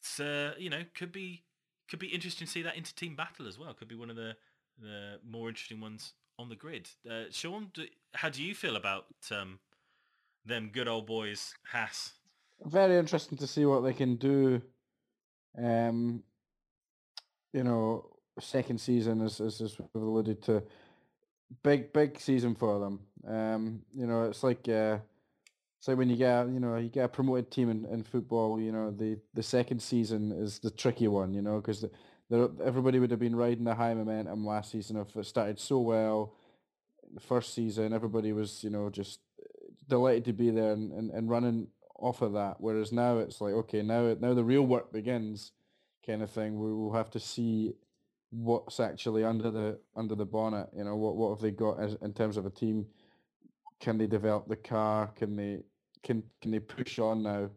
So 0.00 0.24
uh, 0.24 0.58
you 0.58 0.70
know 0.70 0.82
could 0.94 1.12
be 1.12 1.44
could 1.88 1.98
be 1.98 2.08
interesting 2.08 2.46
to 2.46 2.52
see 2.52 2.62
that 2.62 2.76
inter-team 2.76 3.14
battle 3.14 3.46
as 3.46 3.58
well. 3.58 3.72
Could 3.74 3.88
be 3.88 3.94
one 3.94 4.10
of 4.10 4.16
the 4.16 4.36
the 4.80 5.20
more 5.24 5.48
interesting 5.48 5.80
ones 5.80 6.14
on 6.38 6.48
the 6.48 6.56
grid. 6.56 6.88
Uh, 7.08 7.24
Sean, 7.30 7.70
do, 7.72 7.86
how 8.14 8.28
do 8.28 8.42
you 8.42 8.54
feel 8.54 8.74
about 8.74 9.06
um, 9.30 9.60
them 10.44 10.70
good 10.72 10.88
old 10.88 11.06
boys, 11.06 11.54
Haas? 11.70 12.12
Very 12.64 12.96
interesting 12.96 13.38
to 13.38 13.46
see 13.46 13.64
what 13.64 13.80
they 13.80 13.92
can 13.92 14.16
do. 14.16 14.62
Um, 15.56 16.22
you 17.52 17.64
know, 17.64 18.06
second 18.40 18.80
season 18.80 19.22
as 19.22 19.40
as, 19.40 19.60
as 19.60 19.78
we've 19.78 20.02
alluded 20.02 20.42
to, 20.44 20.62
big 21.62 21.92
big 21.92 22.18
season 22.20 22.54
for 22.54 22.78
them. 22.78 23.00
Um, 23.26 23.82
you 23.94 24.06
know, 24.06 24.24
it's 24.24 24.42
like 24.42 24.68
uh, 24.68 24.98
it's 25.78 25.88
like 25.88 25.96
when 25.96 26.10
you 26.10 26.16
get 26.16 26.48
you 26.48 26.60
know 26.60 26.76
you 26.76 26.88
get 26.88 27.04
a 27.04 27.08
promoted 27.08 27.50
team 27.50 27.70
in, 27.70 27.84
in 27.86 28.02
football. 28.02 28.60
You 28.60 28.72
know, 28.72 28.90
the 28.90 29.18
the 29.34 29.42
second 29.42 29.80
season 29.80 30.32
is 30.32 30.58
the 30.58 30.70
tricky 30.70 31.08
one. 31.08 31.32
You 31.34 31.42
know, 31.42 31.56
because 31.56 31.80
the, 31.80 31.90
the, 32.30 32.50
everybody 32.64 32.98
would 32.98 33.10
have 33.10 33.20
been 33.20 33.36
riding 33.36 33.64
the 33.64 33.74
high 33.74 33.94
momentum 33.94 34.44
last 34.46 34.72
season 34.72 34.96
if 34.96 35.14
it 35.16 35.26
started 35.26 35.60
so 35.60 35.78
well. 35.78 36.34
The 37.12 37.20
first 37.20 37.54
season, 37.54 37.92
everybody 37.92 38.32
was 38.32 38.64
you 38.64 38.70
know 38.70 38.90
just 38.90 39.20
delighted 39.88 40.24
to 40.26 40.32
be 40.32 40.50
there 40.50 40.72
and, 40.72 40.92
and, 40.92 41.10
and 41.10 41.30
running 41.30 41.68
off 41.98 42.22
of 42.22 42.32
that. 42.32 42.56
Whereas 42.58 42.92
now 42.92 43.18
it's 43.18 43.40
like, 43.40 43.54
okay, 43.54 43.82
now 43.82 44.16
now 44.20 44.34
the 44.34 44.44
real 44.44 44.66
work 44.66 44.92
begins, 44.92 45.52
kind 46.06 46.22
of 46.22 46.30
thing. 46.30 46.58
We 46.58 46.72
will 46.72 46.92
have 46.92 47.10
to 47.10 47.20
see 47.20 47.74
what's 48.30 48.80
actually 48.80 49.24
under 49.24 49.50
the 49.50 49.78
under 49.96 50.14
the 50.14 50.26
bonnet. 50.26 50.68
You 50.76 50.84
know, 50.84 50.96
what 50.96 51.16
what 51.16 51.30
have 51.30 51.40
they 51.40 51.50
got 51.50 51.80
as 51.80 51.96
in 52.02 52.12
terms 52.12 52.36
of 52.36 52.46
a 52.46 52.50
team? 52.50 52.86
Can 53.80 53.98
they 53.98 54.06
develop 54.06 54.48
the 54.48 54.56
car? 54.56 55.08
Can 55.16 55.36
they 55.36 55.62
can 56.02 56.22
can 56.40 56.50
they 56.50 56.60
push 56.60 56.98
on 56.98 57.22
now 57.22 57.50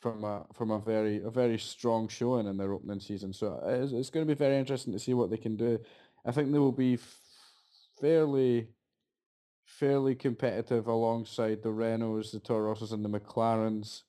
from 0.00 0.24
a 0.24 0.44
from 0.52 0.70
a 0.70 0.78
very 0.78 1.22
a 1.22 1.30
very 1.30 1.58
strong 1.58 2.08
showing 2.08 2.46
in 2.46 2.56
their 2.56 2.72
opening 2.72 3.00
season? 3.00 3.32
So 3.32 3.60
it's, 3.64 3.92
it's 3.92 4.10
going 4.10 4.26
to 4.26 4.34
be 4.34 4.38
very 4.38 4.56
interesting 4.56 4.92
to 4.92 4.98
see 4.98 5.14
what 5.14 5.30
they 5.30 5.36
can 5.36 5.56
do. 5.56 5.78
I 6.26 6.32
think 6.32 6.52
they 6.52 6.58
will 6.58 6.72
be 6.72 6.98
fairly 8.00 8.68
fairly 9.64 10.14
competitive 10.14 10.86
alongside 10.86 11.62
the 11.62 11.70
Renaults, 11.70 12.32
the 12.32 12.40
Toro 12.40 12.76
and 12.90 13.04
the 13.04 13.08
McLarens 13.08 14.02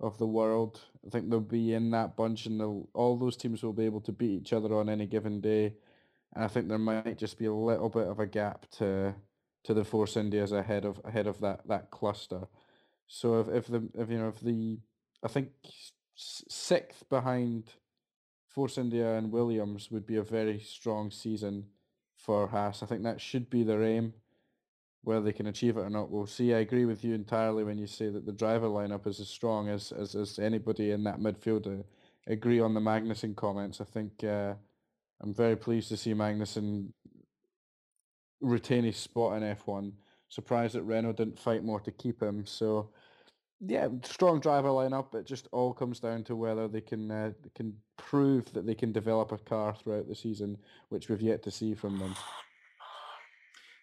of 0.00 0.18
the 0.18 0.26
world. 0.26 0.80
I 1.06 1.10
think 1.10 1.30
they'll 1.30 1.40
be 1.40 1.72
in 1.72 1.90
that 1.90 2.16
bunch, 2.16 2.46
and 2.46 2.60
all 2.92 3.16
those 3.16 3.36
teams 3.36 3.62
will 3.62 3.72
be 3.72 3.86
able 3.86 4.00
to 4.02 4.12
beat 4.12 4.42
each 4.42 4.52
other 4.52 4.74
on 4.74 4.88
any 4.88 5.06
given 5.06 5.40
day. 5.40 5.74
And 6.34 6.44
I 6.44 6.48
think 6.48 6.68
there 6.68 6.78
might 6.78 7.18
just 7.18 7.38
be 7.38 7.46
a 7.46 7.54
little 7.54 7.88
bit 7.88 8.06
of 8.06 8.20
a 8.20 8.26
gap 8.26 8.70
to 8.72 9.14
to 9.64 9.74
the 9.74 9.84
Force 9.84 10.16
Indias 10.16 10.52
ahead 10.52 10.84
of 10.84 11.00
ahead 11.04 11.26
of 11.26 11.40
that 11.40 11.66
that 11.66 11.90
cluster. 11.90 12.42
So 13.06 13.40
if 13.40 13.48
if 13.48 13.66
the 13.68 13.88
if 13.94 14.10
you 14.10 14.18
know 14.18 14.28
if 14.28 14.40
the 14.40 14.78
I 15.24 15.28
think 15.28 15.48
sixth 16.14 17.08
behind 17.08 17.70
Force 18.48 18.78
India 18.78 19.16
and 19.16 19.32
Williams 19.32 19.90
would 19.90 20.06
be 20.06 20.16
a 20.16 20.22
very 20.22 20.58
strong 20.58 21.10
season 21.10 21.66
for 22.16 22.48
Haas. 22.48 22.82
I 22.82 22.86
think 22.86 23.02
that 23.02 23.20
should 23.20 23.50
be 23.50 23.62
their 23.62 23.82
aim. 23.82 24.14
Whether 25.06 25.20
they 25.20 25.32
can 25.32 25.46
achieve 25.46 25.76
it 25.76 25.82
or 25.82 25.88
not, 25.88 26.10
we'll 26.10 26.26
see. 26.26 26.52
I 26.52 26.58
agree 26.58 26.84
with 26.84 27.04
you 27.04 27.14
entirely 27.14 27.62
when 27.62 27.78
you 27.78 27.86
say 27.86 28.08
that 28.08 28.26
the 28.26 28.32
driver 28.32 28.66
lineup 28.66 29.06
is 29.06 29.20
as 29.20 29.28
strong 29.28 29.68
as 29.68 29.92
as, 29.92 30.16
as 30.16 30.40
anybody 30.40 30.90
in 30.90 31.04
that 31.04 31.20
midfield. 31.20 31.84
I 32.28 32.32
agree 32.32 32.58
on 32.58 32.74
the 32.74 32.80
Magnussen 32.80 33.36
comments. 33.36 33.80
I 33.80 33.84
think 33.84 34.24
uh, 34.24 34.54
I'm 35.22 35.32
very 35.32 35.54
pleased 35.54 35.90
to 35.90 35.96
see 35.96 36.12
Magnussen 36.12 36.88
retain 38.40 38.82
his 38.82 38.96
spot 38.96 39.40
in 39.40 39.44
F1. 39.44 39.92
Surprised 40.28 40.74
that 40.74 40.82
Renault 40.82 41.12
didn't 41.12 41.38
fight 41.38 41.62
more 41.62 41.78
to 41.78 41.92
keep 41.92 42.20
him. 42.20 42.44
So, 42.44 42.90
yeah, 43.60 43.86
strong 44.02 44.40
driver 44.40 44.70
lineup. 44.70 45.14
It 45.14 45.24
just 45.24 45.46
all 45.52 45.72
comes 45.72 46.00
down 46.00 46.24
to 46.24 46.34
whether 46.34 46.66
they 46.66 46.80
can 46.80 47.12
uh, 47.12 47.30
can 47.54 47.76
prove 47.96 48.52
that 48.54 48.66
they 48.66 48.74
can 48.74 48.90
develop 48.90 49.30
a 49.30 49.38
car 49.38 49.72
throughout 49.72 50.08
the 50.08 50.16
season, 50.16 50.58
which 50.88 51.08
we've 51.08 51.22
yet 51.22 51.44
to 51.44 51.52
see 51.52 51.74
from 51.74 51.96
them. 52.00 52.16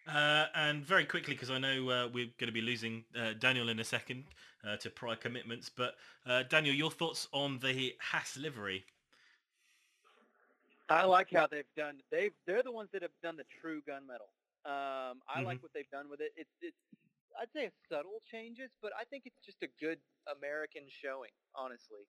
Uh, 0.07 0.45
and 0.55 0.83
very 0.83 1.05
quickly, 1.05 1.33
because 1.33 1.49
I 1.49 1.57
know 1.57 1.89
uh, 1.89 2.09
we're 2.13 2.29
going 2.37 2.47
to 2.47 2.51
be 2.51 2.61
losing 2.61 3.05
uh, 3.17 3.33
Daniel 3.39 3.69
in 3.69 3.79
a 3.79 3.83
second 3.83 4.25
uh, 4.67 4.75
to 4.77 4.89
prior 4.89 5.15
commitments, 5.15 5.69
but 5.69 5.95
uh, 6.25 6.43
Daniel, 6.43 6.75
your 6.75 6.91
thoughts 6.91 7.27
on 7.31 7.59
the 7.59 7.93
Haas 8.01 8.35
livery? 8.37 8.83
I 10.89 11.05
like 11.05 11.31
how 11.33 11.47
they've 11.47 11.63
done. 11.77 12.01
They've 12.11 12.33
they're 12.45 12.61
the 12.61 12.71
ones 12.71 12.89
that 12.91 13.01
have 13.01 13.15
done 13.23 13.37
the 13.37 13.45
true 13.61 13.81
gunmetal. 13.87 14.27
Um, 14.65 15.19
I 15.27 15.41
like 15.41 15.63
what 15.63 15.71
they've 15.73 15.89
done 15.89 16.09
with 16.09 16.19
it. 16.19 16.33
It's 16.35 16.51
it's 16.61 16.77
I'd 17.39 17.51
say 17.55 17.71
subtle 17.89 18.19
changes, 18.29 18.69
but 18.81 18.91
I 18.99 19.05
think 19.05 19.23
it's 19.25 19.39
just 19.43 19.63
a 19.63 19.69
good 19.79 19.97
American 20.27 20.83
showing. 20.87 21.31
Honestly, 21.55 22.05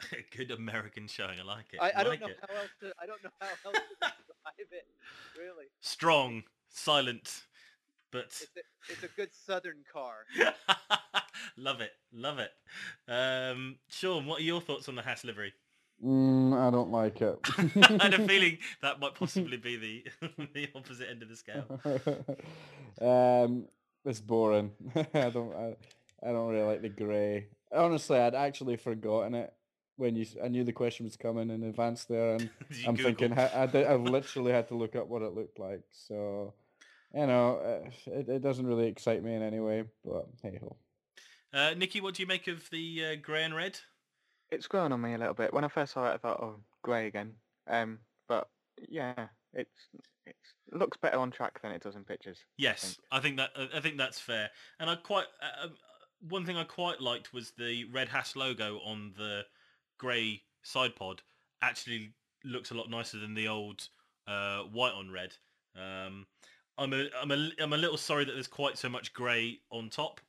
Good 0.36 0.50
American 0.50 1.06
showing. 1.06 1.38
I 1.40 1.44
like 1.44 1.66
it. 1.72 1.80
I, 1.80 1.92
I 1.96 2.02
don't 2.02 2.12
like 2.12 2.20
know 2.20 2.26
it. 2.28 2.38
how 2.40 2.54
else 2.56 2.70
to 2.80 2.92
I 3.00 3.06
don't 3.06 3.22
know 3.22 3.30
how 3.40 3.46
else 3.66 3.76
to 3.76 3.94
describe 4.00 4.72
it. 4.72 4.86
Really, 5.38 5.66
Strong, 5.80 6.44
silent, 6.68 7.42
but 8.10 8.26
it's 8.26 8.42
a 8.56 8.92
it's 8.92 9.02
a 9.02 9.08
good 9.16 9.30
Southern 9.32 9.84
car. 9.92 10.24
love 11.56 11.80
it, 11.80 11.92
love 12.12 12.38
it. 12.38 12.50
Um, 13.08 13.76
Sean, 13.88 14.26
what 14.26 14.40
are 14.40 14.44
your 14.44 14.60
thoughts 14.60 14.88
on 14.88 14.94
the 14.96 15.02
Haas 15.02 15.24
livery? 15.24 15.52
Mm, 16.04 16.56
I 16.56 16.70
don't 16.70 16.92
like 16.92 17.20
it. 17.22 17.38
I 17.58 18.04
had 18.04 18.14
a 18.14 18.26
feeling 18.28 18.58
that 18.82 19.00
might 19.00 19.14
possibly 19.16 19.56
be 19.56 19.76
the 19.76 20.04
the 20.54 20.68
opposite 20.74 21.08
end 21.10 21.22
of 21.22 21.28
the 21.28 21.36
scale. 21.36 21.80
um, 23.00 23.64
it's 24.04 24.20
boring. 24.20 24.70
I 24.94 25.30
don't. 25.30 25.52
I, 25.54 25.76
I 26.22 26.32
don't 26.32 26.48
really 26.48 26.66
like 26.66 26.82
the 26.82 26.88
grey. 26.88 27.48
Honestly, 27.72 28.18
I'd 28.18 28.34
actually 28.34 28.76
forgotten 28.76 29.34
it 29.34 29.52
when 29.98 30.16
you. 30.16 30.26
I 30.42 30.48
knew 30.48 30.64
the 30.64 30.72
question 30.72 31.04
was 31.04 31.16
coming 31.16 31.50
in 31.50 31.62
advance 31.62 32.04
there, 32.04 32.34
and 32.36 32.50
I'm 32.86 32.96
thinking 32.96 33.30
Google? 33.30 33.44
ha- 33.44 33.62
I, 33.62 33.66
did, 33.66 33.86
I 33.86 33.94
literally 33.96 34.52
had 34.52 34.68
to 34.68 34.74
look 34.74 34.96
up 34.96 35.08
what 35.08 35.22
it 35.22 35.34
looked 35.34 35.58
like. 35.58 35.82
So, 35.92 36.54
you 37.14 37.26
know, 37.26 37.56
uh, 37.56 37.90
it, 38.06 38.28
it 38.28 38.42
doesn't 38.42 38.66
really 38.66 38.86
excite 38.86 39.22
me 39.22 39.34
in 39.34 39.42
any 39.42 39.60
way. 39.60 39.84
But 40.04 40.26
hey 40.42 40.58
ho. 40.60 40.76
Uh, 41.52 41.74
Nikki, 41.76 42.00
what 42.00 42.14
do 42.14 42.22
you 42.22 42.26
make 42.26 42.46
of 42.46 42.68
the 42.70 43.04
uh, 43.04 43.14
grey 43.20 43.44
and 43.44 43.54
red? 43.54 43.78
It's 44.50 44.66
grown 44.66 44.92
on 44.92 45.00
me 45.00 45.14
a 45.14 45.18
little 45.18 45.34
bit. 45.34 45.52
When 45.52 45.64
I 45.64 45.68
first 45.68 45.92
saw 45.92 46.10
it, 46.10 46.14
I 46.14 46.16
thought, 46.16 46.40
oh, 46.42 46.56
grey 46.82 47.06
again. 47.06 47.32
Um, 47.68 47.98
but 48.28 48.48
yeah, 48.88 49.26
it's 49.52 49.70
it's 50.26 50.54
it 50.66 50.76
looks 50.76 50.96
better 50.96 51.18
on 51.18 51.30
track 51.30 51.60
than 51.62 51.72
it 51.72 51.82
does 51.82 51.96
in 51.96 52.04
pictures. 52.04 52.38
Yes, 52.56 52.82
think. 52.82 52.98
I 53.10 53.20
think 53.20 53.36
that 53.38 53.50
I 53.74 53.80
think 53.80 53.98
that's 53.98 54.20
fair. 54.20 54.50
And 54.78 54.88
I 54.88 54.96
quite 54.96 55.26
uh, 55.42 55.66
um, 55.66 55.72
one 56.28 56.44
thing 56.44 56.56
I 56.56 56.64
quite 56.64 57.00
liked 57.00 57.32
was 57.32 57.52
the 57.58 57.84
red 57.84 58.08
Haas 58.08 58.36
logo 58.36 58.80
on 58.84 59.12
the 59.16 59.42
grey 59.98 60.42
side 60.62 60.96
pod. 60.96 61.22
Actually, 61.60 62.14
looks 62.44 62.70
a 62.70 62.74
lot 62.74 62.88
nicer 62.90 63.18
than 63.18 63.34
the 63.34 63.48
old 63.48 63.88
uh, 64.26 64.60
white 64.60 64.92
on 64.92 65.10
red. 65.10 65.34
Um, 65.76 66.26
I'm 66.76 66.92
a 66.92 67.06
I'm 67.20 67.30
a 67.30 67.50
I'm 67.60 67.72
a 67.72 67.76
little 67.76 67.96
sorry 67.96 68.24
that 68.24 68.32
there's 68.32 68.46
quite 68.46 68.78
so 68.78 68.88
much 68.88 69.12
grey 69.12 69.60
on 69.70 69.90
top, 69.90 70.20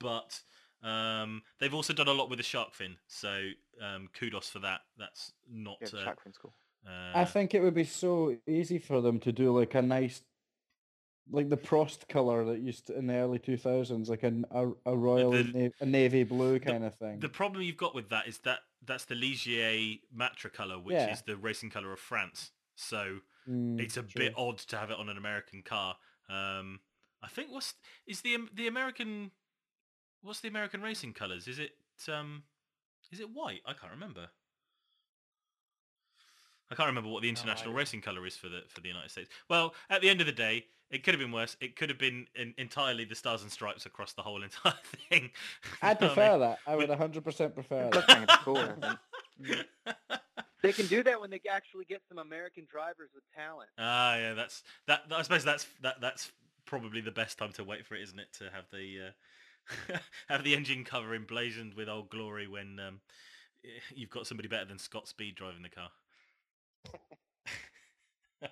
but 0.00 0.40
um, 0.82 1.42
they've 1.60 1.74
also 1.74 1.92
done 1.92 2.08
a 2.08 2.12
lot 2.12 2.30
with 2.30 2.38
the 2.38 2.42
shark 2.42 2.74
fin. 2.74 2.96
So 3.06 3.50
um, 3.82 4.08
kudos 4.18 4.48
for 4.48 4.60
that. 4.60 4.80
That's 4.96 5.32
not. 5.50 5.76
Yeah, 5.80 6.00
uh, 6.00 6.04
track 6.04 6.22
fin's 6.22 6.38
cool. 6.38 6.54
uh, 6.86 7.18
I 7.18 7.24
think 7.24 7.54
it 7.54 7.60
would 7.60 7.74
be 7.74 7.84
so 7.84 8.36
easy 8.46 8.78
for 8.78 9.00
them 9.00 9.20
to 9.20 9.32
do 9.32 9.56
like 9.56 9.74
a 9.74 9.82
nice, 9.82 10.22
like 11.30 11.48
the 11.48 11.56
Prost 11.56 12.08
color 12.08 12.44
that 12.46 12.60
used 12.60 12.86
to, 12.88 12.96
in 12.96 13.06
the 13.06 13.14
early 13.14 13.38
two 13.38 13.56
thousands, 13.56 14.08
like 14.08 14.22
an, 14.22 14.44
a 14.50 14.70
a 14.86 14.96
royal 14.96 15.30
the- 15.30 15.44
na- 15.44 15.70
a 15.80 15.86
navy 15.86 16.24
blue 16.24 16.58
kind 16.60 16.84
of 16.84 16.94
thing. 16.96 17.20
The 17.20 17.28
problem 17.28 17.62
you've 17.62 17.76
got 17.76 17.94
with 17.94 18.08
that 18.10 18.26
is 18.28 18.38
that 18.40 18.60
that's 18.84 19.04
the 19.04 19.14
Ligier 19.14 20.00
Matra 20.16 20.52
colour, 20.52 20.78
which 20.78 20.94
Yeah. 20.94 21.12
is 21.12 21.22
the 21.22 21.36
racing 21.36 21.70
colour 21.70 21.92
of 21.92 22.00
France. 22.00 22.52
So 22.76 23.20
Mm, 23.48 23.80
it's 23.80 23.96
a 23.96 24.02
true. 24.02 24.26
bit 24.26 24.34
odd 24.36 24.58
to 24.58 24.76
have 24.76 24.90
it 24.90 24.98
on 24.98 25.08
an 25.08 25.16
American 25.16 25.62
car. 25.62 25.96
Um, 26.28 26.80
I 27.22 27.28
think 27.28 27.50
what's 27.50 27.74
is 28.06 28.20
the 28.20 28.36
the 28.52 28.66
American 28.66 29.32
what's 30.22 30.40
the 30.40 30.48
American 30.48 30.82
racing 30.82 31.14
colours? 31.14 31.48
Is 31.48 31.58
it 31.58 31.72
um, 32.08 32.44
is 33.10 33.20
it 33.20 33.30
white? 33.30 33.62
I 33.66 33.72
can't 33.72 33.92
remember. 33.92 34.30
I 36.70 36.74
can't 36.74 36.86
remember 36.88 37.08
what 37.10 37.22
the 37.22 37.28
international 37.28 37.70
idea. 37.70 37.78
racing 37.78 38.00
colour 38.02 38.26
is 38.26 38.36
for 38.36 38.48
the 38.48 38.62
for 38.68 38.80
the 38.80 38.88
United 38.88 39.10
States. 39.10 39.28
Well, 39.48 39.74
at 39.90 40.00
the 40.02 40.08
end 40.10 40.20
of 40.20 40.26
the 40.26 40.32
day, 40.32 40.66
it 40.90 41.04
could 41.04 41.14
have 41.14 41.20
been 41.20 41.32
worse. 41.32 41.56
It 41.60 41.76
could 41.76 41.88
have 41.88 41.98
been 41.98 42.26
in, 42.34 42.54
entirely 42.58 43.04
the 43.04 43.14
stars 43.14 43.42
and 43.42 43.50
stripes 43.52 43.86
across 43.86 44.12
the 44.12 44.22
whole 44.22 44.42
entire 44.48 44.72
thing. 45.08 45.30
I 45.82 45.90
You 45.90 45.94
know 46.00 46.06
what 46.06 46.14
prefer 46.14 46.30
mean? 46.32 46.40
that. 46.40 46.58
I 46.66 46.76
would 46.76 46.90
hundred 46.90 47.24
percent 47.24 47.54
prefer 47.54 47.84
that. 47.84 47.92
does 47.92 48.04
kind 48.04 48.30
of 48.30 48.38
cool. 48.40 48.74
They 50.62 50.72
can 50.72 50.86
do 50.86 51.04
that 51.04 51.20
when 51.20 51.30
they 51.30 51.40
actually 51.48 51.84
get 51.84 52.02
some 52.08 52.18
American 52.18 52.66
drivers 52.68 53.10
with 53.14 53.22
talent. 53.34 53.70
Ah, 53.78 54.16
yeah, 54.16 54.34
that's 54.34 54.64
that. 54.88 55.02
I 55.10 55.22
suppose 55.22 55.44
that's 55.44 55.66
that. 55.82 56.00
That's 56.00 56.32
probably 56.66 57.00
the 57.00 57.12
best 57.12 57.38
time 57.38 57.52
to 57.52 57.64
wait 57.64 57.86
for 57.86 57.94
it, 57.94 58.02
isn't 58.02 58.18
it? 58.18 58.26
To 58.38 58.44
have 58.50 58.64
the 58.72 59.12
uh, 59.94 59.98
have 60.28 60.42
the 60.42 60.54
engine 60.56 60.82
cover 60.84 61.14
emblazoned 61.14 61.74
with 61.74 61.88
old 61.88 62.10
glory 62.10 62.48
when 62.48 62.80
um, 62.80 63.00
you've 63.94 64.10
got 64.10 64.26
somebody 64.26 64.48
better 64.48 64.64
than 64.64 64.78
Scott 64.78 65.06
Speed 65.06 65.36
driving 65.36 65.62
the 65.62 65.68
car. 65.68 65.90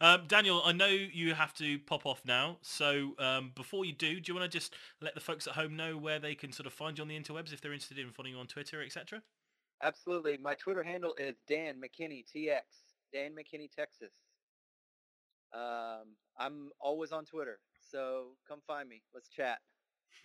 um, 0.00 0.24
Daniel, 0.26 0.62
I 0.64 0.72
know 0.72 0.86
you 0.86 1.34
have 1.34 1.54
to 1.54 1.78
pop 1.80 2.06
off 2.06 2.22
now, 2.24 2.58
so 2.62 3.12
um, 3.18 3.52
before 3.54 3.84
you 3.84 3.92
do, 3.92 4.20
do 4.20 4.32
you 4.32 4.38
want 4.38 4.50
to 4.50 4.58
just 4.58 4.74
let 5.00 5.14
the 5.14 5.20
folks 5.20 5.46
at 5.46 5.54
home 5.54 5.76
know 5.76 5.96
where 5.96 6.18
they 6.18 6.34
can 6.34 6.52
sort 6.52 6.66
of 6.66 6.72
find 6.72 6.98
you 6.98 7.02
on 7.02 7.08
the 7.08 7.18
interwebs 7.18 7.52
if 7.52 7.60
they're 7.60 7.72
interested 7.72 7.98
in 7.98 8.10
following 8.10 8.34
you 8.34 8.40
on 8.40 8.46
Twitter, 8.46 8.82
etc.? 8.82 9.22
Absolutely. 9.82 10.38
My 10.38 10.54
Twitter 10.54 10.82
handle 10.82 11.14
is 11.18 11.36
Dan 11.48 11.76
McKinney 11.76 12.24
TX. 12.24 12.62
Dan 13.12 13.32
McKinney 13.32 13.70
Texas. 13.70 14.12
Um, 15.52 16.16
I'm 16.38 16.70
always 16.80 17.12
on 17.12 17.24
Twitter, 17.24 17.58
so 17.80 18.32
come 18.46 18.60
find 18.66 18.88
me. 18.88 19.02
Let's 19.14 19.30
chat. 19.30 19.58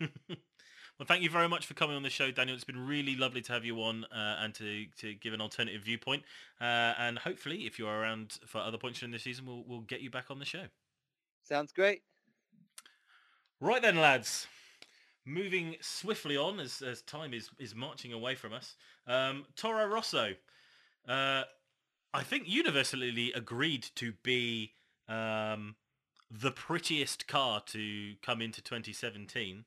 well, 0.98 1.06
thank 1.06 1.22
you 1.22 1.30
very 1.30 1.48
much 1.48 1.66
for 1.66 1.74
coming 1.74 1.96
on 1.96 2.04
the 2.04 2.10
show, 2.10 2.30
Daniel. 2.30 2.54
It's 2.54 2.64
been 2.64 2.86
really 2.86 3.16
lovely 3.16 3.42
to 3.42 3.52
have 3.52 3.64
you 3.64 3.82
on 3.82 4.04
uh, 4.04 4.36
and 4.38 4.54
to, 4.54 4.86
to 4.98 5.14
give 5.14 5.32
an 5.32 5.40
alternative 5.40 5.82
viewpoint. 5.82 6.22
Uh, 6.60 6.94
and 6.98 7.18
hopefully, 7.18 7.66
if 7.66 7.78
you're 7.78 7.92
around 7.92 8.38
for 8.46 8.58
other 8.58 8.78
points 8.78 9.00
during 9.00 9.12
the 9.12 9.18
season, 9.18 9.44
we'll, 9.44 9.64
we'll 9.66 9.80
get 9.80 10.02
you 10.02 10.10
back 10.10 10.30
on 10.30 10.38
the 10.38 10.44
show. 10.44 10.66
Sounds 11.42 11.72
great. 11.72 12.02
Right 13.60 13.82
then, 13.82 13.96
lads. 13.96 14.46
Moving 15.26 15.76
swiftly 15.80 16.36
on 16.36 16.60
as, 16.60 16.80
as 16.80 17.02
time 17.02 17.34
is, 17.34 17.50
is 17.58 17.74
marching 17.74 18.12
away 18.12 18.36
from 18.36 18.52
us. 18.52 18.76
Um, 19.06 19.46
Toro 19.56 19.86
Rosso, 19.86 20.34
uh, 21.08 21.42
I 22.12 22.22
think 22.22 22.44
universally 22.46 23.32
agreed 23.34 23.86
to 23.96 24.12
be 24.22 24.74
um, 25.08 25.74
the 26.30 26.52
prettiest 26.52 27.26
car 27.26 27.62
to 27.66 28.14
come 28.22 28.40
into 28.40 28.62
2017. 28.62 29.64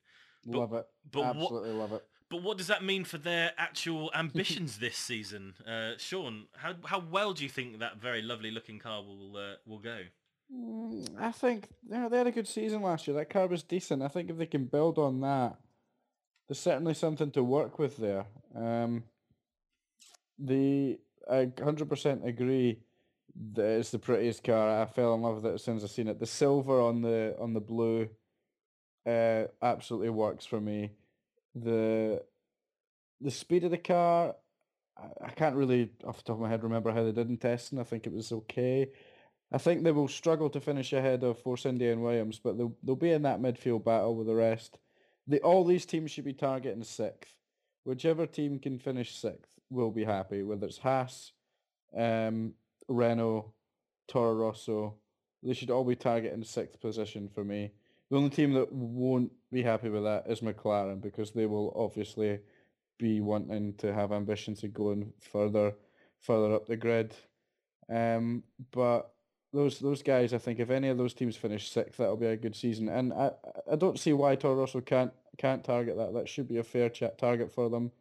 But- 0.51 0.57
love 0.59 0.73
it. 0.73 0.87
but 1.11 1.19
what- 1.21 1.35
Absolutely 1.35 1.71
love 1.71 1.93
it. 1.93 2.03
But 2.29 2.43
what 2.43 2.57
does 2.57 2.67
that 2.67 2.83
mean 2.83 3.05
for 3.05 3.17
their 3.17 3.53
actual 3.57 4.11
ambitions 4.15 4.79
this 4.79 4.97
season, 4.97 5.53
uh, 5.65 5.93
Sean? 5.97 6.47
How 6.57 6.75
how 6.83 6.99
well 6.99 7.31
do 7.33 7.43
you 7.43 7.49
think 7.49 7.79
that 7.79 7.97
very 8.01 8.21
lovely 8.21 8.51
looking 8.51 8.79
car 8.79 9.01
will 9.01 9.37
uh, 9.37 9.55
will 9.65 9.79
go? 9.79 10.01
Mm, 10.53 11.21
I 11.21 11.31
think 11.31 11.69
you 11.89 11.97
know, 11.97 12.09
they 12.09 12.17
had 12.17 12.27
a 12.27 12.31
good 12.31 12.47
season 12.47 12.81
last 12.81 13.07
year. 13.07 13.15
That 13.15 13.29
car 13.29 13.47
was 13.47 13.63
decent. 13.63 14.01
I 14.01 14.09
think 14.09 14.29
if 14.29 14.37
they 14.37 14.45
can 14.45 14.65
build 14.65 14.97
on 14.97 15.21
that, 15.21 15.57
there's 16.47 16.59
certainly 16.59 16.93
something 16.93 17.31
to 17.31 17.43
work 17.43 17.79
with 17.79 17.95
there. 17.97 18.25
Um, 18.55 19.03
the 20.39 20.99
I 21.31 21.51
hundred 21.63 21.89
percent 21.89 22.27
agree 22.27 22.79
that 23.53 23.79
it's 23.79 23.91
the 23.91 23.99
prettiest 23.99 24.43
car. 24.43 24.81
I 24.81 24.85
fell 24.85 25.13
in 25.13 25.21
love 25.21 25.35
with 25.35 25.45
it 25.45 25.53
as 25.55 25.63
soon 25.63 25.77
as 25.77 25.83
I 25.83 25.87
seen 25.87 26.07
it. 26.07 26.19
The 26.19 26.25
silver 26.25 26.81
on 26.81 27.01
the 27.01 27.35
on 27.39 27.53
the 27.53 27.59
blue, 27.61 28.09
uh, 29.07 29.45
absolutely 29.61 30.09
works 30.09 30.45
for 30.45 30.59
me. 30.59 30.91
The 31.55 32.21
the 33.21 33.31
speed 33.31 33.63
of 33.63 33.71
the 33.71 33.77
car, 33.77 34.35
I, 34.97 35.27
I 35.27 35.29
can't 35.29 35.55
really 35.55 35.91
off 36.05 36.17
the 36.17 36.23
top 36.23 36.35
of 36.35 36.41
my 36.41 36.49
head 36.49 36.63
remember 36.63 36.91
how 36.91 37.03
they 37.03 37.11
did 37.11 37.29
in 37.29 37.37
testing. 37.37 37.79
I 37.79 37.83
think 37.83 38.05
it 38.05 38.13
was 38.13 38.31
okay. 38.31 38.89
I 39.51 39.57
think 39.57 39.83
they 39.83 39.93
will 39.93 40.09
struggle 40.09 40.49
to 40.49 40.59
finish 40.59 40.91
ahead 40.91 41.23
of 41.23 41.39
Force 41.39 41.65
India 41.65 41.91
and 41.93 42.03
Williams, 42.03 42.39
but 42.43 42.57
they'll 42.57 42.75
they'll 42.83 42.95
be 42.95 43.11
in 43.11 43.21
that 43.23 43.41
midfield 43.41 43.85
battle 43.85 44.15
with 44.15 44.27
the 44.27 44.35
rest. 44.35 44.77
The 45.27 45.39
all 45.41 45.63
these 45.63 45.85
teams 45.85 46.11
should 46.11 46.25
be 46.25 46.33
targeting 46.33 46.83
sixth. 46.83 47.33
Whichever 47.85 48.25
team 48.25 48.59
can 48.59 48.77
finish 48.77 49.15
sixth 49.15 49.53
will 49.69 49.91
be 49.91 50.03
happy, 50.03 50.43
whether 50.43 50.67
it's 50.67 50.77
Haas, 50.77 51.31
um, 51.97 52.53
Renault, 52.89 53.53
Toro 54.09 54.33
Rosso. 54.33 54.95
They 55.43 55.53
should 55.53 55.71
all 55.71 55.85
be 55.85 55.95
targeting 55.95 56.43
sixth 56.43 56.81
position 56.81 57.29
for 57.29 57.45
me. 57.45 57.71
The 58.09 58.17
only 58.17 58.29
team 58.29 58.53
that 58.53 58.71
won't 58.71 59.31
be 59.51 59.61
happy 59.61 59.89
with 59.89 60.03
that 60.03 60.25
is 60.27 60.41
McLaren 60.41 61.01
because 61.01 61.31
they 61.31 61.45
will 61.45 61.73
obviously 61.75 62.39
be 62.97 63.21
wanting 63.21 63.73
to 63.75 63.93
have 63.93 64.11
ambitions 64.11 64.63
of 64.63 64.73
going 64.73 65.13
further, 65.19 65.73
further 66.19 66.55
up 66.55 66.67
the 66.67 66.77
grid. 66.77 67.13
Um, 67.89 68.43
but 68.71 69.13
those 69.53 69.79
those 69.79 70.03
guys, 70.03 70.33
I 70.33 70.37
think, 70.37 70.59
if 70.59 70.69
any 70.69 70.89
of 70.89 70.97
those 70.97 71.13
teams 71.13 71.35
finish 71.35 71.69
sixth, 71.69 71.97
that'll 71.97 72.17
be 72.17 72.27
a 72.27 72.37
good 72.37 72.55
season. 72.55 72.89
And 72.89 73.13
I 73.13 73.31
I 73.71 73.75
don't 73.75 73.99
see 73.99 74.13
why 74.13 74.35
Toro 74.35 74.55
Rosso 74.55 74.81
can't 74.81 75.11
can't 75.37 75.63
target 75.63 75.97
that. 75.97 76.13
That 76.13 76.27
should 76.27 76.47
be 76.47 76.57
a 76.57 76.63
fair 76.63 76.89
target 76.89 77.51
for 77.51 77.69
them. 77.69 77.91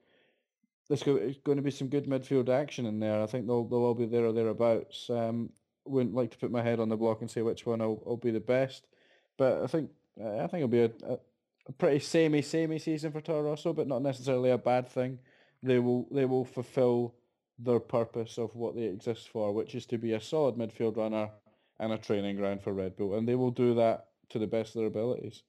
There's 0.89 1.03
go- 1.03 1.33
going 1.45 1.57
to 1.57 1.63
be 1.63 1.71
some 1.71 1.89
good 1.89 2.07
midfield 2.07 2.49
action 2.49 2.87
in 2.87 3.01
there. 3.01 3.23
I 3.23 3.27
think 3.27 3.47
they'll 3.47 3.65
they'll 3.65 3.85
all 3.85 3.95
be 3.95 4.07
there 4.07 4.27
or 4.27 4.33
thereabouts. 4.33 5.09
Um, 5.11 5.51
wouldn't 5.85 6.15
like 6.15 6.33
to 6.33 6.39
put 6.39 6.51
my 6.51 6.63
head 6.63 6.81
on 6.81 6.89
the 6.89 6.97
block 6.97 7.21
and 7.21 7.31
say 7.31 7.43
which 7.43 7.65
one 7.65 7.79
will, 7.79 8.03
will 8.05 8.17
be 8.17 8.33
the 8.33 8.41
best, 8.41 8.89
but 9.37 9.63
I 9.63 9.67
think 9.67 9.91
uh, 10.21 10.39
I 10.39 10.47
think 10.47 10.55
it'll 10.65 10.69
be 10.69 10.83
a, 10.83 10.91
a, 11.09 11.73
pretty 11.79 11.99
samey 11.99 12.43
samey 12.43 12.79
season 12.79 13.13
for 13.13 13.21
Toro 13.21 13.43
Rosso, 13.43 13.73
but 13.73 13.89
not 13.89 14.03
necessarily 14.03 14.51
a 14.51 14.59
bad 14.59 14.89
thing. 14.89 15.19
They 15.63 15.79
will 15.79 16.07
they 16.11 16.25
will 16.25 16.45
fulfil 16.45 17.15
their 17.59 17.81
purpose 17.81 18.39
of 18.39 18.55
what 18.55 18.77
they 18.77 18.85
exist 18.85 19.29
for, 19.29 19.53
which 19.53 19.75
is 19.75 19.87
to 19.87 19.99
be 19.99 20.13
a 20.13 20.21
solid 20.21 20.57
midfield 20.57 20.97
runner 20.97 21.31
and 21.79 21.93
a 21.93 21.99
training 21.99 22.37
ground 22.37 22.63
for 22.63 22.73
Red 22.73 22.97
Bull, 22.97 23.17
and 23.17 23.27
they 23.27 23.35
will 23.35 23.51
do 23.51 23.75
that 23.75 24.09
to 24.31 24.39
the 24.39 24.47
best 24.47 24.75
of 24.75 24.81
their 24.81 24.89
abilities. 24.89 25.43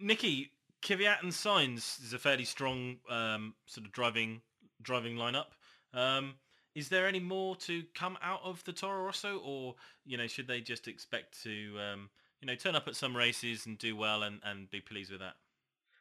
Nikki, 0.00 0.52
Kvyat 0.82 1.22
and 1.22 1.32
Sainz 1.32 2.02
is 2.04 2.12
a 2.12 2.18
fairly 2.18 2.44
strong 2.44 2.98
um, 3.10 3.54
sort 3.66 3.86
of 3.86 3.92
driving 3.92 4.40
driving 4.82 5.16
lineup. 5.16 5.46
Um, 5.92 6.34
is 6.74 6.88
there 6.88 7.08
any 7.08 7.20
more 7.20 7.56
to 7.56 7.82
come 7.94 8.16
out 8.22 8.40
of 8.44 8.62
the 8.64 8.72
Toro 8.72 9.04
Rosso, 9.04 9.38
or 9.38 9.74
you 10.06 10.16
know, 10.16 10.26
should 10.26 10.46
they 10.46 10.60
just 10.60 10.86
expect 10.86 11.42
to 11.42 11.74
um, 11.80 12.10
you 12.40 12.46
know 12.46 12.54
turn 12.54 12.74
up 12.74 12.88
at 12.88 12.96
some 12.96 13.16
races 13.16 13.66
and 13.66 13.78
do 13.78 13.96
well 13.96 14.22
and, 14.22 14.40
and 14.44 14.70
be 14.70 14.80
pleased 14.80 15.10
with 15.10 15.20
that? 15.20 15.34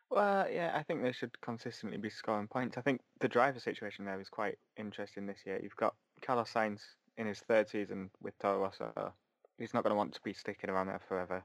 Well, 0.10 0.50
yeah, 0.50 0.72
I 0.74 0.84
think 0.84 1.04
they 1.04 1.12
should 1.12 1.40
consistently 1.42 1.98
be 1.98 2.10
scoring 2.10 2.48
points. 2.48 2.78
I 2.78 2.82
think 2.82 3.02
the 3.20 3.28
driver 3.28 3.60
situation 3.60 4.06
there 4.06 4.22
is 4.22 4.30
quite 4.30 4.58
interesting 4.78 5.26
this 5.26 5.40
year. 5.46 5.60
You've 5.62 5.76
got 5.76 5.96
Carlos 6.22 6.52
Sainz 6.54 6.80
in 7.18 7.28
his 7.28 7.40
third 7.40 7.68
season 7.68 8.10
with 8.22 8.38
Toro 8.40 8.60
Rosso. 8.60 9.14
He's 9.58 9.74
not 9.74 9.84
going 9.84 9.92
to 9.92 9.98
want 9.98 10.14
to 10.14 10.22
be 10.24 10.34
sticking 10.34 10.70
around 10.70 10.88
there 10.88 11.02
forever. 11.10 11.44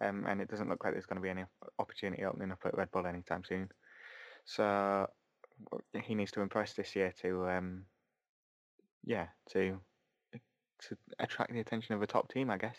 Um, 0.00 0.24
and 0.26 0.40
it 0.40 0.48
doesn't 0.48 0.68
look 0.68 0.82
like 0.82 0.94
there's 0.94 1.06
going 1.06 1.18
to 1.18 1.22
be 1.22 1.30
any 1.30 1.44
opportunity 1.78 2.24
opening 2.24 2.50
up 2.50 2.62
at 2.64 2.76
Red 2.76 2.90
Bull 2.90 3.06
anytime 3.06 3.44
soon. 3.44 3.68
So 4.44 5.06
he 6.02 6.14
needs 6.14 6.32
to 6.32 6.40
impress 6.40 6.72
this 6.72 6.96
year 6.96 7.12
to, 7.22 7.48
um, 7.48 7.84
yeah, 9.04 9.26
to 9.50 9.78
to 10.88 10.96
attract 11.20 11.52
the 11.52 11.60
attention 11.60 11.94
of 11.94 12.02
a 12.02 12.06
top 12.08 12.32
team, 12.32 12.50
I 12.50 12.56
guess. 12.56 12.76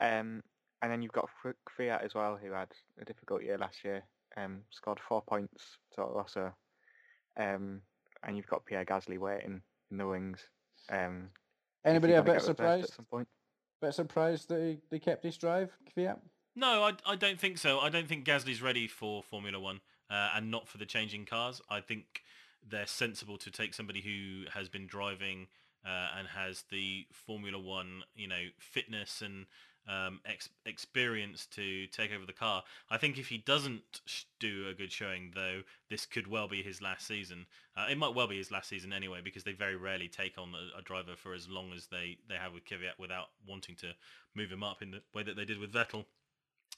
Um, 0.00 0.42
and 0.82 0.90
then 0.90 1.02
you've 1.02 1.12
got 1.12 1.28
Kvyat 1.44 2.04
as 2.04 2.14
well, 2.14 2.38
who 2.40 2.52
had 2.52 2.68
a 3.00 3.04
difficult 3.04 3.42
year 3.42 3.58
last 3.58 3.84
year. 3.84 4.02
Um, 4.36 4.60
scored 4.70 5.00
four 5.00 5.22
points 5.22 5.78
to 5.94 6.02
Rosso. 6.02 6.52
Um, 7.36 7.80
and 8.22 8.36
you've 8.36 8.46
got 8.46 8.64
Pierre 8.66 8.84
Gasly 8.84 9.18
waiting 9.18 9.62
in 9.90 9.96
the 9.96 10.06
wings. 10.06 10.40
Um, 10.90 11.30
Anybody 11.84 12.14
a 12.14 12.22
bit 12.22 12.40
surprised 12.40 12.46
surprised? 12.46 12.84
at 12.84 12.96
some 12.96 13.04
point? 13.06 13.28
Bit 13.80 13.94
surprised 13.94 14.48
that 14.48 14.60
he, 14.60 14.78
they 14.90 14.98
kept 14.98 15.24
his 15.24 15.36
drive, 15.36 15.70
Kvyat? 15.96 16.18
No, 16.54 16.82
I, 16.82 16.92
I 17.06 17.16
don't 17.16 17.38
think 17.38 17.58
so. 17.58 17.78
I 17.78 17.88
don't 17.88 18.08
think 18.08 18.24
Gasly's 18.24 18.60
ready 18.60 18.88
for 18.88 19.22
Formula 19.22 19.58
One 19.60 19.80
uh, 20.10 20.30
and 20.34 20.50
not 20.50 20.68
for 20.68 20.78
the 20.78 20.86
changing 20.86 21.24
cars. 21.24 21.60
I 21.70 21.80
think 21.80 22.22
they're 22.68 22.86
sensible 22.86 23.38
to 23.38 23.50
take 23.50 23.74
somebody 23.74 24.00
who 24.00 24.50
has 24.52 24.68
been 24.68 24.86
driving 24.86 25.46
uh, 25.86 26.08
and 26.18 26.28
has 26.28 26.64
the 26.70 27.06
Formula 27.12 27.58
One, 27.58 28.02
you 28.14 28.26
know, 28.26 28.46
fitness 28.58 29.22
and 29.22 29.46
um, 29.86 30.20
ex- 30.26 30.48
experience 30.66 31.46
to 31.46 31.86
take 31.88 32.12
over 32.12 32.26
the 32.26 32.32
car. 32.32 32.62
I 32.90 32.98
think 32.98 33.18
if 33.18 33.28
he 33.28 33.38
doesn't 33.38 34.00
sh- 34.06 34.24
do 34.40 34.68
a 34.68 34.74
good 34.74 34.92
showing, 34.92 35.32
though, 35.34 35.62
this 35.88 36.06
could 36.06 36.26
well 36.26 36.48
be 36.48 36.62
his 36.62 36.82
last 36.82 37.06
season. 37.06 37.46
Uh, 37.76 37.86
it 37.90 37.98
might 37.98 38.14
well 38.14 38.26
be 38.26 38.38
his 38.38 38.50
last 38.50 38.68
season 38.68 38.92
anyway, 38.92 39.20
because 39.22 39.44
they 39.44 39.52
very 39.52 39.76
rarely 39.76 40.08
take 40.08 40.36
on 40.38 40.52
a, 40.54 40.78
a 40.78 40.82
driver 40.82 41.16
for 41.16 41.34
as 41.34 41.48
long 41.48 41.72
as 41.72 41.86
they, 41.86 42.18
they 42.28 42.36
have 42.36 42.52
with 42.52 42.64
Kvyat 42.64 42.98
without 42.98 43.28
wanting 43.46 43.76
to 43.76 43.92
move 44.34 44.50
him 44.50 44.62
up 44.62 44.82
in 44.82 44.90
the 44.90 45.00
way 45.14 45.22
that 45.22 45.36
they 45.36 45.44
did 45.44 45.58
with 45.58 45.72
Vettel. 45.72 46.04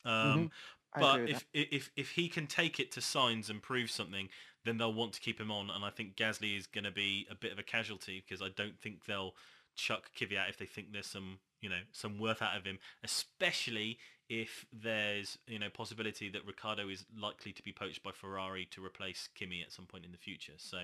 Um, 0.04 0.50
I 0.94 1.00
but 1.00 1.20
with 1.20 1.30
if, 1.30 1.70
if 1.72 1.90
if 1.96 2.10
he 2.10 2.28
can 2.28 2.46
take 2.46 2.80
it 2.80 2.90
to 2.92 3.00
Sainz 3.00 3.48
and 3.48 3.62
prove 3.62 3.90
something, 3.90 4.28
then 4.64 4.78
they'll 4.78 4.92
want 4.92 5.12
to 5.14 5.20
keep 5.20 5.40
him 5.40 5.50
on. 5.50 5.70
And 5.70 5.84
I 5.84 5.90
think 5.90 6.16
Gasly 6.16 6.58
is 6.58 6.66
going 6.66 6.84
to 6.84 6.90
be 6.90 7.26
a 7.30 7.34
bit 7.34 7.52
of 7.52 7.58
a 7.58 7.62
casualty 7.62 8.24
because 8.26 8.42
I 8.42 8.48
don't 8.48 8.78
think 8.80 9.04
they'll 9.06 9.34
chuck 9.76 10.10
Kvyat 10.18 10.48
if 10.48 10.58
they 10.58 10.66
think 10.66 10.92
there's 10.92 11.06
some 11.06 11.38
you 11.60 11.68
know 11.68 11.80
some 11.92 12.18
worth 12.18 12.42
out 12.42 12.56
of 12.56 12.64
him, 12.64 12.78
especially 13.04 13.98
if 14.28 14.64
there's 14.72 15.38
you 15.46 15.58
know 15.58 15.68
possibility 15.70 16.28
that 16.30 16.46
Ricciardo 16.46 16.88
is 16.88 17.04
likely 17.16 17.52
to 17.52 17.62
be 17.62 17.72
poached 17.72 18.02
by 18.02 18.12
Ferrari 18.12 18.66
to 18.70 18.84
replace 18.84 19.28
Kimi 19.34 19.62
at 19.62 19.72
some 19.72 19.86
point 19.86 20.04
in 20.04 20.12
the 20.12 20.18
future. 20.18 20.54
So 20.56 20.78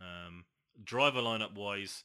um, 0.00 0.44
driver 0.82 1.20
lineup 1.20 1.54
wise, 1.54 2.04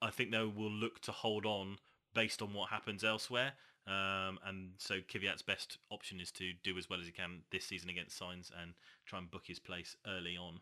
I 0.00 0.10
think 0.10 0.30
they 0.30 0.38
will 0.38 0.70
look 0.70 1.00
to 1.02 1.12
hold 1.12 1.46
on 1.46 1.78
based 2.14 2.42
on 2.42 2.54
what 2.54 2.70
happens 2.70 3.04
elsewhere. 3.04 3.52
Um, 3.86 4.38
and 4.46 4.70
so 4.78 5.00
Kvyat's 5.00 5.42
best 5.42 5.76
option 5.90 6.18
is 6.18 6.30
to 6.32 6.52
do 6.62 6.78
as 6.78 6.88
well 6.88 7.00
as 7.00 7.06
he 7.06 7.12
can 7.12 7.42
this 7.50 7.66
season 7.66 7.90
against 7.90 8.18
Sainz 8.18 8.50
and 8.62 8.72
try 9.04 9.18
and 9.18 9.30
book 9.30 9.42
his 9.46 9.58
place 9.58 9.96
early 10.06 10.38
on. 10.38 10.60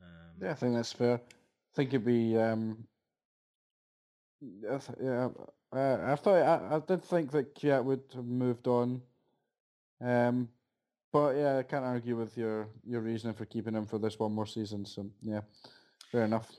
Um, 0.00 0.36
Yeah, 0.40 0.52
I 0.52 0.54
think 0.54 0.74
that's 0.74 0.92
fair. 0.92 1.14
I 1.14 1.74
think 1.74 1.88
it'd 1.90 2.04
be. 2.04 2.38
Um, 2.38 2.86
I 4.42 4.78
th- 4.78 4.98
yeah, 5.02 5.28
uh, 5.72 5.98
I 6.12 6.14
thought 6.16 6.36
I, 6.36 6.76
I 6.76 6.78
did 6.80 7.02
think 7.02 7.30
that 7.32 7.54
Kvyat 7.54 7.84
would 7.84 8.02
have 8.14 8.24
moved 8.26 8.66
on. 8.68 9.02
Um, 10.00 10.48
but 11.12 11.36
yeah, 11.36 11.58
I 11.58 11.62
can't 11.62 11.84
argue 11.84 12.16
with 12.16 12.36
your 12.36 12.68
your 12.84 13.00
reasoning 13.00 13.34
for 13.34 13.44
keeping 13.46 13.74
him 13.74 13.86
for 13.86 13.98
this 13.98 14.18
one 14.18 14.32
more 14.32 14.46
season. 14.46 14.84
So 14.84 15.06
yeah, 15.22 15.40
fair 16.10 16.24
enough. 16.24 16.50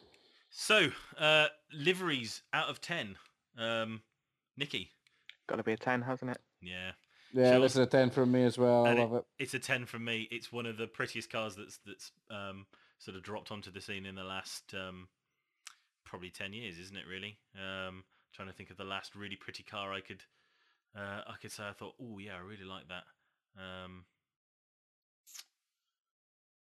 So 0.50 0.88
uh, 1.20 1.48
liveries 1.74 2.42
out 2.54 2.70
of 2.70 2.80
ten. 2.82 3.18
Um, 3.58 4.02
Nikki, 4.58 4.92
Got 5.48 5.58
to 5.58 5.64
be 5.64 5.74
a 5.74 5.78
10, 5.78 6.02
hasn't 6.02 6.32
it? 6.32 6.38
yeah, 6.62 6.92
Yeah, 7.34 7.52
Sure. 7.52 7.60
this 7.62 7.74
is 7.74 7.80
a 7.80 7.86
ten 7.86 8.10
from 8.10 8.32
me 8.32 8.44
as 8.44 8.58
well. 8.58 8.86
I 8.86 8.92
And 8.92 9.00
love 9.00 9.14
it. 9.16 9.26
it's 9.38 9.54
a 9.54 9.60
ten 9.60 9.86
from 9.86 10.04
me. 10.06 10.28
It's 10.32 10.52
one 10.52 10.66
of 10.66 10.78
the 10.78 10.88
prettiest 10.88 11.30
cars 11.32 11.56
that's 11.56 11.80
that's 11.86 12.12
um, 12.32 12.66
sort 13.00 13.16
of 13.18 13.24
dropped 13.24 13.52
onto 13.52 13.70
the 13.72 13.82
scene 13.82 14.06
in 14.06 14.16
the 14.16 14.24
last 14.24 14.74
um, 14.74 15.08
probably 16.06 16.30
ten 16.30 16.54
years, 16.54 16.78
isn't 16.80 16.96
it? 16.98 17.06
Really, 17.10 17.38
um, 17.56 18.04
trying 18.34 18.48
to 18.48 18.54
think 18.54 18.70
of 18.70 18.78
the 18.78 18.84
last 18.84 19.16
really 19.16 19.36
pretty 19.36 19.64
car 19.64 19.92
I 19.94 20.02
could 20.02 20.24
uh, 20.96 21.22
I 21.28 21.36
could 21.42 21.52
say 21.52 21.64
I 21.68 21.74
thought, 21.74 21.96
oh 22.02 22.18
yeah, 22.20 22.36
I 22.36 22.40
really 22.40 22.64
like 22.64 22.88
that. 22.88 23.04
Um, 23.58 24.06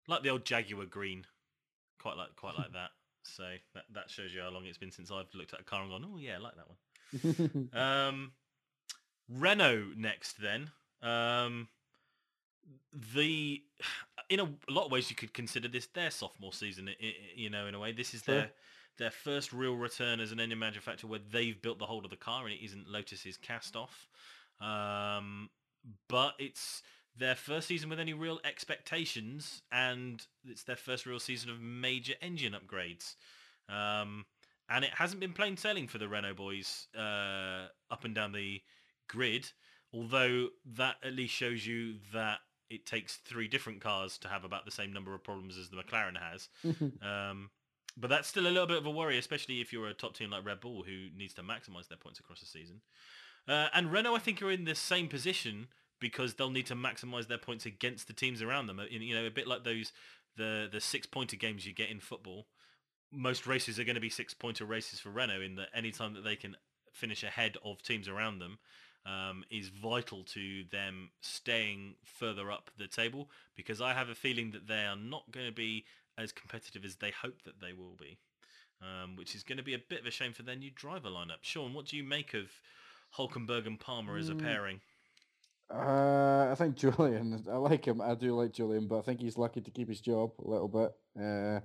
like 0.07 0.23
the 0.23 0.30
old 0.30 0.45
Jaguar 0.45 0.85
green, 0.85 1.26
quite 1.99 2.18
like 2.18 2.35
quite 2.35 2.57
like 2.57 2.73
that. 2.73 2.89
So 3.30 3.43
that 3.73 3.84
that 3.93 4.09
shows 4.09 4.34
you 4.34 4.39
how 4.39 4.49
long 4.49 4.65
it's 4.65 4.77
been 4.77 4.89
since 4.91 5.11
I've 5.11 5.26
looked 5.35 5.53
at 5.53 5.59
a 5.59 5.64
car 5.64 5.81
and 5.81 5.89
gone, 5.91 6.05
oh 6.09 6.18
yeah, 6.18 6.35
I 6.35 6.38
like 6.38 6.53
that 6.55 6.68
one. 6.69 7.69
Um, 7.73 8.31
Renault 9.30 9.88
next 9.97 10.41
then. 10.41 10.72
Um, 11.01 11.68
the 13.14 13.61
in 14.30 14.39
a, 14.39 14.43
a 14.45 14.72
lot 14.72 14.85
of 14.85 14.91
ways 14.93 15.09
you 15.09 15.15
could 15.18 15.34
consider 15.34 15.68
this 15.68 15.88
their 15.88 16.09
sophomore 16.09 16.53
season. 16.53 16.88
i- 16.88 17.05
i- 17.05 17.15
You 17.35 17.49
know, 17.49 17.68
in 17.68 17.76
a 17.76 17.80
way, 17.80 17.91
this 17.91 18.14
is 18.14 18.23
Sure. 18.23 18.35
their 18.35 18.51
their 18.98 19.11
first 19.11 19.53
real 19.53 19.76
return 19.76 20.19
as 20.19 20.32
an 20.32 20.40
engine 20.40 20.60
manufacturer 20.60 21.10
where 21.10 21.19
they've 21.32 21.61
built 21.61 21.80
the 21.80 21.86
whole 21.86 22.03
of 22.03 22.10
the 22.10 22.18
car 22.18 22.45
and 22.45 22.53
it 22.53 22.64
isn't 22.64 22.88
Lotus's 22.88 23.38
cast 23.38 23.76
off. 23.76 24.07
Um, 24.60 25.49
but 26.10 26.34
it's 26.40 26.82
their 27.18 27.36
first 27.36 27.68
season 27.68 27.90
with 27.90 27.99
any 27.99 28.14
real 28.14 28.40
expectations, 28.44 29.61
and 29.72 30.26
it's 30.45 30.64
their 30.64 30.76
first 30.76 31.06
real 31.06 31.19
season 31.19 31.49
of 31.49 31.60
major 31.60 32.14
engine 32.22 32.53
upgrades. 32.53 33.15
Um, 33.69 34.26
and 34.69 34.84
it 34.84 34.91
hasn't 34.91 35.22
been 35.22 35.34
plain 35.34 35.57
sailing 35.57 35.88
for 35.88 35.98
the 35.98 36.07
Renault 36.07 36.36
boys 36.36 36.88
uh, 36.98 37.68
up 37.90 38.03
and 38.03 38.14
down 38.14 38.34
the 38.34 38.61
grid. 39.07 39.49
Although 39.94 40.49
that 40.76 40.98
at 41.03 41.14
least 41.14 41.34
shows 41.34 41.65
you 41.65 41.95
that 42.14 42.40
it 42.69 42.86
takes 42.86 43.15
three 43.18 43.48
different 43.48 43.80
cars 43.80 44.18
to 44.19 44.28
have 44.28 44.44
about 44.44 44.65
the 44.65 44.72
same 44.72 44.91
number 44.91 45.15
of 45.15 45.24
problems 45.24 45.57
as 45.57 45.69
the 45.69 45.78
McLaren 45.78 46.18
has. 46.18 46.49
Um, 47.02 47.49
but 47.99 48.10
that's 48.10 48.28
still 48.28 48.48
a 48.48 48.49
little 48.49 48.68
bit 48.68 48.78
of 48.78 48.86
a 48.86 48.91
worry, 48.91 49.18
especially 49.18 49.60
if 49.60 49.74
you're 49.74 49.88
a 49.88 49.94
top 49.94 50.14
team 50.14 50.30
like 50.30 50.45
Red 50.45 50.60
Bull 50.60 50.84
who 50.84 51.07
needs 51.18 51.34
to 51.36 51.41
maximise 51.41 51.88
their 51.88 51.98
points 51.98 52.19
across 52.19 52.40
the 52.40 52.45
season. 52.45 52.82
Uh, 53.48 53.68
and 53.74 53.91
Renault, 53.91 54.15
I 54.15 54.19
think, 54.19 54.41
are 54.41 54.52
in 54.52 54.65
the 54.65 54.76
same 54.76 55.07
position 55.07 55.68
because 55.99 56.36
they'll 56.36 56.52
need 56.52 56.68
to 56.68 56.76
maximise 56.76 57.28
their 57.28 57.38
points 57.38 57.65
against 57.65 58.07
the 58.07 58.14
teams 58.14 58.41
around 58.41 58.68
them. 58.68 58.80
Uh, 58.80 58.84
You 58.90 59.15
know, 59.15 59.26
a 59.26 59.32
bit 59.32 59.48
like 59.48 59.64
those 59.64 59.91
the 60.36 60.69
the 60.72 60.80
six 60.80 61.07
pointer 61.07 61.36
games 61.36 61.65
you 61.65 61.74
get 61.74 61.90
in 61.90 61.99
football. 61.99 62.48
Most 63.11 63.48
races 63.48 63.80
are 63.80 63.84
going 63.84 63.95
to 63.95 64.02
be 64.02 64.10
six 64.10 64.34
pointer 64.34 64.65
races 64.65 64.99
for 64.99 65.10
Renault 65.10 65.41
in 65.41 65.56
that 65.56 65.69
any 65.74 65.91
time 65.91 66.14
that 66.14 66.24
they 66.24 66.36
can 66.36 66.56
finish 66.94 67.24
ahead 67.24 67.57
of 67.64 67.82
teams 67.82 68.07
around 68.07 68.40
them 68.40 68.60
um, 69.06 69.44
is 69.49 69.69
vital 69.69 70.24
to 70.26 70.64
them 70.72 71.10
staying 71.22 71.95
further 72.03 72.52
up 72.52 72.69
the 72.78 72.88
table 72.88 73.30
because 73.56 73.82
I 73.82 73.94
have 73.94 74.10
a 74.10 74.15
feeling 74.15 74.52
that 74.52 74.68
they 74.68 74.86
are 74.86 74.95
not 74.98 75.32
going 75.32 75.45
to 75.45 75.52
be 75.53 75.86
as 76.18 76.31
competitive 76.31 76.84
as 76.84 76.95
they 76.95 77.11
hope 77.11 77.44
that 77.44 77.60
they 77.61 77.73
will 77.73 77.95
be, 77.99 78.18
um, 78.81 79.15
which 79.15 79.35
is 79.35 79.44
going 79.44 79.57
to 79.57 79.64
be 79.64 79.73
a 79.73 79.80
bit 79.89 80.02
of 80.02 80.06
a 80.06 80.11
shame 80.11 80.34
for 80.34 80.44
their 80.44 80.56
new 80.56 80.72
driver 80.72 81.10
lineup. 81.10 81.41
Sean, 81.41 81.73
what 81.73 81.85
do 81.85 81.98
you 81.98 82.03
make 82.03 82.34
of 82.34 82.49
Hulkenberg 83.18 83.68
and 83.68 83.80
Palmer 83.80 84.18
as 84.18 84.30
a 84.30 84.34
Mm. 84.34 84.41
pairing? 84.41 84.81
Uh, 85.69 86.48
I 86.52 86.56
think 86.56 86.76
Julian. 86.76 87.44
I 87.49 87.57
like 87.57 87.85
him. 87.85 88.02
I 88.02 88.15
do 88.15 88.34
like 88.35 88.53
Julian, 88.53 88.88
but 88.88 88.99
I 88.99 89.02
think 89.02 89.19
he's 89.19 89.38
lucky 89.38 89.61
to 89.61 89.72
keep 89.72 89.89
his 89.89 90.02
job 90.02 90.31
a 90.39 90.49
little 90.49 90.68
bit. 90.69 90.91
Uh, 91.22 91.60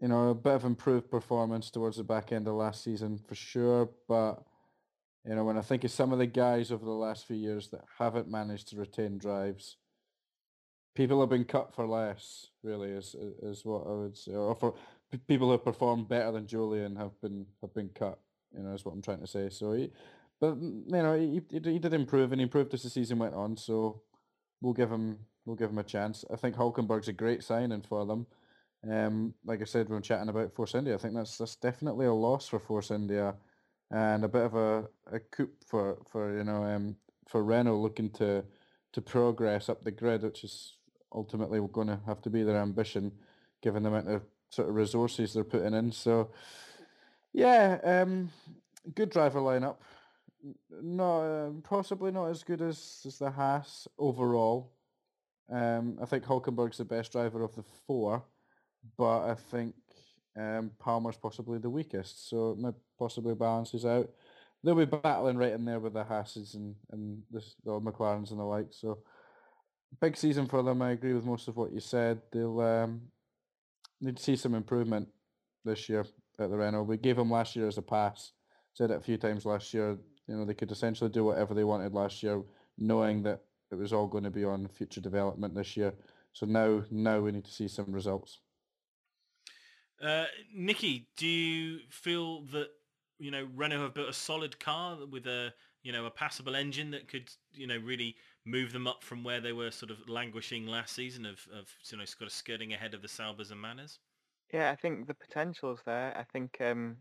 you 0.00 0.08
know, 0.08 0.30
a 0.30 0.34
bit 0.34 0.54
of 0.54 0.64
improved 0.64 1.10
performance 1.10 1.70
towards 1.70 1.96
the 1.96 2.04
back 2.04 2.32
end 2.32 2.48
of 2.48 2.54
last 2.54 2.82
season 2.82 3.18
for 3.18 3.34
sure. 3.34 3.90
But 4.08 4.42
you 5.24 5.34
know, 5.34 5.44
when 5.44 5.56
I 5.56 5.62
think 5.62 5.84
of 5.84 5.90
some 5.90 6.12
of 6.12 6.18
the 6.18 6.26
guys 6.26 6.70
over 6.72 6.84
the 6.84 6.90
last 6.90 7.26
few 7.26 7.36
years 7.36 7.68
that 7.70 7.84
haven't 7.98 8.28
managed 8.28 8.68
to 8.68 8.76
retain 8.76 9.18
drives, 9.18 9.76
people 10.94 11.20
have 11.20 11.30
been 11.30 11.44
cut 11.44 11.74
for 11.74 11.86
less. 11.86 12.48
Really, 12.62 12.90
is 12.90 13.14
is 13.42 13.64
what 13.64 13.86
I 13.86 13.90
would 13.90 14.16
say. 14.16 14.32
Or 14.32 14.54
for 14.54 14.74
people 15.26 15.48
who 15.48 15.52
have 15.52 15.64
performed 15.64 16.08
better 16.08 16.32
than 16.32 16.46
Julian 16.46 16.96
have 16.96 17.20
been 17.20 17.46
have 17.60 17.74
been 17.74 17.90
cut. 17.90 18.18
You 18.56 18.62
know, 18.62 18.74
is 18.74 18.84
what 18.84 18.92
I'm 18.92 19.02
trying 19.02 19.20
to 19.20 19.26
say. 19.26 19.50
So 19.50 19.72
he, 19.72 19.90
but 20.40 20.56
you 20.56 20.84
know, 20.88 21.18
he, 21.18 21.42
he 21.50 21.78
did 21.78 21.92
improve 21.94 22.32
and 22.32 22.40
he 22.40 22.44
improved 22.44 22.72
as 22.74 22.82
the 22.82 22.90
season 22.90 23.18
went 23.18 23.34
on. 23.34 23.56
So 23.56 24.02
we'll 24.60 24.74
give 24.74 24.90
him 24.90 25.18
we'll 25.44 25.56
give 25.56 25.70
him 25.70 25.78
a 25.78 25.84
chance. 25.84 26.24
I 26.32 26.36
think 26.36 26.56
Hulkenberg's 26.56 27.08
a 27.08 27.12
great 27.12 27.42
signing 27.42 27.82
for 27.82 28.06
them. 28.06 28.26
Um, 28.88 29.34
like 29.44 29.60
I 29.62 29.64
said, 29.64 29.88
when 29.88 30.02
chatting 30.02 30.28
about 30.28 30.52
Force 30.54 30.74
India, 30.74 30.94
I 30.94 30.98
think 30.98 31.14
that's 31.14 31.38
that's 31.38 31.56
definitely 31.56 32.06
a 32.06 32.12
loss 32.12 32.48
for 32.48 32.58
Force 32.58 32.90
India, 32.90 33.34
and 33.90 34.24
a 34.24 34.28
bit 34.28 34.42
of 34.42 34.54
a, 34.54 34.84
a 35.10 35.20
coup 35.20 35.50
for 35.66 35.98
for 36.10 36.36
you 36.36 36.44
know 36.44 36.64
um 36.64 36.96
for 37.28 37.42
Renault 37.42 37.80
looking 37.80 38.10
to 38.10 38.44
to 38.92 39.00
progress 39.00 39.68
up 39.68 39.82
the 39.82 39.90
grid, 39.90 40.22
which 40.22 40.44
is 40.44 40.76
ultimately 41.14 41.60
going 41.72 41.86
to 41.86 42.00
have 42.06 42.20
to 42.22 42.30
be 42.30 42.42
their 42.42 42.56
ambition, 42.56 43.12
given 43.62 43.82
the 43.82 43.88
amount 43.88 44.08
of 44.08 44.22
sort 44.50 44.68
of 44.68 44.74
resources 44.74 45.32
they're 45.32 45.44
putting 45.44 45.74
in. 45.74 45.92
So, 45.92 46.30
yeah, 47.32 47.78
um, 47.84 48.30
good 48.94 49.10
driver 49.10 49.40
lineup. 49.40 49.76
N- 50.44 50.54
Not 50.82 51.20
uh, 51.20 51.50
possibly 51.62 52.10
not 52.10 52.26
as 52.26 52.42
good 52.42 52.62
as, 52.62 53.02
as 53.06 53.18
the 53.18 53.30
Haas 53.30 53.88
overall. 53.98 54.72
Um, 55.50 55.98
I 56.00 56.06
think 56.06 56.24
Hulkenberg's 56.24 56.78
the 56.78 56.84
best 56.84 57.12
driver 57.12 57.42
of 57.42 57.54
the 57.54 57.64
four, 57.86 58.24
but 58.96 59.28
I 59.28 59.34
think 59.34 59.74
um, 60.38 60.70
Palmer's 60.78 61.16
possibly 61.16 61.58
the 61.58 61.70
weakest. 61.70 62.28
So 62.28 62.56
it 62.58 62.74
possibly 62.98 63.34
balances 63.34 63.84
out. 63.84 64.08
They'll 64.62 64.74
be 64.74 64.86
battling 64.86 65.36
right 65.36 65.52
in 65.52 65.66
there 65.66 65.80
with 65.80 65.92
the 65.92 66.04
Haas's 66.04 66.54
and 66.54 66.74
and 66.90 67.22
the, 67.30 67.44
the 67.64 67.72
McLarens 67.80 68.30
and 68.30 68.40
the 68.40 68.44
like. 68.44 68.68
So 68.70 68.98
big 70.00 70.16
season 70.16 70.46
for 70.46 70.62
them. 70.62 70.82
I 70.82 70.92
agree 70.92 71.12
with 71.12 71.24
most 71.24 71.48
of 71.48 71.56
what 71.56 71.72
you 71.72 71.80
said. 71.80 72.20
They'll 72.32 72.60
um, 72.60 73.02
need 74.00 74.16
to 74.16 74.22
see 74.22 74.36
some 74.36 74.54
improvement 74.54 75.08
this 75.64 75.88
year 75.88 76.06
at 76.38 76.50
the 76.50 76.56
Renault. 76.56 76.84
We 76.84 76.96
gave 76.96 77.16
them 77.16 77.30
last 77.30 77.56
year 77.56 77.66
as 77.66 77.78
a 77.78 77.82
pass. 77.82 78.32
Said 78.74 78.90
it 78.90 78.98
a 78.98 79.00
few 79.00 79.16
times 79.16 79.46
last 79.46 79.72
year. 79.72 79.96
You 80.26 80.36
know 80.36 80.44
they 80.44 80.54
could 80.54 80.72
essentially 80.72 81.10
do 81.10 81.24
whatever 81.24 81.54
they 81.54 81.64
wanted 81.64 81.92
last 81.92 82.22
year, 82.22 82.42
knowing 82.78 83.22
that 83.24 83.42
it 83.70 83.76
was 83.76 83.92
all 83.92 84.06
going 84.06 84.24
to 84.24 84.30
be 84.30 84.44
on 84.44 84.68
future 84.68 85.00
development 85.00 85.54
this 85.54 85.76
year. 85.76 85.92
So 86.32 86.46
now, 86.46 86.82
now 86.90 87.20
we 87.20 87.32
need 87.32 87.44
to 87.44 87.52
see 87.52 87.68
some 87.68 87.92
results. 87.92 88.40
Uh, 90.02 90.24
Nikki, 90.52 91.08
do 91.16 91.26
you 91.26 91.78
feel 91.90 92.42
that 92.46 92.68
you 93.18 93.30
know 93.30 93.46
Renault 93.54 93.82
have 93.82 93.94
built 93.94 94.08
a 94.08 94.12
solid 94.12 94.58
car 94.58 94.98
with 95.10 95.26
a 95.26 95.52
you 95.82 95.92
know 95.92 96.06
a 96.06 96.10
passable 96.10 96.56
engine 96.56 96.90
that 96.90 97.08
could 97.08 97.30
you 97.52 97.66
know 97.66 97.78
really 97.78 98.16
move 98.44 98.72
them 98.72 98.86
up 98.86 99.02
from 99.02 99.24
where 99.24 99.40
they 99.40 99.52
were 99.52 99.70
sort 99.70 99.90
of 99.90 100.08
languishing 100.08 100.66
last 100.66 100.94
season 100.94 101.24
of, 101.26 101.46
of 101.52 101.68
you 101.90 101.98
know 101.98 102.04
sort 102.04 102.22
of 102.26 102.32
skirting 102.32 102.72
ahead 102.72 102.94
of 102.94 103.02
the 103.02 103.08
Saubers 103.08 103.50
and 103.50 103.60
Manors? 103.60 103.98
Yeah, 104.52 104.70
I 104.70 104.76
think 104.76 105.06
the 105.06 105.14
potential's 105.14 105.80
there. 105.84 106.16
I 106.16 106.24
think 106.24 106.58
um, 106.60 106.98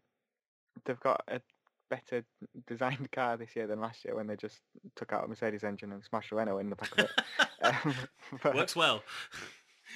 they've 0.86 0.99
got 0.99 1.22
a 1.28 1.41
better 1.90 2.26
designed 2.68 3.11
car 3.11 3.38
this 3.38 3.56
year 3.56 3.68
than 3.68 3.80
last 3.82 4.06
year 4.06 4.15
when 4.15 4.28
they 4.28 4.36
just 4.36 4.61
took 4.95 5.14
out 5.14 5.26
a 5.26 5.28
Mercedes 5.28 5.64
engine 5.64 5.91
and 5.91 6.03
smashed 6.03 6.32
a 6.32 6.36
Renault 6.36 6.60
in 6.60 6.70
the 6.70 6.76
back 6.76 6.91
of 6.98 7.06
it. 7.06 7.11
um, 7.61 7.94
but, 8.44 8.56
Works 8.56 8.76
well. 8.76 9.03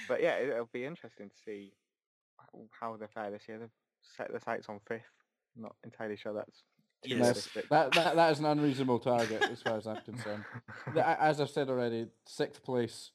but 0.08 0.22
yeah, 0.22 0.36
it- 0.36 0.50
it'll 0.50 0.70
be 0.72 0.86
interesting 0.86 1.30
to 1.30 1.36
see 1.46 1.74
how 2.80 2.96
they 2.98 3.08
fare 3.08 3.32
this 3.32 3.48
year. 3.48 3.60
They've 3.60 3.70
set 4.02 4.30
their 4.32 4.40
sights 4.40 4.68
on 4.70 4.80
fifth. 4.88 5.02
Not 5.56 5.76
entirely 5.84 6.18
sure 6.18 6.34
that's 6.34 6.64
Yes. 7.04 7.48
That, 7.70 7.92
that 7.94 8.16
that 8.16 8.32
is 8.32 8.40
an 8.40 8.46
unreasonable 8.46 9.00
target 9.00 9.44
as 9.44 9.62
far 9.62 9.78
as 9.78 9.88
I'm 9.88 10.02
concerned. 10.02 10.44
As 10.98 11.40
I've 11.40 11.50
said 11.50 11.70
already, 11.70 12.08
sixth 12.26 12.64
place 12.64 13.12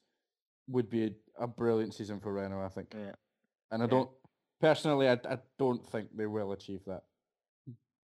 would 0.67 0.89
be 0.89 1.13
a, 1.37 1.47
brilliant 1.47 1.93
season 1.93 2.19
for 2.19 2.31
Renault, 2.33 2.61
I 2.61 2.69
think. 2.69 2.93
Yeah. 2.95 3.11
And 3.71 3.81
I 3.81 3.85
Yeah. 3.85 3.91
don't 3.91 4.09
personally, 4.61 5.09
I, 5.09 5.13
I 5.29 5.39
don't 5.59 5.85
think 5.85 6.15
they 6.15 6.25
will 6.25 6.53
achieve 6.53 6.81
that. 6.87 7.03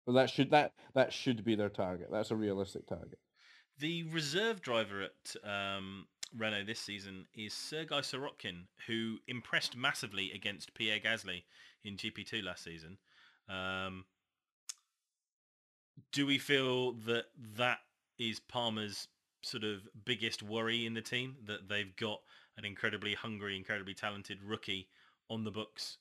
But 0.04 0.12
that 0.12 0.30
should 0.30 0.50
that 0.50 0.72
that 0.94 1.12
should 1.12 1.44
be 1.44 1.54
their 1.54 1.68
target. 1.68 2.08
That's 2.10 2.30
a 2.30 2.36
realistic 2.36 2.86
target. 2.86 3.18
The 3.78 4.02
reserve 4.04 4.60
driver 4.60 5.02
at 5.02 5.36
um, 5.48 6.06
Renault 6.36 6.64
this 6.66 6.80
season 6.80 7.26
is 7.34 7.54
Sergei 7.54 8.00
Sirotkin, 8.00 8.64
who 8.86 9.18
impressed 9.28 9.76
massively 9.76 10.32
against 10.32 10.74
Pierre 10.74 10.98
Gasly 10.98 11.44
in 11.84 11.96
GP2 11.96 12.44
last 12.44 12.64
season. 12.64 12.98
Um, 13.48 14.04
do 16.12 16.26
we 16.26 16.38
feel 16.38 16.92
that 16.92 17.26
that 17.56 17.78
is 18.18 18.40
Palmer's 18.40 19.08
sort 19.42 19.64
of 19.64 19.88
biggest 20.04 20.42
worry 20.42 20.86
in 20.86 20.94
the 20.94 21.00
team 21.00 21.36
that 21.46 21.68
they've 21.68 21.94
got 21.96 22.20
an 22.56 22.64
incredibly 22.64 23.14
hungry, 23.14 23.56
incredibly 23.56 23.94
talented 23.94 24.42
rookie 24.42 24.88
on 25.28 25.44
the 25.44 25.50
books, 25.50 25.98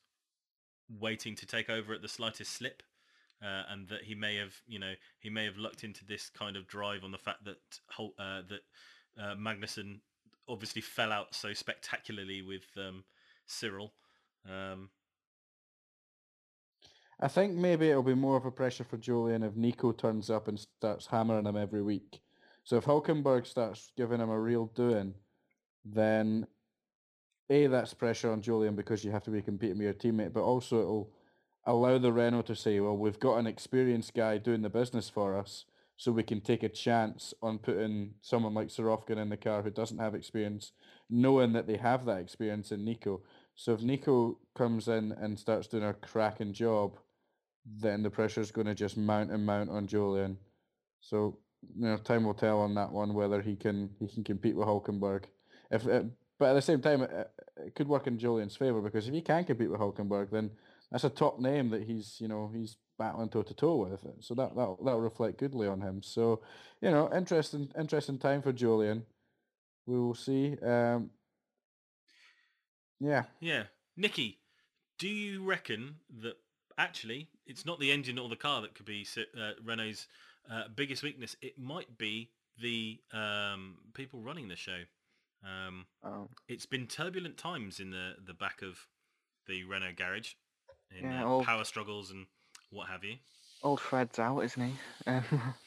waiting 1.00 1.36
to 1.36 1.46
take 1.46 1.70
over 1.70 1.94
at 1.94 2.02
the 2.02 2.08
slightest 2.08 2.52
slip? 2.52 2.84
uh, 3.42 3.64
and 3.70 3.88
that 3.88 4.04
he 4.04 4.16
may 4.16 4.36
have, 4.36 4.54
you 4.68 4.80
know, 4.80 4.94
he 5.20 5.30
may 5.30 5.46
have 5.46 5.58
lucked 5.58 5.84
into 5.84 6.06
this 6.06 6.30
kind 6.30 6.56
of 6.56 6.68
drive 6.68 7.04
on 7.04 7.12
the 7.12 7.18
fact 7.18 7.44
that 7.46 7.80
uh, 8.00 8.42
that 8.48 8.62
uh, 9.20 9.36
obviously 10.48 10.82
fell 10.82 11.12
out 11.12 11.34
so 11.34 11.54
spectacularly 11.54 12.42
with 12.42 12.66
um, 12.78 13.04
Cyril. 13.48 13.94
Um, 14.48 14.90
I 17.24 17.28
think 17.28 17.54
maybe 17.54 17.90
it'll 17.90 18.02
be 18.02 18.16
more 18.16 18.36
of 18.36 18.46
a 18.46 18.52
pressure 18.52 18.84
for 18.84 18.98
Julian 18.98 19.44
if 19.44 19.56
Nico 19.56 19.92
turns 19.92 20.32
up 20.32 20.48
and 20.48 20.60
starts 20.60 21.06
hammering 21.06 21.46
him 21.46 21.56
every 21.56 21.84
week. 21.84 22.20
So 22.64 22.78
if 22.78 22.86
Hulkenberg 22.86 23.46
starts 23.46 23.92
giving 23.96 24.20
him 24.20 24.32
a 24.32 24.40
real 24.40 24.66
doing, 24.66 25.14
then 25.86 26.48
A, 27.52 27.68
that's 27.68 27.94
pressure 27.94 28.32
on 28.32 28.42
Julian 28.42 28.76
because 28.76 29.06
you 29.06 29.12
have 29.12 29.24
to 29.26 29.32
be 29.32 29.42
competing 29.44 29.78
with 29.78 29.86
your 29.86 29.94
teammate, 29.94 30.34
but 30.34 30.42
also 30.42 30.80
it'll 30.80 31.14
allow 31.66 32.00
the 32.00 32.12
Renault 32.12 32.44
to 32.44 32.56
say, 32.56 32.80
well, 32.80 32.98
we've 32.98 33.20
got 33.20 33.38
an 33.38 33.46
experienced 33.46 34.16
guy 34.16 34.40
doing 34.40 34.64
the 34.64 34.70
business 34.70 35.08
for 35.08 35.38
us, 35.38 35.66
so 35.98 36.12
we 36.12 36.24
can 36.24 36.42
take 36.42 36.64
a 36.64 36.70
chance 36.70 37.36
on 37.44 37.60
putting 37.60 38.16
someone 38.22 38.56
like 38.56 38.70
Sirotkin 38.70 39.18
in 39.18 39.30
the 39.30 39.38
car 39.38 39.62
who 39.62 39.70
doesn't 39.70 40.00
have 40.00 40.16
experience, 40.16 40.72
knowing 41.12 41.54
that 41.54 41.68
they 41.68 41.78
have 41.78 42.06
that 42.06 42.20
experience 42.20 42.72
in 42.72 42.84
Nico. 42.84 43.22
So 43.56 43.74
if 43.74 43.82
Nico 43.82 44.40
comes 44.56 44.88
in 44.88 45.12
and 45.12 45.38
starts 45.38 45.68
doing 45.68 45.84
a 45.84 45.94
cracking 45.94 46.54
job, 46.54 46.98
then 47.66 48.04
the 48.04 48.10
pressure 48.10 48.42
is 48.42 48.52
going 48.52 48.68
to 48.68 48.76
just 48.76 48.98
mount 48.98 49.32
and 49.32 49.46
mount 49.46 49.70
on 49.70 49.88
Julian. 49.88 50.38
So 51.00 51.38
you 51.78 51.88
know, 51.88 51.98
time 51.98 52.24
will 52.24 52.34
tell 52.34 52.60
on 52.60 52.74
that 52.76 52.92
one 52.92 53.14
whether 53.14 53.42
he 53.42 53.56
can 53.56 53.90
he 54.00 54.08
can 54.08 54.24
compete 54.24 54.56
with 54.56 54.68
Hulkenberg. 54.68 55.26
If 55.70 55.88
uh, 55.88 56.04
but 56.40 56.50
at 56.50 56.54
the 56.54 56.62
same 56.62 56.82
time, 56.82 57.04
it, 57.04 57.32
it 57.58 57.76
could 57.76 57.88
work 57.88 58.08
in 58.08 58.18
Julian's 58.18 58.56
favor 58.56 58.82
because 58.82 59.08
if 59.08 59.14
he 59.14 59.22
can 59.22 59.46
compete 59.46 59.70
with 59.70 59.80
Hulkenberg, 59.80 60.32
then 60.32 60.52
that's 60.92 61.04
a 61.04 61.10
top 61.10 61.40
name 61.40 61.70
that 61.70 61.84
he's 61.84 62.18
you 62.20 62.28
know 62.28 62.52
he's 62.54 62.78
battling 62.98 63.30
toe 63.30 63.44
to 63.44 63.54
toe 63.54 63.76
with. 63.76 64.06
So 64.22 64.34
that 64.36 64.56
that 64.56 64.78
that'll 64.84 65.02
reflect 65.02 65.38
goodly 65.38 65.68
on 65.68 65.82
him. 65.82 66.02
So 66.02 66.42
you 66.82 66.90
know, 66.90 67.12
interesting 67.16 67.70
interesting 67.80 68.18
time 68.18 68.42
for 68.42 68.52
Julian. 68.52 69.06
We 69.86 70.00
will 70.00 70.16
see. 70.16 70.58
Um, 70.64 71.12
yeah, 73.00 73.24
yeah, 73.40 73.64
Nikki, 73.98 74.40
do 75.00 75.08
you 75.08 75.44
reckon 75.44 75.96
that 76.22 76.38
actually 76.78 77.30
it's 77.46 77.66
not 77.66 77.80
the 77.80 77.92
engine 77.92 78.18
or 78.20 78.30
the 78.30 78.36
car 78.36 78.62
that 78.62 78.76
could 78.76 78.86
be 78.86 79.06
uh, 79.18 79.52
Renault's 79.64 80.08
uh, 80.52 80.64
biggest 80.76 81.04
weakness? 81.04 81.36
It 81.42 81.58
might 81.60 81.98
be 81.98 82.32
the 82.62 83.00
um, 83.14 83.78
people 83.94 84.20
running 84.22 84.48
the 84.48 84.56
show. 84.56 84.82
Um, 85.44 85.86
Um, 86.04 86.30
it's 86.48 86.66
been 86.66 86.88
turbulent 86.88 87.38
times 87.38 87.80
in 87.80 87.90
the 87.92 88.16
the 88.26 88.34
back 88.34 88.62
of 88.62 88.88
the 89.48 89.64
Renault 89.64 89.96
garage, 89.98 90.34
in 90.96 91.06
Yeah, 91.06 91.24
uh, 91.24 91.28
well- 91.28 91.44
power 91.44 91.64
struggles 91.64 92.12
and 92.12 92.28
what 92.70 92.88
have 92.90 93.04
you. 93.04 93.18
old 93.64 93.80
Fred's 93.80 94.20
out, 94.20 94.40
isn't 94.42 94.68
he? 94.70 94.76
Um, 95.08 95.24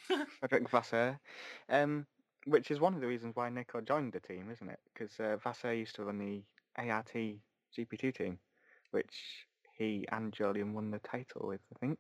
Frederick 0.41 0.69
Vasseur. 0.71 1.19
Um, 1.69 2.07
which 2.47 2.71
is 2.71 2.79
one 2.79 2.95
of 2.95 3.01
the 3.01 3.07
reasons 3.07 3.35
why 3.35 3.49
Nico 3.49 3.81
joined 3.81 4.13
the 4.13 4.21
team, 4.21 4.51
isn't 4.51 4.69
it? 4.69 4.79
Because 4.93 5.19
uh, 5.19 5.37
Vasseur 5.43 5.73
used 5.73 5.95
to 5.97 6.05
run 6.05 6.19
the 6.19 6.43
ART 6.77 7.11
GP2 7.15 8.15
team, 8.15 8.39
which 8.91 9.47
he 9.77 10.07
and 10.11 10.33
Julian 10.33 10.75
won 10.75 10.91
the 10.91 10.99
title 11.01 11.49
with, 11.49 11.61
I 11.75 11.79
think. 11.79 11.99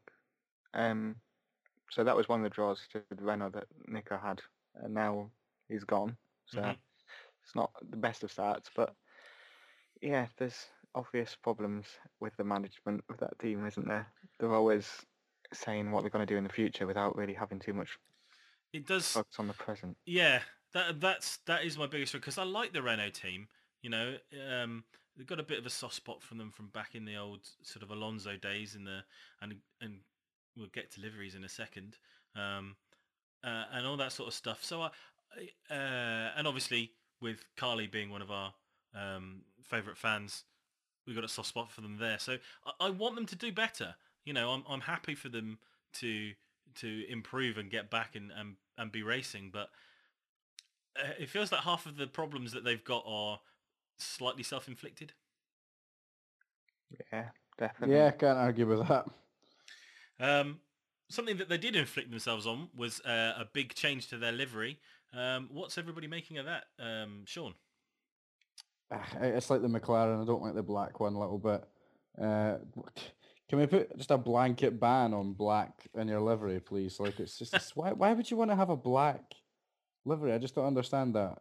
Um, 0.74 1.16
so 1.90 2.04
that 2.04 2.16
was 2.16 2.28
one 2.28 2.40
of 2.40 2.44
the 2.44 2.50
draws 2.54 2.86
to 2.92 3.04
the 3.10 3.24
Renault 3.24 3.50
that 3.50 3.68
Nico 3.88 4.18
had, 4.18 4.42
and 4.74 4.94
now 4.94 5.30
he's 5.68 5.84
gone. 5.84 6.16
So 6.46 6.62
Mhm. 6.62 6.78
it's 7.42 7.54
not 7.54 7.72
the 7.82 7.96
best 7.96 8.24
of 8.24 8.32
starts, 8.32 8.70
but 8.74 8.94
yeah, 10.00 10.28
there's 10.36 10.66
obvious 10.94 11.36
problems 11.36 11.86
with 12.20 12.36
the 12.36 12.44
management 12.44 13.04
of 13.08 13.18
that 13.18 13.38
team, 13.38 13.66
isn't 13.66 13.88
there? 13.88 14.12
They're 14.38 14.54
always 14.54 15.04
saying 15.52 15.90
what 15.90 16.02
they're 16.02 16.10
going 16.10 16.26
to 16.26 16.32
do 16.32 16.38
in 16.38 16.44
the 16.44 16.52
future 16.52 16.86
without 16.86 17.16
really 17.16 17.34
having 17.34 17.60
too 17.60 17.74
much 17.74 17.98
It 18.72 18.86
does. 18.86 19.14
focus 19.14 19.38
on 19.38 19.48
the 19.48 19.54
present. 19.54 19.96
Yeah, 20.06 20.42
that 20.72 21.00
that's 21.00 21.38
that 21.46 21.64
is 21.64 21.78
my 21.78 21.86
biggest 21.86 22.12
because 22.12 22.38
I 22.38 22.44
like 22.44 22.72
the 22.72 22.82
Renault 22.82 23.10
team. 23.10 23.48
You 23.82 23.90
know, 23.90 24.18
um, 24.48 24.84
they've 25.16 25.26
got 25.26 25.40
a 25.40 25.44
bit 25.44 25.58
of 25.58 25.66
a 25.66 25.70
soft 25.70 25.94
spot 25.94 26.22
from 26.22 26.38
them 26.38 26.50
from 26.50 26.68
back 26.68 26.94
in 26.94 27.04
the 27.04 27.16
old 27.16 27.40
sort 27.62 27.82
of 27.82 27.90
Alonso 27.90 28.36
days 28.36 28.74
in 28.74 28.84
the 28.84 29.00
and 29.40 29.54
and 29.80 29.98
we'll 30.56 30.68
get 30.72 30.90
to 30.92 31.00
liveries 31.00 31.34
in 31.34 31.44
a 31.44 31.48
second, 31.48 31.96
um, 32.36 32.76
uh, 33.42 33.64
and 33.72 33.86
all 33.86 33.96
that 33.96 34.12
sort 34.12 34.28
of 34.28 34.34
stuff. 34.34 34.62
So 34.64 34.82
I, 34.82 34.86
I- 34.88 35.74
uh, 35.74 36.30
and 36.36 36.46
obviously 36.46 36.92
with 37.20 37.44
Carly 37.56 37.86
being 37.88 38.10
one 38.10 38.22
of 38.22 38.30
our 38.30 38.54
um, 38.94 39.42
favourite 39.64 39.98
fans, 39.98 40.44
we've 41.06 41.16
got 41.16 41.24
a 41.24 41.28
soft 41.28 41.48
spot 41.48 41.72
for 41.72 41.80
them 41.80 41.96
there. 41.98 42.18
So 42.20 42.36
I, 42.64 42.86
I 42.86 42.90
want 42.90 43.16
them 43.16 43.26
to 43.26 43.36
do 43.36 43.50
better. 43.50 43.96
You 44.24 44.32
know, 44.32 44.50
I'm 44.50 44.62
I'm 44.68 44.80
happy 44.82 45.14
for 45.14 45.28
them 45.28 45.58
to 45.94 46.32
to 46.76 47.04
improve 47.10 47.58
and 47.58 47.70
get 47.70 47.90
back 47.90 48.14
and 48.16 48.30
and, 48.36 48.56
and 48.78 48.92
be 48.92 49.02
racing, 49.02 49.50
but 49.52 49.70
uh, 50.96 51.10
it 51.18 51.28
feels 51.28 51.50
like 51.52 51.62
half 51.62 51.86
of 51.86 51.96
the 51.96 52.06
problems 52.06 52.52
that 52.52 52.64
they've 52.64 52.84
got 52.84 53.02
are 53.06 53.40
slightly 53.98 54.42
self-inflicted. 54.42 55.12
Yeah, 57.12 57.28
definitely. 57.58 57.96
Yeah, 57.96 58.10
can't 58.12 58.38
argue 58.38 58.66
with 58.66 58.86
that. 58.88 59.06
Um, 60.20 60.60
something 61.08 61.36
that 61.38 61.48
they 61.48 61.58
did 61.58 61.76
inflict 61.76 62.10
themselves 62.10 62.46
on 62.46 62.68
was 62.76 63.00
uh, 63.00 63.34
a 63.38 63.48
big 63.52 63.74
change 63.74 64.08
to 64.08 64.18
their 64.18 64.32
livery. 64.32 64.78
Um, 65.12 65.48
what's 65.52 65.78
everybody 65.78 66.06
making 66.06 66.38
of 66.38 66.46
that, 66.46 66.64
um, 66.78 67.22
Sean? 67.26 67.54
Ah, 68.90 69.06
It's 69.20 69.50
like 69.50 69.62
the 69.62 69.68
McLaren. 69.68 70.22
I 70.22 70.26
don't 70.26 70.42
like 70.42 70.54
the 70.54 70.62
black 70.62 71.00
one 71.00 71.14
a 71.14 71.20
little 71.20 71.38
bit. 71.38 71.64
Uh, 72.20 72.56
can 73.48 73.58
we 73.58 73.66
put 73.66 73.96
just 73.96 74.10
a 74.10 74.18
blanket 74.18 74.80
ban 74.80 75.12
on 75.14 75.32
black 75.32 75.86
in 75.94 76.08
your 76.08 76.20
livery, 76.20 76.60
please? 76.60 76.98
Like 77.00 77.20
it's 77.20 77.38
just 77.38 77.54
it's, 77.54 77.74
why 77.76 77.92
why 77.92 78.12
would 78.12 78.30
you 78.30 78.36
want 78.36 78.50
to 78.50 78.56
have 78.56 78.70
a 78.70 78.76
black 78.76 79.34
livery? 80.04 80.32
I 80.32 80.38
just 80.38 80.54
don't 80.54 80.66
understand 80.66 81.14
that. 81.14 81.38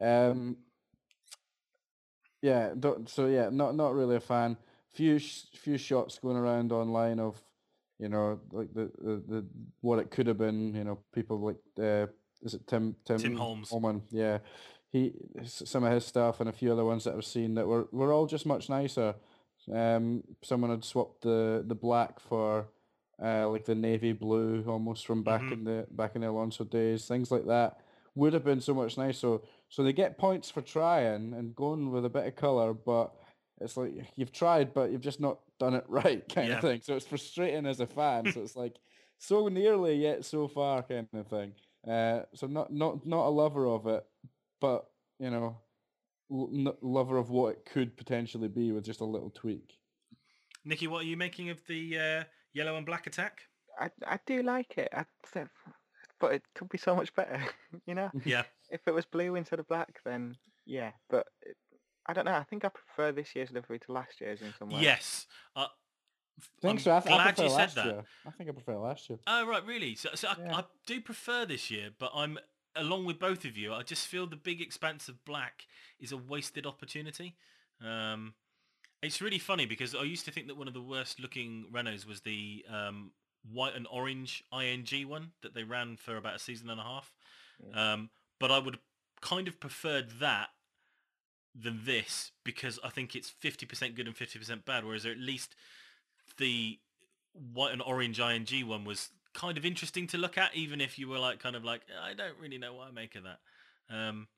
Um, 0.00 0.56
yeah, 2.42 2.72
don't, 2.78 3.08
so 3.08 3.26
yeah, 3.26 3.48
not 3.50 3.74
not 3.74 3.94
really 3.94 4.16
a 4.16 4.20
fan. 4.20 4.56
Few 4.92 5.18
few 5.18 5.78
shots 5.78 6.18
going 6.18 6.36
around 6.36 6.72
online 6.72 7.20
of, 7.20 7.40
you 7.98 8.08
know, 8.08 8.40
like 8.52 8.72
the, 8.74 8.90
the, 8.98 9.22
the 9.28 9.46
what 9.80 9.98
it 9.98 10.10
could 10.10 10.26
have 10.26 10.38
been. 10.38 10.74
You 10.74 10.84
know, 10.84 10.98
people 11.12 11.38
like 11.40 11.56
uh, 11.78 12.06
is 12.42 12.54
it 12.54 12.66
Tim 12.66 12.96
Tim 13.04 13.18
Tim 13.18 13.36
Holmes. 13.36 13.70
Holman, 13.70 14.02
yeah, 14.10 14.38
he 14.90 15.12
some 15.44 15.84
of 15.84 15.92
his 15.92 16.04
stuff 16.06 16.40
and 16.40 16.48
a 16.48 16.52
few 16.52 16.72
other 16.72 16.84
ones 16.84 17.04
that 17.04 17.14
I've 17.14 17.24
seen 17.24 17.54
that 17.56 17.66
were 17.66 17.88
were 17.92 18.12
all 18.12 18.26
just 18.26 18.46
much 18.46 18.68
nicer. 18.68 19.14
Um, 19.72 20.22
someone 20.42 20.70
had 20.70 20.84
swapped 20.84 21.22
the 21.22 21.62
the 21.66 21.74
black 21.74 22.20
for 22.20 22.68
uh, 23.22 23.48
like 23.48 23.64
the 23.66 23.74
navy 23.74 24.12
blue 24.12 24.64
almost 24.66 25.06
from 25.06 25.22
back 25.22 25.42
Mhm. 25.42 25.52
in 25.52 25.64
the 25.64 25.86
back 25.90 26.14
in 26.14 26.22
the 26.22 26.30
Alonso 26.30 26.64
days. 26.64 27.06
Things 27.06 27.30
like 27.30 27.46
that 27.46 27.80
would 28.14 28.32
have 28.32 28.44
been 28.44 28.60
so 28.60 28.72
much 28.74 28.96
nicer. 28.96 29.18
So 29.18 29.42
so 29.68 29.82
they 29.82 29.92
get 29.92 30.18
points 30.18 30.50
for 30.50 30.62
trying 30.62 31.34
and 31.34 31.54
going 31.54 31.90
with 31.90 32.04
a 32.04 32.10
bit 32.10 32.26
of 32.26 32.36
color, 32.36 32.72
but 32.74 33.12
it's 33.60 33.76
like 33.76 33.92
you've 34.16 34.32
tried, 34.32 34.72
but 34.72 34.90
you've 34.90 35.00
just 35.00 35.20
not 35.20 35.40
done 35.58 35.74
it 35.74 35.84
right, 35.88 36.26
kind 36.32 36.48
Yeah. 36.48 36.54
of 36.56 36.60
thing. 36.62 36.80
So 36.82 36.94
it's 36.96 37.06
frustrating 37.06 37.66
as 37.66 37.80
a 37.80 37.86
fan. 37.86 38.30
so 38.32 38.40
it's 38.40 38.56
like 38.64 38.76
so 39.18 39.48
nearly 39.48 39.96
yet 39.96 40.24
so 40.24 40.48
far, 40.48 40.82
kind 40.82 41.08
of 41.12 41.26
thing. 41.26 41.52
Uh, 41.86 42.22
so 42.34 42.46
not 42.46 42.72
not 42.72 43.06
not 43.06 43.26
a 43.26 43.30
lover 43.30 43.66
of 43.66 43.86
it, 43.86 44.04
but 44.60 44.86
you 45.18 45.30
know, 45.30 45.56
l- 46.30 46.50
n- 46.52 46.72
lover 46.82 47.16
of 47.16 47.30
what 47.30 47.52
it 47.54 47.64
could 47.64 47.96
potentially 47.96 48.48
be 48.48 48.72
with 48.72 48.84
just 48.84 49.00
a 49.00 49.04
little 49.04 49.30
tweak. 49.30 49.74
Nikki, 50.64 50.86
what 50.86 51.02
are 51.04 51.06
you 51.08 51.16
making 51.16 51.50
of 51.50 51.60
the 51.66 51.98
uh, 51.98 52.24
yellow 52.52 52.76
and 52.76 52.84
black 52.86 53.06
attack? 53.06 53.40
I, 53.80 53.90
I 54.06 54.18
do 54.26 54.42
like 54.42 54.76
it. 54.76 54.88
I 54.92 55.04
th- 55.32 55.46
but 56.20 56.32
it 56.34 56.42
could 56.54 56.68
be 56.68 56.78
so 56.78 56.94
much 56.96 57.14
better, 57.14 57.40
you 57.86 57.94
know? 57.94 58.10
Yeah, 58.24 58.42
If 58.70 58.80
it 58.86 58.92
was 58.94 59.04
blue 59.06 59.34
instead 59.34 59.58
of 59.60 59.68
black, 59.68 60.00
then 60.04 60.36
yeah. 60.66 60.92
But 61.10 61.26
it, 61.42 61.56
I 62.06 62.12
don't 62.12 62.24
know. 62.24 62.34
I 62.34 62.44
think 62.44 62.64
I 62.64 62.68
prefer 62.68 63.12
this 63.12 63.34
year's 63.36 63.50
livery 63.50 63.78
to 63.80 63.92
last 63.92 64.20
year's 64.20 64.40
in 64.40 64.52
some 64.58 64.70
way. 64.70 64.80
yes. 64.82 65.26
Uh, 65.54 65.66
think 66.62 66.72
I'm 66.72 66.78
so. 66.78 66.96
I, 66.96 67.00
th- 67.00 67.12
I 67.12 67.16
glad 67.16 67.34
prefer 67.36 67.42
you 67.44 67.50
said 67.50 67.56
last 67.58 67.74
that. 67.76 67.86
year. 67.86 68.04
I 68.26 68.30
think 68.30 68.48
I 68.48 68.52
prefer 68.52 68.76
last 68.78 69.10
year. 69.10 69.18
Oh 69.26 69.46
right, 69.46 69.64
really? 69.66 69.94
So, 69.94 70.10
so 70.14 70.28
I, 70.28 70.34
Yeah. 70.40 70.56
I 70.56 70.64
do 70.86 71.00
prefer 71.00 71.44
this 71.46 71.70
year, 71.70 71.90
but 71.98 72.10
I'm 72.14 72.38
along 72.76 73.04
with 73.06 73.18
both 73.18 73.44
of 73.44 73.56
you. 73.56 73.72
I 73.74 73.82
just 73.82 74.06
feel 74.06 74.26
the 74.26 74.36
big 74.36 74.60
expanse 74.60 75.08
of 75.08 75.24
black 75.24 75.66
is 76.00 76.12
a 76.12 76.16
wasted 76.16 76.64
opportunity. 76.66 77.36
Um, 77.84 78.34
it's 79.02 79.20
really 79.20 79.38
funny 79.38 79.66
because 79.66 79.94
I 79.94 80.02
used 80.02 80.24
to 80.26 80.30
think 80.32 80.46
that 80.48 80.56
one 80.56 80.68
of 80.68 80.74
the 80.74 80.82
worst 80.82 81.20
looking 81.20 81.66
Renaults 81.72 82.06
was 82.06 82.20
the 82.22 82.64
um, 82.72 83.12
white 83.50 83.74
and 83.74 83.86
orange 83.90 84.44
ING 84.52 85.08
one 85.08 85.32
that 85.42 85.54
they 85.54 85.64
ran 85.64 85.96
for 85.96 86.16
about 86.16 86.36
a 86.36 86.38
season 86.38 86.70
and 86.70 86.80
a 86.80 86.84
half. 86.84 87.12
Um, 87.74 88.10
but 88.38 88.50
I 88.50 88.58
would 88.58 88.78
kind 89.20 89.48
of 89.48 89.58
preferred 89.58 90.20
that 90.20 90.48
than 91.54 91.80
this 91.84 92.30
because 92.44 92.78
I 92.84 92.90
think 92.90 93.16
it's 93.16 93.32
50% 93.42 93.96
good 93.96 94.06
and 94.06 94.16
50% 94.16 94.64
bad, 94.64 94.84
whereas 94.84 95.06
at 95.06 95.18
least 95.18 95.54
the 96.36 96.78
white 97.52 97.72
and 97.72 97.82
orange 97.82 98.20
ING 98.20 98.66
one 98.66 98.84
was 98.84 99.10
kind 99.34 99.58
of 99.58 99.64
interesting 99.64 100.06
to 100.08 100.18
look 100.18 100.38
at, 100.38 100.54
even 100.54 100.80
if 100.80 100.98
you 100.98 101.08
were 101.08 101.18
like 101.18 101.40
kind 101.40 101.56
of 101.56 101.64
like 101.64 101.82
I 102.02 102.14
don't 102.14 102.38
really 102.40 102.58
know 102.58 102.74
what 102.74 102.88
I 102.88 102.90
make 102.90 103.14
of 103.14 103.24
that. 103.24 103.38
Um, 103.90 104.28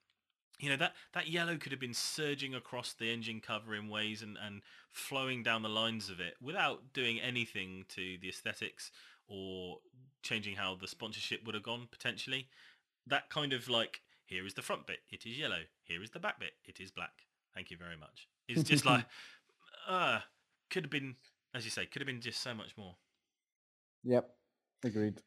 you 0.61 0.69
know 0.69 0.77
that 0.77 0.95
that 1.15 1.28
yellow 1.28 1.57
could 1.57 1.73
have 1.73 1.81
been 1.81 1.95
surging 1.95 2.55
across 2.55 2.93
the 2.93 3.11
engine 3.12 3.41
cover 3.41 3.74
in 3.74 3.89
ways 3.89 4.23
and, 4.23 4.37
and 4.45 4.62
flowing 4.93 5.43
down 5.43 5.62
the 5.62 5.69
lines 5.69 6.11
of 6.11 6.20
it 6.20 6.35
without 6.41 6.93
doing 6.93 7.19
anything 7.19 7.85
to 7.89 8.19
the 8.20 8.28
aesthetics 8.28 8.91
or 9.27 9.78
changing 10.23 10.57
how 10.57 10.74
the 10.74 10.87
sponsorship 10.87 11.45
would 11.47 11.55
have 11.55 11.65
gone 11.65 11.89
potentially. 11.91 12.49
That 13.07 13.31
kind 13.31 13.53
of 13.53 13.69
like 13.69 14.03
here 14.27 14.47
is 14.47 14.55
the 14.55 14.62
front 14.62 14.87
bit, 14.87 14.99
it 15.11 15.27
is 15.27 15.39
yellow. 15.39 15.62
Here 15.82 16.03
is 16.03 16.11
the 16.11 16.20
back 16.20 16.39
bit, 16.39 16.53
it 16.65 16.78
is 16.78 16.91
black. 16.91 17.24
Thank 17.55 17.70
you 17.70 17.77
very 17.77 17.97
much. 17.97 18.28
It's 18.47 18.62
just 18.62 18.85
like 18.85 19.05
uh 19.89 20.20
could 20.69 20.85
have 20.85 20.91
been 20.91 21.16
as 21.55 21.65
you 21.65 21.70
say, 21.70 21.87
could 21.87 22.01
have 22.01 22.07
been 22.07 22.20
just 22.20 22.43
so 22.43 22.55
much 22.55 22.77
more. 22.77 22.95
Yep, 24.05 24.31
agreed. 24.85 25.20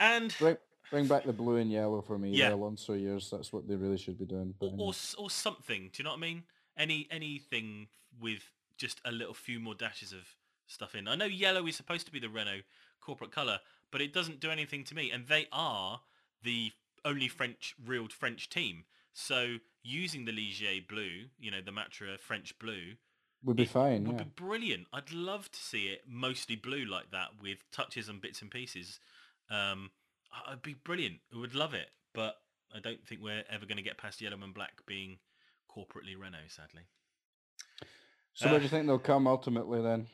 And 0.00 0.34
Bring 0.38 0.56
bring 0.90 1.06
back 1.06 1.24
the 1.24 1.32
blue 1.32 1.56
and 1.56 1.70
yellow 1.70 2.00
for 2.02 2.18
me. 2.18 2.30
Yeah. 2.30 2.54
Alonso 2.54 2.94
years. 2.94 3.30
That's 3.30 3.52
what 3.52 3.68
they 3.68 3.76
really 3.76 3.98
should 3.98 4.18
be 4.18 4.24
doing. 4.24 4.54
Or, 4.60 4.70
or 4.78 4.92
or 5.18 5.30
something. 5.30 5.90
Do 5.92 6.00
you 6.00 6.04
know 6.04 6.10
what 6.10 6.18
I 6.18 6.20
mean? 6.20 6.42
Any 6.76 7.06
anything 7.10 7.88
with 8.20 8.50
just 8.76 9.00
a 9.04 9.12
little 9.12 9.34
few 9.34 9.58
more 9.58 9.74
dashes 9.74 10.12
of 10.12 10.34
stuff 10.66 10.94
in. 10.94 11.08
I 11.08 11.14
know 11.14 11.24
yellow 11.24 11.66
is 11.66 11.76
supposed 11.76 12.06
to 12.06 12.12
be 12.12 12.18
the 12.18 12.28
Renault 12.28 12.62
corporate 13.00 13.30
color, 13.30 13.60
but 13.90 14.00
it 14.00 14.12
doesn't 14.12 14.40
do 14.40 14.50
anything 14.50 14.84
to 14.84 14.94
me. 14.94 15.10
And 15.10 15.26
they 15.28 15.46
are 15.52 16.00
the 16.42 16.72
only 17.04 17.28
French 17.28 17.74
real 17.84 18.08
French 18.08 18.48
team. 18.48 18.84
So 19.12 19.56
using 19.82 20.24
the 20.24 20.32
Ligier 20.32 20.86
blue, 20.86 21.26
you 21.38 21.50
know, 21.50 21.60
the 21.64 21.70
Matra 21.70 22.18
French 22.18 22.58
blue, 22.58 22.94
Would 23.44 23.56
be 23.56 23.64
fine. 23.64 24.04
would 24.04 24.18
Yeah. 24.18 24.24
be 24.24 24.30
brilliant. 24.34 24.88
I'd 24.92 25.12
love 25.12 25.50
to 25.52 25.58
see 25.60 25.86
it 25.88 26.02
mostly 26.06 26.56
blue 26.56 26.84
like 26.84 27.10
that 27.12 27.40
with 27.40 27.58
touches 27.70 28.08
and 28.08 28.20
bits 28.20 28.42
and 28.42 28.50
pieces. 28.50 28.98
Um, 29.48 29.90
I'd 30.46 30.62
be 30.62 30.74
brilliant. 30.74 31.16
I 31.34 31.38
would 31.38 31.54
love 31.54 31.74
it, 31.74 31.88
but 32.14 32.36
I 32.74 32.80
don't 32.80 33.04
think 33.06 33.20
we're 33.22 33.44
ever 33.50 33.66
going 33.66 33.76
to 33.76 33.82
get 33.82 33.98
past 33.98 34.20
yellow 34.20 34.38
and 34.42 34.54
black 34.54 34.84
being 34.86 35.18
corporately 35.70 36.18
Renault, 36.18 36.48
sadly. 36.48 36.82
So 38.34 38.46
where 38.46 38.56
uh, 38.56 38.58
do 38.58 38.64
you 38.64 38.68
think 38.68 38.86
they'll 38.86 38.98
come 38.98 39.26
ultimately 39.26 39.80
then? 39.80 40.06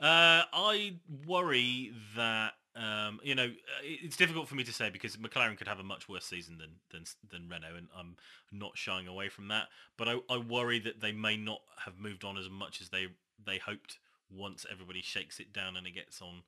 Uh, 0.00 0.44
I 0.52 0.94
worry 1.26 1.92
that 2.16 2.52
um, 2.74 3.20
you 3.22 3.34
know 3.34 3.46
uh, 3.46 3.82
it's 3.82 4.16
difficult 4.16 4.48
for 4.48 4.54
me 4.54 4.64
to 4.64 4.72
say 4.72 4.90
because 4.90 5.16
McLaren 5.16 5.56
could 5.56 5.68
have 5.68 5.78
a 5.78 5.84
much 5.84 6.08
worse 6.08 6.24
season 6.24 6.58
than 6.58 6.70
than 6.90 7.04
than 7.30 7.48
Renault, 7.48 7.76
and 7.76 7.88
I'm 7.98 8.16
not 8.52 8.76
shying 8.76 9.06
away 9.06 9.28
from 9.28 9.48
that. 9.48 9.68
But 9.96 10.08
I, 10.08 10.16
I 10.30 10.38
worry 10.38 10.78
that 10.80 11.00
they 11.00 11.12
may 11.12 11.36
not 11.36 11.60
have 11.84 11.98
moved 11.98 12.24
on 12.24 12.36
as 12.36 12.48
much 12.48 12.80
as 12.80 12.90
they 12.90 13.08
they 13.44 13.58
hoped 13.58 13.98
once 14.30 14.66
everybody 14.70 15.02
shakes 15.02 15.38
it 15.38 15.52
down 15.52 15.76
and 15.76 15.86
it 15.86 15.92
gets 15.92 16.20
on 16.20 16.38
uh, 16.38 16.42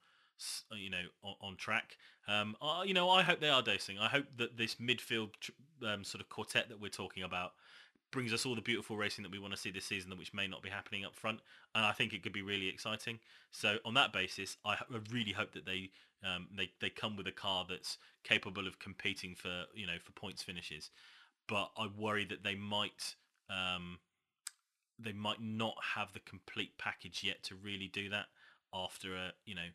you 0.73 0.91
know 0.91 1.03
on, 1.23 1.35
on 1.41 1.57
track. 1.57 1.97
Um, 2.27 2.57
I, 2.61 2.85
you 2.85 2.95
know 2.95 3.09
I 3.11 3.23
hope 3.23 3.41
they 3.41 3.49
are 3.49 3.63
dosing. 3.63 3.99
I 3.99 4.09
hope 4.09 4.27
that 4.37 4.57
this 4.57 4.77
midfield 4.77 5.31
um, 5.87 6.05
sort 6.05 6.21
of 6.21 6.29
quartet 6.29 6.69
that 6.69 6.81
we're 6.81 6.89
talking 6.89 7.23
about 7.23 7.53
brings 8.11 8.33
us 8.33 8.47
all 8.47 8.55
the 8.55 8.63
beautiful 8.63 8.97
racing 8.97 9.23
that 9.23 9.33
we 9.33 9.39
want 9.39 9.53
to 9.53 9.59
see 9.59 9.71
this 9.71 9.85
season, 9.85 10.17
which 10.17 10.33
may 10.33 10.47
not 10.47 10.63
be 10.63 10.71
happening 10.71 11.05
up 11.05 11.15
front. 11.15 11.41
And 11.75 11.85
I 11.85 11.93
think 11.93 12.13
it 12.13 12.23
could 12.23 12.33
be 12.33 12.43
really 12.43 12.69
exciting. 12.69 13.19
So 13.51 13.77
on 13.85 13.95
that 13.95 14.13
basis, 14.13 14.57
I, 14.65 14.73
I 14.73 15.01
really 15.13 15.33
hope 15.33 15.53
that 15.53 15.67
they 15.67 15.91
um, 16.25 16.49
they 16.57 16.71
they 16.81 16.91
come 16.91 17.17
with 17.17 17.27
a 17.27 17.33
car 17.33 17.65
that's 17.69 17.99
capable 18.25 18.67
of 18.67 18.79
competing 18.79 19.35
for 19.35 19.65
you 19.75 19.87
know 19.87 19.99
for 20.03 20.13
points 20.13 20.43
finishes. 20.43 20.91
But 21.47 21.71
I 21.77 21.89
worry 21.97 22.25
that 22.27 22.43
they 22.43 22.55
might 22.55 23.15
um, 23.51 23.99
they 24.99 25.13
might 25.13 25.41
not 25.41 25.75
have 25.95 26.13
the 26.13 26.21
complete 26.21 26.77
package 26.79 27.23
yet 27.23 27.43
to 27.45 27.55
really 27.55 27.89
do 27.89 28.09
that 28.11 28.27
after 28.75 29.15
a 29.15 29.33
you 29.45 29.55
know 29.55 29.69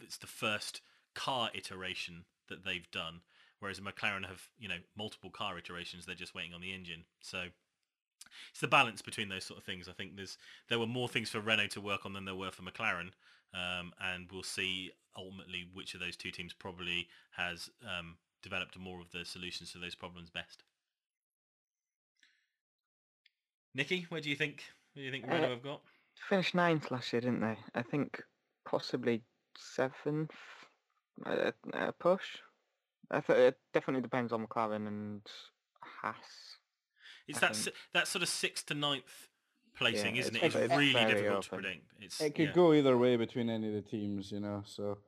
it's 0.00 0.18
the 0.18 0.26
first 0.26 0.80
car 1.14 1.50
iteration 1.54 2.24
that 2.48 2.64
they've 2.64 2.90
done 2.90 3.20
whereas 3.60 3.80
McLaren 3.80 4.26
have 4.26 4.42
you 4.58 4.68
know 4.68 4.78
multiple 4.96 5.30
car 5.30 5.58
iterations 5.58 6.04
they're 6.04 6.14
just 6.14 6.34
waiting 6.34 6.54
on 6.54 6.60
the 6.60 6.74
engine 6.74 7.04
so 7.20 7.46
it's 8.50 8.60
the 8.60 8.68
balance 8.68 9.02
between 9.02 9.28
those 9.28 9.44
sort 9.44 9.58
of 9.58 9.64
things. 9.64 9.88
I 9.88 9.92
think 9.92 10.16
there's 10.16 10.38
there 10.68 10.78
were 10.78 10.86
more 10.86 11.08
things 11.08 11.30
for 11.30 11.40
Renault 11.40 11.68
to 11.68 11.80
work 11.80 12.04
on 12.04 12.12
than 12.12 12.24
there 12.24 12.34
were 12.34 12.50
for 12.50 12.62
McLaren, 12.62 13.10
um, 13.54 13.92
and 14.00 14.30
we'll 14.30 14.42
see 14.42 14.92
ultimately 15.16 15.68
which 15.72 15.94
of 15.94 16.00
those 16.00 16.16
two 16.16 16.30
teams 16.30 16.52
probably 16.52 17.08
has 17.36 17.70
um, 17.82 18.16
developed 18.42 18.78
more 18.78 19.00
of 19.00 19.10
the 19.10 19.24
solutions 19.24 19.72
to 19.72 19.78
those 19.78 19.94
problems 19.94 20.30
best. 20.30 20.62
Nikki, 23.74 24.06
where 24.08 24.20
do 24.20 24.30
you 24.30 24.36
think? 24.36 24.64
Where 24.94 25.02
do 25.02 25.06
you 25.06 25.12
think 25.12 25.24
Uh, 25.24 25.34
Renault 25.34 25.50
have 25.50 25.62
got? 25.62 25.82
Finished 26.28 26.54
ninth 26.54 26.90
last 26.90 27.12
year, 27.12 27.20
didn't 27.20 27.40
they? 27.40 27.58
I 27.74 27.82
think 27.82 28.22
possibly 28.64 29.22
seventh. 29.58 30.32
Uh, 31.24 31.30
a, 31.30 31.32
uh, 31.32 31.50
a 31.72 31.78
uh, 31.88 31.92
push. 31.92 32.24
I 33.10 33.20
th- 33.20 33.38
it 33.38 33.58
definitely 33.72 34.02
depends 34.02 34.32
on 34.32 34.46
McLaren 34.46 34.86
and 34.86 35.22
Haas. 35.80 36.58
It's 37.28 37.42
I 37.42 37.48
that 37.48 37.56
si- 37.56 37.72
that 37.94 38.06
sort 38.08 38.22
of 38.22 38.28
sixth 38.28 38.66
to 38.66 38.74
ninth 38.74 39.28
placing, 39.78 40.14
Yeah, 40.16 40.20
isn't 40.22 40.36
it? 40.36 40.42
it's- 40.42 40.54
It's 40.54 40.64
it's 40.64 40.78
really 40.78 40.92
very 40.92 41.14
difficult 41.14 41.44
to 41.44 41.48
predict. 41.50 41.86
It's 42.00 42.20
It 42.20 42.34
could 42.34 42.48
yeah. 42.48 42.54
go 42.54 42.72
either 42.72 42.96
way 42.98 43.16
between 43.16 43.48
any 43.50 43.68
of 43.68 43.74
the 43.74 43.82
teams, 43.90 44.32
you 44.32 44.40
know. 44.40 44.62
So 44.66 44.98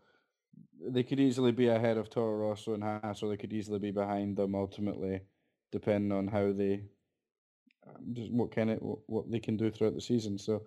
they 0.80 1.02
could 1.02 1.20
easily 1.20 1.52
be 1.52 1.68
ahead 1.68 1.98
of 1.98 2.08
Toro 2.08 2.48
Rosso 2.48 2.74
and 2.74 2.82
Haas, 2.82 3.22
or 3.22 3.28
they 3.30 3.36
could 3.36 3.52
easily 3.52 3.78
be 3.78 3.90
behind 3.90 4.36
them. 4.36 4.54
Ultimately, 4.54 5.20
depending 5.72 6.12
on 6.12 6.26
how 6.28 6.52
they, 6.52 6.84
um, 7.86 8.14
just 8.14 8.32
what 8.32 8.54
kind 8.54 8.70
of 8.70 8.78
what, 8.80 8.98
what 9.06 9.30
they 9.30 9.40
can 9.40 9.56
do 9.56 9.70
throughout 9.70 9.94
the 9.94 10.00
season. 10.00 10.38
So 10.38 10.66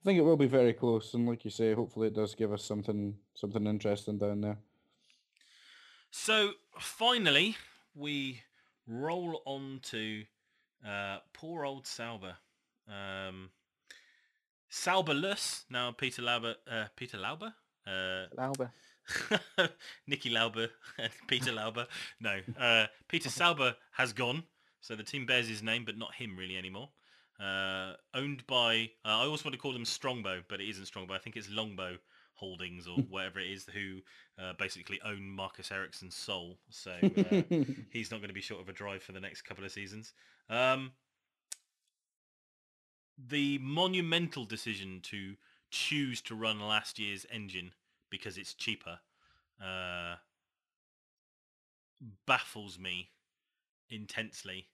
I 0.00 0.04
think 0.04 0.18
it 0.18 0.22
will 0.22 0.36
be 0.36 0.46
very 0.46 0.72
close, 0.72 1.14
and 1.14 1.26
like 1.28 1.44
you 1.44 1.50
say, 1.50 1.74
hopefully 1.74 2.08
it 2.08 2.14
does 2.14 2.34
give 2.34 2.52
us 2.52 2.64
something 2.64 3.14
something 3.34 3.66
interesting 3.66 4.18
down 4.18 4.40
there. 4.40 4.58
So 6.10 6.52
finally, 6.78 7.56
we 7.94 8.40
roll 8.86 9.42
on 9.44 9.80
to 9.84 10.24
uh, 10.86 11.18
poor 11.32 11.64
old 11.64 11.86
Sauber. 11.86 12.36
Um, 12.88 13.50
Sauberless 14.70 15.64
now. 15.68 15.92
Peter 15.92 16.22
Lauber. 16.22 16.54
Uh, 16.70 16.84
Peter 16.96 17.18
Lauber. 17.18 17.52
Uh, 17.86 18.26
Lauber. 18.36 18.70
Nicky 20.06 20.30
Lauber 20.30 20.68
and 20.98 21.10
Peter 21.26 21.52
Lauber. 21.52 21.86
No, 22.20 22.40
uh, 22.58 22.86
Peter 23.08 23.30
Sauber 23.30 23.74
has 23.92 24.12
gone, 24.12 24.42
so 24.80 24.94
the 24.94 25.02
team 25.02 25.26
bears 25.26 25.48
his 25.48 25.62
name, 25.62 25.84
but 25.84 25.96
not 25.96 26.14
him 26.14 26.36
really 26.36 26.56
anymore. 26.56 26.90
Uh, 27.40 27.92
owned 28.14 28.44
by, 28.46 28.90
uh, 29.04 29.08
I 29.08 29.24
always 29.24 29.44
want 29.44 29.54
to 29.54 29.60
call 29.60 29.72
them 29.72 29.84
Strongbow, 29.84 30.42
but 30.48 30.60
it 30.60 30.68
isn't 30.70 30.86
Strongbow. 30.86 31.14
I 31.14 31.18
think 31.18 31.36
it's 31.36 31.50
Longbow 31.50 31.98
Holdings 32.34 32.86
or 32.88 32.98
whatever 33.10 33.38
it 33.38 33.50
is 33.50 33.66
who 33.72 34.00
uh, 34.42 34.54
basically 34.58 35.00
own 35.04 35.22
Marcus 35.30 35.70
Ericsson's 35.70 36.16
soul. 36.16 36.58
So 36.70 36.92
uh, 37.02 37.42
he's 37.90 38.10
not 38.10 38.18
going 38.18 38.28
to 38.28 38.34
be 38.34 38.40
short 38.40 38.60
of 38.60 38.68
a 38.68 38.72
drive 38.72 39.02
for 39.02 39.12
the 39.12 39.20
next 39.20 39.42
couple 39.42 39.64
of 39.64 39.70
seasons. 39.70 40.12
Um, 40.50 40.92
the 43.28 43.58
monumental 43.58 44.44
decision 44.44 45.00
to 45.04 45.34
choose 45.70 46.20
to 46.22 46.34
run 46.34 46.60
last 46.60 46.98
year's 46.98 47.26
engine 47.32 47.72
because 48.10 48.38
it's 48.38 48.54
cheaper 48.54 49.00
uh, 49.62 50.16
baffles 52.26 52.78
me 52.78 53.10
intensely. 53.90 54.68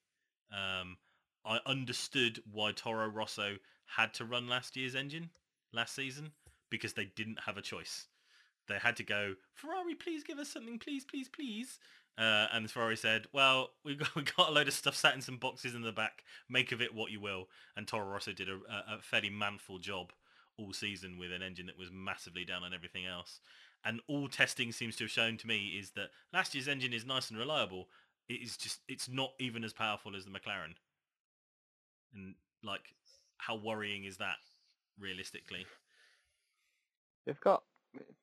Um, 0.52 0.98
I 1.44 1.58
understood 1.66 2.42
why 2.50 2.72
Toro 2.72 3.08
Rosso 3.08 3.56
had 3.86 4.14
to 4.14 4.24
run 4.24 4.48
last 4.48 4.76
year's 4.76 4.94
engine 4.94 5.30
last 5.72 5.94
season 5.94 6.32
because 6.70 6.94
they 6.94 7.06
didn't 7.16 7.40
have 7.46 7.58
a 7.58 7.62
choice. 7.62 8.06
They 8.66 8.78
had 8.78 8.96
to 8.96 9.02
go, 9.02 9.34
Ferrari, 9.54 9.94
please 9.94 10.24
give 10.24 10.38
us 10.38 10.48
something, 10.48 10.78
please, 10.78 11.04
please, 11.04 11.28
please. 11.28 11.78
Uh, 12.16 12.46
and 12.52 12.70
Ferrari 12.70 12.96
said, 12.96 13.26
well, 13.32 13.70
we've 13.84 13.98
got, 13.98 14.14
we've 14.14 14.36
got 14.36 14.48
a 14.48 14.52
load 14.52 14.68
of 14.68 14.74
stuff 14.74 14.96
sat 14.96 15.14
in 15.14 15.20
some 15.20 15.36
boxes 15.36 15.74
in 15.74 15.82
the 15.82 15.92
back. 15.92 16.24
Make 16.48 16.72
of 16.72 16.80
it 16.80 16.94
what 16.94 17.10
you 17.10 17.20
will. 17.20 17.48
And 17.76 17.86
Toro 17.86 18.06
Rosso 18.06 18.32
did 18.32 18.48
a, 18.48 18.58
a 18.88 19.02
fairly 19.02 19.30
manful 19.30 19.78
job 19.78 20.12
all 20.56 20.72
season 20.72 21.18
with 21.18 21.32
an 21.32 21.42
engine 21.42 21.66
that 21.66 21.78
was 21.78 21.90
massively 21.92 22.44
down 22.44 22.62
on 22.62 22.72
everything 22.72 23.04
else. 23.04 23.40
And 23.84 24.00
all 24.08 24.28
testing 24.28 24.72
seems 24.72 24.96
to 24.96 25.04
have 25.04 25.10
shown 25.10 25.36
to 25.38 25.46
me 25.46 25.76
is 25.78 25.90
that 25.90 26.10
last 26.32 26.54
year's 26.54 26.68
engine 26.68 26.92
is 26.92 27.04
nice 27.04 27.28
and 27.28 27.38
reliable. 27.38 27.88
It 28.28 28.34
is 28.34 28.56
just, 28.56 28.80
it's 28.88 29.08
not 29.08 29.32
even 29.38 29.64
as 29.64 29.74
powerful 29.74 30.16
as 30.16 30.24
the 30.24 30.30
McLaren. 30.30 30.76
And 32.14 32.34
like, 32.62 32.94
how 33.38 33.56
worrying 33.56 34.04
is 34.04 34.16
that 34.18 34.36
realistically? 34.98 35.66
They've 37.26 37.40
got 37.40 37.62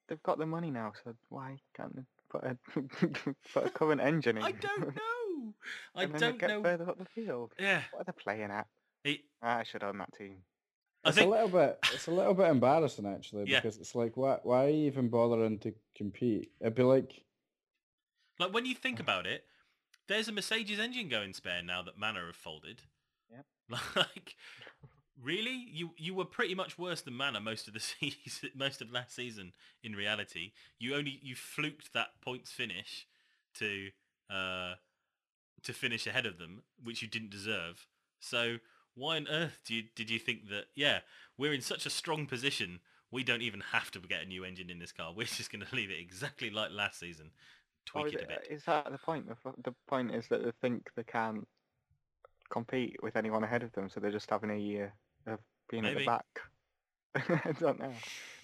they've 0.08 0.22
got 0.24 0.38
the 0.38 0.46
money 0.46 0.70
now, 0.72 0.94
so 1.04 1.14
why 1.30 1.58
can't 1.76 1.96
they 1.96 2.04
put 2.30 2.44
a 2.44 2.58
put 3.54 3.66
a 3.66 3.70
current 3.70 4.02
engine 4.02 4.38
in? 4.38 4.44
I 4.44 4.52
don't 4.52 4.80
know. 4.96 5.54
I 5.96 6.04
and 6.04 6.14
then 6.14 6.20
they 6.20 6.28
don't 6.28 6.40
get 6.40 6.50
know. 6.50 6.64
further 6.64 6.90
up 6.90 6.98
the 6.98 7.06
field. 7.06 7.54
Yeah, 7.60 7.82
What 7.92 8.02
are 8.02 8.04
they 8.06 8.12
playing 8.24 8.52
at? 8.52 8.68
it, 9.04 9.22
Ah, 9.42 9.58
I 9.60 9.64
should 9.64 9.84
own 9.84 9.98
that 9.98 10.14
team. 10.14 10.38
I 11.04 11.10
it's 11.10 11.18
think 11.18 11.28
a 11.28 11.32
little 11.32 11.50
bit 11.50 11.80
it's 11.94 12.08
a 12.08 12.12
little 12.12 12.36
bit 12.36 12.50
embarrassing 12.50 13.08
actually 13.08 13.46
Yeah. 13.48 13.60
because 13.60 13.78
it's 13.78 13.96
like 13.96 14.16
why 14.18 14.38
why 14.44 14.70
even 14.70 15.10
bothering 15.10 15.58
to 15.60 15.74
compete? 15.96 16.52
It'd 16.62 16.76
be 16.76 16.84
like 16.84 17.24
like 18.40 18.54
when 18.54 18.66
you 18.66 18.76
think 18.76 19.00
about 19.00 19.26
it, 19.26 19.46
there's 20.08 20.28
a 20.28 20.32
Mercedes 20.32 20.80
engine 20.80 21.10
going 21.10 21.34
spare 21.34 21.64
now 21.64 21.82
that 21.82 21.98
Manor 21.98 22.28
have 22.28 22.36
folded. 22.36 22.82
Like, 23.96 24.36
really, 25.22 25.68
you 25.72 25.92
you 25.98 26.14
were 26.14 26.26
pretty 26.26 26.56
much 26.56 26.78
worse 26.78 27.02
than 27.02 27.18
Manor 27.18 27.40
most 27.40 27.68
of 27.68 27.74
the 27.74 27.80
season, 28.02 28.50
most 28.56 28.82
of 28.82 28.92
last 28.92 29.16
season. 29.16 29.54
In 29.84 29.94
reality, 29.94 30.52
you 30.80 30.96
only 30.96 31.20
you 31.22 31.36
fluked 31.36 31.94
that 31.94 32.22
points 32.22 32.52
finish 32.52 33.08
to 33.56 33.90
uh 34.30 34.76
to 35.64 35.74
finish 35.74 36.08
ahead 36.08 36.26
of 36.26 36.38
them, 36.38 36.64
which 36.84 37.02
you 37.02 37.08
didn't 37.08 37.30
deserve. 37.30 37.88
So 38.20 38.58
why 38.96 39.18
on 39.18 39.28
earth 39.30 39.60
do 39.66 39.76
you, 39.76 39.84
did 39.96 40.10
you 40.10 40.20
think 40.20 40.50
that? 40.50 40.66
Yeah, 40.76 41.00
we're 41.38 41.54
in 41.54 41.62
such 41.62 41.86
a 41.86 41.90
strong 41.90 42.26
position. 42.26 42.80
We 43.12 43.24
don't 43.24 43.42
even 43.42 43.62
have 43.72 43.92
to 43.92 44.00
get 44.00 44.24
a 44.24 44.26
new 44.26 44.44
engine 44.46 44.70
in 44.70 44.80
this 44.80 44.92
car. 44.92 45.14
We're 45.16 45.26
just 45.26 45.52
going 45.52 45.66
to 45.66 45.76
leave 45.76 45.92
it 45.92 46.00
exactly 46.00 46.50
like 46.50 46.72
last 46.72 47.00
season. 47.00 47.32
Tweak 47.86 48.08
is, 48.08 48.14
it 48.14 48.24
a 48.24 48.28
bit. 48.28 48.48
is 48.50 48.64
that 48.66 48.90
the 48.90 48.98
point? 48.98 49.28
The, 49.28 49.36
the 49.64 49.76
point 49.90 50.16
is 50.16 50.28
that 50.30 50.44
they 50.44 50.52
think 50.62 50.90
they 50.96 51.04
can't 51.04 51.46
compete 52.52 52.98
with 53.02 53.16
anyone 53.16 53.44
ahead 53.44 53.64
of 53.64 53.72
them, 53.74 53.90
so 53.90 54.00
they're 54.00 54.12
just 54.12 54.30
having 54.30 54.52
a 54.52 54.58
year 54.58 54.94
of 55.26 55.40
being 55.70 55.86
at 55.86 55.98
the 55.98 56.06
back. 56.06 56.26
I 57.16 57.52
don't 57.60 57.80
know. 57.80 57.94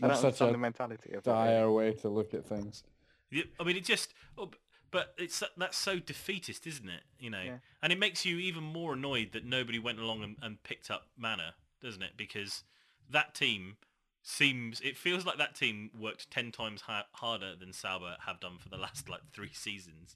I 0.01 0.07
That's 0.07 0.21
don't 0.21 0.35
such 0.35 0.49
a 0.49 0.51
the 0.51 0.57
mentality 0.57 1.11
of 1.11 1.19
it. 1.19 1.23
dire 1.23 1.71
way 1.71 1.93
to 1.93 2.09
look 2.09 2.33
at 2.33 2.45
things. 2.45 2.83
Yeah, 3.31 3.43
I 3.59 3.63
mean, 3.63 3.77
it 3.77 3.85
just, 3.85 4.13
oh, 4.37 4.49
but 4.91 5.13
it's 5.17 5.43
that's 5.57 5.77
so 5.77 5.99
defeatist, 5.99 6.65
isn't 6.65 6.87
it? 6.89 7.01
You 7.19 7.29
know, 7.29 7.41
Yeah. 7.41 7.57
and 7.83 7.93
it 7.93 7.99
makes 7.99 8.25
you 8.25 8.37
even 8.37 8.63
more 8.63 8.93
annoyed 8.93 9.31
that 9.33 9.45
nobody 9.45 9.79
went 9.79 9.99
along 9.99 10.23
and, 10.23 10.35
and 10.41 10.63
picked 10.63 10.89
up 10.89 11.07
Manor, 11.17 11.53
doesn't 11.81 12.01
it? 12.01 12.11
Because 12.17 12.63
that 13.09 13.35
team 13.35 13.77
seems, 14.23 14.81
it 14.81 14.97
feels 14.97 15.25
like 15.25 15.37
that 15.37 15.55
team 15.55 15.91
worked 15.97 16.29
ten 16.31 16.51
times 16.51 16.81
ha- 16.81 17.07
harder 17.13 17.55
than 17.55 17.71
Sauber 17.73 18.15
have 18.25 18.39
done 18.39 18.57
for 18.59 18.69
the 18.69 18.77
last 18.85 19.09
like 19.09 19.21
three 19.33 19.51
seasons, 19.53 20.15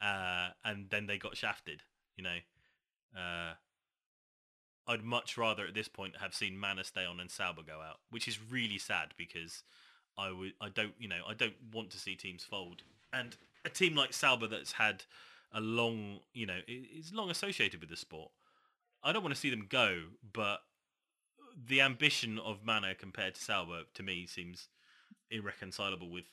uh, 0.00 0.48
and 0.64 0.88
then 0.90 1.06
they 1.06 1.18
got 1.18 1.36
shafted. 1.36 1.82
You 2.16 2.24
know, 2.24 2.36
uh, 3.16 3.54
I'd 4.86 5.04
much 5.04 5.38
rather 5.38 5.66
at 5.66 5.74
this 5.74 5.88
point 5.88 6.16
have 6.20 6.34
seen 6.34 6.58
Manor 6.58 6.84
stay 6.84 7.04
on 7.04 7.20
and 7.20 7.30
Sauber 7.30 7.62
go 7.62 7.80
out, 7.80 7.98
which 8.10 8.26
is 8.26 8.38
really 8.50 8.78
sad 8.78 9.14
because 9.16 9.62
I 10.18 10.30
would 10.30 10.52
I 10.60 10.68
don't 10.68 10.94
you 10.98 11.08
know 11.08 11.22
I 11.26 11.34
don't 11.34 11.54
want 11.72 11.90
to 11.90 11.98
see 11.98 12.14
teams 12.14 12.44
fold. 12.44 12.82
And 13.12 13.36
a 13.64 13.68
team 13.68 13.94
like 13.94 14.12
Sauber 14.12 14.46
that's 14.46 14.72
had 14.72 15.04
a 15.52 15.60
long 15.60 16.20
you 16.34 16.46
know 16.46 16.58
is 16.66 17.12
long 17.12 17.30
associated 17.30 17.80
with 17.80 17.90
the 17.90 17.96
sport. 17.96 18.30
I 19.04 19.12
don't 19.12 19.22
want 19.22 19.34
to 19.34 19.40
see 19.40 19.50
them 19.50 19.66
go 19.68 20.02
but 20.32 20.62
the 21.66 21.80
ambition 21.80 22.38
of 22.38 22.64
Manor 22.64 22.94
compared 22.94 23.34
to 23.34 23.42
Sauber 23.42 23.82
to 23.94 24.02
me 24.02 24.26
seems 24.26 24.68
irreconcilable 25.30 26.10
with 26.10 26.24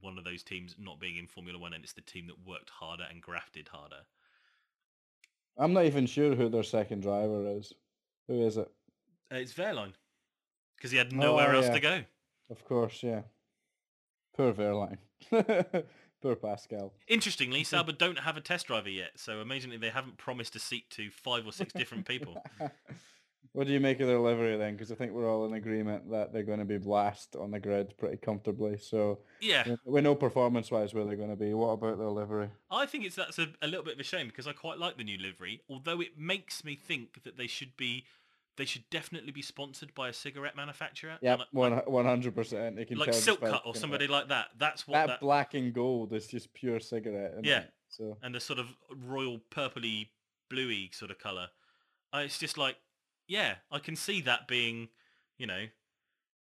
one 0.00 0.18
of 0.18 0.24
those 0.24 0.42
teams 0.42 0.74
not 0.78 0.98
being 0.98 1.16
in 1.16 1.26
Formula 1.26 1.58
One 1.58 1.72
and 1.72 1.84
it's 1.84 1.92
the 1.92 2.00
team 2.00 2.26
that 2.26 2.46
worked 2.46 2.70
harder 2.70 3.04
and 3.08 3.22
grafted 3.22 3.68
harder 3.68 4.04
I'm 5.58 5.72
not 5.72 5.84
even 5.84 6.06
sure 6.06 6.34
who 6.34 6.48
their 6.48 6.62
second 6.62 7.00
driver 7.00 7.46
is. 7.58 7.72
Who 8.28 8.46
is 8.46 8.56
it? 8.56 8.70
uh, 9.32 9.36
it's 9.36 9.54
Wehrlein 9.54 9.92
because 10.76 10.90
he 10.90 10.98
had 10.98 11.12
nowhere 11.12 11.52
Oh, 11.54 11.56
else 11.56 11.68
to 11.68 11.80
go 11.80 12.02
Of 12.50 12.64
course, 12.64 13.02
yeah. 13.02 13.22
Poor 14.36 14.52
Wehrlein. 14.52 14.98
Poor 16.22 16.36
Pascal. 16.36 16.92
Interestingly, 17.08 17.64
Sauber 17.64 17.92
don't 17.92 18.18
have 18.18 18.36
a 18.36 18.40
test 18.40 18.66
driver 18.66 18.88
yet, 18.90 19.12
so 19.16 19.40
amazingly 19.40 19.76
they 19.76 19.90
haven't 19.90 20.16
promised 20.18 20.56
a 20.56 20.58
seat 20.58 20.88
to 20.90 21.10
five 21.10 21.46
or 21.46 21.52
six 21.52 21.72
different 21.72 22.06
people. 22.06 22.42
what 23.56 23.66
do 23.66 23.72
you 23.72 23.80
make 23.80 24.00
of 24.00 24.06
their 24.06 24.18
livery 24.18 24.54
then? 24.58 24.74
Because 24.74 24.92
I 24.92 24.96
think 24.96 25.12
we're 25.12 25.32
all 25.32 25.46
in 25.46 25.54
agreement 25.54 26.10
that 26.10 26.30
they're 26.30 26.42
going 26.42 26.58
to 26.58 26.66
be 26.66 26.76
blast 26.76 27.36
on 27.36 27.50
the 27.50 27.58
grid 27.58 27.96
pretty 27.96 28.18
comfortably. 28.18 28.76
So 28.76 29.20
Yeah, 29.40 29.76
we- 29.86 30.02
know 30.02 30.14
performance-wise 30.14 30.92
where 30.92 31.06
they're 31.06 31.16
going 31.16 31.30
to 31.30 31.36
be. 31.36 31.54
What 31.54 31.70
about 31.70 31.96
their 31.96 32.10
livery? 32.10 32.50
I 32.70 32.84
think 32.84 33.06
it's 33.06 33.16
that's 33.16 33.38
a, 33.38 33.48
a 33.62 33.66
little 33.66 33.82
bit 33.82 33.94
of 33.94 34.00
a 34.00 34.02
shame 34.02 34.26
because 34.26 34.46
I 34.46 34.52
quite 34.52 34.78
like 34.78 34.98
the 34.98 35.04
new 35.04 35.16
livery, 35.16 35.62
although 35.70 36.02
it 36.02 36.18
makes 36.18 36.66
me 36.66 36.76
think 36.76 37.22
that 37.24 37.38
they 37.38 37.46
should 37.46 37.74
be, 37.78 38.04
they 38.58 38.66
should 38.66 38.84
definitely 38.90 39.32
be 39.32 39.40
sponsored 39.40 39.94
by 39.94 40.10
a 40.10 40.12
cigarette 40.12 40.54
manufacturer. 40.54 41.16
Yeah, 41.22 41.38
one 41.50 41.72
one 41.86 42.04
hundred 42.04 42.34
percent. 42.34 42.76
Like 42.94 43.14
Silk 43.14 43.40
Cut 43.40 43.62
or 43.64 43.74
somebody 43.74 44.06
like 44.06 44.28
that. 44.28 44.48
That's 44.58 44.86
what 44.86 44.96
that, 44.96 45.06
that, 45.06 45.20
black 45.20 45.54
and 45.54 45.72
gold 45.72 46.12
is 46.12 46.26
just 46.26 46.52
pure 46.52 46.78
cigarette. 46.78 47.36
Yeah. 47.42 47.60
it? 47.60 47.72
So 47.88 48.18
and 48.22 48.34
the 48.34 48.40
sort 48.40 48.58
of 48.58 48.66
royal 48.94 49.40
purpley 49.50 50.08
bluey 50.50 50.90
sort 50.92 51.10
of 51.10 51.18
colour. 51.18 51.48
Uh, 52.12 52.18
it's 52.18 52.38
just 52.38 52.58
like 52.58 52.76
yeah, 53.28 53.56
I 53.70 53.78
can 53.78 53.96
see 53.96 54.20
that 54.22 54.46
being, 54.48 54.88
you 55.38 55.46
know, 55.46 55.66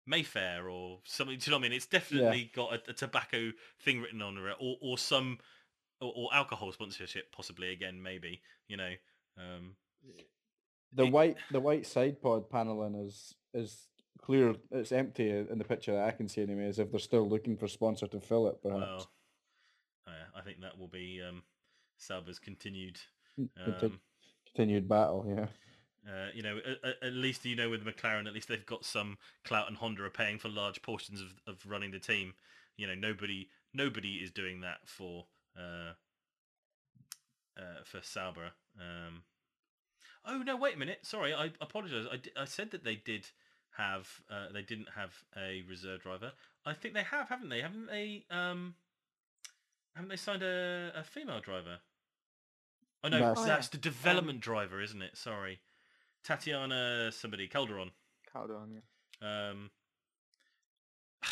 Mayfair 0.06 0.70
or 0.70 1.00
something. 1.06 1.38
Do 1.38 1.46
you 1.46 1.52
know 1.52 1.58
what 1.58 1.66
I 1.66 1.70
mean? 1.70 1.76
It's 1.78 1.86
definitely 1.86 2.52
got 2.54 2.74
a, 2.74 2.92
a 2.92 2.94
tobacco 2.94 3.52
thing 3.82 4.02
written 4.02 4.22
on 4.22 4.38
it, 4.38 4.56
or 4.60 4.76
or 4.82 4.98
some 4.98 5.40
or, 6.02 6.12
or 6.16 6.34
alcohol 6.34 6.72
sponsorship, 6.74 7.32
possibly 7.32 7.72
again, 7.72 8.02
maybe. 8.02 8.42
You 8.68 8.78
know, 8.78 8.92
um, 9.38 9.76
The 10.92 11.06
It- 11.06 11.12
white 11.12 11.38
the 11.52 11.60
white 11.62 11.86
side 11.86 12.22
pod 12.22 12.50
paneling 12.50 12.96
is 12.96 13.34
is 13.54 13.88
clear. 14.22 14.56
It's 14.72 14.92
empty 14.92 15.30
in 15.30 15.58
the 15.58 15.64
picture 15.64 15.94
that 15.94 16.08
I 16.08 16.12
can 16.12 16.28
see 16.28 16.42
anyway. 16.42 16.66
As 16.68 16.80
if 16.80 16.92
they're 16.92 17.00
still 17.00 17.28
looking 17.30 17.56
for 17.56 17.68
sponsor 17.70 18.08
to 18.08 18.20
fill 18.20 18.48
it. 18.48 18.62
Perhaps. 18.62 18.82
well, 18.82 19.10
uh, 20.08 20.38
I 20.38 20.42
think 20.42 20.60
that 20.62 20.78
will 20.78 20.90
be 20.90 21.22
um, 21.22 21.44
Sauber's 21.98 22.40
continued. 22.40 23.00
Um, 23.66 24.00
Continued 24.48 24.88
battle. 24.88 25.26
Yeah. 25.28 25.48
Uh, 26.08 26.28
you 26.34 26.44
know, 26.44 26.58
at, 26.58 26.84
at- 26.90 27.04
at 27.04 27.14
least 27.14 27.46
you 27.46 27.56
know 27.56 27.70
with 27.70 27.86
McLaren, 27.86 28.28
at 28.28 28.34
least 28.34 28.48
they've 28.50 28.66
got 28.66 28.84
some 28.86 29.18
clout, 29.46 29.68
and 29.70 29.78
Honda 29.78 30.04
are 30.04 30.10
paying 30.10 30.38
for 30.38 30.50
large 30.50 30.82
portions 30.82 31.22
of, 31.22 31.34
of 31.48 31.66
running 31.66 31.92
the 31.92 32.00
team. 32.00 32.34
You 32.78 32.88
know, 32.88 32.96
nobody 32.96 33.50
nobody 33.74 34.16
is 34.16 34.30
doing 34.32 34.62
that 34.62 34.80
for 34.86 35.26
uh, 35.58 35.94
uh, 37.58 37.84
for 37.86 38.02
Sauber. 38.02 38.52
Um, 38.80 39.24
oh 40.26 40.40
no, 40.40 40.56
wait 40.58 40.76
a 40.76 40.80
minute. 40.80 41.00
Sorry, 41.04 41.34
I 41.34 41.52
apologise. 41.62 42.06
I, 42.12 42.42
I 42.42 42.46
said 42.46 42.72
that 42.72 42.84
they 42.84 42.96
did 42.96 43.28
have 43.78 44.08
uh, 44.30 44.48
they 44.54 44.62
didn't 44.62 44.90
have 44.96 45.14
a 45.38 45.64
reserve 45.70 46.02
driver. 46.02 46.32
I 46.66 46.74
think 46.74 46.94
they 46.94 47.04
have, 47.04 47.30
haven't 47.30 47.50
they? 47.50 47.62
Haven't 47.62 47.88
they? 47.88 48.26
Um, 48.30 48.76
haven't 49.96 50.10
they 50.10 50.16
signed 50.16 50.44
a, 50.44 50.92
a 50.96 51.04
female 51.04 51.40
driver? 51.40 51.78
Oh 53.04 53.10
no, 53.10 53.20
That's- 53.20 53.38
Oh, 53.40 53.46
that's 53.46 53.68
yeah. 53.68 53.72
the 53.72 53.78
development 53.78 54.40
driver, 54.42 54.82
isn't 54.82 55.02
it? 55.02 55.18
Sorry, 55.18 55.60
Tatiana 56.24 57.12
somebody 57.12 57.48
Calderon. 57.48 57.92
Calderon, 58.32 58.82
yeah. 59.22 59.50
Um, 59.50 59.70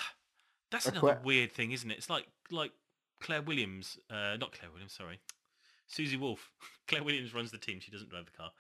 that's 0.72 0.86
A 0.88 0.92
another 0.92 1.16
que- 1.16 1.22
weird 1.26 1.52
thing, 1.52 1.72
isn't 1.72 1.90
it? 1.92 1.98
It's 1.98 2.10
like 2.10 2.28
like 2.50 2.72
Claire 3.20 3.42
Williams, 3.42 3.98
uh, 4.10 4.38
not 4.40 4.52
Claire 4.54 4.72
Williams, 4.72 4.94
sorry, 4.94 5.20
Susie 5.88 6.18
Wolff. 6.18 6.52
Claire 6.88 7.04
Williams 7.04 7.34
runs 7.34 7.52
the 7.52 7.58
team; 7.58 7.80
she 7.80 7.92
doesn't 7.92 8.10
drive 8.10 8.26
the 8.26 8.32
car. 8.32 8.52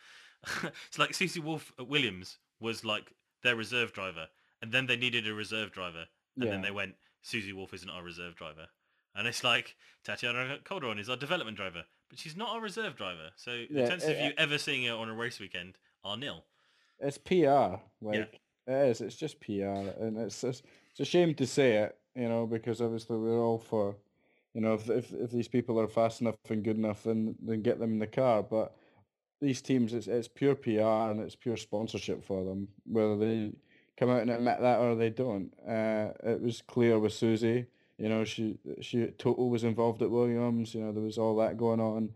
it's 0.88 0.98
like 0.99 1.14
Susie 1.14 1.40
Wolff 1.40 1.72
at 1.80 1.88
Williams 1.88 2.38
was 2.60 2.84
like 2.86 3.14
their 3.44 3.56
reserve 3.56 3.94
driver, 3.94 4.28
and 4.62 4.72
then 4.72 4.86
they 4.88 4.95
needed 4.98 5.28
a 5.28 5.34
reserve 5.34 5.72
driver, 5.72 6.06
and 6.40 6.52
then 6.52 6.62
they 6.62 6.72
went, 6.72 6.95
Susie 7.22 7.53
Wolff 7.53 7.74
isn't 7.74 7.90
our 7.90 8.03
reserve 8.03 8.36
driver. 8.36 8.68
And 9.16 9.28
it's 9.28 9.44
like 9.44 9.76
Tatiana 10.06 10.60
Calderon 10.64 10.98
is 10.98 11.10
our 11.10 11.18
development 11.18 11.58
driver, 11.58 11.84
but 12.10 12.18
she's 12.18 12.38
not 12.38 12.49
our 12.49 12.62
reserve 12.62 12.95
driver. 12.95 13.32
So 13.36 13.52
the 13.52 13.68
Yeah, 13.70 13.88
chances 13.90 14.10
of 14.10 14.16
uh, 14.18 14.20
you 14.24 14.32
ever 14.38 14.58
seeing 14.58 14.86
her 14.86 14.94
on 14.94 15.10
a 15.10 15.14
race 15.14 15.40
weekend 15.40 15.78
are 16.03 16.18
nil. 16.18 16.44
It's 16.99 17.18
PR. 17.18 17.80
Like 18.02 18.40
it 18.68 18.90
is. 18.90 19.02
It's 19.02 19.15
just 19.15 19.40
PR, 19.40 19.53
and 19.99 20.18
it's 20.18 20.44
it's, 20.44 20.61
it's 20.91 20.99
a 20.99 21.06
shame 21.06 21.34
to 21.36 21.48
say 21.48 21.78
it, 21.78 21.98
you 22.15 22.30
know, 22.30 22.45
because 22.45 22.82
obviously 22.82 23.18
we're 23.18 23.40
all 23.40 23.57
for, 23.57 23.95
you 24.53 24.61
know, 24.61 24.73
if 24.73 24.90
if, 24.90 25.14
if 25.14 25.32
these 25.32 25.48
people 25.48 25.80
are 25.80 25.88
fast 25.88 26.22
enough 26.22 26.36
and 26.49 26.64
good 26.64 26.78
enough, 26.78 27.03
then 27.03 27.36
then 27.41 27.61
get 27.61 27.80
them 27.80 27.94
in 27.94 27.99
the 27.99 28.07
car. 28.07 28.44
But 28.44 28.76
these 29.41 29.61
teams, 29.61 29.94
it's 29.94 30.07
it's 30.07 30.28
pure 30.28 30.56
PR 30.56 31.11
and 31.11 31.19
it's 31.19 31.36
pure 31.36 31.57
sponsorship 31.57 32.23
for 32.23 32.44
them, 32.44 32.68
whether 32.86 33.18
they 33.18 33.52
come 33.98 34.10
out 34.10 34.22
and 34.22 34.32
admit 34.32 34.61
that 34.61 34.80
or 34.80 34.95
they 34.95 35.10
don't. 35.10 35.52
Uh, 35.68 36.10
it 36.23 36.41
was 36.41 36.61
clear 36.61 36.99
with 36.99 37.14
Susie. 37.14 37.65
You 37.98 38.10
know, 38.10 38.23
she 38.23 38.57
she 38.82 39.07
total 39.18 39.49
was 39.49 39.64
involved 39.64 40.02
at 40.02 40.11
Williams. 40.11 40.73
You 40.73 40.82
know, 40.82 40.91
there 40.91 41.03
was 41.03 41.18
all 41.18 41.36
that 41.38 41.57
going 41.57 41.80
on 41.80 42.11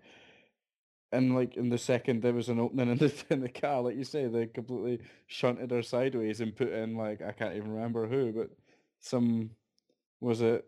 and 1.16 1.36
like 1.36 1.56
in 1.58 1.70
the 1.70 1.78
second 1.78 2.22
there 2.22 2.34
was 2.34 2.50
an 2.50 2.60
opening 2.60 2.90
in 2.90 2.98
the 2.98 3.14
in 3.30 3.42
the 3.42 3.50
car, 3.50 3.82
like 3.82 3.96
you 3.96 4.04
say, 4.04 4.28
they 4.28 4.46
completely 4.48 5.00
shunted 5.28 5.72
her 5.72 5.82
sideways 5.84 6.42
and 6.42 6.56
put 6.56 6.72
in 6.72 6.96
like 6.96 7.22
I 7.22 7.32
can't 7.32 7.56
even 7.56 7.72
remember 7.74 8.08
who, 8.08 8.32
but 8.32 8.50
some 9.00 9.52
was 10.22 10.42
it? 10.42 10.66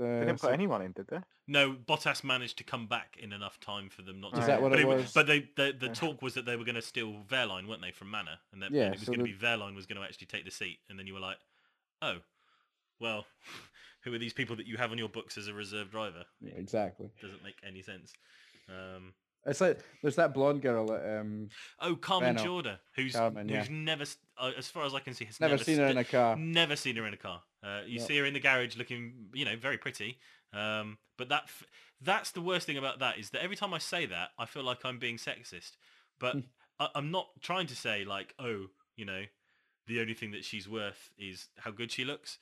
Uh, 0.00 0.04
They 0.04 0.18
didn't 0.20 0.30
put 0.32 0.40
some- 0.40 0.52
anyone 0.54 0.82
in, 0.82 0.92
did 0.92 1.08
they? 1.08 1.18
No, 1.48 1.72
Bottas 1.72 2.22
managed 2.22 2.56
to 2.58 2.64
come 2.64 2.86
back 2.86 3.16
in 3.20 3.32
enough 3.32 3.58
time 3.58 3.90
for 3.90 4.02
them 4.02 4.20
not 4.20 4.32
to. 4.34 4.40
Is 4.40 4.46
that 4.46 4.62
what 4.62 4.70
but 4.70 4.78
it 4.80 4.86
wa- 4.86 4.94
was? 4.94 5.12
But 5.12 5.26
they, 5.26 5.40
the 5.56 5.74
the 5.78 5.86
Yeah. 5.88 5.92
talk 5.92 6.22
was 6.22 6.34
that 6.34 6.46
they 6.46 6.54
were 6.56 6.64
going 6.64 6.76
to 6.76 6.82
steal 6.82 7.24
Wehrlein, 7.28 7.66
weren't 7.68 7.82
they, 7.82 7.90
from 7.90 8.10
Manor, 8.12 8.38
and 8.52 8.62
that 8.62 8.66
and 8.66 8.76
Yeah, 8.76 8.86
it 8.86 8.90
was 8.92 9.00
so 9.00 9.06
going 9.12 9.18
to 9.26 9.32
the- 9.32 9.36
be 9.38 9.44
Wehrlein 9.44 9.74
was 9.74 9.84
going 9.86 10.00
to 10.00 10.04
actually 10.06 10.28
take 10.28 10.44
the 10.44 10.52
seat, 10.52 10.78
and 10.88 10.96
then 10.98 11.06
you 11.08 11.14
were 11.14 11.20
like, 11.20 11.38
oh, 12.00 12.18
well, 13.00 13.26
who 14.02 14.14
are 14.14 14.18
these 14.18 14.32
people 14.32 14.54
that 14.56 14.66
you 14.68 14.76
have 14.76 14.92
on 14.92 14.98
your 14.98 15.08
books 15.08 15.36
as 15.36 15.48
a 15.48 15.52
reserve 15.52 15.90
driver? 15.90 16.24
Yeah, 16.40 16.52
It 16.54 16.60
exactly. 16.60 17.10
doesn't 17.20 17.42
make 17.42 17.56
any 17.66 17.82
sense. 17.82 18.12
Um, 18.68 19.12
It's 19.44 19.60
like 19.60 19.80
there's 20.02 20.16
that 20.16 20.34
blonde 20.34 20.62
girl 20.62 20.86
that 20.86 21.18
um 21.20 21.48
oh, 21.80 21.96
Carmen. 21.96 22.36
Jorda, 22.36 22.78
who's 22.94 23.14
Carmen, 23.14 23.48
who's 23.48 23.68
never, 23.68 24.04
uh, 24.38 24.52
as 24.56 24.68
far 24.68 24.84
as 24.84 24.94
I 24.94 25.00
can 25.00 25.14
see, 25.14 25.24
has 25.24 25.40
never 25.40 25.54
never 25.54 25.64
seen 25.64 25.78
her 25.78 25.86
in 25.86 25.98
a 25.98 26.04
car. 26.04 26.36
Never 26.36 26.76
seen 26.76 26.96
her 26.96 27.06
in 27.06 27.14
a 27.14 27.16
car. 27.18 27.42
Uh, 27.62 27.80
you 27.86 27.98
No. 27.98 28.04
see 28.04 28.18
her 28.18 28.24
in 28.24 28.34
the 28.34 28.40
garage 28.40 28.76
looking, 28.76 29.30
you 29.34 29.44
know, 29.44 29.56
very 29.56 29.78
pretty. 29.78 30.18
Um, 30.52 30.98
but 31.16 31.28
that 31.30 31.44
f- 31.44 31.64
that's 32.00 32.30
the 32.32 32.40
worst 32.40 32.66
thing 32.66 32.78
about 32.78 32.98
that 33.00 33.18
is 33.18 33.30
that 33.30 33.42
every 33.42 33.56
time 33.56 33.72
I 33.74 33.78
say 33.78 34.06
that, 34.06 34.30
I 34.38 34.46
feel 34.46 34.62
like 34.64 34.84
I'm 34.84 34.98
being 34.98 35.16
sexist. 35.16 35.72
But 36.20 36.34
Hmm. 36.34 36.40
I, 36.78 36.88
I'm 36.94 37.10
not 37.10 37.28
trying 37.40 37.66
to 37.68 37.76
say 37.76 38.04
like, 38.04 38.34
oh, 38.38 38.66
you 38.96 39.04
know, 39.04 39.24
the 39.88 40.00
only 40.00 40.14
thing 40.14 40.30
that 40.32 40.44
she's 40.44 40.68
worth 40.68 41.10
is 41.18 41.48
how 41.58 41.70
good 41.72 41.90
she 41.90 42.04
looks. 42.04 42.38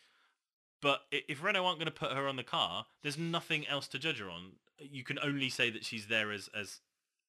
But 0.82 1.00
if 1.10 1.42
Renault 1.42 1.64
aren't 1.64 1.78
going 1.78 1.86
to 1.86 1.92
put 1.92 2.12
her 2.12 2.26
on 2.26 2.36
the 2.36 2.42
car, 2.42 2.86
there's 3.02 3.18
nothing 3.18 3.66
else 3.68 3.86
to 3.88 3.98
judge 3.98 4.18
her 4.18 4.30
on. 4.30 4.52
You 4.78 5.04
can 5.04 5.18
only 5.22 5.50
say 5.50 5.68
that 5.70 5.84
she's 5.84 6.06
there 6.06 6.32
as 6.32 6.48
as 6.58 6.80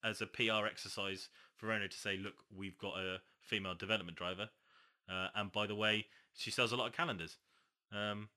as 0.04 0.22
a 0.22 0.26
PR 0.26 0.66
exercise 0.66 1.30
for 1.56 1.68
Renault 1.68 1.90
to 1.90 1.98
say, 1.98 2.18
look, 2.18 2.36
we've 2.56 2.78
got 2.78 2.98
a 2.98 3.18
female 3.42 3.76
development 3.76 4.18
driver, 4.18 4.50
uh, 5.10 5.28
and 5.36 5.52
by 5.52 5.68
the 5.68 5.76
way, 5.76 6.08
she 6.34 6.52
sells 6.52 6.72
a 6.72 6.76
lot 6.76 6.88
of 6.88 6.94
calendars. 6.94 7.38
Um, 7.92 8.30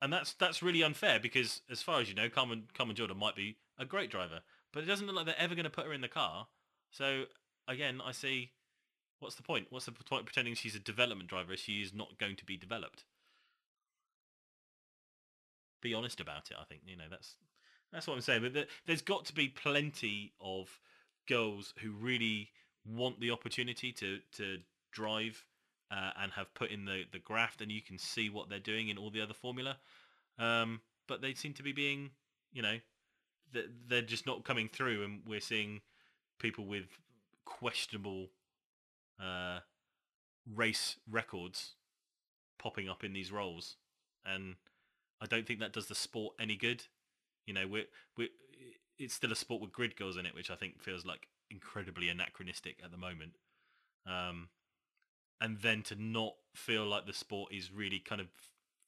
and 0.00 0.12
that's 0.12 0.32
that's 0.34 0.62
really 0.62 0.82
unfair 0.82 1.18
because, 1.18 1.62
as 1.70 1.82
far 1.82 2.00
as 2.00 2.08
you 2.08 2.14
know, 2.14 2.28
Carmen 2.28 2.64
Carmen 2.74 2.94
Jordan 2.94 3.18
might 3.18 3.34
be 3.34 3.56
a 3.78 3.84
great 3.84 4.10
driver, 4.10 4.40
but 4.72 4.82
it 4.82 4.86
doesn't 4.86 5.06
look 5.06 5.16
like 5.16 5.26
they're 5.26 5.34
ever 5.38 5.54
going 5.54 5.64
to 5.64 5.70
put 5.70 5.86
her 5.86 5.92
in 5.92 6.00
the 6.00 6.08
car. 6.08 6.46
So 6.90 7.24
again, 7.66 8.00
I 8.04 8.12
see, 8.12 8.52
what's 9.18 9.34
the 9.34 9.42
point? 9.42 9.66
What's 9.70 9.86
the 9.86 9.92
point 9.92 10.24
pretending 10.24 10.54
she's 10.54 10.74
a 10.74 10.80
development 10.80 11.28
driver 11.28 11.52
if 11.52 11.60
she 11.60 11.82
is 11.82 11.92
not 11.92 12.18
going 12.18 12.36
to 12.36 12.44
be 12.44 12.56
developed? 12.56 13.04
Be 15.80 15.94
honest 15.94 16.20
about 16.20 16.50
it. 16.50 16.56
I 16.60 16.64
think 16.64 16.82
you 16.86 16.96
know 16.96 17.04
that's 17.10 17.34
that's 17.92 18.06
what 18.06 18.14
I'm 18.14 18.20
saying. 18.20 18.42
But 18.42 18.54
there, 18.54 18.66
there's 18.86 19.02
got 19.02 19.24
to 19.26 19.34
be 19.34 19.48
plenty 19.48 20.32
of 20.40 20.68
girls 21.28 21.74
who 21.82 21.90
really 21.92 22.50
want 22.86 23.20
the 23.20 23.30
opportunity 23.30 23.92
to 23.92 24.18
to 24.36 24.58
drive 24.92 25.44
uh, 25.90 26.10
and 26.20 26.32
have 26.32 26.52
put 26.54 26.70
in 26.70 26.84
the 26.84 27.04
the 27.12 27.18
graft, 27.18 27.60
and 27.60 27.70
you 27.70 27.82
can 27.82 27.98
see 27.98 28.30
what 28.30 28.48
they're 28.48 28.58
doing 28.58 28.88
in 28.88 28.98
all 28.98 29.10
the 29.10 29.20
other 29.20 29.34
formula. 29.34 29.76
Um, 30.38 30.80
but 31.06 31.22
they 31.22 31.34
seem 31.34 31.54
to 31.54 31.62
be 31.62 31.72
being, 31.72 32.10
you 32.52 32.62
know, 32.62 32.78
they're 33.88 34.02
just 34.02 34.26
not 34.26 34.44
coming 34.44 34.68
through, 34.68 35.04
and 35.04 35.20
we're 35.26 35.40
seeing 35.40 35.80
people 36.38 36.66
with 36.66 36.86
questionable 37.44 38.28
uh, 39.20 39.60
race 40.54 40.96
records 41.10 41.74
popping 42.58 42.88
up 42.88 43.04
in 43.04 43.12
these 43.12 43.32
roles, 43.32 43.76
and 44.24 44.56
I 45.20 45.26
don't 45.26 45.46
think 45.46 45.60
that 45.60 45.72
does 45.72 45.86
the 45.86 45.94
sport 45.94 46.34
any 46.38 46.56
good. 46.56 46.84
You 47.48 47.54
know, 47.54 47.66
we're 47.66 47.86
we 48.16 48.28
it's 48.98 49.14
still 49.14 49.32
a 49.32 49.36
sport 49.36 49.62
with 49.62 49.72
grid 49.72 49.96
girls 49.96 50.16
in 50.16 50.26
it, 50.26 50.34
which 50.34 50.50
I 50.50 50.54
think 50.54 50.82
feels 50.82 51.06
like 51.06 51.28
incredibly 51.50 52.08
anachronistic 52.08 52.80
at 52.84 52.90
the 52.90 52.96
moment. 52.98 53.32
Um, 54.06 54.48
and 55.40 55.58
then 55.60 55.82
to 55.84 55.94
not 55.94 56.34
feel 56.54 56.84
like 56.84 57.06
the 57.06 57.12
sport 57.12 57.52
is 57.52 57.72
really 57.72 58.00
kind 58.00 58.20
of 58.20 58.26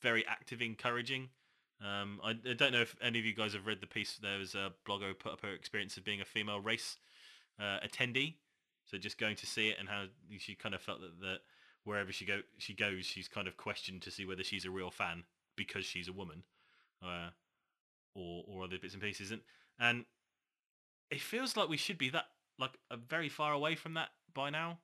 very 0.02 0.26
active, 0.26 0.60
encouraging. 0.60 1.30
Um, 1.80 2.20
I, 2.22 2.30
I 2.30 2.54
don't 2.54 2.72
know 2.72 2.82
if 2.82 2.96
any 3.00 3.18
of 3.18 3.24
you 3.24 3.34
guys 3.34 3.54
have 3.54 3.66
read 3.66 3.80
the 3.80 3.86
piece. 3.86 4.18
There 4.20 4.38
was 4.38 4.54
a 4.54 4.72
blogger 4.86 5.08
who 5.08 5.14
put 5.14 5.32
up 5.32 5.40
her 5.42 5.52
experience 5.52 5.96
of 5.96 6.04
being 6.04 6.20
a 6.20 6.24
female 6.24 6.60
race 6.60 6.96
uh, 7.58 7.78
attendee. 7.86 8.34
So 8.84 8.98
just 8.98 9.18
going 9.18 9.36
to 9.36 9.46
see 9.46 9.68
it 9.68 9.76
and 9.78 9.88
how 9.88 10.06
she 10.38 10.54
kind 10.54 10.74
of 10.74 10.82
felt 10.82 11.00
that, 11.00 11.20
that 11.20 11.38
wherever 11.84 12.12
she 12.12 12.24
go 12.24 12.40
she 12.58 12.74
goes, 12.74 13.06
she's 13.06 13.28
kind 13.28 13.46
of 13.46 13.56
questioned 13.56 14.02
to 14.02 14.10
see 14.10 14.26
whether 14.26 14.42
she's 14.42 14.64
a 14.64 14.70
real 14.70 14.90
fan 14.90 15.24
because 15.56 15.84
she's 15.84 16.08
a 16.08 16.12
woman, 16.12 16.42
uh, 17.02 17.30
or 18.14 18.44
or 18.46 18.64
other 18.64 18.78
bits 18.80 18.94
and 18.94 19.02
pieces. 19.02 19.30
And 19.30 19.40
and 19.78 20.04
it 21.10 21.20
feels 21.20 21.56
like 21.56 21.68
we 21.68 21.76
should 21.76 21.98
be 21.98 22.10
that 22.10 22.26
like 22.58 22.78
uh, 22.90 22.96
very 22.96 23.28
far 23.28 23.52
away 23.52 23.74
from 23.74 23.94
that 23.94 24.10
by 24.34 24.50
now. 24.50 24.78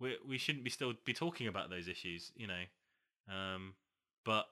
We 0.00 0.16
we 0.26 0.38
shouldn't 0.38 0.64
be 0.64 0.70
still 0.70 0.94
be 1.04 1.12
talking 1.12 1.48
about 1.48 1.70
those 1.70 1.88
issues, 1.88 2.32
you 2.36 2.46
know. 2.46 2.62
Um, 3.32 3.74
but 4.24 4.46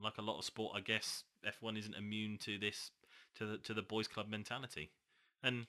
like 0.00 0.18
a 0.18 0.22
lot 0.22 0.38
of 0.38 0.44
sport, 0.44 0.74
I 0.76 0.80
guess 0.80 1.24
F1 1.46 1.78
isn't 1.78 1.94
immune 1.94 2.38
to 2.38 2.58
this 2.58 2.90
to 3.36 3.46
the 3.46 3.58
to 3.58 3.74
the 3.74 3.82
boys 3.82 4.08
club 4.08 4.28
mentality. 4.28 4.90
And 5.42 5.66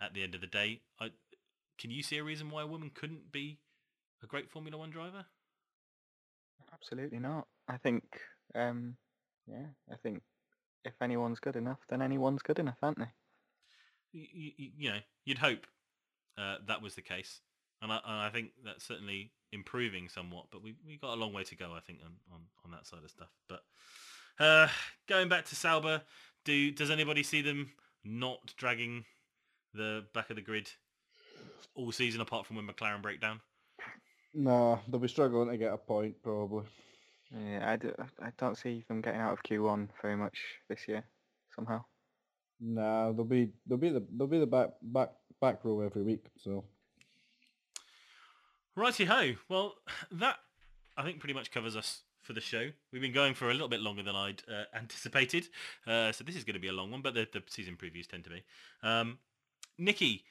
at 0.00 0.14
the 0.14 0.22
end 0.22 0.34
of 0.34 0.40
the 0.40 0.46
day, 0.46 0.80
I 1.00 1.10
can 1.78 1.90
you 1.90 2.02
see 2.02 2.18
a 2.18 2.24
reason 2.24 2.50
why 2.50 2.62
a 2.62 2.66
woman 2.66 2.90
couldn't 2.94 3.32
be 3.32 3.58
a 4.22 4.26
great 4.26 4.50
Formula 4.50 4.78
One 4.78 4.90
driver? 4.90 5.24
Absolutely 6.72 7.18
not. 7.18 7.46
I 7.68 7.76
think, 7.76 8.04
um, 8.54 8.96
yeah, 9.46 9.66
I 9.92 9.96
think 9.96 10.22
if 10.84 10.94
anyone's 11.00 11.40
good 11.40 11.56
enough, 11.56 11.78
then 11.88 12.02
anyone's 12.02 12.42
good 12.42 12.58
enough, 12.58 12.78
aren't 12.82 12.98
they? 12.98 13.10
You, 14.12 14.52
you, 14.56 14.70
you 14.76 14.90
know, 14.90 14.98
you'd 15.24 15.38
hope. 15.38 15.66
uh, 16.38 16.56
that 16.66 16.82
was 16.82 16.94
the 16.94 17.02
case, 17.02 17.40
and 17.82 17.92
I, 17.92 17.96
and 17.96 18.20
I 18.20 18.30
think 18.30 18.50
that's 18.64 18.84
certainly 18.84 19.32
improving 19.52 20.08
somewhat. 20.08 20.46
But 20.50 20.62
we 20.62 20.74
we 20.86 20.96
got 20.96 21.14
a 21.14 21.20
long 21.20 21.32
way 21.32 21.44
to 21.44 21.56
go, 21.56 21.72
I 21.74 21.80
think, 21.80 22.00
on 22.04 22.12
on, 22.32 22.40
on 22.64 22.70
that 22.72 22.86
side 22.86 23.04
of 23.04 23.10
stuff. 23.10 23.30
But 23.48 23.62
uh, 24.38 24.68
going 25.08 25.28
back 25.28 25.46
to 25.46 25.56
Sauber, 25.56 26.02
do 26.44 26.70
does 26.70 26.90
anybody 26.90 27.22
see 27.22 27.42
them 27.42 27.70
not 28.04 28.54
dragging 28.56 29.04
the 29.74 30.04
back 30.14 30.30
of 30.30 30.36
the 30.36 30.42
grid 30.42 30.70
all 31.74 31.92
season 31.92 32.20
apart 32.20 32.46
from 32.46 32.56
when 32.56 32.66
McLaren 32.66 33.02
break 33.02 33.20
down? 33.20 33.40
No, 34.34 34.78
they'll 34.88 35.00
be 35.00 35.08
struggling 35.08 35.48
to 35.48 35.56
get 35.56 35.72
a 35.72 35.78
point 35.78 36.22
probably. 36.22 36.64
Yeah, 37.34 37.70
I, 37.72 37.76
do, 37.76 37.92
I 38.22 38.30
don't 38.38 38.56
see 38.56 38.84
them 38.88 39.00
getting 39.00 39.20
out 39.20 39.32
of 39.32 39.42
Q1 39.42 39.88
very 40.00 40.16
much 40.16 40.38
this 40.68 40.86
year 40.86 41.04
somehow. 41.54 41.84
No, 42.60 43.12
they'll 43.12 43.24
be 43.24 43.50
they'll 43.66 43.76
be 43.76 43.90
the 43.90 44.02
they'll 44.16 44.26
be 44.26 44.38
the 44.38 44.46
back 44.46 44.70
back 44.80 45.10
back 45.42 45.62
row 45.62 45.80
every 45.80 46.02
week. 46.02 46.24
So 46.36 46.64
Righty 48.76 49.06
ho. 49.06 49.32
Well, 49.48 49.74
that 50.12 50.36
I 50.96 51.02
think 51.02 51.18
pretty 51.18 51.34
much 51.34 51.50
covers 51.50 51.76
us 51.76 52.02
for 52.20 52.34
the 52.34 52.40
show. 52.40 52.70
We've 52.92 53.02
been 53.02 53.12
going 53.12 53.34
for 53.34 53.48
a 53.48 53.52
little 53.52 53.68
bit 53.68 53.80
longer 53.80 54.02
than 54.02 54.14
I'd 54.14 54.42
uh, 54.48 54.64
anticipated, 54.76 55.48
uh, 55.86 56.12
so 56.12 56.24
this 56.24 56.36
is 56.36 56.44
going 56.44 56.54
to 56.54 56.60
be 56.60 56.68
a 56.68 56.72
long 56.72 56.90
one. 56.90 57.00
But 57.02 57.14
the, 57.14 57.26
the 57.32 57.42
season 57.48 57.76
previews 57.76 58.06
tend 58.06 58.24
to 58.24 58.30
be. 58.30 58.44
Um, 58.82 59.18
Nikki, 59.78 60.24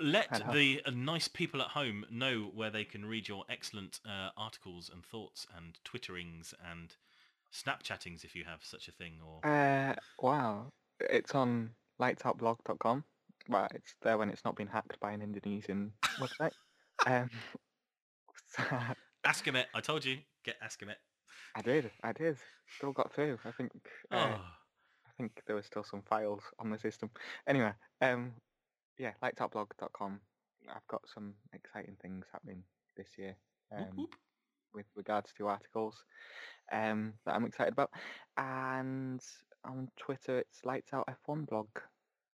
let 0.00 0.28
Hello. 0.36 0.52
the 0.52 0.82
uh, 0.84 0.90
nice 0.90 1.28
people 1.28 1.60
at 1.60 1.68
home 1.68 2.04
know 2.10 2.50
where 2.54 2.70
they 2.70 2.84
can 2.84 3.04
read 3.04 3.28
your 3.28 3.44
excellent 3.48 4.00
uh, 4.06 4.30
articles 4.36 4.90
and 4.92 5.04
thoughts 5.04 5.46
and 5.56 5.78
twitterings 5.84 6.54
and 6.70 6.96
Snapchattings 7.52 8.24
if 8.24 8.34
you 8.34 8.44
have 8.44 8.60
such 8.62 8.88
a 8.88 8.92
thing. 8.92 9.14
Or 9.24 9.46
Uh, 9.48 9.94
wow. 10.18 10.72
It's 11.00 11.34
on 11.34 11.70
lightoutblog.com. 12.00 13.04
Well, 13.48 13.68
it's 13.74 13.94
there 14.02 14.18
when 14.18 14.30
it's 14.30 14.44
not 14.44 14.56
been 14.56 14.68
hacked 14.68 14.98
by 15.00 15.12
an 15.12 15.22
Indonesian 15.22 15.92
website. 16.18 16.52
Um, 17.06 17.28
so 18.46 18.62
Ask 19.24 19.46
him 19.46 19.56
it. 19.56 19.66
I 19.74 19.80
told 19.80 20.04
you. 20.04 20.18
Get 20.44 20.56
Ask 20.62 20.80
him 20.80 20.88
it. 20.88 20.98
I 21.54 21.60
did, 21.62 21.90
I 22.02 22.12
did. 22.12 22.38
Still 22.76 22.92
got 22.92 23.12
through. 23.12 23.38
I 23.44 23.50
think. 23.52 23.72
Uh, 24.10 24.16
Oh, 24.36 24.40
I 25.06 25.10
think 25.18 25.42
there 25.46 25.54
was 25.56 25.66
still 25.66 25.84
some 25.84 26.02
files 26.02 26.42
on 26.58 26.70
the 26.70 26.78
system. 26.78 27.10
Anyway, 27.46 27.72
um, 28.00 28.32
yeah, 28.98 29.12
lightoutblog.com. 29.22 30.20
I've 30.68 30.86
got 30.88 31.02
some 31.12 31.34
exciting 31.52 31.96
things 32.00 32.24
happening 32.32 32.62
this 32.96 33.08
year. 33.18 33.36
whoop, 33.70 33.88
Um, 33.90 33.96
whoop. 33.96 34.14
with 34.74 34.86
regards 34.96 35.32
to 35.38 35.48
articles 35.48 36.04
um, 36.72 37.14
that 37.26 37.34
I'm 37.34 37.44
excited 37.44 37.72
about. 37.72 37.90
And 38.36 39.20
on 39.64 39.88
Twitter, 39.96 40.38
it's 40.38 40.64
Lights 40.64 40.92
Out 40.92 41.08
F1 41.26 41.46
blog, 41.48 41.68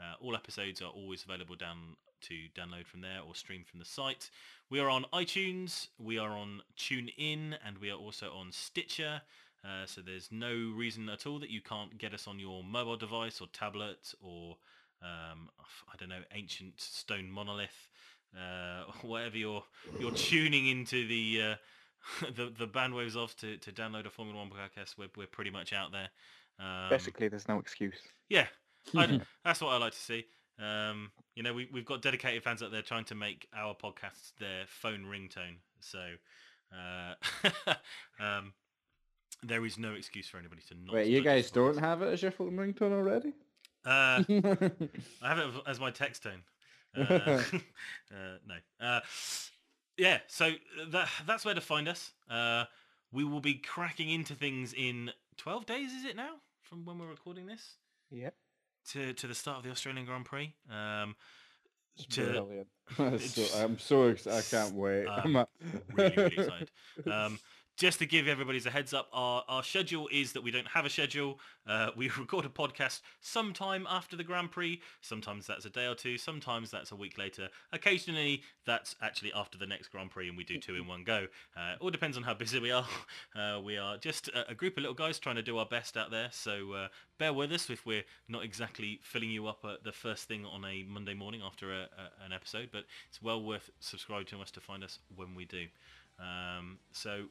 Uh, 0.00 0.14
all 0.20 0.36
episodes 0.36 0.80
are 0.80 0.90
always 0.90 1.24
available 1.24 1.56
down 1.56 1.96
to 2.20 2.34
download 2.56 2.86
from 2.86 3.00
there 3.00 3.18
or 3.26 3.34
stream 3.34 3.64
from 3.68 3.80
the 3.80 3.84
site. 3.84 4.30
We 4.70 4.78
are 4.78 4.88
on 4.88 5.06
iTunes. 5.12 5.88
We 5.98 6.18
are 6.18 6.30
on 6.30 6.62
TuneIn, 6.76 7.56
and 7.66 7.78
we 7.78 7.90
are 7.90 7.98
also 7.98 8.30
on 8.32 8.52
Stitcher. 8.52 9.22
Uh, 9.64 9.86
so 9.86 10.00
there's 10.00 10.28
no 10.30 10.72
reason 10.76 11.08
at 11.08 11.26
all 11.26 11.40
that 11.40 11.50
you 11.50 11.60
can't 11.60 11.98
get 11.98 12.14
us 12.14 12.28
on 12.28 12.38
your 12.38 12.62
mobile 12.62 12.96
device 12.96 13.40
or 13.40 13.48
tablet 13.52 14.14
or 14.22 14.56
um, 15.02 15.48
I 15.62 15.96
don't 15.98 16.08
know, 16.08 16.22
ancient 16.32 16.80
stone 16.80 17.30
monolith, 17.30 17.88
uh, 18.36 18.84
whatever 19.02 19.36
you're 19.36 19.64
you're 19.98 20.12
tuning 20.12 20.68
into 20.68 21.06
the 21.06 21.42
uh, 21.42 21.54
the 22.36 22.52
the 22.56 22.66
bandwaves 22.66 23.16
off 23.16 23.36
to, 23.36 23.56
to 23.58 23.72
download 23.72 24.06
a 24.06 24.10
Formula 24.10 24.38
One 24.38 24.50
podcast. 24.50 24.96
We're 24.98 25.08
we're 25.16 25.26
pretty 25.26 25.50
much 25.50 25.72
out 25.72 25.92
there. 25.92 26.08
Um, 26.60 26.88
Basically, 26.90 27.28
there's 27.28 27.48
no 27.48 27.58
excuse. 27.58 27.98
yeah, 28.28 28.46
I, 28.96 29.20
that's 29.44 29.60
what 29.60 29.70
I 29.70 29.78
like 29.78 29.92
to 29.92 29.98
see. 29.98 30.26
Um, 30.58 31.12
you 31.34 31.42
know, 31.42 31.52
we 31.52 31.68
we've 31.72 31.84
got 31.84 32.02
dedicated 32.02 32.42
fans 32.42 32.62
out 32.62 32.72
there 32.72 32.82
trying 32.82 33.04
to 33.06 33.14
make 33.14 33.46
our 33.56 33.74
podcasts 33.74 34.32
their 34.38 34.64
phone 34.66 35.04
ringtone. 35.04 35.58
So 35.80 36.00
uh, 36.72 37.14
um, 38.20 38.52
there 39.42 39.64
is 39.64 39.78
no 39.78 39.92
excuse 39.94 40.28
for 40.28 40.38
anybody 40.38 40.62
to 40.68 40.74
not. 40.84 40.94
Wait, 40.94 41.08
you 41.08 41.22
guys 41.22 41.50
don't 41.50 41.78
have 41.78 42.02
it 42.02 42.12
as 42.12 42.22
your 42.22 42.32
phone 42.32 42.56
ringtone 42.56 42.92
already? 42.92 43.34
Uh, 43.84 44.22
I 45.22 45.28
have 45.28 45.38
it 45.38 45.50
as 45.66 45.78
my 45.78 45.90
text 45.90 46.24
tone. 46.24 46.42
Uh, 46.96 47.40
uh, 48.10 48.38
no. 48.80 49.00
Uh, 49.98 50.02
yeah, 50.02 50.18
so 50.26 50.52
that 50.88 51.08
that's 51.26 51.44
where 51.44 51.54
to 51.54 51.60
find 51.60 51.88
us. 51.88 52.12
Uh, 52.30 52.64
we 53.12 53.24
will 53.24 53.40
be 53.40 53.54
cracking 53.54 54.10
into 54.10 54.34
things 54.34 54.72
in 54.72 55.10
12 55.38 55.66
days, 55.66 55.92
is 55.92 56.04
it 56.04 56.16
now, 56.16 56.34
from 56.60 56.84
when 56.84 56.98
we're 56.98 57.08
recording 57.08 57.46
this, 57.46 57.76
Yep. 58.10 58.34
to, 58.90 59.12
to 59.14 59.26
the 59.26 59.34
start 59.34 59.58
of 59.58 59.64
the 59.64 59.70
Australian 59.70 60.04
Grand 60.04 60.24
Prix. 60.26 60.54
Um, 60.70 61.16
to, 62.10 62.22
brilliant. 62.96 63.20
so, 63.22 63.58
I'm 63.58 63.78
so 63.78 64.08
excited. 64.08 64.38
I 64.38 64.42
can't 64.42 64.74
wait. 64.74 65.06
Um, 65.06 65.36
I'm 65.36 65.46
really, 65.94 66.16
really 66.16 66.26
excited. 66.36 66.70
Um, 67.06 67.38
just 67.78 68.00
to 68.00 68.06
give 68.06 68.26
everybody 68.26 68.60
a 68.66 68.70
heads 68.70 68.92
up, 68.92 69.08
our, 69.12 69.44
our 69.48 69.62
schedule 69.62 70.08
is 70.10 70.32
that 70.32 70.42
we 70.42 70.50
don't 70.50 70.66
have 70.66 70.84
a 70.84 70.90
schedule. 70.90 71.38
Uh, 71.64 71.90
we 71.96 72.08
record 72.18 72.44
a 72.44 72.48
podcast 72.48 73.02
sometime 73.20 73.86
after 73.88 74.16
the 74.16 74.24
Grand 74.24 74.50
Prix. 74.50 74.80
Sometimes 75.00 75.46
that's 75.46 75.64
a 75.64 75.70
day 75.70 75.86
or 75.86 75.94
two. 75.94 76.18
Sometimes 76.18 76.72
that's 76.72 76.90
a 76.90 76.96
week 76.96 77.16
later. 77.16 77.48
Occasionally, 77.72 78.42
that's 78.66 78.96
actually 79.00 79.32
after 79.32 79.56
the 79.56 79.66
next 79.66 79.88
Grand 79.88 80.10
Prix 80.10 80.28
and 80.28 80.36
we 80.36 80.42
do 80.42 80.58
two 80.58 80.74
in 80.74 80.88
one 80.88 81.04
go. 81.04 81.28
Uh, 81.56 81.76
all 81.80 81.90
depends 81.90 82.16
on 82.16 82.24
how 82.24 82.34
busy 82.38 82.58
we 82.58 82.72
are. 82.72 82.86
Uh, 83.36 83.60
we 83.64 83.78
are 83.78 83.96
just 83.96 84.26
a, 84.28 84.50
a 84.50 84.54
group 84.54 84.76
of 84.76 84.82
little 84.82 84.94
guys 84.94 85.20
trying 85.20 85.36
to 85.36 85.42
do 85.42 85.56
our 85.58 85.66
best 85.66 85.96
out 85.96 86.10
there. 86.10 86.30
So 86.32 86.72
uh, 86.72 86.88
bear 87.16 87.32
with 87.32 87.52
us 87.52 87.70
if 87.70 87.86
we're 87.86 88.04
not 88.28 88.42
exactly 88.42 88.98
filling 89.04 89.30
you 89.30 89.46
up 89.46 89.64
the 89.84 89.92
first 89.92 90.26
thing 90.26 90.44
on 90.44 90.64
a 90.64 90.82
Monday 90.82 91.14
morning 91.14 91.42
after 91.46 91.72
a, 91.72 91.82
a, 91.82 92.24
an 92.26 92.32
episode. 92.34 92.70
But 92.72 92.86
it's 93.08 93.22
well 93.22 93.40
worth 93.40 93.70
subscribing 93.78 94.26
to 94.26 94.40
us 94.40 94.50
to 94.50 94.60
find 94.60 94.82
us 94.82 94.98
when 95.14 95.36
we 95.36 95.44
do. 95.44 95.66
Um, 96.18 96.78
so 96.90 97.26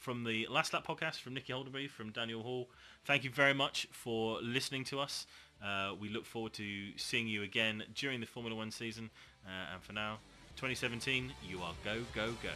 from 0.00 0.24
the 0.24 0.46
Last 0.48 0.72
Lap 0.72 0.86
podcast, 0.86 1.20
from 1.20 1.34
Nikki 1.34 1.52
Holderby, 1.52 1.88
from 1.88 2.10
Daniel 2.10 2.42
Hall, 2.42 2.68
thank 3.04 3.24
you 3.24 3.30
very 3.30 3.54
much 3.54 3.88
for 3.90 4.40
listening 4.40 4.84
to 4.84 5.00
us. 5.00 5.26
Uh, 5.62 5.94
we 5.98 6.08
look 6.08 6.24
forward 6.24 6.52
to 6.54 6.96
seeing 6.96 7.26
you 7.26 7.42
again 7.42 7.82
during 7.94 8.20
the 8.20 8.26
Formula 8.26 8.56
One 8.56 8.70
season. 8.70 9.10
Uh, 9.44 9.74
and 9.74 9.82
for 9.82 9.92
now, 9.92 10.18
2017, 10.56 11.32
you 11.48 11.60
are 11.62 11.74
go, 11.84 12.02
go, 12.14 12.28
go. 12.42 12.50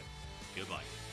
Goodbye. 0.57 1.12